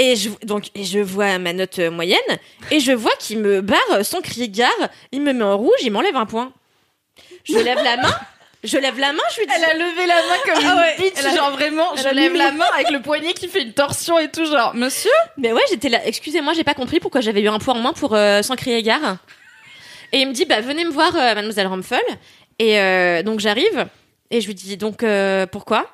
Et 0.00 0.14
je, 0.16 0.30
donc, 0.44 0.66
et 0.76 0.84
je 0.84 1.00
vois 1.00 1.38
ma 1.38 1.52
note 1.52 1.78
euh, 1.80 1.90
moyenne, 1.90 2.20
et 2.70 2.78
je 2.80 2.92
vois 2.92 3.10
qu'il 3.18 3.40
me 3.40 3.60
barre 3.60 4.04
sans 4.04 4.20
crier 4.20 4.48
gare, 4.48 4.70
il 5.12 5.20
me 5.20 5.32
met 5.32 5.42
en 5.44 5.56
rouge, 5.58 5.74
il 5.82 5.90
m'enlève 5.90 6.14
un 6.16 6.24
point. 6.26 6.52
Je 7.44 7.58
lève 7.58 7.78
la 7.82 7.96
main, 7.96 8.12
je 8.62 8.78
lève 8.78 8.96
la 8.98 9.12
main, 9.12 9.22
je 9.34 9.40
lui 9.40 9.46
dis. 9.46 9.52
Elle 9.56 9.64
a 9.64 9.74
levé 9.74 10.06
la 10.06 10.14
main 10.14 10.36
comme 10.44 10.64
Ah 10.64 10.72
une 10.72 10.78
ouais, 10.78 11.10
bitch, 11.10 11.24
a- 11.24 11.34
genre 11.34 11.50
vraiment, 11.50 11.94
elle 11.96 12.02
je 12.04 12.14
lève 12.14 12.34
la 12.34 12.52
main 12.52 12.66
avec 12.74 12.90
le 12.90 13.02
poignet 13.02 13.32
qui 13.32 13.48
fait 13.48 13.62
une 13.62 13.72
torsion 13.72 14.18
et 14.20 14.30
tout, 14.30 14.44
genre, 14.44 14.72
monsieur? 14.74 15.10
Mais 15.36 15.52
ouais, 15.52 15.62
j'étais 15.68 15.88
là. 15.88 16.00
Excusez-moi, 16.06 16.52
j'ai 16.52 16.64
pas 16.64 16.74
compris 16.74 17.00
pourquoi 17.00 17.20
j'avais 17.20 17.40
eu 17.40 17.48
un 17.48 17.58
point 17.58 17.74
en 17.74 17.78
moins 17.78 17.92
pour 17.92 18.14
euh, 18.14 18.42
sans 18.42 18.54
crier 18.54 18.82
gare. 18.84 19.16
Et 20.12 20.20
il 20.20 20.28
me 20.28 20.32
dit, 20.32 20.44
bah 20.44 20.60
venez 20.60 20.84
me 20.84 20.90
voir, 20.90 21.14
euh, 21.16 21.34
Mademoiselle 21.34 21.66
Rumpel. 21.66 22.00
Et 22.60 22.78
euh, 22.80 23.22
donc 23.24 23.40
j'arrive 23.40 23.88
et 24.30 24.40
je 24.40 24.46
lui 24.46 24.54
dis 24.54 24.76
donc 24.76 25.04
pourquoi? 25.50 25.86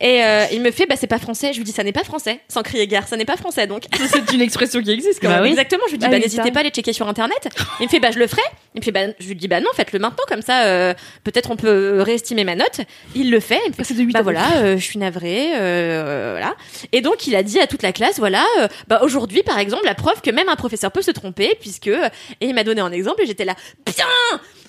Et 0.00 0.22
euh, 0.24 0.44
il 0.52 0.60
me 0.62 0.70
fait, 0.70 0.86
bah 0.86 0.94
c'est 0.96 1.06
pas 1.06 1.18
français. 1.18 1.52
Je 1.52 1.58
lui 1.58 1.64
dis, 1.64 1.72
ça 1.72 1.82
n'est 1.84 1.92
pas 1.92 2.04
français, 2.04 2.40
sans 2.48 2.62
crier 2.62 2.86
gare, 2.86 3.06
ça 3.08 3.16
n'est 3.16 3.24
pas 3.24 3.36
français 3.36 3.66
donc. 3.66 3.84
C'est 4.10 4.32
une 4.32 4.40
expression 4.40 4.80
qui 4.82 4.90
existe 4.90 5.20
quand 5.20 5.28
Bah 5.28 5.34
même. 5.36 5.44
oui. 5.44 5.50
Exactement. 5.50 5.82
Je 5.86 5.92
lui 5.92 5.98
dis, 5.98 6.06
Ah 6.06 6.10
bah 6.10 6.16
oui, 6.16 6.22
n'hésitez 6.22 6.50
pas 6.52 6.58
à 6.58 6.60
aller 6.60 6.70
checker 6.70 6.92
sur 6.92 7.08
internet. 7.08 7.48
Il 7.80 7.84
me 7.86 7.88
fait, 7.88 8.00
bah 8.00 8.10
je 8.12 8.18
le 8.18 8.26
ferai. 8.26 8.42
Il 8.74 8.80
me 8.80 8.84
fait, 8.84 8.92
bah 8.92 9.00
je 9.18 9.26
lui 9.28 9.34
dis, 9.34 9.48
bah 9.48 9.60
non, 9.60 9.70
faites-le 9.74 9.98
maintenant 9.98 10.24
comme 10.28 10.42
ça. 10.42 10.64
euh, 10.66 10.94
Peut-être 11.24 11.50
on 11.50 11.56
peut 11.56 12.00
réestimer 12.02 12.44
ma 12.44 12.54
note. 12.54 12.80
Il 13.14 13.30
le 13.30 13.40
fait. 13.40 13.60
Il 13.66 13.70
me 13.70 13.74
fait, 13.74 13.84
C'est 13.84 13.94
de 13.94 14.02
8 14.02 14.12
bah 14.12 14.22
voilà, 14.22 14.56
euh, 14.58 14.76
je 14.78 14.84
suis 14.84 14.98
navrée, 14.98 15.50
euh, 15.56 16.36
voilà. 16.38 16.54
Et 16.92 17.00
donc 17.00 17.26
il 17.26 17.34
a 17.36 17.42
dit 17.42 17.58
à 17.60 17.66
toute 17.66 17.82
la 17.82 17.92
classe, 17.92 18.18
voilà, 18.18 18.44
euh, 18.60 18.68
bah 18.86 19.00
aujourd'hui 19.02 19.42
par 19.42 19.58
exemple, 19.58 19.84
la 19.84 19.94
preuve 19.94 20.20
que 20.20 20.30
même 20.30 20.48
un 20.48 20.56
professeur 20.56 20.92
peut 20.92 21.02
se 21.02 21.10
tromper, 21.10 21.56
puisque 21.60 21.88
et 21.88 22.00
il 22.40 22.54
m'a 22.54 22.64
donné 22.64 22.80
un 22.80 22.92
exemple 22.92 23.22
et 23.22 23.26
j'étais 23.26 23.44
là, 23.44 23.54
bien. 23.86 24.06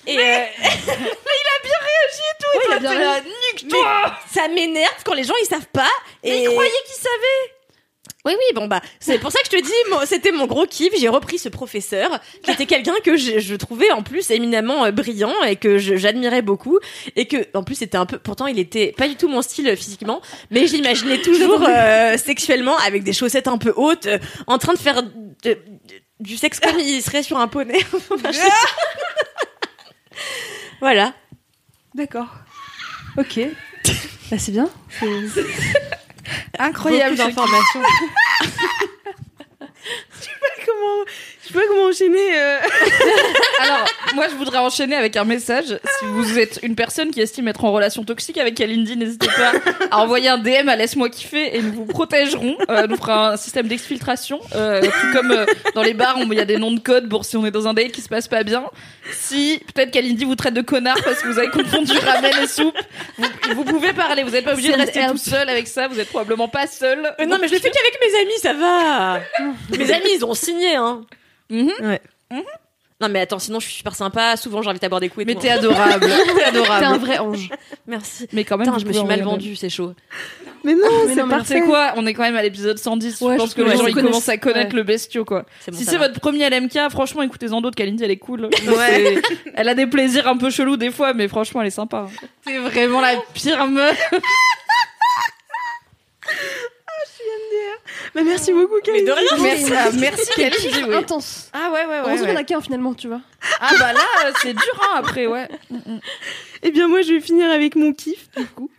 Et 0.07 0.17
euh, 0.17 0.21
il 2.67 2.73
a 2.73 2.79
bien 2.79 2.99
là, 2.99 3.19
nique-toi 3.21 4.15
Ça 4.33 4.47
m'énerve 4.47 5.03
quand 5.05 5.13
les 5.13 5.23
gens 5.23 5.33
ils 5.41 5.45
savent 5.45 5.67
pas. 5.71 5.89
Et 6.23 6.43
il 6.43 6.49
croyait 6.49 6.71
qu'il 6.87 6.95
savait 6.95 7.53
oui, 8.25 8.33
oui, 8.37 8.53
bon 8.53 8.67
bah 8.67 8.81
c'est 8.99 9.17
pour 9.17 9.31
ça 9.31 9.39
que 9.39 9.45
je 9.45 9.57
te 9.57 9.63
dis, 9.63 10.05
c'était 10.05 10.33
mon 10.33 10.45
gros 10.45 10.65
kiff. 10.65 10.91
J'ai 10.99 11.07
repris 11.07 11.39
ce 11.39 11.47
professeur 11.47 12.19
qui 12.43 12.51
était 12.51 12.65
quelqu'un 12.65 12.95
que 13.03 13.15
je, 13.15 13.39
je 13.39 13.55
trouvais 13.55 13.89
en 13.91 14.03
plus 14.03 14.29
éminemment 14.31 14.83
euh, 14.85 14.91
brillant 14.91 15.33
et 15.47 15.55
que 15.55 15.77
j'admirais 15.77 16.41
beaucoup 16.41 16.79
et 17.15 17.27
que 17.27 17.37
en 17.53 17.63
plus 17.63 17.75
c'était 17.75 17.97
un 17.97 18.05
peu, 18.05 18.19
pourtant 18.19 18.47
il 18.47 18.59
était 18.59 18.91
pas 18.91 19.07
du 19.07 19.15
tout 19.15 19.29
mon 19.29 19.41
style 19.41 19.69
euh, 19.69 19.75
physiquement, 19.77 20.21
mais 20.51 20.67
je 20.67 20.73
l'imaginais 20.73 21.17
toujours 21.21 21.63
euh, 21.65 22.17
sexuellement 22.17 22.77
avec 22.79 23.03
des 23.03 23.13
chaussettes 23.13 23.47
un 23.47 23.57
peu 23.57 23.71
hautes, 23.77 24.05
euh, 24.07 24.19
en 24.47 24.57
train 24.57 24.73
de 24.73 24.79
faire 24.79 25.01
de- 25.01 25.09
de- 25.43 25.57
du 26.19 26.35
sexe 26.35 26.59
comme 26.59 26.77
il 26.77 27.01
serait 27.01 27.23
sur 27.23 27.37
un 27.37 27.47
poney. 27.47 27.79
Enfin, 28.11 28.31
je 28.31 28.37
sais 28.37 28.47
pas. 28.49 28.55
voilà. 30.81 31.13
D'accord. 31.95 32.27
Ok. 33.17 33.39
Bah, 34.31 34.37
c'est 34.37 34.51
bien. 34.51 34.69
C'est- 34.99 35.43
Incroyable 36.59 37.15
Beaucoup 37.15 37.27
d'informations. 37.29 37.81
je 39.61 40.21
sais 40.21 40.29
pas 40.39 40.65
comment 40.65 41.03
enchaîner. 41.87 42.37
euh. 42.39 42.57
Alors, 43.61 43.85
moi, 44.15 44.27
je 44.29 44.35
voudrais 44.35 44.59
enchaîner 44.59 44.95
avec 44.95 45.15
un 45.17 45.23
message. 45.25 45.79
Si 45.99 46.05
vous 46.05 46.39
êtes 46.39 46.59
une 46.63 46.75
personne 46.75 47.11
qui 47.11 47.21
estime 47.21 47.47
être 47.47 47.63
en 47.65 47.71
relation 47.71 48.03
toxique 48.03 48.37
avec 48.37 48.55
Kalindi, 48.55 48.95
n'hésitez 48.97 49.27
pas 49.27 49.51
à 49.91 49.99
envoyer 49.99 50.29
un 50.29 50.37
DM 50.37 50.69
à 50.69 50.75
Laisse-moi 50.75 51.09
kiffer 51.09 51.55
et 51.57 51.61
nous 51.61 51.73
vous 51.73 51.85
protégerons. 51.85 52.57
Euh, 52.69 52.87
nous 52.87 52.97
fera 52.97 53.31
un 53.33 53.37
système 53.37 53.67
d'exfiltration. 53.67 54.39
Euh, 54.55 54.81
tout 54.81 55.13
comme 55.17 55.31
euh, 55.31 55.45
dans 55.75 55.83
les 55.83 55.93
bars, 55.93 56.17
où 56.17 56.31
il 56.31 56.37
y 56.37 56.41
a 56.41 56.45
des 56.45 56.57
noms 56.57 56.71
de 56.71 56.79
code 56.79 57.09
pour 57.09 57.25
si 57.25 57.37
on 57.37 57.45
est 57.45 57.51
dans 57.51 57.67
un 57.67 57.73
date 57.73 57.91
qui 57.91 58.01
se 58.01 58.09
passe 58.09 58.27
pas 58.27 58.43
bien. 58.43 58.63
Si 59.11 59.61
peut-être 59.73 59.91
Kalindi 59.91 60.25
vous 60.25 60.35
traite 60.35 60.53
de 60.53 60.61
connard 60.61 60.97
parce 61.03 61.21
que 61.21 61.27
vous 61.27 61.39
avez 61.39 61.49
confondu 61.49 61.97
ramen 61.97 62.31
et 62.43 62.47
soupe, 62.47 62.77
vous, 63.17 63.27
vous 63.55 63.63
pouvez 63.63 63.93
parler. 63.93 64.23
Vous 64.23 64.31
n'êtes 64.31 64.45
pas 64.45 64.53
obligé 64.53 64.71
de 64.71 64.77
rester 64.77 65.05
tout 65.09 65.17
seul 65.17 65.49
avec 65.49 65.67
ça. 65.67 65.87
Vous 65.87 65.99
êtes 65.99 66.09
probablement 66.09 66.47
pas 66.47 66.67
seul. 66.67 67.13
Euh, 67.19 67.25
non, 67.25 67.37
mais 67.39 67.47
je 67.47 67.53
le 67.53 67.59
fais 67.59 67.69
qu'avec 67.71 67.97
mes 68.01 68.19
amis, 68.21 68.39
ça 68.41 68.53
va. 68.53 69.19
mes 69.77 69.91
amis, 69.91 70.09
ils 70.15 70.25
ont 70.25 70.33
signé, 70.33 70.75
hein. 70.75 71.01
Mhm. 71.49 71.71
Ouais. 71.81 72.01
Non, 73.01 73.07
mais 73.07 73.21
attends, 73.21 73.39
sinon 73.39 73.61
je 73.61 73.67
suis 73.67 73.75
super 73.75 73.95
sympa. 73.95 74.35
Souvent, 74.35 74.61
j'invite 74.61 74.83
à 74.83 74.89
boire 74.89 74.99
des 74.99 75.07
coups 75.07 75.21
et 75.21 75.25
Mais 75.25 75.35
tout, 75.35 75.41
t'es 75.41 75.49
hein. 75.49 75.57
adorable. 75.57 76.05
T'es 76.51 76.51
T'es 76.51 76.67
un 76.67 76.97
vrai 76.97 77.17
ange. 77.17 77.49
Merci. 77.87 78.27
Mais 78.33 78.43
quand 78.43 78.57
même, 78.57 78.77
je 78.77 78.85
me 78.85 78.91
suis 78.91 79.05
mal 79.05 79.21
vendue, 79.21 79.55
c'est 79.55 79.69
chaud. 79.69 79.93
Mais 80.65 80.73
non, 80.73 80.81
c'est 81.07 81.25
parfait. 81.25 81.61
quoi? 81.61 81.93
On 81.95 82.05
est 82.05 82.13
quand 82.13 82.23
même 82.23 82.35
à 82.35 82.43
l'épisode 82.43 82.77
110. 82.77 83.21
Ouais, 83.21 83.33
je 83.33 83.37
pense 83.37 83.51
je 83.51 83.55
que 83.55 83.61
les 83.61 83.77
gens 83.77 83.87
ils 83.87 83.95
commencent 83.95 84.27
à 84.27 84.37
connaître 84.37 84.71
ouais. 84.71 84.77
le 84.77 84.83
bestiau 84.83 85.23
quoi. 85.23 85.45
Bon, 85.69 85.77
si 85.77 85.85
c'est 85.85 85.95
votre 85.97 86.19
premier 86.19 86.49
LMK, 86.49 86.89
franchement 86.89 87.21
écoutez-en 87.21 87.61
d'autres. 87.61 87.77
Kalindi 87.77 88.03
elle 88.03 88.11
est 88.11 88.17
cool. 88.17 88.49
Ouais. 88.67 89.21
Elle 89.55 89.69
a 89.69 89.75
des 89.75 89.87
plaisirs 89.87 90.27
un 90.27 90.35
peu 90.35 90.49
chelous 90.49 90.75
des 90.75 90.91
fois, 90.91 91.13
mais 91.13 91.29
franchement 91.29 91.61
elle 91.61 91.67
est 91.67 91.71
sympa. 91.71 92.07
C'est 92.45 92.57
vraiment 92.57 92.99
la 92.99 93.15
pire 93.33 93.65
meuf. 93.67 93.97
Bah, 98.15 98.21
merci 98.23 98.53
beaucoup, 98.53 98.75
Mais 98.91 99.03
de 99.03 99.11
rien. 99.11 99.43
Merci, 99.43 99.73
ah, 99.75 99.89
merci 99.97 100.29
oui. 100.87 100.95
Intense. 100.95 101.49
Ah 101.53 101.71
ouais 101.73 101.81
ouais 101.81 101.87
ouais. 101.87 102.01
Heureusement 102.05 102.27
ouais. 102.27 102.33
qu'on 102.33 102.39
a 102.39 102.43
qu'un 102.43 102.61
finalement, 102.61 102.93
tu 102.93 103.07
vois. 103.07 103.21
Ah 103.61 103.71
bah 103.79 103.93
là 103.93 104.31
c'est 104.41 104.53
dur 104.53 104.81
hein, 104.81 104.95
après 104.99 105.27
ouais. 105.27 105.47
Eh 106.63 106.71
bien, 106.71 106.87
moi, 106.87 107.01
je 107.01 107.13
vais 107.13 107.21
finir 107.21 107.49
avec 107.49 107.75
mon 107.75 107.93
kiff, 107.93 108.29
du 108.35 108.45
coup, 108.45 108.69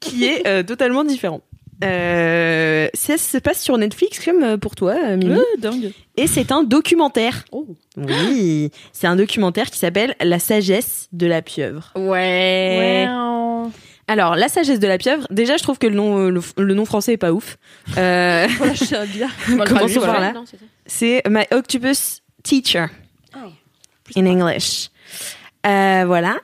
qui 0.00 0.24
est 0.24 0.46
euh, 0.46 0.62
totalement 0.62 1.04
différent. 1.04 1.42
Euh, 1.84 2.88
ça 2.94 3.18
se 3.18 3.38
passe 3.38 3.62
sur 3.62 3.78
Netflix, 3.78 4.24
comme 4.24 4.42
euh, 4.42 4.56
pour 4.56 4.74
toi, 4.74 4.96
euh, 5.04 5.16
Mimi. 5.16 5.38
dingue. 5.58 5.92
Et 6.16 6.26
c'est 6.26 6.50
un 6.50 6.64
documentaire. 6.64 7.44
Oui, 7.96 8.70
c'est 8.92 9.06
un 9.06 9.14
documentaire 9.14 9.70
qui 9.70 9.78
s'appelle 9.78 10.16
La 10.20 10.38
sagesse 10.38 11.08
de 11.12 11.26
la 11.26 11.42
pieuvre. 11.42 11.92
Ouais. 11.94 13.06
Alors, 14.08 14.36
La 14.36 14.48
sagesse 14.48 14.80
de 14.80 14.88
la 14.88 14.98
pieuvre, 14.98 15.26
déjà, 15.30 15.56
je 15.56 15.62
trouve 15.62 15.78
que 15.78 15.86
le 15.86 15.94
nom, 15.94 16.18
euh, 16.18 16.30
le, 16.30 16.40
le 16.56 16.74
nom 16.74 16.84
français 16.84 17.12
est 17.12 17.18
pas 17.18 17.32
ouf. 17.32 17.58
Euh, 17.96 18.48
commençons 19.66 20.00
par 20.00 20.20
là. 20.20 20.32
C'est 20.86 21.22
My 21.28 21.44
Octopus 21.52 22.22
Teacher 22.42 22.86
in 24.16 24.26
English. 24.26 24.90
Euh, 25.66 26.04
voilà, 26.06 26.38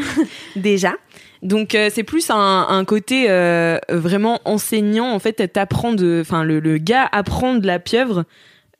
déjà. 0.56 0.94
Donc 1.42 1.74
euh, 1.74 1.90
c'est 1.92 2.04
plus 2.04 2.30
un, 2.30 2.66
un 2.68 2.84
côté 2.84 3.26
euh, 3.28 3.78
vraiment 3.88 4.40
enseignant. 4.44 5.10
En 5.12 5.18
fait, 5.18 5.52
t'apprends 5.52 5.92
de, 5.92 6.20
enfin 6.20 6.44
le, 6.44 6.60
le 6.60 6.78
gars 6.78 7.08
apprend 7.10 7.54
de 7.54 7.66
la 7.66 7.78
pieuvre 7.80 8.24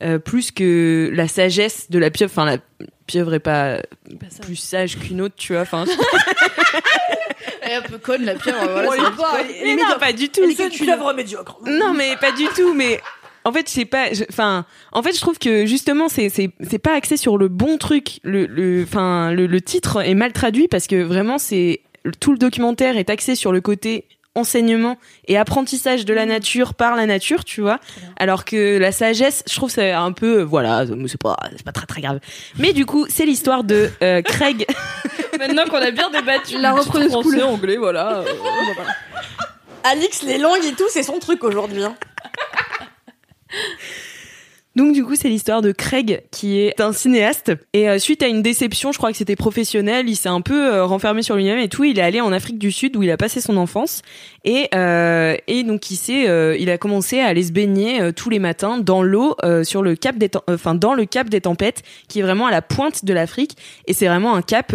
euh, 0.03 0.18
plus 0.18 0.50
que 0.50 1.11
la 1.12 1.28
sagesse 1.28 1.90
de 1.90 1.98
la 1.98 2.11
pieuvre. 2.11 2.32
Enfin 2.32 2.44
la 2.44 2.59
pieuvre 3.07 3.34
est 3.34 3.40
pas 3.40 3.78
plus 4.42 4.57
sage 4.57 4.98
qu'une 4.98 5.20
autre, 5.20 5.34
tu 5.36 5.53
vois. 5.53 5.62
Enfin, 5.62 5.84
Elle 7.62 7.72
est 7.72 7.74
un 7.76 7.82
peu 7.82 7.98
conne 7.98 8.24
la. 8.24 8.34
Voilà, 8.34 8.88
Oh, 8.88 8.92
c'est 8.94 9.16
pas- 9.16 9.38
mais 9.64 9.76
non, 9.76 9.82
pas 9.98 10.12
du 10.12 10.28
tout. 10.28 10.42
C'est 10.57 10.64
une 10.66 10.70
pieuvre 10.86 11.12
médiocre. 11.12 11.59
Non, 11.66 11.92
mais 11.94 12.16
pas 12.20 12.32
du 12.32 12.44
tout. 12.57 12.74
Mais 12.74 13.00
en 13.44 13.53
fait, 13.53 13.68
je 13.68 13.72
sais 13.72 13.84
pas. 13.84 14.07
Enfin, 14.30 14.66
en 14.92 15.03
fait, 15.03 15.14
je 15.14 15.20
trouve 15.20 15.38
que 15.38 15.64
justement, 15.66 16.09
c'est 16.09 16.28
c'est 16.28 16.50
c'est 16.68 16.78
pas 16.78 16.94
axé 16.94 17.16
sur 17.16 17.38
le 17.38 17.48
bon 17.48 17.78
truc. 17.78 18.18
Le 18.24 18.46
le, 18.46 18.84
le 19.46 19.61
titre 19.61 20.05
est 20.05 20.14
mal 20.14 20.32
traduit 20.32 20.68
parce 20.68 20.86
que 20.86 21.03
vraiment, 21.03 21.38
c'est 21.38 21.80
tout 22.20 22.32
le 22.32 22.38
documentaire 22.38 22.96
est 22.96 23.11
axé 23.11 23.34
sur 23.36 23.53
le 23.53 23.61
côté 23.61 24.07
enseignement 24.35 24.97
et 25.28 25.37
apprentissage 25.37 26.05
de 26.05 26.14
la 26.14 26.24
nature 26.26 26.74
par 26.74 26.97
la 26.97 27.07
nature, 27.07 27.45
tu 27.45 27.61
vois. 27.61 27.78
Alors 28.16 28.45
que 28.45 28.78
la 28.78 28.91
sagesse, 28.93 29.45
je 29.49 29.55
trouve 29.55 29.70
c'est 29.70 29.93
un 29.93 30.12
peu 30.12 30.41
euh, 30.41 30.45
voilà, 30.45 30.85
c'est 31.07 31.20
pas 31.20 31.37
c'est 31.57 31.64
pas 31.64 31.72
très 31.72 31.87
très 31.87 32.01
grave. 32.01 32.18
Mais 32.59 32.72
du 32.72 32.87
coup, 32.87 33.07
c'est 33.09 33.26
l'histoire 33.26 33.62
de 33.64 33.91
euh, 34.03 34.22
Craig. 34.22 34.66
Maintenant 35.39 35.64
qu'on 35.66 35.76
a 35.76 35.91
bien 35.91 36.09
débattu, 36.11 36.59
La 36.59 36.72
repreneuse 36.72 37.11
français, 37.12 37.43
anglais, 37.43 37.76
voilà. 37.76 38.18
euh, 38.18 38.24
voilà. 38.76 38.91
Alix, 39.85 40.22
les 40.22 40.39
langues 40.39 40.64
et 40.64 40.72
tout, 40.72 40.89
c'est 40.89 41.03
son 41.03 41.18
truc 41.18 41.43
aujourd'hui. 41.45 41.83
hein. 41.85 41.95
Donc 44.75 44.95
du 44.95 45.05
coup, 45.05 45.16
c'est 45.16 45.29
l'histoire 45.29 45.61
de 45.61 45.70
Craig 45.70 46.23
qui 46.31 46.59
est 46.59 46.81
un 46.81 46.93
cinéaste 46.93 47.53
et 47.75 47.91
euh, 47.91 47.99
suite 47.99 48.23
à 48.23 48.29
une 48.29 48.43
déception, 48.43 48.91
je 48.91 48.99
crois 48.99 49.11
que 49.11 49.18
c'était 49.18 49.37
professionnel, 49.37 50.09
il 50.09 50.16
s'est 50.16 50.31
un 50.31 50.41
peu 50.41 50.75
euh, 50.75 50.85
renfermé 50.87 51.23
sur 51.23 51.37
lui-même 51.37 51.59
et 51.59 51.68
tout. 51.68 51.85
Il 51.85 51.99
est 51.99 52.03
allé 52.03 52.20
en 52.23 52.33
Afrique 52.33 52.59
du 52.59 52.73
Sud 52.73 52.97
où 52.97 53.03
il 53.03 53.11
a 53.11 53.18
passé 53.18 53.43
son 53.43 53.59
enfance 53.59 54.01
et 54.45 54.68
euh, 54.75 55.37
et 55.47 55.62
donc 55.62 55.91
il 55.91 55.97
s'est, 55.97 56.29
euh, 56.29 56.57
il 56.59 56.70
a 56.70 56.79
commencé 56.79 57.20
à 57.20 57.27
aller 57.27 57.43
se 57.43 57.53
baigner 57.53 58.01
euh, 58.01 58.12
tous 58.12 58.31
les 58.31 58.39
matins 58.39 58.79
dans 58.79 59.03
l'eau 59.03 59.37
sur 59.64 59.83
le 59.83 59.95
cap 59.95 60.16
des, 60.16 60.31
enfin 60.49 60.75
dans 60.75 60.95
le 60.95 61.05
cap 61.05 61.29
des 61.29 61.43
tempêtes 61.43 61.83
qui 62.09 62.20
est 62.20 62.23
vraiment 62.23 62.47
à 62.47 62.51
la 62.51 62.62
pointe 62.62 63.05
de 63.05 63.12
l'Afrique 63.12 63.57
et 63.87 63.93
c'est 63.93 64.07
vraiment 64.07 64.35
un 64.35 64.43
cap 64.43 64.75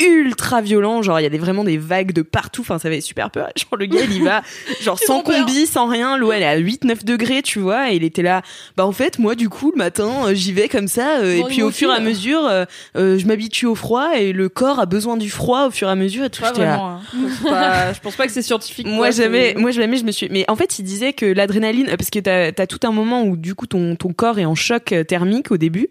ultra 0.00 0.60
violent 0.60 1.02
genre 1.02 1.18
il 1.18 1.24
y 1.24 1.26
a 1.26 1.28
des, 1.28 1.38
vraiment 1.38 1.64
des 1.64 1.76
vagues 1.76 2.12
de 2.12 2.22
partout 2.22 2.60
enfin 2.60 2.78
ça 2.78 2.88
fait 2.88 3.00
super 3.00 3.30
peur 3.30 3.48
genre 3.56 3.76
le 3.76 3.86
gars 3.86 4.00
il 4.04 4.12
y 4.16 4.20
va 4.20 4.42
genre 4.80 4.98
sans 4.98 5.22
combi 5.22 5.66
sans 5.66 5.86
rien 5.88 6.16
l'eau 6.16 6.30
elle 6.30 6.42
est 6.42 6.46
à 6.46 6.56
8 6.56 6.84
9 6.84 7.04
degrés 7.04 7.42
tu 7.42 7.58
vois 7.58 7.90
et 7.90 7.96
il 7.96 8.04
était 8.04 8.22
là 8.22 8.42
bah 8.76 8.86
en 8.86 8.92
fait 8.92 9.18
moi 9.18 9.34
du 9.34 9.48
coup 9.48 9.72
le 9.72 9.78
matin 9.78 10.10
euh, 10.26 10.34
j'y 10.34 10.52
vais 10.52 10.68
comme 10.68 10.86
ça 10.86 11.18
euh, 11.18 11.34
et 11.38 11.44
puis 11.44 11.62
au 11.62 11.70
fur 11.72 11.90
et 11.90 11.96
à 11.96 12.00
mesure 12.00 12.46
euh, 12.46 12.64
euh, 12.96 13.18
je 13.18 13.26
m'habitue 13.26 13.66
au 13.66 13.74
froid 13.74 14.16
et 14.16 14.32
le 14.32 14.48
corps 14.48 14.78
a 14.78 14.86
besoin 14.86 15.16
du 15.16 15.30
froid 15.30 15.66
au 15.66 15.70
fur 15.72 15.88
et 15.88 15.90
à 15.90 15.96
mesure 15.96 16.24
et 16.26 16.30
tout 16.30 16.42
Pas 16.42 16.52
vraiment. 16.52 16.90
hein. 16.90 17.00
Pas- 17.44 17.92
Je 17.98 18.00
pense 18.00 18.14
pas 18.14 18.26
que 18.26 18.32
c'est 18.32 18.42
scientifique. 18.42 18.86
moi 18.86 19.10
jamais, 19.10 19.54
moi 19.56 19.70
jamais 19.72 19.96
je 19.96 20.04
me 20.04 20.12
suis. 20.12 20.28
Mais 20.30 20.44
en 20.48 20.54
fait, 20.56 20.78
il 20.78 20.82
disait 20.84 21.12
que 21.12 21.26
l'adrénaline, 21.26 21.86
parce 21.96 22.10
que 22.10 22.18
t'as 22.20 22.48
as 22.56 22.66
tout 22.66 22.78
un 22.86 22.92
moment 22.92 23.22
où 23.24 23.36
du 23.36 23.54
coup 23.54 23.66
ton 23.66 23.96
ton 23.96 24.12
corps 24.12 24.38
est 24.38 24.44
en 24.44 24.54
choc 24.54 24.92
euh, 24.92 25.02
thermique 25.04 25.50
au 25.50 25.56
début. 25.56 25.88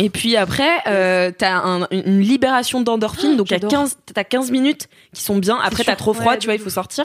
Et 0.00 0.10
puis 0.10 0.36
après, 0.36 0.70
euh, 0.86 1.32
t'as 1.36 1.56
un- 1.56 1.86
une 1.90 2.20
libération 2.20 2.80
d'endorphine, 2.80 3.36
donc 3.36 3.48
t'as 3.48 3.56
j'adore. 3.56 3.70
15, 3.70 3.96
t'as 4.14 4.22
15 4.24 4.50
minutes 4.52 4.88
qui 5.12 5.22
sont 5.22 5.36
bien. 5.36 5.58
Après, 5.62 5.82
t'as 5.84 5.96
trop 5.96 6.12
froid, 6.14 6.32
Ouais, 6.32 6.38
tu 6.38 6.46
vois, 6.46 6.54
il 6.54 6.60
faut 6.60 6.70
sortir. 6.70 7.04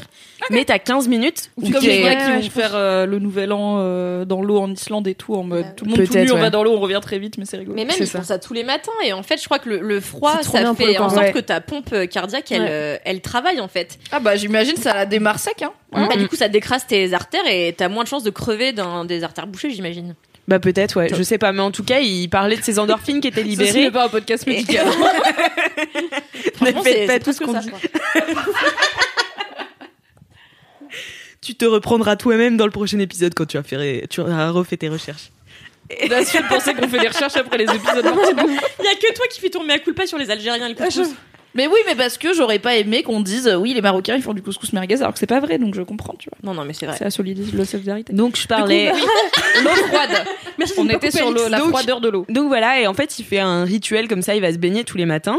Mais 0.52 0.64
t'as 0.66 0.78
15 0.80 1.08
minutes 1.08 1.50
où 1.58 1.70
Comme 1.72 1.82
les 1.84 2.02
gars 2.04 2.16
qui 2.16 2.32
vont 2.32 2.50
faire 2.52 2.72
euh, 2.76 3.06
le 3.06 3.18
nouvel 3.20 3.52
an 3.52 3.78
euh, 3.80 4.26
dans 4.26 4.42
l'eau 4.42 4.60
en 4.60 4.70
Islande 4.72 5.08
et 5.08 5.16
tout, 5.16 5.34
en 5.36 5.44
mode 5.44 5.76
tout 5.76 5.86
le 5.86 5.92
monde 5.92 6.06
tout 6.06 6.18
nu, 6.18 6.32
on 6.32 6.38
va 6.38 6.50
dans 6.50 6.64
l'eau, 6.64 6.74
on 6.76 6.80
revient 6.80 7.00
très 7.02 7.18
vite, 7.18 7.38
mais 7.38 7.46
c'est 7.46 7.58
rigolo. 7.58 7.76
Mais 7.76 7.86
même, 7.86 7.96
C'est 7.98 8.04
ils 8.04 8.08
ça. 8.08 8.20
font 8.20 8.26
ça 8.26 8.38
tous 8.40 8.54
les 8.54 8.64
matins. 8.64 8.92
Et 9.06 9.14
en 9.14 9.24
fait, 9.24 9.40
je 9.42 9.46
crois 9.46 9.60
que 9.60 9.70
le, 9.70 9.80
le 9.80 10.00
froid, 10.00 10.42
ça 10.44 10.74
fait 10.76 10.98
en 11.00 11.10
sorte 11.10 11.24
Ouais. 11.24 11.32
que 11.32 11.40
ta 11.40 11.62
pompe 11.62 11.96
cardiaque, 12.12 12.52
elle, 12.52 12.62
Ouais. 12.62 12.68
euh, 12.70 12.98
elle 13.06 13.22
travaille 13.22 13.60
en 13.60 13.68
fait. 13.68 13.98
Ah 14.12 14.20
bah 14.20 14.36
j'imagine 14.36 14.76
ça 14.76 14.94
la 14.94 15.06
démarre 15.06 15.40
sec, 15.40 15.62
hein. 15.64 15.72
Bah, 15.92 16.16
du 16.18 16.28
coup, 16.28 16.36
ça 16.36 16.48
décrase 16.50 16.86
tes 16.88 17.14
artères 17.14 17.46
et 17.50 17.74
t'as 17.78 17.88
moins 17.88 18.04
de 18.04 18.08
chances 18.10 18.24
de 18.24 18.30
crever 18.32 18.72
d'un 18.74 19.06
des 19.06 19.24
artères 19.24 19.48
bouchées, 19.48 19.70
j'imagine. 19.72 20.16
Bah 20.48 20.60
peut-être, 20.60 20.98
ouais, 20.98 21.10
je 21.16 21.24
sais 21.24 21.38
pas. 21.38 21.54
Mais 21.54 21.62
en 21.62 21.72
tout 21.72 21.84
cas, 21.84 22.00
il 22.00 22.28
parlait 22.30 22.58
de 22.58 22.62
ces 22.64 22.78
endorphines 22.78 23.22
qui 23.22 23.30
étaient 23.30 23.44
Ceci 23.44 23.50
libérées. 23.52 23.82
n'est 23.84 23.92
pas 23.92 24.06
un 24.06 24.10
podcast 24.10 24.46
médical. 24.46 24.86
Franchement, 26.56 26.84
faites 26.84 27.08
pas 27.08 27.20
tout 27.20 27.34
ce 27.34 27.40
qu'on 27.44 27.54
dit. 27.60 27.70
Tu 31.42 31.56
te 31.56 31.66
reprendras 31.66 32.16
toi-même 32.16 32.56
dans 32.56 32.64
le 32.64 32.72
prochain 32.72 33.00
épisode 33.00 33.34
quand 33.34 33.46
tu 33.46 33.58
as 33.58 33.64
fait, 33.64 34.08
tu 34.10 34.22
refait 34.22 34.78
tes 34.78 34.88
recherches. 34.88 35.30
Su 35.92 36.08
de 36.08 36.48
penser 36.48 36.74
qu'on 36.74 36.88
fait 36.88 37.00
des 37.00 37.10
recherches 37.10 37.36
après 37.36 37.58
les 37.58 37.66
épisodes. 37.66 38.06
Il 38.80 38.86
y 38.86 38.88
a 38.88 38.96
que 38.96 39.14
toi 39.14 39.26
qui 39.30 39.42
fais 39.42 39.50
ton 39.50 39.62
mea 39.64 39.78
culpa 39.80 40.08
sur 40.08 40.18
les 40.18 40.32
Algériens 40.32 40.68
et 40.68 40.70
le 40.70 40.76
couscous. 40.76 41.10
Mais 41.56 41.68
oui, 41.68 41.78
mais 41.86 41.96
parce 41.96 42.18
que 42.18 42.34
j'aurais 42.34 42.60
pas 42.60 42.76
aimé 42.76 43.04
qu'on 43.04 43.22
dise 43.22 43.48
euh, 43.48 43.56
oui 43.56 43.74
les 43.74 43.82
Marocains 43.82 44.16
ils 44.16 44.22
font 44.24 44.34
du 44.34 44.42
couscous 44.42 44.74
merguez 44.74 45.02
alors 45.02 45.14
que 45.14 45.20
c'est 45.20 45.28
pas 45.28 45.40
vrai, 45.40 45.58
donc 45.60 45.76
je 45.76 45.82
comprends, 45.82 46.16
tu 46.18 46.30
vois. 46.30 46.38
Non, 46.44 46.54
non, 46.60 46.66
mais 46.66 46.74
c'est 46.74 46.86
vrai. 46.86 46.96
C'est 46.98 47.04
la 47.04 47.12
solidité, 47.12 47.56
la 47.56 47.66
solidarité. 47.66 48.14
Donc 48.14 48.38
je 48.38 48.48
parlais. 48.48 48.92
L'eau 49.64 49.70
froide. 49.88 50.26
Merci, 50.58 50.74
On 50.78 50.90
était 50.90 51.12
sur 51.12 51.32
l'eau, 51.32 51.48
la 51.50 51.60
Donc- 51.60 51.70
froideur 51.70 52.02
de 52.02 52.10
l'eau. 52.10 52.26
Donc 52.30 52.48
voilà, 52.48 52.80
et 52.80 52.88
en 52.88 52.94
fait, 52.94 53.20
il 53.20 53.26
fait 53.26 53.40
un 53.40 53.64
rituel 53.64 54.08
comme 54.08 54.22
ça, 54.22 54.36
il 54.36 54.42
va 54.42 54.52
se 54.52 54.58
baigner 54.58 54.84
tous 54.84 54.98
les 54.98 55.06
matins. 55.06 55.38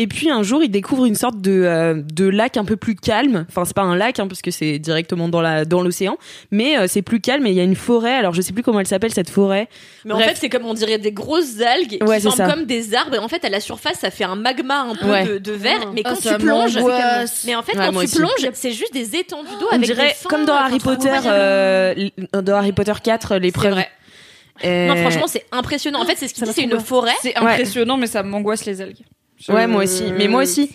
Et 0.00 0.06
puis 0.06 0.30
un 0.30 0.44
jour, 0.44 0.62
il 0.62 0.70
découvre 0.70 1.06
une 1.06 1.16
sorte 1.16 1.40
de, 1.40 1.50
euh, 1.64 1.94
de 2.14 2.24
lac 2.28 2.56
un 2.56 2.64
peu 2.64 2.76
plus 2.76 2.94
calme. 2.94 3.46
Enfin, 3.48 3.64
c'est 3.64 3.74
pas 3.74 3.82
un 3.82 3.96
lac, 3.96 4.20
hein, 4.20 4.28
parce 4.28 4.42
que 4.42 4.52
c'est 4.52 4.78
directement 4.78 5.28
dans 5.28 5.40
la 5.40 5.64
dans 5.64 5.82
l'océan, 5.82 6.16
mais 6.52 6.78
euh, 6.78 6.86
c'est 6.86 7.02
plus 7.02 7.20
calme. 7.20 7.44
Et 7.46 7.50
il 7.50 7.56
y 7.56 7.60
a 7.60 7.64
une 7.64 7.74
forêt. 7.74 8.14
Alors, 8.14 8.32
je 8.32 8.40
sais 8.40 8.52
plus 8.52 8.62
comment 8.62 8.78
elle 8.78 8.86
s'appelle 8.86 9.12
cette 9.12 9.28
forêt. 9.28 9.68
Mais 10.04 10.12
en 10.14 10.20
fait, 10.20 10.36
c'est 10.36 10.48
comme 10.48 10.66
on 10.66 10.74
dirait 10.74 10.98
des 10.98 11.10
grosses 11.10 11.60
algues 11.60 11.98
Ouais, 12.02 12.16
qui 12.18 12.22
c'est 12.22 12.28
forment 12.30 12.36
ça. 12.36 12.46
comme 12.48 12.64
des 12.64 12.94
arbres. 12.94 13.16
Et 13.16 13.18
en 13.18 13.26
fait, 13.26 13.44
à 13.44 13.48
la 13.48 13.58
surface, 13.58 13.98
ça 13.98 14.10
fait 14.12 14.22
un 14.22 14.36
magma 14.36 14.82
un 14.82 14.94
peu 14.94 15.10
Ouais. 15.10 15.26
de, 15.26 15.38
de 15.38 15.52
verre. 15.52 15.80
Ah. 15.82 15.90
Mais 15.92 16.04
quand 16.04 16.12
Ah, 16.12 16.22
ça 16.22 16.34
tu 16.36 16.44
plonges, 16.44 16.76
mais 17.44 17.56
en 17.56 17.62
fait, 17.62 17.76
Ouais, 17.76 17.86
quand 17.86 17.90
tu 17.92 17.96
aussi. 18.04 18.16
plonges, 18.18 18.50
c'est 18.52 18.70
juste 18.72 18.92
des 18.92 19.16
étendues 19.16 19.48
d'eau 19.58 19.66
On 19.72 19.74
avec 19.74 19.84
dirait 19.86 20.08
des 20.10 20.14
fins, 20.14 20.28
comme 20.30 20.44
dans 20.44 20.54
euh, 20.54 20.58
Harry 20.58 20.78
quand 20.78 20.94
tu 20.94 21.08
Potter, 21.08 21.18
euh, 21.26 22.08
dans 22.40 22.54
Harry 22.54 22.70
Potter 22.72 22.92
4, 23.02 23.28
C'est 23.30 23.38
l'épreuve. 23.40 23.72
vrai. 23.72 23.88
Euh, 24.64 24.88
Non, 24.88 24.96
franchement, 24.96 25.26
c'est 25.26 25.44
impressionnant. 25.50 26.00
En 26.00 26.04
fait, 26.04 26.14
c'est 26.16 26.28
ce 26.28 26.34
qu'il 26.34 26.44
dit, 26.44 26.52
c'est 26.52 26.62
une 26.62 26.78
forêt. 26.78 27.12
C'est 27.20 27.36
impressionnant, 27.36 27.96
mais 27.96 28.06
ça 28.06 28.22
m'angoisse 28.22 28.64
les 28.64 28.80
algues. 28.80 29.04
Je- 29.40 29.52
Ouais, 29.52 29.66
moi 29.66 29.84
aussi. 29.84 30.12
Mais 30.12 30.28
moi 30.28 30.42
aussi. 30.42 30.70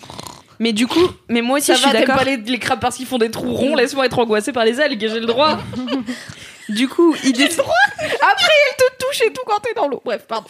Mais 0.60 0.72
du 0.72 0.86
coup, 0.86 1.06
mais 1.28 1.42
moi 1.42 1.58
aussi, 1.58 1.66
Ça 1.66 1.74
je 1.74 1.80
suis 1.80 1.90
va, 1.90 1.98
d'accord. 1.98 2.16
pas 2.16 2.24
les, 2.24 2.36
les 2.36 2.58
crabes 2.58 2.78
parce 2.80 2.96
qu'ils 2.96 3.06
font 3.06 3.18
des 3.18 3.30
trous 3.30 3.52
ronds, 3.54 3.74
laisse-moi 3.74 4.06
être 4.06 4.18
angoissée 4.18 4.52
par 4.52 4.64
les 4.64 4.80
algues, 4.80 5.00
j'ai 5.00 5.20
le 5.20 5.26
droit. 5.26 5.58
Du 6.70 6.88
coup, 6.88 7.14
il 7.22 7.32
décide. 7.34 7.60
Après, 7.60 8.52
ils 8.72 8.76
te 8.78 9.04
touchent 9.04 9.20
et 9.20 9.32
tout 9.34 9.42
quand 9.46 9.60
t'es 9.60 9.74
dans 9.76 9.86
l'eau. 9.86 10.00
Bref, 10.02 10.22
pardon. 10.26 10.48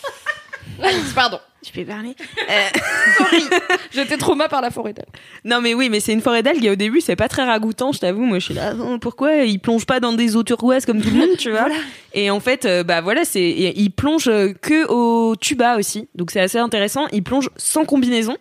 Alice, 0.81 1.13
pardon. 1.15 1.41
Tu 1.65 1.73
peux 1.73 1.85
parler. 1.85 2.15
Euh, 2.51 3.39
J'étais 3.93 4.17
trauma 4.19 4.49
par 4.49 4.61
la 4.61 4.71
forêt 4.71 4.93
d'algues. 4.93 5.09
Non 5.45 5.61
mais 5.63 5.73
oui, 5.73 5.89
mais 5.89 6.01
c'est 6.01 6.13
une 6.13 6.21
forêt 6.21 6.43
d'algues 6.43 6.65
et 6.65 6.71
au 6.71 6.75
début 6.75 7.01
c'est 7.01 7.17
pas 7.17 7.29
très 7.29 7.45
ragoûtant, 7.45 7.93
je 7.93 8.01
t'avoue. 8.01 8.25
Moi 8.25 8.39
je 8.39 8.45
suis 8.47 8.55
là, 8.55 8.75
oh, 8.79 8.99
pourquoi 8.99 9.37
ils 9.39 9.59
plongent 9.59 9.87
pas 9.87 9.99
dans 10.01 10.13
des 10.13 10.37
eaux 10.37 10.43
turquoises 10.43 10.85
comme 10.85 11.01
tout 11.01 11.09
le 11.11 11.17
monde, 11.17 11.37
tu 11.39 11.51
vois 11.51 11.69
Et 12.13 12.31
en 12.31 12.41
fait, 12.41 12.65
euh, 12.67 12.83
bah 12.85 13.01
voilà, 13.01 13.25
c'est 13.25 13.49
ils 13.51 13.91
plongent 13.91 14.31
que 14.61 14.87
au 14.89 15.37
tuba 15.37 15.79
aussi, 15.79 16.09
donc 16.15 16.31
c'est 16.31 16.41
assez 16.41 16.59
intéressant. 16.59 17.07
Ils 17.13 17.23
plongent 17.23 17.51
sans 17.57 17.85
combinaison. 17.85 18.37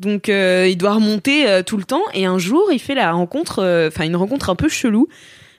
Donc 0.00 0.28
euh, 0.28 0.66
il 0.68 0.76
doit 0.76 0.94
remonter 0.94 1.48
euh, 1.48 1.62
tout 1.62 1.76
le 1.76 1.84
temps 1.84 2.02
et 2.14 2.26
un 2.26 2.38
jour 2.38 2.70
il 2.72 2.78
fait 2.80 2.94
la 2.94 3.12
rencontre, 3.12 3.60
euh, 3.62 3.88
enfin 3.88 4.04
une 4.04 4.16
rencontre 4.16 4.50
un 4.50 4.56
peu 4.56 4.68
chelou 4.68 5.08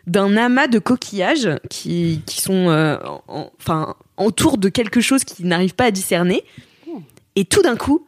d'un 0.07 0.37
amas 0.37 0.67
de 0.67 0.79
coquillages 0.79 1.49
qui, 1.69 2.21
qui 2.25 2.41
sont 2.41 2.69
euh, 2.69 2.97
en- 3.27 3.49
enfin 3.59 3.95
autour 4.17 4.57
de 4.57 4.69
quelque 4.69 4.99
chose 5.01 5.23
qu'il 5.23 5.47
n'arrive 5.47 5.73
pas 5.75 5.85
à 5.85 5.91
discerner. 5.91 6.43
Et 7.37 7.45
tout 7.45 7.61
d'un 7.61 7.75
coup, 7.75 8.07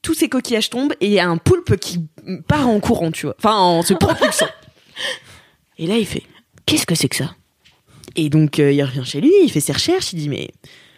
tous 0.00 0.14
ces 0.14 0.30
coquillages 0.30 0.70
tombent 0.70 0.94
et 1.02 1.06
il 1.06 1.12
y 1.12 1.18
a 1.20 1.28
un 1.28 1.36
poulpe 1.36 1.76
qui 1.76 2.00
part 2.48 2.66
en 2.68 2.80
courant, 2.80 3.12
tu 3.12 3.26
vois. 3.26 3.34
Enfin, 3.38 3.54
en 3.54 3.82
se 3.82 3.92
propulsant. 3.92 4.48
et 5.78 5.86
là, 5.86 5.98
il 5.98 6.06
fait 6.06 6.22
Qu'est-ce 6.64 6.86
que 6.86 6.94
c'est 6.94 7.10
que 7.10 7.16
ça? 7.16 7.34
Et 8.16 8.30
donc, 8.30 8.58
euh, 8.58 8.72
il 8.72 8.82
revient 8.82 9.04
chez 9.04 9.20
lui, 9.20 9.30
il 9.42 9.50
fait 9.50 9.60
ses 9.60 9.74
recherches, 9.74 10.14
il 10.14 10.20
dit 10.20 10.30
Mais 10.30 10.48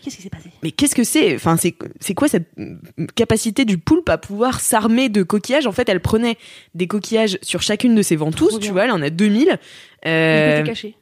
Qu'est-ce 0.05 0.17
qui 0.17 0.23
s'est 0.23 0.31
passé? 0.31 0.51
mais 0.63 0.71
qu'est-ce 0.71 0.95
que 0.95 1.03
c'est? 1.03 1.35
Enfin, 1.35 1.57
c'est 1.57 1.75
c'est 1.99 2.15
quoi 2.15 2.29
cette 2.29 2.49
capacité 3.17 3.65
du 3.65 3.77
poulpe 3.79 4.09
à 4.09 4.19
pouvoir 4.19 4.61
s'armer 4.61 5.09
de 5.09 5.25
coquillages? 5.25 5.67
En 5.67 5.73
fait, 5.73 5.89
elle 5.89 6.01
prenait 6.01 6.37
des 6.75 6.87
coquillages 6.87 7.39
sur 7.43 7.61
chacune 7.61 7.97
de 7.97 8.03
ses 8.03 8.15
ventouses, 8.15 8.61
tu 8.61 8.71
vois, 8.71 8.85
elle 8.85 8.93
en 8.93 9.03
a 9.03 9.11
2000. 9.11 9.59
Euh, 10.07 10.55
Il 10.55 10.61
était 10.61 10.69
caché. 10.71 10.95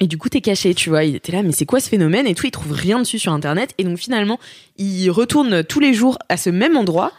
Et 0.00 0.06
du 0.06 0.18
coup, 0.18 0.28
t'es 0.28 0.40
caché, 0.40 0.74
tu 0.74 0.90
vois. 0.90 1.04
Il 1.04 1.16
était 1.16 1.32
là, 1.32 1.42
mais 1.42 1.52
c'est 1.52 1.66
quoi 1.66 1.80
ce 1.80 1.88
phénomène 1.88 2.26
Et 2.26 2.34
tout, 2.34 2.46
il 2.46 2.50
trouve 2.50 2.72
rien 2.72 2.98
dessus 2.98 3.18
sur 3.18 3.32
Internet. 3.32 3.70
Et 3.78 3.84
donc, 3.84 3.98
finalement, 3.98 4.38
il 4.76 5.10
retourne 5.10 5.64
tous 5.64 5.80
les 5.80 5.94
jours 5.94 6.18
à 6.28 6.36
ce 6.36 6.50
même 6.50 6.76
endroit. 6.76 7.12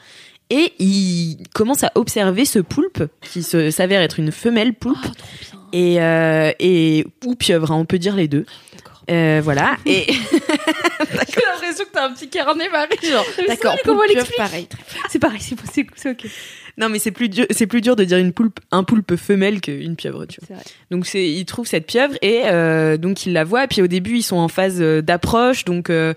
Et 0.49 0.73
il 0.79 1.43
commence 1.53 1.83
à 1.83 1.91
observer 1.93 2.43
ce 2.43 2.57
poulpe, 2.57 3.03
qui 3.21 3.43
s'avère 3.43 4.01
être 4.01 4.19
une 4.19 4.31
femelle 4.31 4.73
poulpe. 4.73 4.97
Oh, 5.03 5.09
trop 5.09 5.57
bien. 5.71 5.79
Et, 5.79 6.01
euh, 6.01 6.51
et 6.59 7.05
ou 7.25 7.35
pieuvre, 7.35 7.71
hein, 7.71 7.75
on 7.75 7.85
peut 7.85 7.99
dire 7.99 8.15
les 8.15 8.27
deux. 8.27 8.45
Euh, 9.11 9.41
voilà. 9.43 9.77
Et 9.85 10.05
J'ai 10.07 11.41
l'impression 11.45 11.85
que 11.85 11.91
t'as 11.91 12.07
un 12.07 12.13
petit 12.13 12.29
carnet, 12.29 12.69
Marie. 12.69 12.97
Genre, 13.03 13.25
D'accord, 13.47 13.75
comment 13.83 14.01
pareil. 14.37 14.67
C'est 15.09 15.19
pareil, 15.19 15.41
c'est 15.41 16.09
ok. 16.09 16.25
Non, 16.79 16.87
mais 16.87 16.97
c'est 16.97 17.11
plus 17.11 17.27
dur, 17.27 17.45
c'est 17.49 17.67
plus 17.67 17.81
dur 17.81 17.97
de 17.97 18.05
dire 18.05 18.17
une 18.17 18.31
poulpe, 18.31 18.61
un 18.71 18.85
poulpe 18.85 19.17
femelle 19.17 19.59
qu'une 19.59 19.97
pieuvre, 19.97 20.25
tu 20.25 20.39
vois. 20.47 20.57
Donc 20.91 21.05
c'est, 21.05 21.29
il 21.29 21.43
trouve 21.43 21.67
cette 21.67 21.85
pieuvre 21.85 22.15
et 22.21 22.43
euh, 22.45 22.95
donc 22.95 23.25
il 23.25 23.33
la 23.33 23.43
voit. 23.43 23.65
Et 23.65 23.67
puis 23.67 23.81
au 23.81 23.87
début 23.87 24.17
ils 24.17 24.23
sont 24.23 24.37
en 24.37 24.47
phase 24.47 24.77
euh, 24.79 25.01
d'approche, 25.01 25.65
donc 25.65 25.89
euh, 25.89 26.13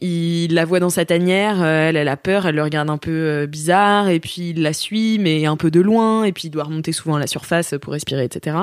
il 0.00 0.54
la 0.54 0.64
voit 0.64 0.78
dans 0.78 0.90
sa 0.90 1.04
tanière. 1.04 1.64
elle, 1.64 1.96
elle 1.96 2.06
a 2.06 2.16
peur, 2.16 2.46
elle 2.46 2.54
le 2.54 2.62
regarde 2.62 2.88
un 2.88 2.98
peu 2.98 3.46
bizarre 3.46 4.08
et 4.08 4.20
puis 4.20 4.50
il 4.50 4.62
la 4.62 4.72
suit 4.72 5.18
mais 5.18 5.44
un 5.44 5.56
peu 5.56 5.72
de 5.72 5.80
loin. 5.80 6.22
Et 6.22 6.32
puis 6.32 6.48
il 6.48 6.50
doit 6.50 6.64
remonter 6.64 6.92
souvent 6.92 7.16
à 7.16 7.18
la 7.18 7.26
surface 7.26 7.74
pour 7.80 7.92
respirer, 7.92 8.24
etc. 8.24 8.56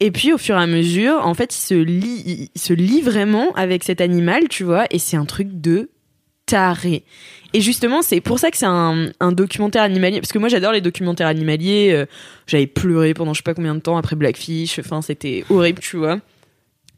Et 0.00 0.10
puis 0.10 0.34
au 0.34 0.38
fur 0.38 0.56
et 0.56 0.62
à 0.62 0.66
mesure, 0.66 1.26
en 1.26 1.32
fait, 1.32 1.54
il 1.54 1.60
se 1.60 1.74
lie, 1.74 2.50
il 2.54 2.60
se 2.60 2.74
lie 2.74 3.00
vraiment 3.00 3.52
avec 3.54 3.84
cet 3.84 4.02
animal, 4.02 4.48
tu 4.48 4.64
vois. 4.64 4.84
Et 4.90 4.98
c'est 4.98 5.16
un 5.16 5.24
truc 5.24 5.60
de 5.60 5.88
taré. 6.52 7.02
Et 7.54 7.62
justement, 7.62 8.02
c'est 8.02 8.20
pour 8.20 8.38
ça 8.38 8.50
que 8.50 8.58
c'est 8.58 8.66
un, 8.66 9.10
documentaire 9.32 9.82
animalier. 9.82 10.20
Parce 10.20 10.32
que 10.32 10.38
moi, 10.38 10.50
j'adore 10.50 10.72
les 10.72 10.82
documentaires 10.82 11.26
animaliers. 11.26 11.90
euh, 11.92 12.04
J'avais 12.46 12.66
pleuré 12.66 13.14
pendant 13.14 13.32
je 13.32 13.38
sais 13.38 13.42
pas 13.42 13.54
combien 13.54 13.74
de 13.74 13.80
temps 13.80 13.96
après 13.96 14.16
Blackfish. 14.16 14.78
Enfin, 14.78 15.00
c'était 15.00 15.44
horrible, 15.48 15.80
tu 15.80 15.96
vois. 15.96 16.18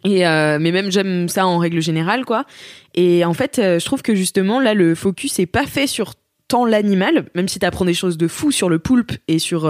Et 0.05 0.27
euh, 0.27 0.59
mais 0.61 0.71
même 0.73 0.91
j'aime 0.91 1.29
ça 1.29 1.47
en 1.47 1.59
règle 1.59 1.81
générale, 1.81 2.25
quoi. 2.25 2.45
Et 2.95 3.25
en 3.25 3.33
fait, 3.33 3.59
euh, 3.59 3.79
je 3.79 3.85
trouve 3.85 4.03
que 4.03 4.15
justement 4.15 4.61
là, 4.61 4.75
le 4.75 4.95
focus 4.95 5.39
est 5.39 5.47
pas 5.47 5.67
fait 5.67 5.87
sur 5.87 6.15
tant 6.49 6.67
l'animal, 6.67 7.27
même 7.35 7.49
si 7.49 7.59
t'apprends 7.59 7.85
des 7.87 7.95
choses 7.95 8.19
de 8.19 8.29
fou 8.29 8.51
sur 8.51 8.69
le 8.69 8.79
poulpe 8.79 9.13
et 9.29 9.39
sur 9.39 9.63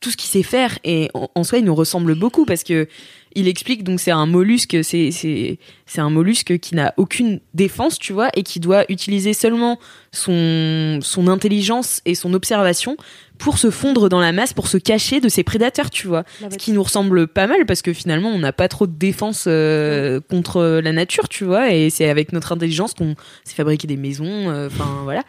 tout 0.00 0.10
ce 0.10 0.16
qu'il 0.16 0.30
sait 0.30 0.42
faire. 0.42 0.78
Et 0.84 1.10
en, 1.14 1.28
en 1.34 1.44
soi, 1.44 1.58
il 1.58 1.64
nous 1.64 1.74
ressemble 1.74 2.14
beaucoup 2.14 2.46
parce 2.46 2.64
que 2.64 2.88
il 3.36 3.46
explique 3.48 3.84
donc 3.84 4.00
c'est 4.00 4.10
un 4.10 4.26
mollusque, 4.26 4.76
c'est 4.82 5.10
c'est 5.12 5.58
c'est 5.86 6.00
un 6.00 6.10
mollusque 6.10 6.58
qui 6.58 6.74
n'a 6.74 6.92
aucune 6.96 7.38
défense, 7.54 7.98
tu 7.98 8.12
vois, 8.12 8.30
et 8.34 8.42
qui 8.42 8.58
doit 8.58 8.84
utiliser 8.90 9.32
seulement 9.34 9.78
son 10.12 10.98
son 11.02 11.28
intelligence 11.28 12.00
et 12.06 12.14
son 12.16 12.34
observation 12.34 12.96
pour 13.38 13.58
se 13.58 13.70
fondre 13.70 14.08
dans 14.08 14.18
la 14.18 14.32
masse, 14.32 14.54
pour 14.54 14.66
se 14.66 14.78
cacher 14.78 15.20
de 15.20 15.28
ses 15.28 15.42
prédateurs, 15.44 15.90
tu 15.90 16.06
vois. 16.06 16.24
Ce 16.50 16.56
qui 16.56 16.72
nous 16.72 16.82
ressemble 16.82 17.26
pas 17.28 17.46
mal 17.46 17.66
parce 17.66 17.82
que 17.82 17.92
finalement 17.92 18.30
on 18.30 18.38
n'a 18.38 18.52
pas 18.54 18.66
trop 18.68 18.86
de 18.86 18.96
défense 18.96 19.44
euh, 19.46 20.20
contre 20.30 20.80
la 20.82 20.92
nature, 20.92 21.28
tu 21.28 21.44
vois, 21.44 21.70
et 21.70 21.90
c'est 21.90 22.08
avec 22.08 22.32
notre 22.32 22.52
intelligence 22.52 22.94
qu'on 22.94 23.14
s'est 23.44 23.54
fabriqué 23.54 23.86
des 23.86 23.98
maisons. 23.98 24.24
euh, 24.50 24.68
Enfin 24.68 25.00
voilà, 25.04 25.22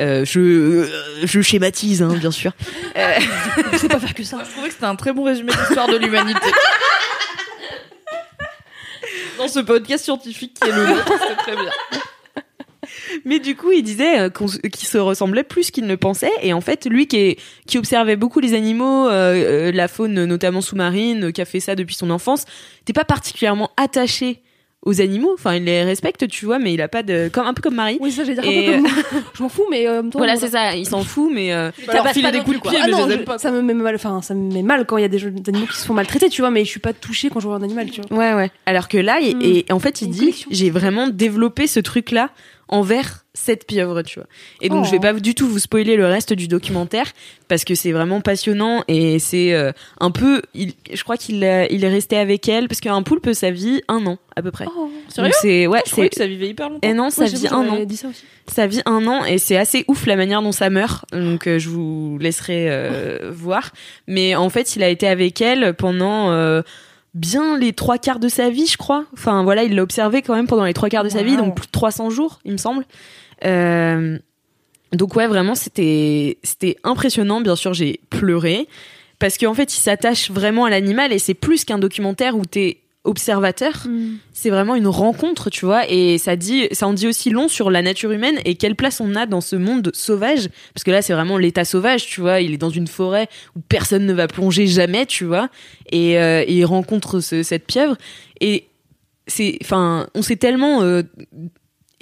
Euh, 0.00 0.24
je 0.24 0.40
euh, 0.40 0.88
je 1.22 1.40
schématise 1.40 2.02
hein, 2.02 2.14
bien 2.18 2.30
sûr. 2.32 2.52
Euh, 2.96 3.14
Je 3.72 3.78
sais 3.78 3.88
pas 3.88 3.98
faire 4.00 4.12
que 4.12 4.22
ça. 4.24 4.42
Je 4.44 4.50
trouvais 4.50 4.68
que 4.68 4.74
c'était 4.74 4.84
un 4.86 4.96
très 4.96 5.12
bon 5.14 5.22
résumé 5.24 5.50
de 5.52 5.58
l'histoire 5.58 5.88
de 5.88 5.96
l'humanité. 5.96 6.40
Dans 9.38 9.48
ce 9.48 9.60
podcast 9.60 10.04
scientifique 10.04 10.54
qui 10.60 10.68
est 10.68 10.72
le 10.72 10.86
nôtre, 10.86 11.12
c'est 11.28 11.36
très 11.36 11.56
bien. 11.56 11.70
Mais 13.24 13.38
du 13.38 13.56
coup, 13.56 13.72
il 13.72 13.82
disait 13.82 14.20
euh, 14.20 14.30
qu'il 14.30 14.88
se 14.88 14.98
ressemblait 14.98 15.44
plus 15.44 15.70
qu'il 15.70 15.86
ne 15.86 15.94
pensait. 15.94 16.32
Et 16.42 16.52
en 16.52 16.60
fait, 16.60 16.86
lui 16.86 17.06
qui, 17.06 17.38
observait 17.76 18.16
beaucoup 18.16 18.40
les 18.40 18.54
animaux, 18.54 19.08
euh, 19.08 19.68
euh, 19.68 19.72
la 19.72 19.88
faune 19.88 20.24
notamment 20.24 20.60
sous-marine, 20.60 21.32
qui 21.32 21.40
a 21.40 21.44
fait 21.44 21.60
ça 21.60 21.74
depuis 21.74 21.94
son 21.94 22.10
enfance, 22.10 22.44
n'était 22.80 22.92
pas 22.92 23.04
particulièrement 23.04 23.70
attaché 23.76 24.42
aux 24.84 25.00
animaux. 25.00 25.30
Enfin, 25.34 25.54
il 25.54 25.64
les 25.64 25.84
respecte, 25.84 26.26
tu 26.28 26.44
vois, 26.44 26.58
mais 26.58 26.74
il 26.74 26.80
a 26.82 26.88
pas 26.88 27.02
de... 27.02 27.28
Comme, 27.32 27.46
un 27.46 27.54
peu 27.54 27.62
comme 27.62 27.76
Marie. 27.76 27.98
Oui, 28.00 28.10
ça, 28.10 28.24
j'ai 28.24 28.34
dire 28.34 28.42
un 28.44 28.48
Et, 28.50 28.66
peu 28.66 28.72
comme 28.72 28.80
moi. 28.82 28.90
Je 29.34 29.42
m'en 29.42 29.48
fous, 29.48 29.64
mais 29.70 29.86
euh, 29.88 30.02
temps, 30.02 30.18
Voilà, 30.18 30.36
c'est 30.36 30.48
ça. 30.50 30.74
Il 30.74 30.86
s'en 30.86 31.02
fout, 31.04 31.30
mais... 31.32 31.52
euh, 31.52 31.70
vas 31.86 31.92
leur 31.94 32.32
des 32.32 32.40
coups 32.40 32.56
de 32.56 32.62
pied, 32.68 32.78
Ah 32.80 32.86
mais 32.86 32.92
non, 32.92 33.02
je 33.04 33.06
les 33.08 33.14
aime 33.14 33.20
je- 33.20 33.24
pas. 33.24 33.38
ça 33.38 33.50
me 33.52 33.62
met 33.62 33.74
mal, 33.74 33.94
enfin, 33.94 34.20
ça 34.22 34.34
me 34.34 34.52
met 34.52 34.62
mal 34.62 34.84
quand 34.84 34.96
il 34.96 35.02
y 35.02 35.04
a 35.04 35.08
des 35.08 35.18
jeux 35.18 35.30
d'animaux 35.30 35.66
qui 35.66 35.76
se 35.76 35.86
font 35.86 35.94
maltraiter, 35.94 36.28
tu 36.28 36.42
vois, 36.42 36.50
mais 36.50 36.64
je 36.64 36.70
suis 36.70 36.80
pas 36.80 36.92
touchée 36.92 37.30
quand 37.30 37.38
je 37.40 37.46
vois 37.46 37.56
un 37.56 37.62
animal, 37.62 37.90
tu 37.90 38.00
vois. 38.02 38.18
Ouais, 38.18 38.34
ouais. 38.34 38.50
Alors 38.66 38.88
que 38.88 38.98
là, 38.98 39.20
il- 39.20 39.36
Mm. 39.36 39.42
et, 39.42 39.64
en 39.72 39.78
fait, 39.78 40.02
il 40.02 40.06
Une 40.08 40.12
dit, 40.14 40.46
j'ai 40.50 40.70
vraiment 40.70 41.06
développé 41.08 41.66
ce 41.66 41.78
truc-là 41.80 42.30
envers 42.68 43.21
cette 43.34 43.66
pieuvre, 43.66 44.02
tu 44.02 44.18
vois. 44.18 44.28
Et 44.60 44.68
donc, 44.68 44.82
Oh. 44.82 44.86
je 44.86 44.90
vais 44.90 45.00
pas 45.00 45.12
du 45.14 45.34
tout 45.34 45.48
vous 45.48 45.58
spoiler 45.58 45.96
le 45.96 46.04
reste 46.06 46.34
du 46.34 46.48
documentaire 46.48 47.06
parce 47.48 47.64
que 47.64 47.74
c'est 47.74 47.92
vraiment 47.92 48.20
passionnant 48.20 48.84
et 48.88 49.18
c'est 49.18 49.54
euh, 49.54 49.72
un 50.00 50.10
peu, 50.10 50.42
il, 50.54 50.74
je 50.92 51.02
crois 51.02 51.16
qu'il 51.16 51.42
a- 51.44 51.66
il 51.72 51.82
est 51.84 51.88
resté 51.88 52.18
avec 52.18 52.46
elle 52.48 52.68
parce 52.68 52.80
qu'un 52.80 53.02
poulpe, 53.02 53.32
ça 53.32 53.50
vit 53.50 53.80
un 53.88 54.04
an 54.06 54.18
à 54.36 54.42
peu 54.42 54.50
près. 54.50 54.66
Oh, 54.76 54.90
Sérieux? 55.08 55.32
c'est 55.40 55.66
ouais, 55.66 55.80
Je 55.86 55.92
croyais 55.92 56.10
c'est 56.12 56.16
que 56.18 56.22
ça 56.22 56.26
vivait 56.28 56.48
hyper 56.48 56.68
longtemps. 56.68 56.86
et 56.86 56.92
non, 56.92 57.08
ça 57.08 57.24
Ouais, 57.24 57.30
vit 57.30 57.48
un 57.48 57.68
an. 57.68 57.78
ça. 57.94 58.08
Ça 58.48 58.66
vit 58.66 58.82
un 58.84 59.06
an 59.06 59.24
et 59.24 59.38
c'est 59.38 59.56
assez 59.56 59.84
ouf 59.88 60.04
la 60.06 60.16
manière 60.16 60.42
dont 60.42 60.52
ça 60.52 60.68
meurt. 60.68 61.04
Donc 61.12 61.46
euh, 61.46 61.58
je 61.58 61.70
vous 61.70 62.18
laisserai 62.20 62.66
euh, 62.70 63.30
voir. 63.32 63.70
Mais 64.06 64.34
en 64.34 64.50
fait, 64.50 64.76
il 64.76 64.82
a 64.82 64.88
été 64.90 65.06
avec 65.08 65.40
elle 65.40 65.72
pendant 65.74 66.30
bien 67.14 67.58
les 67.58 67.72
trois 67.72 67.98
quarts 67.98 68.18
de 68.20 68.28
sa 68.28 68.50
vie, 68.50 68.66
je 68.66 68.76
crois. 68.76 69.04
Enfin 69.14 69.42
voilà, 69.42 69.64
il 69.64 69.74
l'a 69.74 69.82
observé 69.82 70.22
quand 70.22 70.34
même 70.34 70.46
pendant 70.46 70.64
les 70.64 70.72
trois 70.74 70.88
quarts 70.88 71.04
de 71.04 71.08
sa 71.10 71.22
vie, 71.22 71.36
donc 71.36 71.54
plus 71.56 71.66
de 71.66 71.72
300 71.72 72.10
jours, 72.10 72.40
il 72.44 72.52
me 72.52 72.56
semble. 72.58 72.84
Euh, 73.44 74.18
donc 74.92 75.16
ouais, 75.16 75.26
vraiment, 75.26 75.54
c'était 75.54 76.38
c'était 76.42 76.76
impressionnant. 76.84 77.40
Bien 77.40 77.56
sûr, 77.56 77.72
j'ai 77.74 78.00
pleuré 78.10 78.68
parce 79.18 79.38
qu'en 79.38 79.54
fait, 79.54 79.74
il 79.74 79.80
s'attache 79.80 80.30
vraiment 80.30 80.64
à 80.64 80.70
l'animal 80.70 81.12
et 81.12 81.18
c'est 81.18 81.34
plus 81.34 81.64
qu'un 81.64 81.78
documentaire 81.78 82.36
où 82.36 82.44
t'es 82.44 82.78
observateur. 83.04 83.86
C'est 84.32 84.50
vraiment 84.50 84.76
une 84.76 84.86
rencontre, 84.86 85.50
tu 85.50 85.64
vois, 85.64 85.88
et 85.90 86.18
ça 86.18 86.36
dit, 86.36 86.68
ça 86.70 86.86
en 86.86 86.92
dit 86.92 87.08
aussi 87.08 87.30
long 87.30 87.48
sur 87.48 87.68
la 87.70 87.82
nature 87.82 88.12
humaine 88.12 88.38
et 88.44 88.54
quelle 88.54 88.76
place 88.76 89.00
on 89.00 89.16
a 89.16 89.26
dans 89.26 89.40
ce 89.40 89.56
monde 89.56 89.90
sauvage, 89.92 90.48
parce 90.72 90.84
que 90.84 90.90
là 90.92 91.02
c'est 91.02 91.12
vraiment 91.12 91.36
l'état 91.36 91.64
sauvage, 91.64 92.06
tu 92.06 92.20
vois, 92.20 92.40
il 92.40 92.52
est 92.52 92.58
dans 92.58 92.70
une 92.70 92.86
forêt 92.86 93.26
où 93.56 93.60
personne 93.60 94.06
ne 94.06 94.12
va 94.12 94.28
plonger 94.28 94.68
jamais, 94.68 95.04
tu 95.06 95.24
vois, 95.24 95.48
et, 95.90 96.16
euh, 96.18 96.44
et 96.46 96.52
il 96.54 96.64
rencontre 96.64 97.18
ce- 97.20 97.42
cette 97.42 97.66
pieuvre. 97.66 97.96
Et 98.40 98.66
c'est, 99.26 99.58
enfin, 99.62 100.06
on 100.14 100.22
s'est 100.22 100.36
tellement 100.36 100.82
euh, 100.82 101.02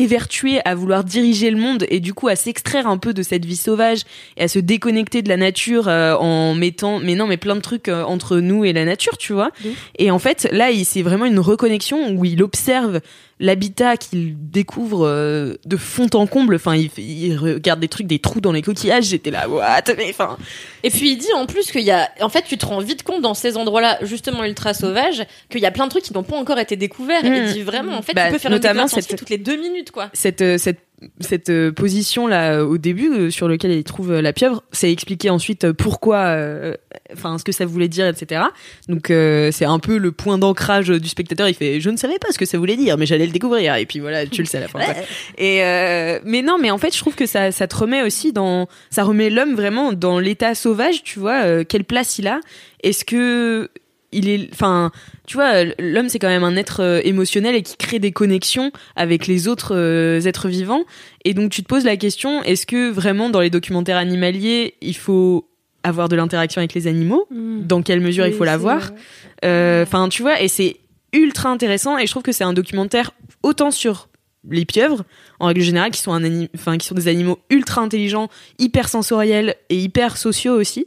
évertué 0.00 0.60
à 0.64 0.74
vouloir 0.74 1.04
diriger 1.04 1.50
le 1.50 1.58
monde 1.58 1.84
et 1.88 2.00
du 2.00 2.14
coup 2.14 2.28
à 2.28 2.36
s'extraire 2.36 2.86
un 2.86 2.96
peu 2.96 3.12
de 3.12 3.22
cette 3.22 3.44
vie 3.44 3.56
sauvage 3.56 4.00
et 4.36 4.44
à 4.44 4.48
se 4.48 4.58
déconnecter 4.58 5.20
de 5.22 5.28
la 5.28 5.36
nature 5.36 5.88
euh, 5.88 6.14
en 6.14 6.54
mettant 6.54 6.98
mais 7.00 7.14
non 7.14 7.26
mais 7.26 7.36
plein 7.36 7.54
de 7.54 7.60
trucs 7.60 7.88
euh, 7.88 8.02
entre 8.04 8.38
nous 8.38 8.64
et 8.64 8.72
la 8.72 8.84
nature 8.84 9.18
tu 9.18 9.32
vois. 9.32 9.50
Et 9.98 10.10
en 10.10 10.18
fait 10.18 10.48
là 10.52 10.68
c'est 10.84 11.02
vraiment 11.02 11.26
une 11.26 11.38
reconnexion 11.38 12.12
où 12.12 12.24
il 12.24 12.42
observe 12.42 13.00
l'habitat 13.40 13.96
qu'il 13.96 14.36
découvre 14.50 15.06
euh, 15.06 15.54
de 15.64 15.76
fond 15.76 16.06
en 16.14 16.26
comble 16.26 16.54
enfin 16.56 16.76
il, 16.76 16.90
il 16.98 17.36
regarde 17.36 17.80
des 17.80 17.88
trucs 17.88 18.06
des 18.06 18.18
trous 18.18 18.40
dans 18.40 18.52
les 18.52 18.62
coquillages 18.62 19.04
j'étais 19.06 19.30
là 19.30 19.48
what 19.48 19.82
mais 19.96 20.10
enfin 20.10 20.36
Et 20.84 20.90
puis 20.90 21.10
il 21.12 21.16
dit 21.16 21.32
en 21.34 21.46
plus 21.46 21.70
qu'il 21.72 21.82
y 21.82 21.90
a, 21.90 22.08
en 22.20 22.28
fait, 22.28 22.42
tu 22.42 22.56
te 22.56 22.64
rends 22.66 22.80
vite 22.80 23.02
compte 23.02 23.20
dans 23.22 23.34
ces 23.34 23.56
endroits-là, 23.58 23.98
justement 24.02 24.44
ultra 24.44 24.72
sauvages, 24.74 25.24
qu'il 25.50 25.60
y 25.60 25.66
a 25.66 25.70
plein 25.70 25.84
de 25.86 25.90
trucs 25.90 26.04
qui 26.04 26.12
n'ont 26.14 26.22
pas 26.22 26.36
encore 26.36 26.58
été 26.58 26.76
découverts. 26.76 27.22
Et 27.24 27.30
Mm. 27.30 27.34
il 27.46 27.52
dit 27.52 27.62
vraiment, 27.62 27.96
en 27.98 28.02
fait, 28.02 28.14
Bah, 28.14 28.26
tu 28.26 28.32
peux 28.32 28.38
faire 28.38 28.50
notamment 28.50 28.82
une 28.84 28.88
cette- 28.88 29.14
toutes 29.16 29.28
les 29.28 29.36
deux 29.38 29.56
minutes, 29.56 29.90
quoi. 29.90 30.08
cette, 30.14 30.40
euh, 30.40 30.56
cette 30.58 30.78
cette 31.20 31.48
euh, 31.50 31.72
position 31.72 32.26
là 32.26 32.62
au 32.64 32.78
début 32.78 33.10
euh, 33.10 33.30
sur 33.30 33.48
lequel 33.48 33.70
il 33.72 33.84
trouve 33.84 34.12
euh, 34.12 34.22
la 34.22 34.32
pieuvre, 34.32 34.62
c'est 34.72 34.92
expliqué 34.92 35.30
ensuite 35.30 35.72
pourquoi, 35.72 36.18
euh, 36.18 36.74
enfin 37.12 37.38
ce 37.38 37.44
que 37.44 37.52
ça 37.52 37.64
voulait 37.64 37.88
dire, 37.88 38.06
etc. 38.06 38.42
Donc 38.88 39.10
euh, 39.10 39.50
c'est 39.50 39.64
un 39.64 39.78
peu 39.78 39.96
le 39.96 40.12
point 40.12 40.38
d'ancrage 40.38 40.88
du 40.88 41.08
spectateur. 41.08 41.48
Il 41.48 41.54
fait, 41.54 41.80
je 41.80 41.90
ne 41.90 41.96
savais 41.96 42.18
pas 42.18 42.28
ce 42.32 42.38
que 42.38 42.44
ça 42.44 42.58
voulait 42.58 42.76
dire, 42.76 42.98
mais 42.98 43.06
j'allais 43.06 43.26
le 43.26 43.32
découvrir. 43.32 43.76
Et 43.76 43.86
puis 43.86 44.00
voilà, 44.00 44.26
tu 44.26 44.42
le 44.42 44.46
sais 44.46 44.58
à 44.58 44.60
la 44.60 44.68
fin. 44.68 44.78
quoi. 44.80 44.94
Et 45.38 45.64
euh, 45.64 46.18
mais 46.24 46.42
non, 46.42 46.58
mais 46.60 46.70
en 46.70 46.78
fait, 46.78 46.94
je 46.94 47.00
trouve 47.00 47.14
que 47.14 47.26
ça, 47.26 47.50
ça 47.52 47.66
te 47.66 47.76
remet 47.76 48.02
aussi 48.02 48.32
dans, 48.32 48.68
ça 48.90 49.04
remet 49.04 49.30
l'homme 49.30 49.54
vraiment 49.54 49.92
dans 49.92 50.18
l'état 50.18 50.54
sauvage. 50.54 51.02
Tu 51.02 51.18
vois, 51.18 51.44
euh, 51.44 51.64
quelle 51.64 51.84
place 51.84 52.18
il 52.18 52.28
a. 52.28 52.40
Est-ce 52.82 53.04
que 53.04 53.70
il 54.12 54.28
est, 54.28 54.48
enfin, 54.52 54.90
tu 55.26 55.36
vois, 55.36 55.64
l'homme 55.78 56.08
c'est 56.08 56.18
quand 56.18 56.28
même 56.28 56.44
un 56.44 56.56
être 56.56 56.80
euh, 56.82 57.00
émotionnel 57.04 57.54
et 57.54 57.62
qui 57.62 57.76
crée 57.76 57.98
des 57.98 58.12
connexions 58.12 58.72
avec 58.96 59.26
les 59.26 59.48
autres 59.48 59.74
euh, 59.76 60.20
êtres 60.22 60.48
vivants. 60.48 60.84
Et 61.24 61.34
donc 61.34 61.50
tu 61.50 61.62
te 61.62 61.68
poses 61.68 61.84
la 61.84 61.96
question 61.96 62.42
est-ce 62.42 62.66
que 62.66 62.90
vraiment 62.90 63.30
dans 63.30 63.40
les 63.40 63.50
documentaires 63.50 63.98
animaliers 63.98 64.74
il 64.80 64.96
faut 64.96 65.48
avoir 65.82 66.08
de 66.08 66.16
l'interaction 66.16 66.60
avec 66.60 66.74
les 66.74 66.86
animaux? 66.86 67.26
Mm. 67.30 67.66
Dans 67.66 67.82
quelle 67.82 68.00
mesure 68.00 68.26
il 68.26 68.34
faut 68.34 68.44
l'avoir? 68.44 68.90
Euh, 69.44 69.82
Enfin, 69.82 70.08
tu 70.08 70.22
vois, 70.22 70.40
et 70.42 70.48
c'est 70.48 70.76
ultra 71.12 71.48
intéressant. 71.50 71.96
Et 71.98 72.06
je 72.06 72.10
trouve 72.10 72.22
que 72.22 72.32
c'est 72.32 72.44
un 72.44 72.52
documentaire 72.52 73.12
autant 73.42 73.70
sur 73.70 74.08
les 74.48 74.64
pieuvres, 74.64 75.04
en 75.38 75.46
règle 75.46 75.60
générale, 75.60 75.90
qui 75.90 76.00
sont, 76.00 76.12
un 76.12 76.24
ani- 76.24 76.48
enfin, 76.54 76.78
qui 76.78 76.86
sont 76.86 76.94
des 76.94 77.08
animaux 77.08 77.38
ultra 77.50 77.82
intelligents, 77.82 78.28
hyper 78.58 78.88
sensoriels 78.88 79.54
et 79.68 79.78
hyper 79.78 80.16
sociaux 80.16 80.54
aussi, 80.54 80.86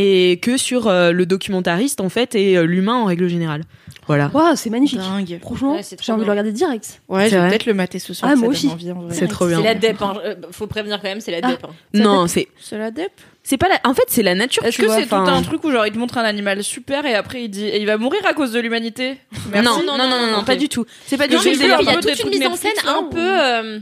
et 0.00 0.38
que 0.40 0.56
sur 0.56 0.86
euh, 0.86 1.10
le 1.10 1.26
documentariste 1.26 2.00
en 2.00 2.08
fait 2.08 2.36
et 2.36 2.56
euh, 2.56 2.62
l'humain 2.62 2.94
en 2.94 3.04
règle 3.06 3.26
générale. 3.28 3.62
Voilà. 4.06 4.30
Waouh, 4.32 4.54
c'est 4.56 4.70
magnifique. 4.70 5.00
Dingue. 5.00 5.38
Franchement, 5.42 5.74
Ouais, 5.74 5.82
j'ai 6.00 6.12
envie 6.12 6.20
de 6.20 6.24
le 6.26 6.30
regarder 6.30 6.52
direct. 6.52 7.02
Ouais, 7.08 7.28
je 7.28 7.36
vais 7.36 7.48
peut-être 7.48 7.66
le 7.66 7.74
mater 7.74 7.98
ce 7.98 8.14
soir. 8.14 8.30
Ah, 8.32 8.36
moi 8.36 8.48
aussi. 8.48 8.70
C'est 9.10 9.26
trop 9.28 9.46
bien. 9.46 9.58
C'est 9.58 9.64
la 9.64 9.74
dep. 9.74 10.00
Hein. 10.00 10.14
Euh, 10.24 10.34
Faut 10.50 10.66
prévenir 10.66 10.96
quand 11.02 11.08
même, 11.08 11.20
c'est 11.20 11.32
la 11.32 11.40
Ah. 11.42 11.50
dep. 11.50 11.64
hein. 11.64 11.70
Non, 11.94 12.26
c'est 12.26 12.48
C'est 12.58 12.78
la 12.78 12.90
dep. 12.90 13.10
c'est 13.42 13.58
pas 13.58 13.68
la... 13.68 13.78
en 13.84 13.92
fait 13.92 14.04
c'est 14.08 14.22
la 14.22 14.34
nature. 14.34 14.64
Est-ce 14.64 14.78
que 14.78 14.88
c'est 14.88 15.06
tout 15.06 15.14
un 15.14 15.42
truc 15.42 15.62
où 15.64 15.70
genre 15.72 15.84
il 15.86 15.92
te 15.92 15.98
montre 15.98 16.16
un 16.16 16.24
animal 16.24 16.62
super 16.64 17.04
et 17.04 17.14
après 17.14 17.42
il 17.42 17.48
dit 17.50 17.66
et 17.66 17.80
il 17.80 17.86
va 17.86 17.98
mourir 17.98 18.20
à 18.26 18.32
cause 18.34 18.52
de 18.52 18.60
l'humanité? 18.60 19.18
Non, 19.52 19.62
non, 19.84 19.98
non, 19.98 20.08
non, 20.08 20.30
non, 20.32 20.44
pas 20.44 20.56
du 20.56 20.68
tout. 20.70 20.86
C'est 21.06 21.16
pas 21.18 21.26
du 21.28 21.34
tout. 21.36 21.42
il 21.44 21.60
y 21.60 21.70
a 21.70 21.96
toute 22.00 22.22
une 22.22 22.30
mise 22.30 22.46
en 22.46 22.54
scène 22.56 22.72
un 22.86 23.02
peu 23.02 23.80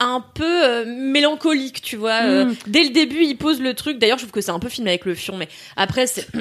un 0.00 0.24
peu 0.34 0.64
euh, 0.64 0.84
mélancolique 0.86 1.80
tu 1.82 1.96
vois 1.96 2.22
euh, 2.24 2.44
Mm. 2.46 2.54
dès 2.66 2.84
le 2.84 2.90
début 2.90 3.22
il 3.22 3.36
pose 3.36 3.60
le 3.60 3.74
truc 3.74 3.98
d'ailleurs 3.98 4.18
je 4.18 4.24
trouve 4.24 4.32
que 4.32 4.40
c'est 4.40 4.50
un 4.50 4.58
peu 4.58 4.68
filmé 4.68 4.90
avec 4.90 5.04
le 5.04 5.14
fion 5.14 5.36
mais 5.36 5.48
après 5.76 6.06
c'est 6.06 6.26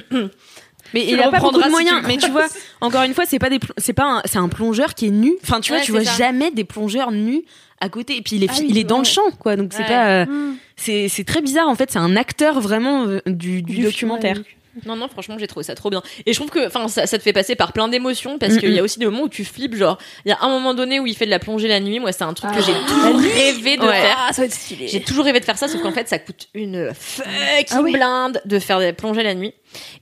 Mais 0.93 1.01
Tu 1.05 1.09
il 1.13 1.19
a 1.21 1.29
pas 1.29 1.39
beaucoup 1.39 1.57
de 1.59 1.63
si 1.63 1.69
moyens. 1.69 2.01
tu 2.01 2.07
mais 2.07 2.17
tu 2.17 2.31
vois, 2.31 2.47
encore 2.81 3.03
une 3.03 3.13
fois, 3.13 3.25
c'est 3.27 3.37
pas 3.37 3.49
des, 3.51 3.59
c'est 3.77 3.93
pas, 3.93 4.05
un, 4.05 4.21
c'est 4.25 4.39
un 4.39 4.47
plongeur 4.49 4.95
qui 4.95 5.05
est 5.07 5.11
nu. 5.11 5.33
Enfin, 5.43 5.59
tu 5.59 5.71
vois, 5.71 5.81
tu 5.81 5.91
vois 5.91 6.03
ça. 6.03 6.17
jamais 6.17 6.49
des 6.49 6.63
plongeurs 6.63 7.11
nus 7.11 7.43
à 7.79 7.89
côté. 7.89 8.15
Et 8.17 8.21
puis 8.23 8.37
il 8.37 8.43
est, 8.43 8.47
Ah 8.49 8.55
oui, 8.59 8.65
il 8.69 8.77
est 8.79 8.85
dans 8.85 8.97
le 8.97 9.03
champ, 9.03 9.29
quoi. 9.39 9.55
Donc 9.55 9.71
c'est 9.71 9.83
pas, 9.85 10.09
euh, 10.09 10.25
Mm. 10.25 10.55
c'est, 10.77 11.07
c'est 11.07 11.25
très 11.25 11.41
bizarre. 11.41 11.67
En 11.67 11.75
fait, 11.75 11.91
c'est 11.91 11.99
un 11.99 12.15
acteur 12.15 12.59
vraiment 12.59 13.05
euh, 13.05 13.19
du, 13.27 13.61
du, 13.61 13.75
Du 13.75 13.83
documentaire. 13.83 14.35
film, 14.37 14.45
non 14.85 14.95
non 14.95 15.07
franchement 15.07 15.35
j'ai 15.39 15.47
trouvé 15.47 15.63
ça 15.63 15.75
trop 15.75 15.89
bien 15.89 16.01
et 16.25 16.33
je 16.33 16.37
trouve 16.39 16.49
que 16.51 16.67
enfin 16.67 16.87
ça, 16.87 17.05
ça 17.07 17.17
te 17.17 17.23
fait 17.23 17.33
passer 17.33 17.55
par 17.55 17.73
plein 17.73 17.87
d'émotions 17.87 18.37
parce 18.37 18.53
Mm, 18.53 18.59
qu'il 18.59 18.73
y 18.73 18.77
a 18.79 18.81
mm. 18.81 18.85
aussi 18.85 18.99
des 18.99 19.05
moments 19.05 19.23
où 19.23 19.29
tu 19.29 19.43
flippes 19.45 19.75
genre 19.75 19.97
il 20.25 20.29
y 20.29 20.31
a 20.31 20.37
un 20.41 20.49
moment 20.49 20.73
donné 20.73 20.99
où 20.99 21.07
il 21.07 21.15
fait 21.15 21.25
de 21.25 21.31
la 21.31 21.39
plongée 21.39 21.67
la 21.67 21.79
nuit 21.79 21.99
moi 21.99 22.11
c'est 22.11 22.23
un 22.23 22.33
truc 22.33 22.51
que 22.51 22.57
Ah. 22.59 22.61
j'ai 22.61 22.73
toujours 22.87 23.19
rêvé 23.19 23.77
de 23.77 23.81
Ouais. 23.83 24.01
faire 24.01 24.17
Ah, 24.27 24.33
ça 24.33 24.41
va 24.41 24.45
être 24.45 24.53
stylé. 24.53 24.87
J'ai 24.87 25.01
toujours 25.01 25.25
rêvé 25.25 25.39
de 25.39 25.45
faire 25.45 25.57
ça, 25.57 25.67
sauf 25.67 25.81
qu'en 25.81 25.91
fait, 25.91 26.07
ça 26.07 26.19
coûte 26.19 26.47
une 26.53 26.91
fucking 26.93 27.27
Ah 27.71 27.81
oui. 27.81 27.93
blinde 27.93 28.41
de 28.45 28.59
faire 28.59 28.79
des 28.79 28.93
plongées 28.93 29.23
la 29.23 29.33
nuit. 29.33 29.53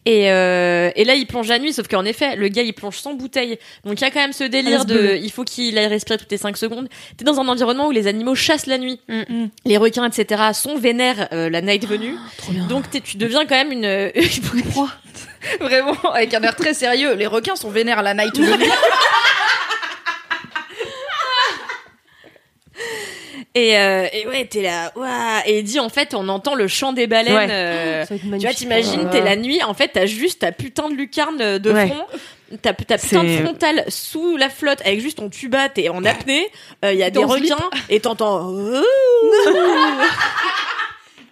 Et, 0.05 0.31
euh, 0.31 0.89
et 0.95 1.03
là, 1.03 1.15
il 1.15 1.27
plonge 1.27 1.49
la 1.49 1.59
nuit, 1.59 1.73
sauf 1.73 1.87
qu'en 1.87 2.05
effet, 2.05 2.35
le 2.35 2.47
gars, 2.47 2.61
il 2.61 2.73
plonge 2.73 2.97
sans 2.97 3.13
bouteille. 3.13 3.59
Donc, 3.83 3.99
il 3.99 4.03
y 4.03 4.07
a 4.07 4.11
quand 4.11 4.21
même 4.21 4.33
ce 4.33 4.43
délire 4.43 4.85
de, 4.85 4.97
bleu. 4.97 5.17
il 5.17 5.31
faut 5.31 5.43
qu'il 5.43 5.77
aille 5.77 5.87
respirer 5.87 6.17
toutes 6.17 6.31
les 6.31 6.37
5 6.37 6.55
secondes. 6.57 6.87
T'es 7.17 7.25
dans 7.25 7.39
un 7.39 7.47
environnement 7.47 7.87
où 7.87 7.91
les 7.91 8.07
animaux 8.07 8.35
chassent 8.35 8.67
la 8.67 8.77
nuit. 8.77 8.99
Mm. 9.09 9.47
Les 9.65 9.77
requins, 9.77 10.05
etc., 10.09 10.41
sont 10.53 10.77
vénères 10.77 11.27
euh, 11.33 11.49
la 11.49 11.61
night 11.61 11.85
venue. 11.85 12.15
Trop 12.37 12.51
bien. 12.53 12.65
Donc, 12.67 12.85
tu 13.03 13.17
deviens 13.17 13.45
quand 13.45 13.55
même 13.55 13.71
une, 13.71 14.11
Vraiment, 15.59 15.97
avec 16.13 16.33
un 16.33 16.41
air 16.41 16.55
très 16.55 16.73
sérieux. 16.73 17.15
Les 17.15 17.27
requins 17.27 17.55
sont 17.55 17.69
vénères 17.69 18.01
la 18.01 18.13
night 18.13 18.37
venue. 18.37 18.65
et, 23.57 23.77
euh, 23.77 24.07
et 24.13 24.27
ouais, 24.27 24.45
t'es 24.45 24.61
là. 24.61 24.91
Et 25.45 25.59
il 25.59 25.63
dit, 25.63 25.79
en 25.79 25.89
fait, 25.89 26.13
on 26.13 26.29
entend 26.29 26.53
le 26.55 26.67
chant 26.67 26.93
des 26.93 27.07
baleines. 27.07 27.33
Ouais. 27.33 27.47
euh, 27.49 28.03
être 28.03 28.17
Tu 28.17 28.27
vois, 28.27 28.53
t'imagines, 28.53 29.09
t'es 29.09 29.21
la 29.21 29.35
nuit, 29.35 29.63
en 29.63 29.73
fait, 29.73 29.89
t'as 29.93 30.05
juste 30.05 30.39
ta 30.41 30.51
putain 30.51 30.89
de 30.89 30.93
lucarne 30.95 31.57
de 31.57 31.71
Ouais. 31.71 31.87
front, 31.87 32.05
t'as 32.61 32.73
ta 32.73 32.97
putain 32.97 33.23
de 33.23 33.37
frontale 33.43 33.83
sous 33.87 34.37
la 34.37 34.49
flotte 34.49 34.81
avec 34.81 34.99
juste 35.01 35.17
ton 35.17 35.29
tuba, 35.29 35.69
t'es 35.69 35.89
en 35.89 36.05
apnée, 36.05 36.47
il 36.83 36.93
y 36.93 37.03
a 37.03 37.09
des 37.09 37.19
Dans 37.21 37.27
requins, 37.27 37.57
et 37.89 37.99
t'entends... 37.99 38.53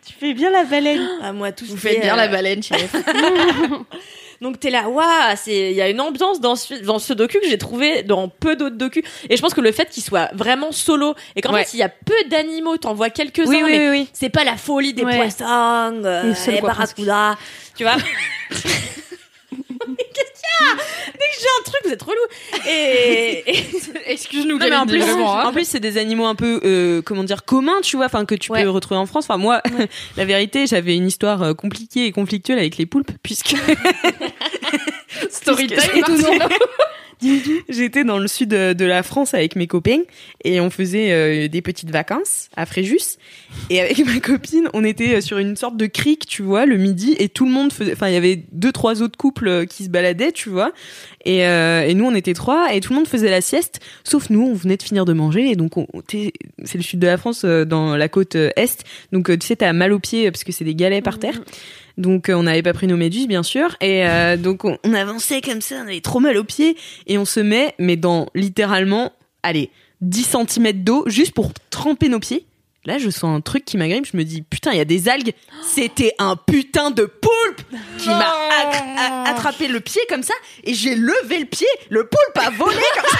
Tu 0.06 0.14
fais 0.20 0.34
bien 0.34 0.50
la 0.52 0.64
baleine. 0.64 1.08
Ah, 1.22 1.34
moi, 1.34 1.52
tout 1.52 1.66
Vous 1.66 1.78
faites 1.78 2.00
bien 2.02 2.14
euh, 2.14 2.18
la 2.18 2.28
baleine, 2.28 2.62
chef. 2.64 2.96
Donc 4.42 4.60
t'es 4.60 4.70
là, 4.70 4.90
waouh, 4.90 5.06
c'est 5.36 5.72
il 5.72 5.76
y 5.78 5.82
a 5.82 5.90
une 5.90 6.02
ambiance 6.02 6.40
dans 6.42 6.56
ce 6.56 6.74
dans 6.76 7.00
ce 7.00 7.14
docu 7.14 7.40
que 7.40 7.48
j'ai 7.48 7.58
trouvé 7.58 8.04
dans 8.04 8.28
peu 8.28 8.56
d'autres 8.56 8.76
docus. 8.76 9.04
Et 9.30 9.38
je 9.38 9.42
pense 9.42 9.54
que 9.54 9.62
le 9.62 9.72
fait 9.72 9.90
qu'il 9.90 10.04
soit 10.04 10.30
vraiment 10.34 10.72
solo 10.72 11.16
et 11.36 11.42
qu'en 11.42 11.54
Ouais. 11.54 11.64
fait 11.64 11.74
il 11.74 11.80
y 11.80 11.84
a 11.84 11.90
peu 11.90 12.14
d'animaux, 12.30 12.78
t'en 12.78 12.94
vois 12.94 13.10
quelques 13.10 13.40
uns, 13.40 13.46
Oui, 13.48 13.62
oui, 13.64 13.72
mais 13.72 13.90
oui, 13.90 14.00
oui. 14.02 14.10
c'est 14.14 14.30
pas 14.30 14.44
la 14.44 14.58
folie 14.58 14.94
des 14.94 15.04
Ouais. 15.04 15.16
poissons, 15.18 16.02
euh, 16.06 16.34
Les 16.48 16.62
barracudas, 16.62 17.36
tu 17.78 17.84
vois. 17.84 17.96
Dès 21.14 21.20
que 21.20 21.40
j'ai 21.40 21.48
un 21.60 21.64
truc, 21.64 21.82
vous 21.86 21.92
êtes 21.92 22.02
relou. 22.02 22.68
Et, 22.70 23.44
et- 23.48 23.66
Excuse-nous, 24.14 24.58
Non, 24.58 24.66
mais 24.70 24.76
en 24.76 24.86
Kalindi, 24.86 24.92
plus, 24.94 25.02
vraiment. 25.02 25.40
hein. 25.40 25.46
en 25.48 25.52
plus, 25.52 25.68
c'est 25.68 25.80
des 25.80 25.98
animaux 25.98 26.26
un 26.26 26.36
peu, 26.36 26.60
euh, 26.64 27.02
comment 27.02 27.24
dire, 27.24 27.44
communs, 27.46 27.82
tu 27.82 27.96
vois, 27.98 28.06
enfin 28.06 28.26
que 28.26 28.36
tu 28.36 28.52
Ouais. 28.52 28.64
peux 28.64 28.70
retrouver 28.70 29.00
en 29.00 29.06
France. 29.06 29.26
Enfin 29.26 29.38
moi, 29.38 29.62
la 30.18 30.26
vérité, 30.26 30.68
j'avais 30.68 30.96
une 30.96 31.08
histoire 31.08 31.42
euh, 31.44 31.54
compliquée 31.54 32.06
et 32.06 32.12
conflictuelle 32.12 32.60
avec 32.60 32.78
les 32.78 32.86
poulpes, 32.86 33.12
puisque 33.24 33.56
Story 35.30 35.68
J'étais 37.70 38.04
dans 38.04 38.18
le 38.18 38.28
sud 38.28 38.50
de 38.50 38.86
la 38.86 39.04
France 39.04 39.34
avec 39.34 39.56
mes 39.56 39.68
copains 39.68 40.02
et 40.44 40.60
on 40.60 40.70
faisait 40.70 41.12
euh, 41.12 41.48
des 41.48 41.62
petites 41.62 41.92
vacances 41.92 42.50
à 42.56 42.66
Fréjus. 42.66 43.18
Et 43.70 43.82
avec 43.82 44.06
ma 44.06 44.20
copine, 44.20 44.68
on 44.74 44.84
était 44.84 45.16
euh, 45.16 45.22
sur 45.22 45.38
une 45.38 45.56
sorte 45.56 45.78
de 45.78 45.86
crique, 45.86 46.26
tu 46.26 46.42
vois, 46.42 46.66
le 46.66 46.78
midi 46.78 47.16
et 47.18 47.30
tout 47.30 47.46
le 47.46 47.52
monde 47.52 47.72
faisait, 47.72 47.94
enfin, 47.94 48.08
il 48.08 48.14
y 48.14 48.18
avait 48.18 48.44
deux, 48.52 48.72
trois 48.72 49.02
autres 49.02 49.18
couples 49.18 49.48
euh, 49.48 49.66
qui 49.66 49.86
se 49.86 49.90
baladaient, 49.90 50.32
tu 50.32 50.50
vois. 50.50 50.72
Et, 51.28 51.40
et 51.40 51.94
nous, 51.96 52.06
on 52.06 52.14
était 52.14 52.36
trois 52.36 52.72
et 52.72 52.80
tout 52.82 52.94
le 52.94 53.00
monde 53.00 53.08
faisait 53.08 53.32
la 53.32 53.42
sieste, 53.42 53.80
sauf 54.04 54.30
nous, 54.30 54.44
on 54.44 54.54
venait 54.54 54.78
de 54.78 54.84
finir 54.84 55.06
de 55.06 55.14
manger 55.14 55.50
et 55.50 55.56
donc 55.56 55.74
c'est 56.08 56.32
le 56.78 56.84
sud 56.84 57.00
de 57.00 57.08
la 57.08 57.18
France, 57.18 57.44
dans 57.44 57.98
la 57.98 58.10
côte 58.10 58.36
est. 58.36 58.84
Donc, 59.12 59.36
tu 59.40 59.48
sais, 59.48 59.56
t'as 59.56 59.74
mal 59.74 59.92
aux 59.92 59.98
pieds 59.98 60.30
parce 60.30 60.44
que 60.44 60.52
c'est 60.52 60.66
des 60.66 60.76
galets 60.76 61.04
par 61.04 61.18
terre. 61.18 61.42
Donc 61.98 62.30
euh, 62.30 62.34
on 62.34 62.44
n'avait 62.44 62.64
pas 62.64 62.74
pris 62.74 62.88
nos 62.88 62.98
méduses 62.98 63.28
bien 63.28 63.44
sûr. 63.44 63.76
Et 63.82 64.08
euh, 64.08 64.38
donc 64.38 64.66
on, 64.66 64.78
on 64.84 64.94
avançait 64.94 65.42
comme 65.42 65.62
ça, 65.62 65.76
on 65.84 65.88
avait 65.88 66.02
trop 66.02 66.20
mal 66.20 66.38
aux 66.38 66.44
pieds. 66.44 66.78
Et 67.08 67.18
on 67.18 67.26
se 67.26 67.40
met 67.40 67.76
mais 67.80 67.96
dans 67.96 68.28
littéralement 68.36 69.14
allez 69.44 69.70
10 70.02 70.38
cm 70.48 70.84
d'eau 70.84 71.04
juste 71.08 71.34
pour 71.34 71.52
tremper 71.70 72.10
nos 72.10 72.20
pieds. 72.20 72.46
Là, 72.86 73.00
je 73.00 73.10
sens 73.10 73.36
un 73.36 73.42
truc 73.42 73.66
qui 73.66 73.78
m'agrippe, 73.78 74.06
je 74.06 74.16
me 74.16 74.24
dis 74.24 74.44
putain, 74.44 74.72
il 74.72 74.78
y 74.78 74.82
a 74.82 74.86
des 74.86 75.10
algues. 75.10 75.34
C'était 75.64 76.14
un 76.20 76.36
putain 76.36 76.92
de 76.92 77.06
poulpe 77.06 77.62
qui 77.98 78.10
m'a 78.10 78.32
attrapé 79.26 79.68
le 79.68 79.80
pied 79.80 80.02
comme 80.08 80.22
ça. 80.22 80.36
Et 80.64 80.76
j'ai 80.76 80.96
levé 80.96 81.40
le 81.40 81.46
pied, 81.46 81.68
le 81.90 82.06
poulpe 82.06 82.38
a 82.38 82.52
volé 82.52 82.78
comme 82.96 83.10
ça. 83.10 83.18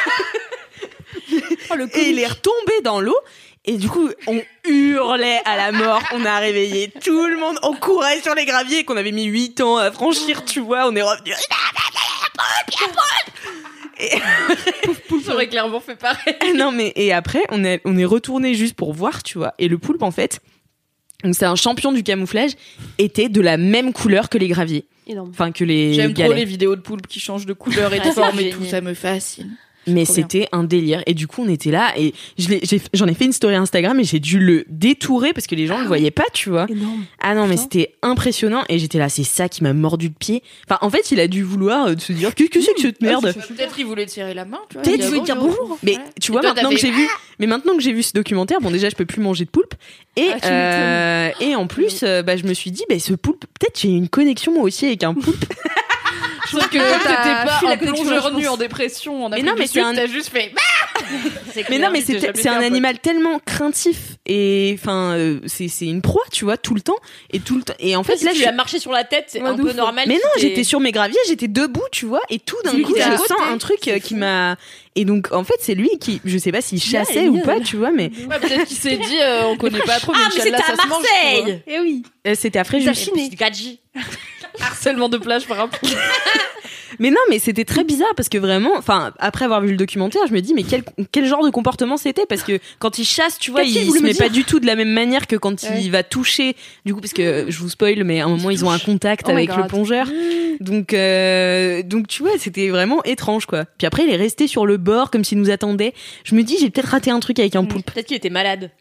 et 1.98 2.10
il 2.10 2.20
est 2.20 2.28
retombé 2.28 2.74
dans 2.84 3.00
l'eau 3.02 3.18
et 3.66 3.78
du 3.78 3.90
coup, 3.90 4.10
on 4.28 4.42
hurlait 4.68 5.42
à 5.46 5.58
la 5.58 5.72
mort, 5.72 6.02
on 6.14 6.24
a 6.26 6.38
réveillé 6.40 6.92
tout 7.04 7.26
le 7.28 7.38
monde, 7.38 7.58
on 7.64 7.74
courait 7.76 8.22
sur 8.22 8.36
les 8.36 8.46
graviers 8.46 8.84
qu'on 8.84 8.98
avait 8.98 9.12
mis 9.12 9.26
8 9.26 9.62
ans 9.62 9.78
à 9.78 9.92
franchir, 9.92 10.46
tu 10.46 10.60
vois, 10.60 10.88
on 10.88 10.96
est 10.96 11.02
revenu. 11.02 11.32
Poulpe 15.08 15.28
aurait 15.30 15.48
clairement 15.48 15.80
fait 15.80 15.96
pareil. 15.96 16.36
non 16.56 16.72
mais 16.72 16.92
et 16.96 17.14
après 17.14 17.44
on 17.50 17.64
est 17.64 17.82
on 17.86 17.98
est 17.98 18.06
retourné 18.06 18.54
juste 18.54 18.76
pour 18.76 18.94
voir, 18.94 19.24
tu 19.24 19.38
vois, 19.38 19.54
et 19.58 19.68
le 19.68 19.78
poulpe 19.78 20.04
en 20.04 20.12
fait, 20.12 20.42
donc 21.24 21.34
c'est 21.36 21.46
un 21.46 21.56
champion 21.56 21.92
du 21.92 22.04
camouflage, 22.04 22.52
était 22.98 23.30
de 23.30 23.40
la 23.42 23.58
même 23.58 23.94
couleur 23.94 24.30
que 24.30 24.38
les 24.38 24.48
graviers, 24.50 24.86
Énorme. 25.08 25.30
enfin 25.30 25.52
que 25.52 25.64
les 25.64 25.94
J'aime 25.94 26.14
trop 26.14 26.34
les 26.34 26.46
vidéos 26.46 26.76
de 26.76 26.82
poulpes 26.82 27.08
qui 27.08 27.20
changent 27.20 27.46
de 27.46 27.54
couleur 27.54 27.94
et 27.94 28.00
de 28.00 28.08
Ah, 28.10 28.12
forme 28.12 28.40
et 28.40 28.50
tout, 28.50 28.66
ça 28.66 28.82
me 28.82 28.94
fascine. 28.94 29.56
Mais 29.88 30.06
c'était 30.06 30.48
un 30.52 30.64
délire. 30.64 31.04
Et 31.06 31.14
du 31.14 31.28
coup, 31.28 31.44
on 31.44 31.50
était 31.50 31.72
là 31.72 31.94
et 31.98 32.14
je 32.38 32.48
j'en 32.94 33.08
ai, 33.08 33.14
fait 33.14 33.26
une 33.26 33.34
story 33.34 33.56
Instagram 33.56 34.00
et 34.00 34.04
j'ai 34.04 34.20
dû 34.20 34.40
le 34.40 34.66
détourer 34.70 35.34
parce 35.34 35.48
que 35.48 35.56
les 35.56 35.68
gens 35.68 35.78
ne 35.78 35.84
le 35.84 35.88
voyaient 35.88 36.12
pas, 36.12 36.26
tu 36.34 36.50
vois. 36.50 36.66
Énorme. 36.70 37.06
Ah 37.22 37.36
non, 37.36 37.48
mais 37.48 37.58
c'était 37.58 37.96
impressionnant 38.02 38.64
et 38.70 38.80
j'étais 38.80 38.98
là, 38.98 39.10
c'est 39.10 39.24
ça 39.24 39.50
qui 39.50 39.64
m'a 39.64 39.74
mordu 39.74 40.08
le 40.08 40.14
pied. 40.14 40.44
Enfin, 40.68 40.78
en 40.82 40.90
fait, 40.90 41.12
il 41.12 41.20
a 41.20 41.28
dû 41.28 41.44
vouloir 41.44 41.88
euh, 41.88 41.96
se 41.98 42.14
dire 42.14 42.34
qu'est-ce 42.36 42.50
que 42.50 42.62
c'est 42.62 42.74
que 42.74 42.82
cette 42.82 43.02
merde. 43.02 43.34
Peut-être 43.48 43.80
il 43.80 43.86
voulait 43.86 44.06
tirer 44.06 44.34
la 44.34 44.46
main, 44.46 44.60
tu 44.70 44.76
vois. 44.76 44.84
Peut-être 44.84 45.04
il 45.04 45.08
voulait 45.08 45.22
dire 45.22 45.36
bonjour. 45.36 45.78
Mais 45.84 45.96
Ouais. 45.96 46.02
tu 46.22 46.32
vois, 46.32 46.42
toi, 46.42 46.54
maintenant 46.54 46.70
que 46.72 46.78
j'ai 46.78 46.92
vu, 46.92 47.08
mais 47.40 47.48
maintenant 47.48 47.76
que 47.76 47.82
j'ai 47.82 47.94
vu 47.94 48.04
ce 48.04 48.12
documentaire, 48.14 48.60
bon 48.62 48.72
déjà, 48.72 48.90
je 48.90 48.96
peux 48.96 49.06
plus 49.06 49.22
manger 49.22 49.46
de 49.46 49.50
poulpe. 49.50 49.74
Et 50.18 50.28
Ah, 50.42 50.48
euh, 50.48 51.30
et 51.42 51.56
en 51.56 51.68
plus, 51.68 52.02
euh, 52.04 52.22
bah, 52.24 52.36
je 52.38 52.44
me 52.46 52.54
suis 52.54 52.72
dit, 52.72 52.84
bah, 52.90 53.00
ce 53.00 53.14
poulpe, 53.14 53.46
peut-être 53.60 53.80
j'ai 53.80 53.90
une 53.90 54.10
connexion 54.10 54.54
moi 54.54 54.64
aussi 54.64 54.86
avec 54.86 55.04
un 55.04 55.14
poulpe. 55.14 55.46
Je 56.56 56.60
trouve 56.60 56.70
que 56.70 57.08
t'étais 57.08 57.46
pas 57.46 57.60
un 57.72 57.78
plongeur 57.78 58.30
je 58.32 58.36
nu 58.36 58.48
en 58.48 58.58
dépression 58.58 59.26
en 59.26 59.30
Mais 59.30 59.36
Afrique 59.36 59.46
non, 59.48 59.54
du 59.54 59.60
mais 59.60 59.68
Sud, 59.68 59.74
c'est 59.74 59.82
un- 59.82 59.94
t'as 59.96 60.08
juste 60.08 60.30
fait. 60.30 60.52
Mais 61.70 61.78
non, 61.78 61.90
mais 61.92 62.02
c'est 62.02 62.48
un 62.48 62.62
animal 62.62 63.00
tellement 63.00 63.40
craintif 63.46 63.98
et 64.26 64.76
enfin 64.80 65.14
euh, 65.14 65.40
c'est 65.46 65.68
une 65.82 66.02
proie, 66.02 66.24
tu 66.32 66.46
vois, 66.46 66.58
tout 66.58 66.74
le 66.74 66.82
temps 66.82 66.96
et 67.32 67.40
tout 67.40 67.56
le 67.58 67.64
temps. 67.64 67.74
Et 67.80 67.96
en 67.96 68.04
fait 68.04 68.18
si 68.18 68.26
là, 68.26 68.32
tu 68.34 68.40
je 68.42 68.46
as 68.48 68.52
marché 68.52 68.80
sur 68.80 68.92
la 68.92 69.04
tête, 69.04 69.26
c'est 69.28 69.42
Ouais, 69.42 69.50
un 69.50 69.56
peu 69.56 69.70
ouf. 69.70 69.76
normal. 69.76 70.06
mais 70.08 70.16
non, 70.16 70.30
j'étais 70.38 70.64
sur 70.64 70.80
mes 70.80 70.92
graviers, 70.92 71.18
j'étais 71.28 71.48
debout, 71.48 71.84
tu 71.92 72.06
vois, 72.06 72.22
et 72.30 72.40
tout 72.40 72.56
d'un 72.64 72.72
coup 72.82 72.96
je 72.98 73.04
côté. 73.04 73.18
sens 73.18 73.38
un 73.50 73.58
truc 73.58 73.88
euh, 73.88 74.00
qui 74.00 74.16
m'a 74.16 74.56
et 74.96 75.06
donc 75.06 75.32
en 75.32 75.44
fait 75.44 75.56
c'est 75.60 75.76
lui 75.76 75.90
qui 76.00 76.22
je 76.26 76.38
sais 76.38 76.52
pas 76.52 76.62
s'il 76.62 76.82
chassait 76.82 77.28
ou 77.28 77.40
pas, 77.42 77.60
tu 77.60 77.76
vois, 77.78 77.92
mais 77.92 78.10
Ouais, 78.30 78.40
peut-être 78.40 78.66
qu'il 78.66 78.78
s'est 78.78 78.98
dit, 78.98 79.18
euh, 79.22 79.44
on 79.48 79.58
connaît 79.58 79.80
pas 79.80 80.00
trop, 80.00 80.14
mais 80.14 80.20
Ah, 80.24 80.30
mais 80.36 80.42
c'était 80.44 80.56
à. 80.56 80.88
Marseille 80.88 81.62
Eh 81.68 81.80
oui. 81.80 82.04
c'était 82.36 82.60
à 82.60 82.64
Fréjus. 82.64 82.86
T'as 82.86 82.94
chiné. 82.94 83.28
C'est 83.30 83.36
Gadji. 83.38 83.80
Harcèlement 84.62 85.10
de 85.10 85.18
plage 85.18 85.48
par 85.48 85.58
rapport. 85.58 85.80
Mais 87.00 87.10
non, 87.10 87.18
mais 87.30 87.40
c'était 87.40 87.66
très 87.66 87.84
bizarre 87.84 88.14
parce 88.16 88.30
que 88.30 88.38
vraiment, 88.38 88.72
enfin, 88.78 89.12
après 89.20 89.44
avoir 89.44 89.60
vu 89.60 89.72
le 89.72 89.76
documentaire, 89.76 90.22
je 90.30 90.34
me 90.34 90.40
dis, 90.40 90.54
mais 90.54 90.64
quel, 90.64 90.84
quel 91.12 91.26
genre 91.26 91.44
de 91.44 91.50
comportement 91.50 91.98
c'était? 91.98 92.26
Parce 92.26 92.42
que 92.44 92.58
quand 92.80 93.00
il 93.00 93.04
chasse, 93.04 93.38
tu 93.38 93.52
vois, 93.52 93.64
il 93.64 93.86
voulu 93.86 94.00
se 94.00 94.04
me 94.04 94.10
met 94.10 94.14
pas 94.14 94.30
du 94.30 94.46
tout 94.46 94.62
de 94.62 94.66
la 94.66 94.76
même 94.76 94.92
manière 94.94 95.28
que 95.28 95.36
quand 95.36 95.62
Ouais. 95.64 95.82
il 95.82 95.92
va 95.92 96.04
toucher. 96.04 96.56
Du 96.86 96.94
coup, 96.94 97.02
parce 97.02 97.12
que 97.12 97.48
je 97.50 97.60
vous 97.60 97.68
spoil, 97.68 98.04
mais 98.06 98.22
à 98.22 98.26
un 98.26 98.30
moment, 98.30 98.50
ils 98.50 98.64
ont 98.64 98.70
un 98.72 98.80
contact 98.80 99.26
Oh 99.28 99.32
avec 99.32 99.54
le 99.56 99.68
plongeur. 99.68 100.08
Donc, 100.62 100.94
euh, 100.94 101.84
donc 101.84 102.08
tu 102.08 102.24
vois, 102.24 102.32
c'était 102.40 102.70
vraiment 102.70 103.04
étrange, 103.04 103.46
quoi. 103.46 103.66
Puis 103.78 103.86
après, 103.86 104.06
il 104.06 104.10
est 104.10 104.16
resté 104.16 104.48
sur 104.48 104.66
le 104.66 104.78
bord 104.78 105.12
comme 105.12 105.26
s'il 105.26 105.38
nous 105.38 105.50
attendait. 105.50 105.94
Je 106.24 106.34
me 106.34 106.44
dis, 106.44 106.56
j'ai 106.62 106.70
peut-être 106.70 106.88
raté 106.92 107.12
un 107.12 107.20
truc 107.20 107.40
avec 107.40 107.58
un 107.58 107.66
poulpe. 107.66 107.92
Peut-être 107.92 108.06
qu'il 108.08 108.16
était 108.16 108.30
malade. 108.30 108.72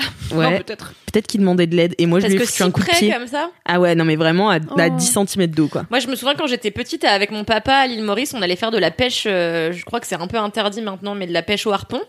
Ouais, 0.34 0.58
peut-être. 0.60 0.92
peut-être 1.12 1.26
qu'il 1.26 1.40
demandait 1.40 1.66
de 1.66 1.74
l'aide. 1.74 1.94
Et 1.98 2.06
moi, 2.06 2.20
je 2.20 2.26
lui 2.28 2.36
ai 2.36 2.38
foutu 2.38 2.62
un 2.62 2.70
coup 2.70 2.80
de 2.82 2.86
pied. 2.86 3.12
comme 3.12 3.26
ça. 3.26 3.50
Ah 3.66 3.80
ouais, 3.80 3.94
non, 3.96 4.04
mais 4.04 4.16
vraiment 4.16 4.48
à, 4.50 4.56
à 4.56 4.58
Oh. 4.76 4.96
10 4.96 5.18
cm 5.26 5.46
d'eau, 5.48 5.66
quoi. 5.68 5.84
Moi, 5.90 5.98
je 5.98 6.06
me 6.06 6.14
souviens 6.14 6.34
quand 6.36 6.46
j'étais 6.46 6.70
petite 6.70 7.04
avec 7.04 7.30
mon 7.32 7.42
papa 7.44 7.74
à 7.74 7.86
l'île 7.86 8.02
Maurice, 8.04 8.32
on 8.34 8.42
allait 8.42 8.54
faire 8.56 8.70
de 8.70 8.78
la 8.78 8.90
pêche. 8.92 9.24
euh, 9.26 9.72
je 9.72 9.84
crois 9.84 9.98
que 10.00 10.06
c'est 10.06 10.14
un 10.20 10.26
peu 10.28 10.38
interdit 10.38 10.82
maintenant, 10.82 11.14
mais 11.16 11.26
de 11.26 11.32
la 11.32 11.42
pêche 11.42 11.66
au 11.66 11.72
harpon. 11.72 12.00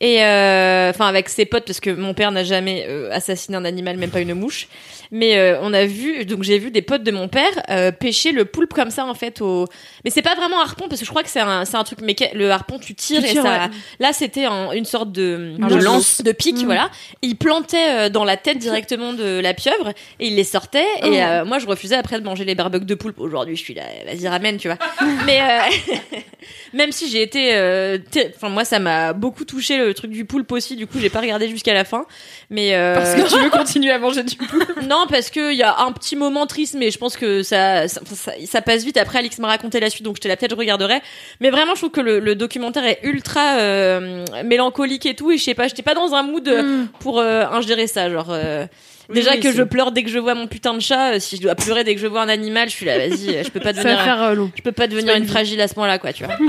Et 0.00 0.22
euh, 0.22 0.90
enfin 0.90 1.06
avec 1.08 1.28
ses 1.28 1.44
potes 1.44 1.64
parce 1.66 1.80
que 1.80 1.90
mon 1.90 2.14
père 2.14 2.30
n'a 2.30 2.44
jamais 2.44 2.86
euh, 2.88 3.10
assassiné 3.12 3.56
un 3.56 3.64
animal, 3.64 3.96
même 3.96 4.10
pas 4.10 4.20
une 4.20 4.34
mouche. 4.34 4.68
Mais 5.10 5.38
euh, 5.38 5.58
on 5.62 5.72
a 5.72 5.86
vu, 5.86 6.24
donc 6.26 6.42
j'ai 6.44 6.58
vu 6.58 6.70
des 6.70 6.82
potes 6.82 7.02
de 7.02 7.10
mon 7.10 7.28
père 7.28 7.50
euh, 7.70 7.90
pêcher 7.90 8.30
le 8.30 8.44
poulpe 8.44 8.74
comme 8.74 8.90
ça 8.90 9.06
en 9.06 9.14
fait 9.14 9.40
au. 9.40 9.66
Mais 10.04 10.10
c'est 10.10 10.22
pas 10.22 10.34
vraiment 10.36 10.60
un 10.60 10.64
harpon 10.64 10.86
parce 10.86 11.00
que 11.00 11.04
je 11.06 11.10
crois 11.10 11.22
que 11.24 11.30
c'est 11.30 11.40
un, 11.40 11.64
c'est 11.64 11.76
un 11.76 11.82
truc. 11.82 11.98
Mais 12.02 12.14
le 12.34 12.48
harpon 12.50 12.78
tu 12.78 12.94
tires, 12.94 13.22
Tu 13.22 13.28
et 13.28 13.32
tires, 13.32 13.42
ça. 13.42 13.64
ouais. 13.64 13.70
Là 13.98 14.12
c'était 14.12 14.44
un- 14.44 14.70
une 14.70 14.84
sorte 14.84 15.10
de 15.10 15.54
De 15.58 15.74
lance. 15.82 16.20
de 16.22 16.30
pique, 16.30 16.58
Mm. 16.62 16.64
voilà. 16.66 16.90
Et 17.22 17.28
il 17.28 17.36
plantait 17.36 17.88
euh, 17.88 18.08
dans 18.08 18.24
la 18.24 18.36
tête 18.36 18.58
directement 18.58 19.14
de 19.14 19.40
la 19.40 19.52
pieuvre 19.54 19.88
et 20.20 20.26
il 20.28 20.36
les 20.36 20.44
sortait. 20.44 20.84
Oh. 21.02 21.06
Et 21.06 21.24
euh, 21.24 21.44
moi, 21.44 21.58
je 21.58 21.66
refusais 21.66 21.96
après 21.96 22.20
de 22.20 22.24
manger 22.24 22.44
les 22.44 22.54
barbecues 22.54 22.84
de 22.86 22.94
poulpe. 22.94 23.18
Aujourd'hui, 23.18 23.56
je 23.56 23.62
suis 23.62 23.74
là, 23.74 23.82
vas-y 24.06 24.28
ramène, 24.28 24.58
tu 24.58 24.68
vois. 24.68 24.78
Mais 25.26 25.40
euh, 25.42 26.16
même 26.72 26.92
si 26.92 27.08
j'ai 27.08 27.22
été, 27.22 27.54
euh, 27.54 27.98
enfin 28.36 28.48
moi, 28.48 28.64
ça 28.64 28.78
m'a 28.78 29.12
beaucoup 29.12 29.44
touché 29.44 29.78
le 29.78 29.94
truc 29.94 30.10
du 30.10 30.24
poulpe 30.24 30.50
aussi. 30.52 30.76
Du 30.76 30.86
coup, 30.86 30.98
j'ai 31.00 31.10
pas 31.10 31.20
regardé 31.20 31.48
jusqu'à 31.48 31.74
la 31.74 31.84
fin. 31.84 32.06
Mais 32.50 32.74
euh, 32.74 32.94
Parce 32.94 33.14
que 33.14 33.28
tu 33.34 33.42
veux 33.42 33.50
continuer 33.50 33.90
à 33.92 33.98
manger 33.98 34.22
du 34.22 34.36
poulpe? 34.36 34.82
non, 34.88 35.06
parce 35.08 35.30
que 35.30 35.52
il 35.52 35.58
y 35.58 35.62
a 35.62 35.78
un 35.80 35.92
petit 35.92 36.16
moment 36.16 36.46
triste, 36.46 36.74
mais 36.78 36.90
je 36.90 36.98
pense 36.98 37.16
que 37.16 37.42
ça, 37.42 37.88
ça, 37.88 38.00
ça, 38.04 38.32
ça 38.46 38.62
passe 38.62 38.84
vite. 38.84 38.96
Après, 38.96 39.18
Alix 39.18 39.38
m'a 39.38 39.48
raconté 39.48 39.80
la 39.80 39.90
suite, 39.90 40.04
donc 40.04 40.16
j'étais 40.16 40.28
là 40.28 40.36
peut-être 40.36 40.52
je 40.52 40.56
regarderai. 40.56 41.00
Mais 41.40 41.50
vraiment, 41.50 41.74
je 41.74 41.80
trouve 41.80 41.90
que 41.90 42.00
le, 42.00 42.18
le 42.20 42.34
documentaire 42.34 42.84
est 42.84 43.00
ultra 43.02 43.58
euh, 43.58 44.24
mélancolique 44.44 45.06
et 45.06 45.14
tout. 45.14 45.30
Et 45.30 45.38
je 45.38 45.44
sais 45.44 45.54
pas, 45.54 45.68
j'étais 45.68 45.82
pas 45.82 45.94
dans 45.94 46.14
un 46.14 46.22
mood 46.22 46.46
euh, 46.48 46.84
pour 47.00 47.18
euh, 47.20 47.44
ingérer 47.50 47.86
ça. 47.86 48.10
Genre, 48.10 48.28
euh, 48.30 48.66
déjà 49.14 49.32
oui, 49.32 49.40
que 49.40 49.52
je 49.52 49.62
pleure 49.62 49.92
dès 49.92 50.02
que 50.02 50.10
je 50.10 50.18
vois 50.18 50.34
mon 50.34 50.46
putain 50.46 50.74
de 50.74 50.80
chat. 50.80 51.14
euh, 51.14 51.18
Si 51.20 51.36
je 51.36 51.42
dois 51.42 51.54
pleurer 51.54 51.84
dès 51.84 51.94
que 51.94 52.00
je 52.00 52.06
vois 52.06 52.22
un 52.22 52.28
animal, 52.28 52.68
je 52.68 52.74
suis 52.74 52.86
là, 52.86 52.98
vas-y, 52.98 53.36
euh, 53.36 53.42
je 53.44 53.50
peux 53.50 53.60
pas 53.60 53.72
Ça 53.74 53.82
devenir, 53.82 53.96
va 53.98 54.04
faire 54.04 54.22
euh, 54.22 54.34
long. 54.34 54.50
je 54.56 54.62
peux 54.62 54.72
pas 54.72 54.86
devenir 54.86 55.14
une 55.16 55.26
fragile 55.26 55.60
à 55.60 55.68
ce 55.68 55.74
point-là, 55.74 55.98
quoi, 55.98 56.12
tu 56.12 56.24
vois. 56.24 56.36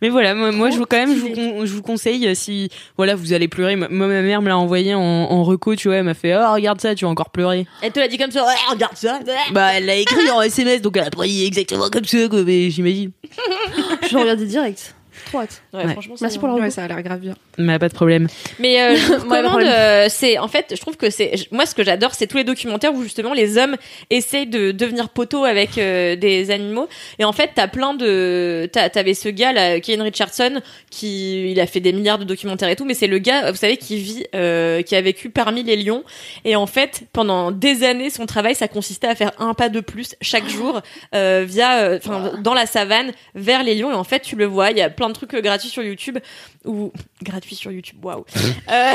Mais 0.00 0.08
voilà, 0.08 0.34
moi, 0.34 0.50
moi 0.50 0.70
je 0.70 0.76
vous 0.78 0.86
quand 0.86 0.96
même, 0.96 1.14
je 1.14 1.20
vous, 1.20 1.28
con- 1.30 1.64
je 1.64 1.72
vous 1.72 1.82
conseille 1.82 2.34
si 2.34 2.68
voilà 2.96 3.14
vous 3.14 3.32
allez 3.32 3.46
pleurer. 3.46 3.76
Moi, 3.76 3.86
ma 3.88 4.08
mère 4.22 4.42
me 4.42 4.48
l'a 4.48 4.56
envoyé 4.58 4.94
en, 4.94 5.00
en 5.00 5.44
reco, 5.44 5.76
tu 5.76 5.86
vois, 5.86 5.98
elle 5.98 6.04
m'a 6.04 6.14
fait 6.14 6.34
oh 6.34 6.52
regarde 6.54 6.80
ça, 6.80 6.94
tu 6.96 7.04
vas 7.04 7.10
encore 7.10 7.30
pleurer. 7.30 7.66
Elle 7.82 7.92
te 7.92 8.00
l'a 8.00 8.08
dit 8.08 8.18
comme 8.18 8.32
ça, 8.32 8.44
ouais, 8.44 8.54
regarde 8.70 8.96
ça. 8.96 9.20
Bah 9.52 9.68
elle 9.74 9.86
l'a 9.86 9.94
écrit 9.94 10.28
en 10.32 10.42
SMS, 10.42 10.80
donc 10.82 10.96
elle 10.96 11.04
a 11.06 11.10
pris 11.10 11.44
exactement 11.46 11.88
comme 11.90 12.04
ça, 12.04 12.26
quoi, 12.28 12.42
mais 12.42 12.70
j'imagine. 12.70 13.12
Je 14.02 14.14
vais 14.16 14.22
regarder 14.22 14.46
direct. 14.46 14.96
Trop 15.26 15.40
hâte. 15.40 15.62
Ouais, 15.72 15.84
Ouais. 15.84 15.92
franchement, 15.92 16.14
Merci 16.20 16.38
bien. 16.38 16.48
pour 16.48 16.56
Ouais, 16.56 16.62
reco. 16.64 16.74
ça 16.74 16.84
a 16.84 16.88
l'air 16.88 17.02
grave 17.02 17.20
bien. 17.20 17.34
Mais 17.58 17.78
pas 17.78 17.88
de 17.88 17.94
problème. 17.94 18.28
Mais 18.58 18.80
euh, 18.82 18.96
je 18.96 19.12
recommande, 19.12 19.44
problème. 19.46 19.68
euh, 19.72 20.06
c'est 20.08 20.38
en 20.38 20.48
fait, 20.48 20.72
je 20.74 20.80
trouve 20.80 20.96
que 20.96 21.10
c'est 21.10 21.32
moi 21.50 21.66
ce 21.66 21.74
que 21.74 21.84
j'adore, 21.84 22.14
c'est 22.14 22.26
tous 22.26 22.36
les 22.38 22.44
documentaires 22.44 22.92
où 22.94 23.02
justement 23.02 23.32
les 23.34 23.58
hommes 23.58 23.76
essayent 24.10 24.46
de 24.46 24.70
devenir 24.72 25.08
poteaux 25.10 25.44
avec 25.44 25.78
euh, 25.78 26.16
des 26.16 26.50
animaux. 26.50 26.88
Et 27.18 27.24
en 27.24 27.32
fait, 27.32 27.50
t'as 27.54 27.68
plein 27.68 27.94
de, 27.94 28.68
t'as- 28.72 28.88
t'avais 28.90 29.14
ce 29.14 29.28
gars 29.28 29.52
là, 29.52 29.80
Ken 29.80 30.00
Richardson, 30.02 30.60
qui 30.90 31.50
il 31.52 31.60
a 31.60 31.66
fait 31.66 31.80
des 31.80 31.92
milliards 31.92 32.18
de 32.18 32.24
documentaires 32.24 32.68
et 32.68 32.76
tout, 32.76 32.84
mais 32.84 32.94
c'est 32.94 33.06
le 33.06 33.18
gars, 33.18 33.50
vous 33.50 33.56
savez, 33.56 33.76
qui 33.76 33.96
vit, 33.98 34.24
euh, 34.34 34.82
qui 34.82 34.96
a 34.96 35.00
vécu 35.00 35.30
parmi 35.30 35.62
les 35.62 35.76
lions. 35.76 36.04
Et 36.44 36.56
en 36.56 36.66
fait, 36.66 37.02
pendant 37.12 37.50
des 37.50 37.84
années, 37.84 38.10
son 38.10 38.26
travail, 38.26 38.54
ça 38.54 38.68
consistait 38.68 39.08
à 39.08 39.14
faire 39.14 39.32
un 39.38 39.54
pas 39.54 39.68
de 39.68 39.80
plus 39.80 40.14
chaque 40.20 40.48
jour 40.48 40.80
euh, 41.14 41.44
via, 41.46 41.80
euh, 41.82 41.98
enfin, 42.02 42.32
dans 42.42 42.54
la 42.54 42.66
savane 42.66 43.12
vers 43.34 43.62
les 43.62 43.74
lions. 43.74 43.90
Et 43.90 43.94
en 43.94 44.04
fait, 44.04 44.20
tu 44.20 44.36
le 44.36 44.44
vois, 44.46 44.70
il 44.70 44.78
y 44.78 44.82
a 44.82 44.90
plein 44.90 45.08
de 45.08 45.11
trucs 45.12 45.34
euh, 45.34 45.40
gratuits 45.40 45.68
sur 45.68 45.82
YouTube 45.82 46.18
ou 46.64 46.92
gratuits 47.22 47.54
sur 47.56 47.70
YouTube. 47.70 48.04
Waouh. 48.04 48.24
Euh, 48.70 48.92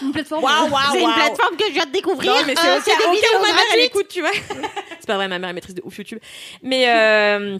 Une 0.00 0.12
plateforme. 0.12 0.42
Waouh, 0.44 0.68
waouh, 0.70 0.80
C'est 0.92 1.02
une 1.02 1.12
plateforme 1.12 1.56
que 1.56 1.66
je 1.68 1.72
viens 1.72 1.86
de 1.86 1.92
découvrir. 1.92 2.32
Non, 2.32 2.38
mais 2.46 2.54
c'est 2.56 2.68
Euh, 2.68 2.78
aussi 2.78 2.90
au 2.90 2.96
des 2.98 3.04
où 3.08 3.12
vidéos 3.12 3.38
ma 3.40 3.52
mère 3.52 3.64
elle 3.74 3.80
écoute, 3.80 4.08
tu 4.08 4.20
vois. 4.20 4.30
c'est 5.00 5.06
pas 5.06 5.16
vrai, 5.16 5.28
ma 5.28 5.38
mère 5.38 5.50
est 5.50 5.54
maîtrise 5.54 5.74
de 5.74 5.82
ouf 5.84 5.96
YouTube. 5.98 6.18
Mais 6.62 6.88
euh, 6.88 7.58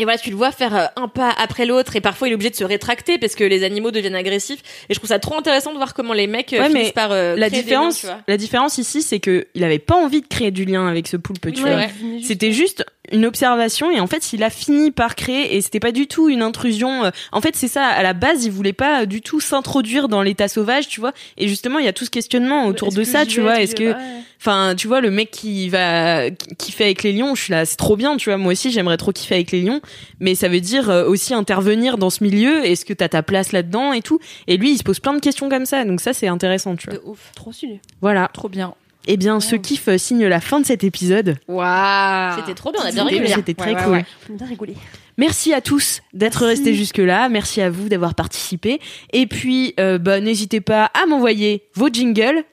et 0.00 0.04
voilà, 0.04 0.16
tu 0.18 0.30
le 0.30 0.36
vois 0.36 0.52
faire 0.52 0.76
euh, 0.76 0.86
un 0.96 1.08
pas 1.08 1.30
après 1.36 1.66
l'autre 1.66 1.96
et 1.96 2.00
parfois 2.00 2.28
il 2.28 2.30
est 2.30 2.34
obligé 2.34 2.50
de 2.50 2.54
se 2.56 2.62
rétracter 2.64 3.18
parce 3.18 3.34
que 3.34 3.42
les 3.44 3.64
animaux 3.64 3.90
deviennent 3.90 4.14
agressifs. 4.14 4.60
Et 4.88 4.94
je 4.94 4.98
trouve 4.98 5.08
ça 5.08 5.18
trop 5.18 5.36
intéressant 5.36 5.72
de 5.72 5.76
voir 5.76 5.92
comment 5.94 6.12
les 6.14 6.26
mecs 6.26 6.52
euh, 6.52 6.60
Ouais, 6.60 6.68
finissent 6.68 6.86
mais 6.86 6.92
par 6.92 7.10
euh, 7.12 7.34
La 7.36 7.48
créer 7.48 7.60
des 7.60 7.64
différence, 7.64 8.02
liens, 8.04 8.10
tu 8.10 8.14
vois. 8.14 8.22
la 8.28 8.36
différence 8.36 8.78
ici, 8.78 9.02
c'est 9.02 9.18
que 9.20 9.46
il 9.54 9.64
avait 9.64 9.78
pas 9.80 9.96
envie 9.96 10.20
de 10.22 10.26
créer 10.28 10.50
du 10.50 10.64
lien 10.64 10.86
avec 10.86 11.08
ce 11.08 11.16
poulpe, 11.16 11.52
tu 11.52 11.62
Ouais, 11.62 11.70
vois. 11.72 11.80
Ouais. 11.80 11.90
C'était 12.22 12.52
juste 12.52 12.84
une 13.12 13.24
observation 13.26 13.90
et 13.90 14.00
en 14.00 14.06
fait 14.06 14.32
il 14.32 14.42
a 14.42 14.50
fini 14.50 14.90
par 14.90 15.14
créer 15.16 15.56
et 15.56 15.60
c'était 15.60 15.80
pas 15.80 15.92
du 15.92 16.06
tout 16.06 16.28
une 16.28 16.42
intrusion 16.42 17.04
euh, 17.04 17.10
en 17.32 17.40
fait 17.40 17.56
c'est 17.56 17.68
ça 17.68 17.84
à 17.86 18.02
la 18.02 18.12
base 18.12 18.44
il 18.44 18.50
voulait 18.52 18.72
pas 18.72 19.06
du 19.06 19.20
tout 19.22 19.40
s'introduire 19.40 20.08
dans 20.08 20.22
l'état 20.22 20.48
sauvage 20.48 20.88
tu 20.88 21.00
vois 21.00 21.12
et 21.36 21.48
justement 21.48 21.78
il 21.78 21.84
y 21.84 21.88
a 21.88 21.92
tout 21.92 22.04
ce 22.04 22.10
questionnement 22.10 22.66
autour 22.66 22.92
de 22.92 23.04
ça 23.04 23.26
tu 23.26 23.40
vois 23.40 23.60
est-ce 23.60 23.74
que 23.74 23.88
Ouais. 23.88 23.94
enfin 24.40 24.74
tu 24.76 24.86
vois 24.88 25.00
le 25.00 25.10
mec 25.10 25.30
qui 25.30 25.68
va 25.70 26.24
fait 26.60 26.84
avec 26.84 27.02
les 27.02 27.12
lions 27.12 27.34
je 27.34 27.42
suis 27.44 27.50
là 27.52 27.64
c'est 27.64 27.76
trop 27.76 27.96
bien 27.96 28.16
tu 28.16 28.28
vois 28.30 28.36
moi 28.38 28.52
aussi 28.52 28.70
j'aimerais 28.70 28.96
trop 28.98 29.12
kiffer 29.12 29.36
avec 29.36 29.50
les 29.52 29.62
lions 29.62 29.80
mais 30.20 30.34
ça 30.34 30.48
veut 30.48 30.60
dire 30.60 30.90
euh, 30.90 31.04
aussi 31.06 31.32
intervenir 31.34 31.96
dans 31.98 32.10
ce 32.10 32.22
milieu 32.22 32.64
est-ce 32.64 32.84
que 32.84 32.92
t'as 32.92 33.08
ta 33.08 33.22
place 33.22 33.52
là-dedans 33.52 33.92
et 33.92 34.02
tout 34.02 34.18
et 34.46 34.56
lui 34.58 34.72
il 34.72 34.78
se 34.78 34.82
pose 34.82 35.00
plein 35.00 35.14
de 35.14 35.20
questions 35.20 35.48
comme 35.48 35.66
ça 35.66 35.84
donc 35.84 36.00
ça 36.00 36.12
c'est 36.12 36.28
intéressant 36.28 36.76
tu 36.76 36.88
vois 36.90 36.98
De 36.98 37.02
ouf. 37.06 37.30
Trop 37.34 37.52
stylé. 37.52 37.80
voilà 38.00 38.28
Trop 38.32 38.48
bien. 38.48 38.74
Et 39.08 39.16
bien 39.16 39.40
ce 39.40 39.56
kiff 39.56 39.88
euh, 39.88 39.98
signe 39.98 40.26
la 40.26 40.40
fin 40.40 40.60
de 40.60 40.66
cet 40.66 40.84
épisode 40.84 41.36
Waouh. 41.48 42.36
C'était 42.36 42.54
trop 42.54 42.70
bien, 42.70 42.82
on 42.84 42.86
a 42.86 42.92
bien 42.92 43.04
rigolé. 43.04 43.28
c'était 43.28 43.54
très 43.54 43.70
Ouais, 43.70 43.76
ouais, 43.76 43.82
cool 43.84 43.92
ouais. 43.94 44.04
On 44.30 44.34
a 44.34 44.36
bien 44.36 44.46
rigolé. 44.46 44.74
Merci 45.16 45.52
à 45.52 45.60
tous 45.60 46.00
d'être 46.12 46.46
restés 46.46 46.74
jusque-là. 46.74 47.28
Merci 47.28 47.60
à 47.60 47.70
vous 47.70 47.88
d'avoir 47.88 48.14
participé. 48.14 48.80
Et 49.12 49.26
puis, 49.26 49.74
euh, 49.80 49.98
bah, 49.98 50.20
n'hésitez 50.20 50.60
pas 50.60 50.84
à 50.94 51.06
m'envoyer 51.06 51.64
vos 51.74 51.88
jingles. 51.88 52.44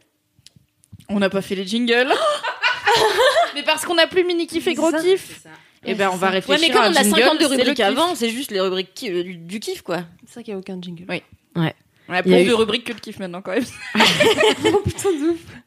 On 1.09 1.19
n'a 1.19 1.29
pas 1.29 1.43
fait 1.43 1.53
les 1.53 1.67
jingles. 1.67 2.11
mais 3.55 3.61
parce 3.63 3.85
qu'on 3.85 3.97
a 3.99 4.07
plus 4.07 4.23
mini 4.23 4.47
kiff 4.47 4.65
et 4.67 4.73
gros 4.73 4.89
ça. 4.91 4.99
kiff. 4.99 5.41
Et 5.87 5.93
ben 5.93 6.09
on 6.11 6.15
va 6.15 6.27
Ouais, 6.29 6.33
réfléchir 6.35 6.67
mais 6.67 6.73
comme 6.73 6.83
à 6.83 6.89
on 6.89 6.95
a 6.95 6.99
un 6.99 7.03
jingle, 7.03 7.19
50 7.21 7.37
de 7.37 7.43
c'est 7.43 7.49
le 7.49 7.55
rubriques 7.57 7.75
kiff. 7.75 7.85
avant, 7.85 8.15
c'est 8.15 8.29
juste 8.31 8.49
les 8.49 8.59
rubriques 8.59 9.05
euh, 9.07 9.21
du, 9.21 9.35
du 9.37 9.59
kiff, 9.59 9.83
quoi. 9.83 9.97
C'est 10.25 10.33
vrai 10.35 10.43
qu'il 10.43 10.53
n'y 10.55 10.57
a 10.57 10.59
aucun 10.59 10.81
jingle. 10.81 11.05
Ouais. 11.07 11.21
On 12.07 12.13
a 12.13 12.21
plus 12.23 12.33
eu- 12.41 12.45
de 12.45 12.53
rubriques 12.53 12.85
que 12.85 12.93
de 12.93 12.99
kiff 12.99 13.19
maintenant 13.19 13.41
quand 13.41 13.51
même. 13.53 13.63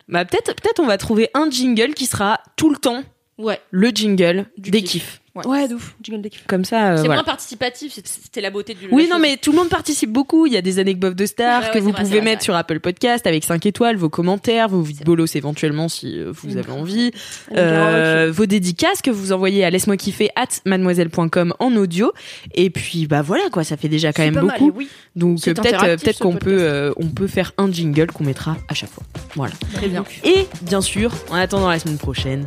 Bah, 0.08 0.24
peut-être, 0.24 0.54
peut-être 0.54 0.80
on 0.80 0.86
va 0.86 0.96
trouver 0.96 1.28
un 1.34 1.50
jingle 1.50 1.92
qui 1.94 2.06
sera 2.06 2.40
tout 2.56 2.70
le 2.70 2.76
temps 2.76 3.02
Ouais. 3.36 3.60
le 3.70 3.88
jingle 3.90 4.46
Du 4.56 4.70
des 4.70 4.82
kiff. 4.82 5.02
kiffs. 5.04 5.20
Ouais, 5.46 5.68
de 5.68 5.74
ouf. 5.74 5.94
Jingle 6.02 6.22
des 6.22 6.30
kiffs. 6.30 6.44
Comme 6.46 6.64
ça, 6.64 6.92
euh, 6.92 6.96
C'est 6.96 7.02
voilà. 7.02 7.16
moins 7.16 7.24
participatif, 7.24 7.98
c'était 8.04 8.40
la 8.40 8.50
beauté 8.50 8.74
du. 8.74 8.88
Oui, 8.90 9.04
non, 9.08 9.16
chose. 9.16 9.22
mais 9.22 9.36
tout 9.36 9.52
le 9.52 9.58
monde 9.58 9.68
participe 9.68 10.10
beaucoup. 10.12 10.46
Il 10.46 10.52
y 10.52 10.56
a 10.56 10.62
des 10.62 10.78
anecdotes 10.78 11.14
de 11.14 11.26
stars 11.26 11.62
Ouais, 11.62 11.68
que 11.70 11.74
ouais, 11.74 11.80
vous 11.80 11.92
pouvez 11.92 12.04
vrai, 12.18 12.20
mettre 12.22 12.42
sur 12.42 12.54
Apple 12.54 12.80
Podcast 12.80 13.26
avec 13.26 13.44
5 13.44 13.66
étoiles, 13.66 13.96
vos 13.96 14.08
commentaires, 14.08 14.68
vos 14.68 14.84
bolos 15.04 15.34
éventuellement 15.36 15.88
si 15.88 16.18
euh, 16.18 16.32
vous 16.32 16.56
avez 16.56 16.72
envie. 16.72 17.10
Euh, 17.56 18.30
vos 18.32 18.46
dédicaces 18.46 19.02
que 19.02 19.10
vous 19.10 19.32
envoyez 19.32 19.64
à 19.64 19.70
laisse-moi 19.70 19.96
kiffer 19.96 20.30
at 20.36 20.46
mademoiselle.com 20.64 21.54
en 21.58 21.76
audio 21.76 22.12
et 22.54 22.70
puis 22.70 23.06
bah 23.06 23.22
voilà 23.22 23.44
quoi 23.50 23.64
ça 23.64 23.76
fait 23.76 23.88
déjà 23.88 24.12
quand 24.12 24.22
même 24.22 24.34
pas 24.34 24.42
mal, 24.42 24.58
beaucoup 24.58 24.78
oui. 24.78 24.88
donc 25.16 25.46
euh, 25.48 25.54
peut-être 25.54 26.18
qu'on 26.18 26.36
peut 26.36 26.58
euh, 26.60 26.92
on 26.96 27.06
peut 27.08 27.26
faire 27.26 27.52
un 27.58 27.70
jingle 27.70 28.08
qu'on 28.08 28.24
mettra 28.24 28.56
à 28.68 28.74
chaque 28.74 28.90
fois 28.90 29.04
voilà 29.34 29.54
Très 29.74 29.88
bien. 29.88 30.04
et 30.24 30.46
bien 30.62 30.80
sûr 30.80 31.12
en 31.30 31.36
attendant 31.36 31.68
la 31.68 31.78
semaine 31.78 31.98
prochaine 31.98 32.46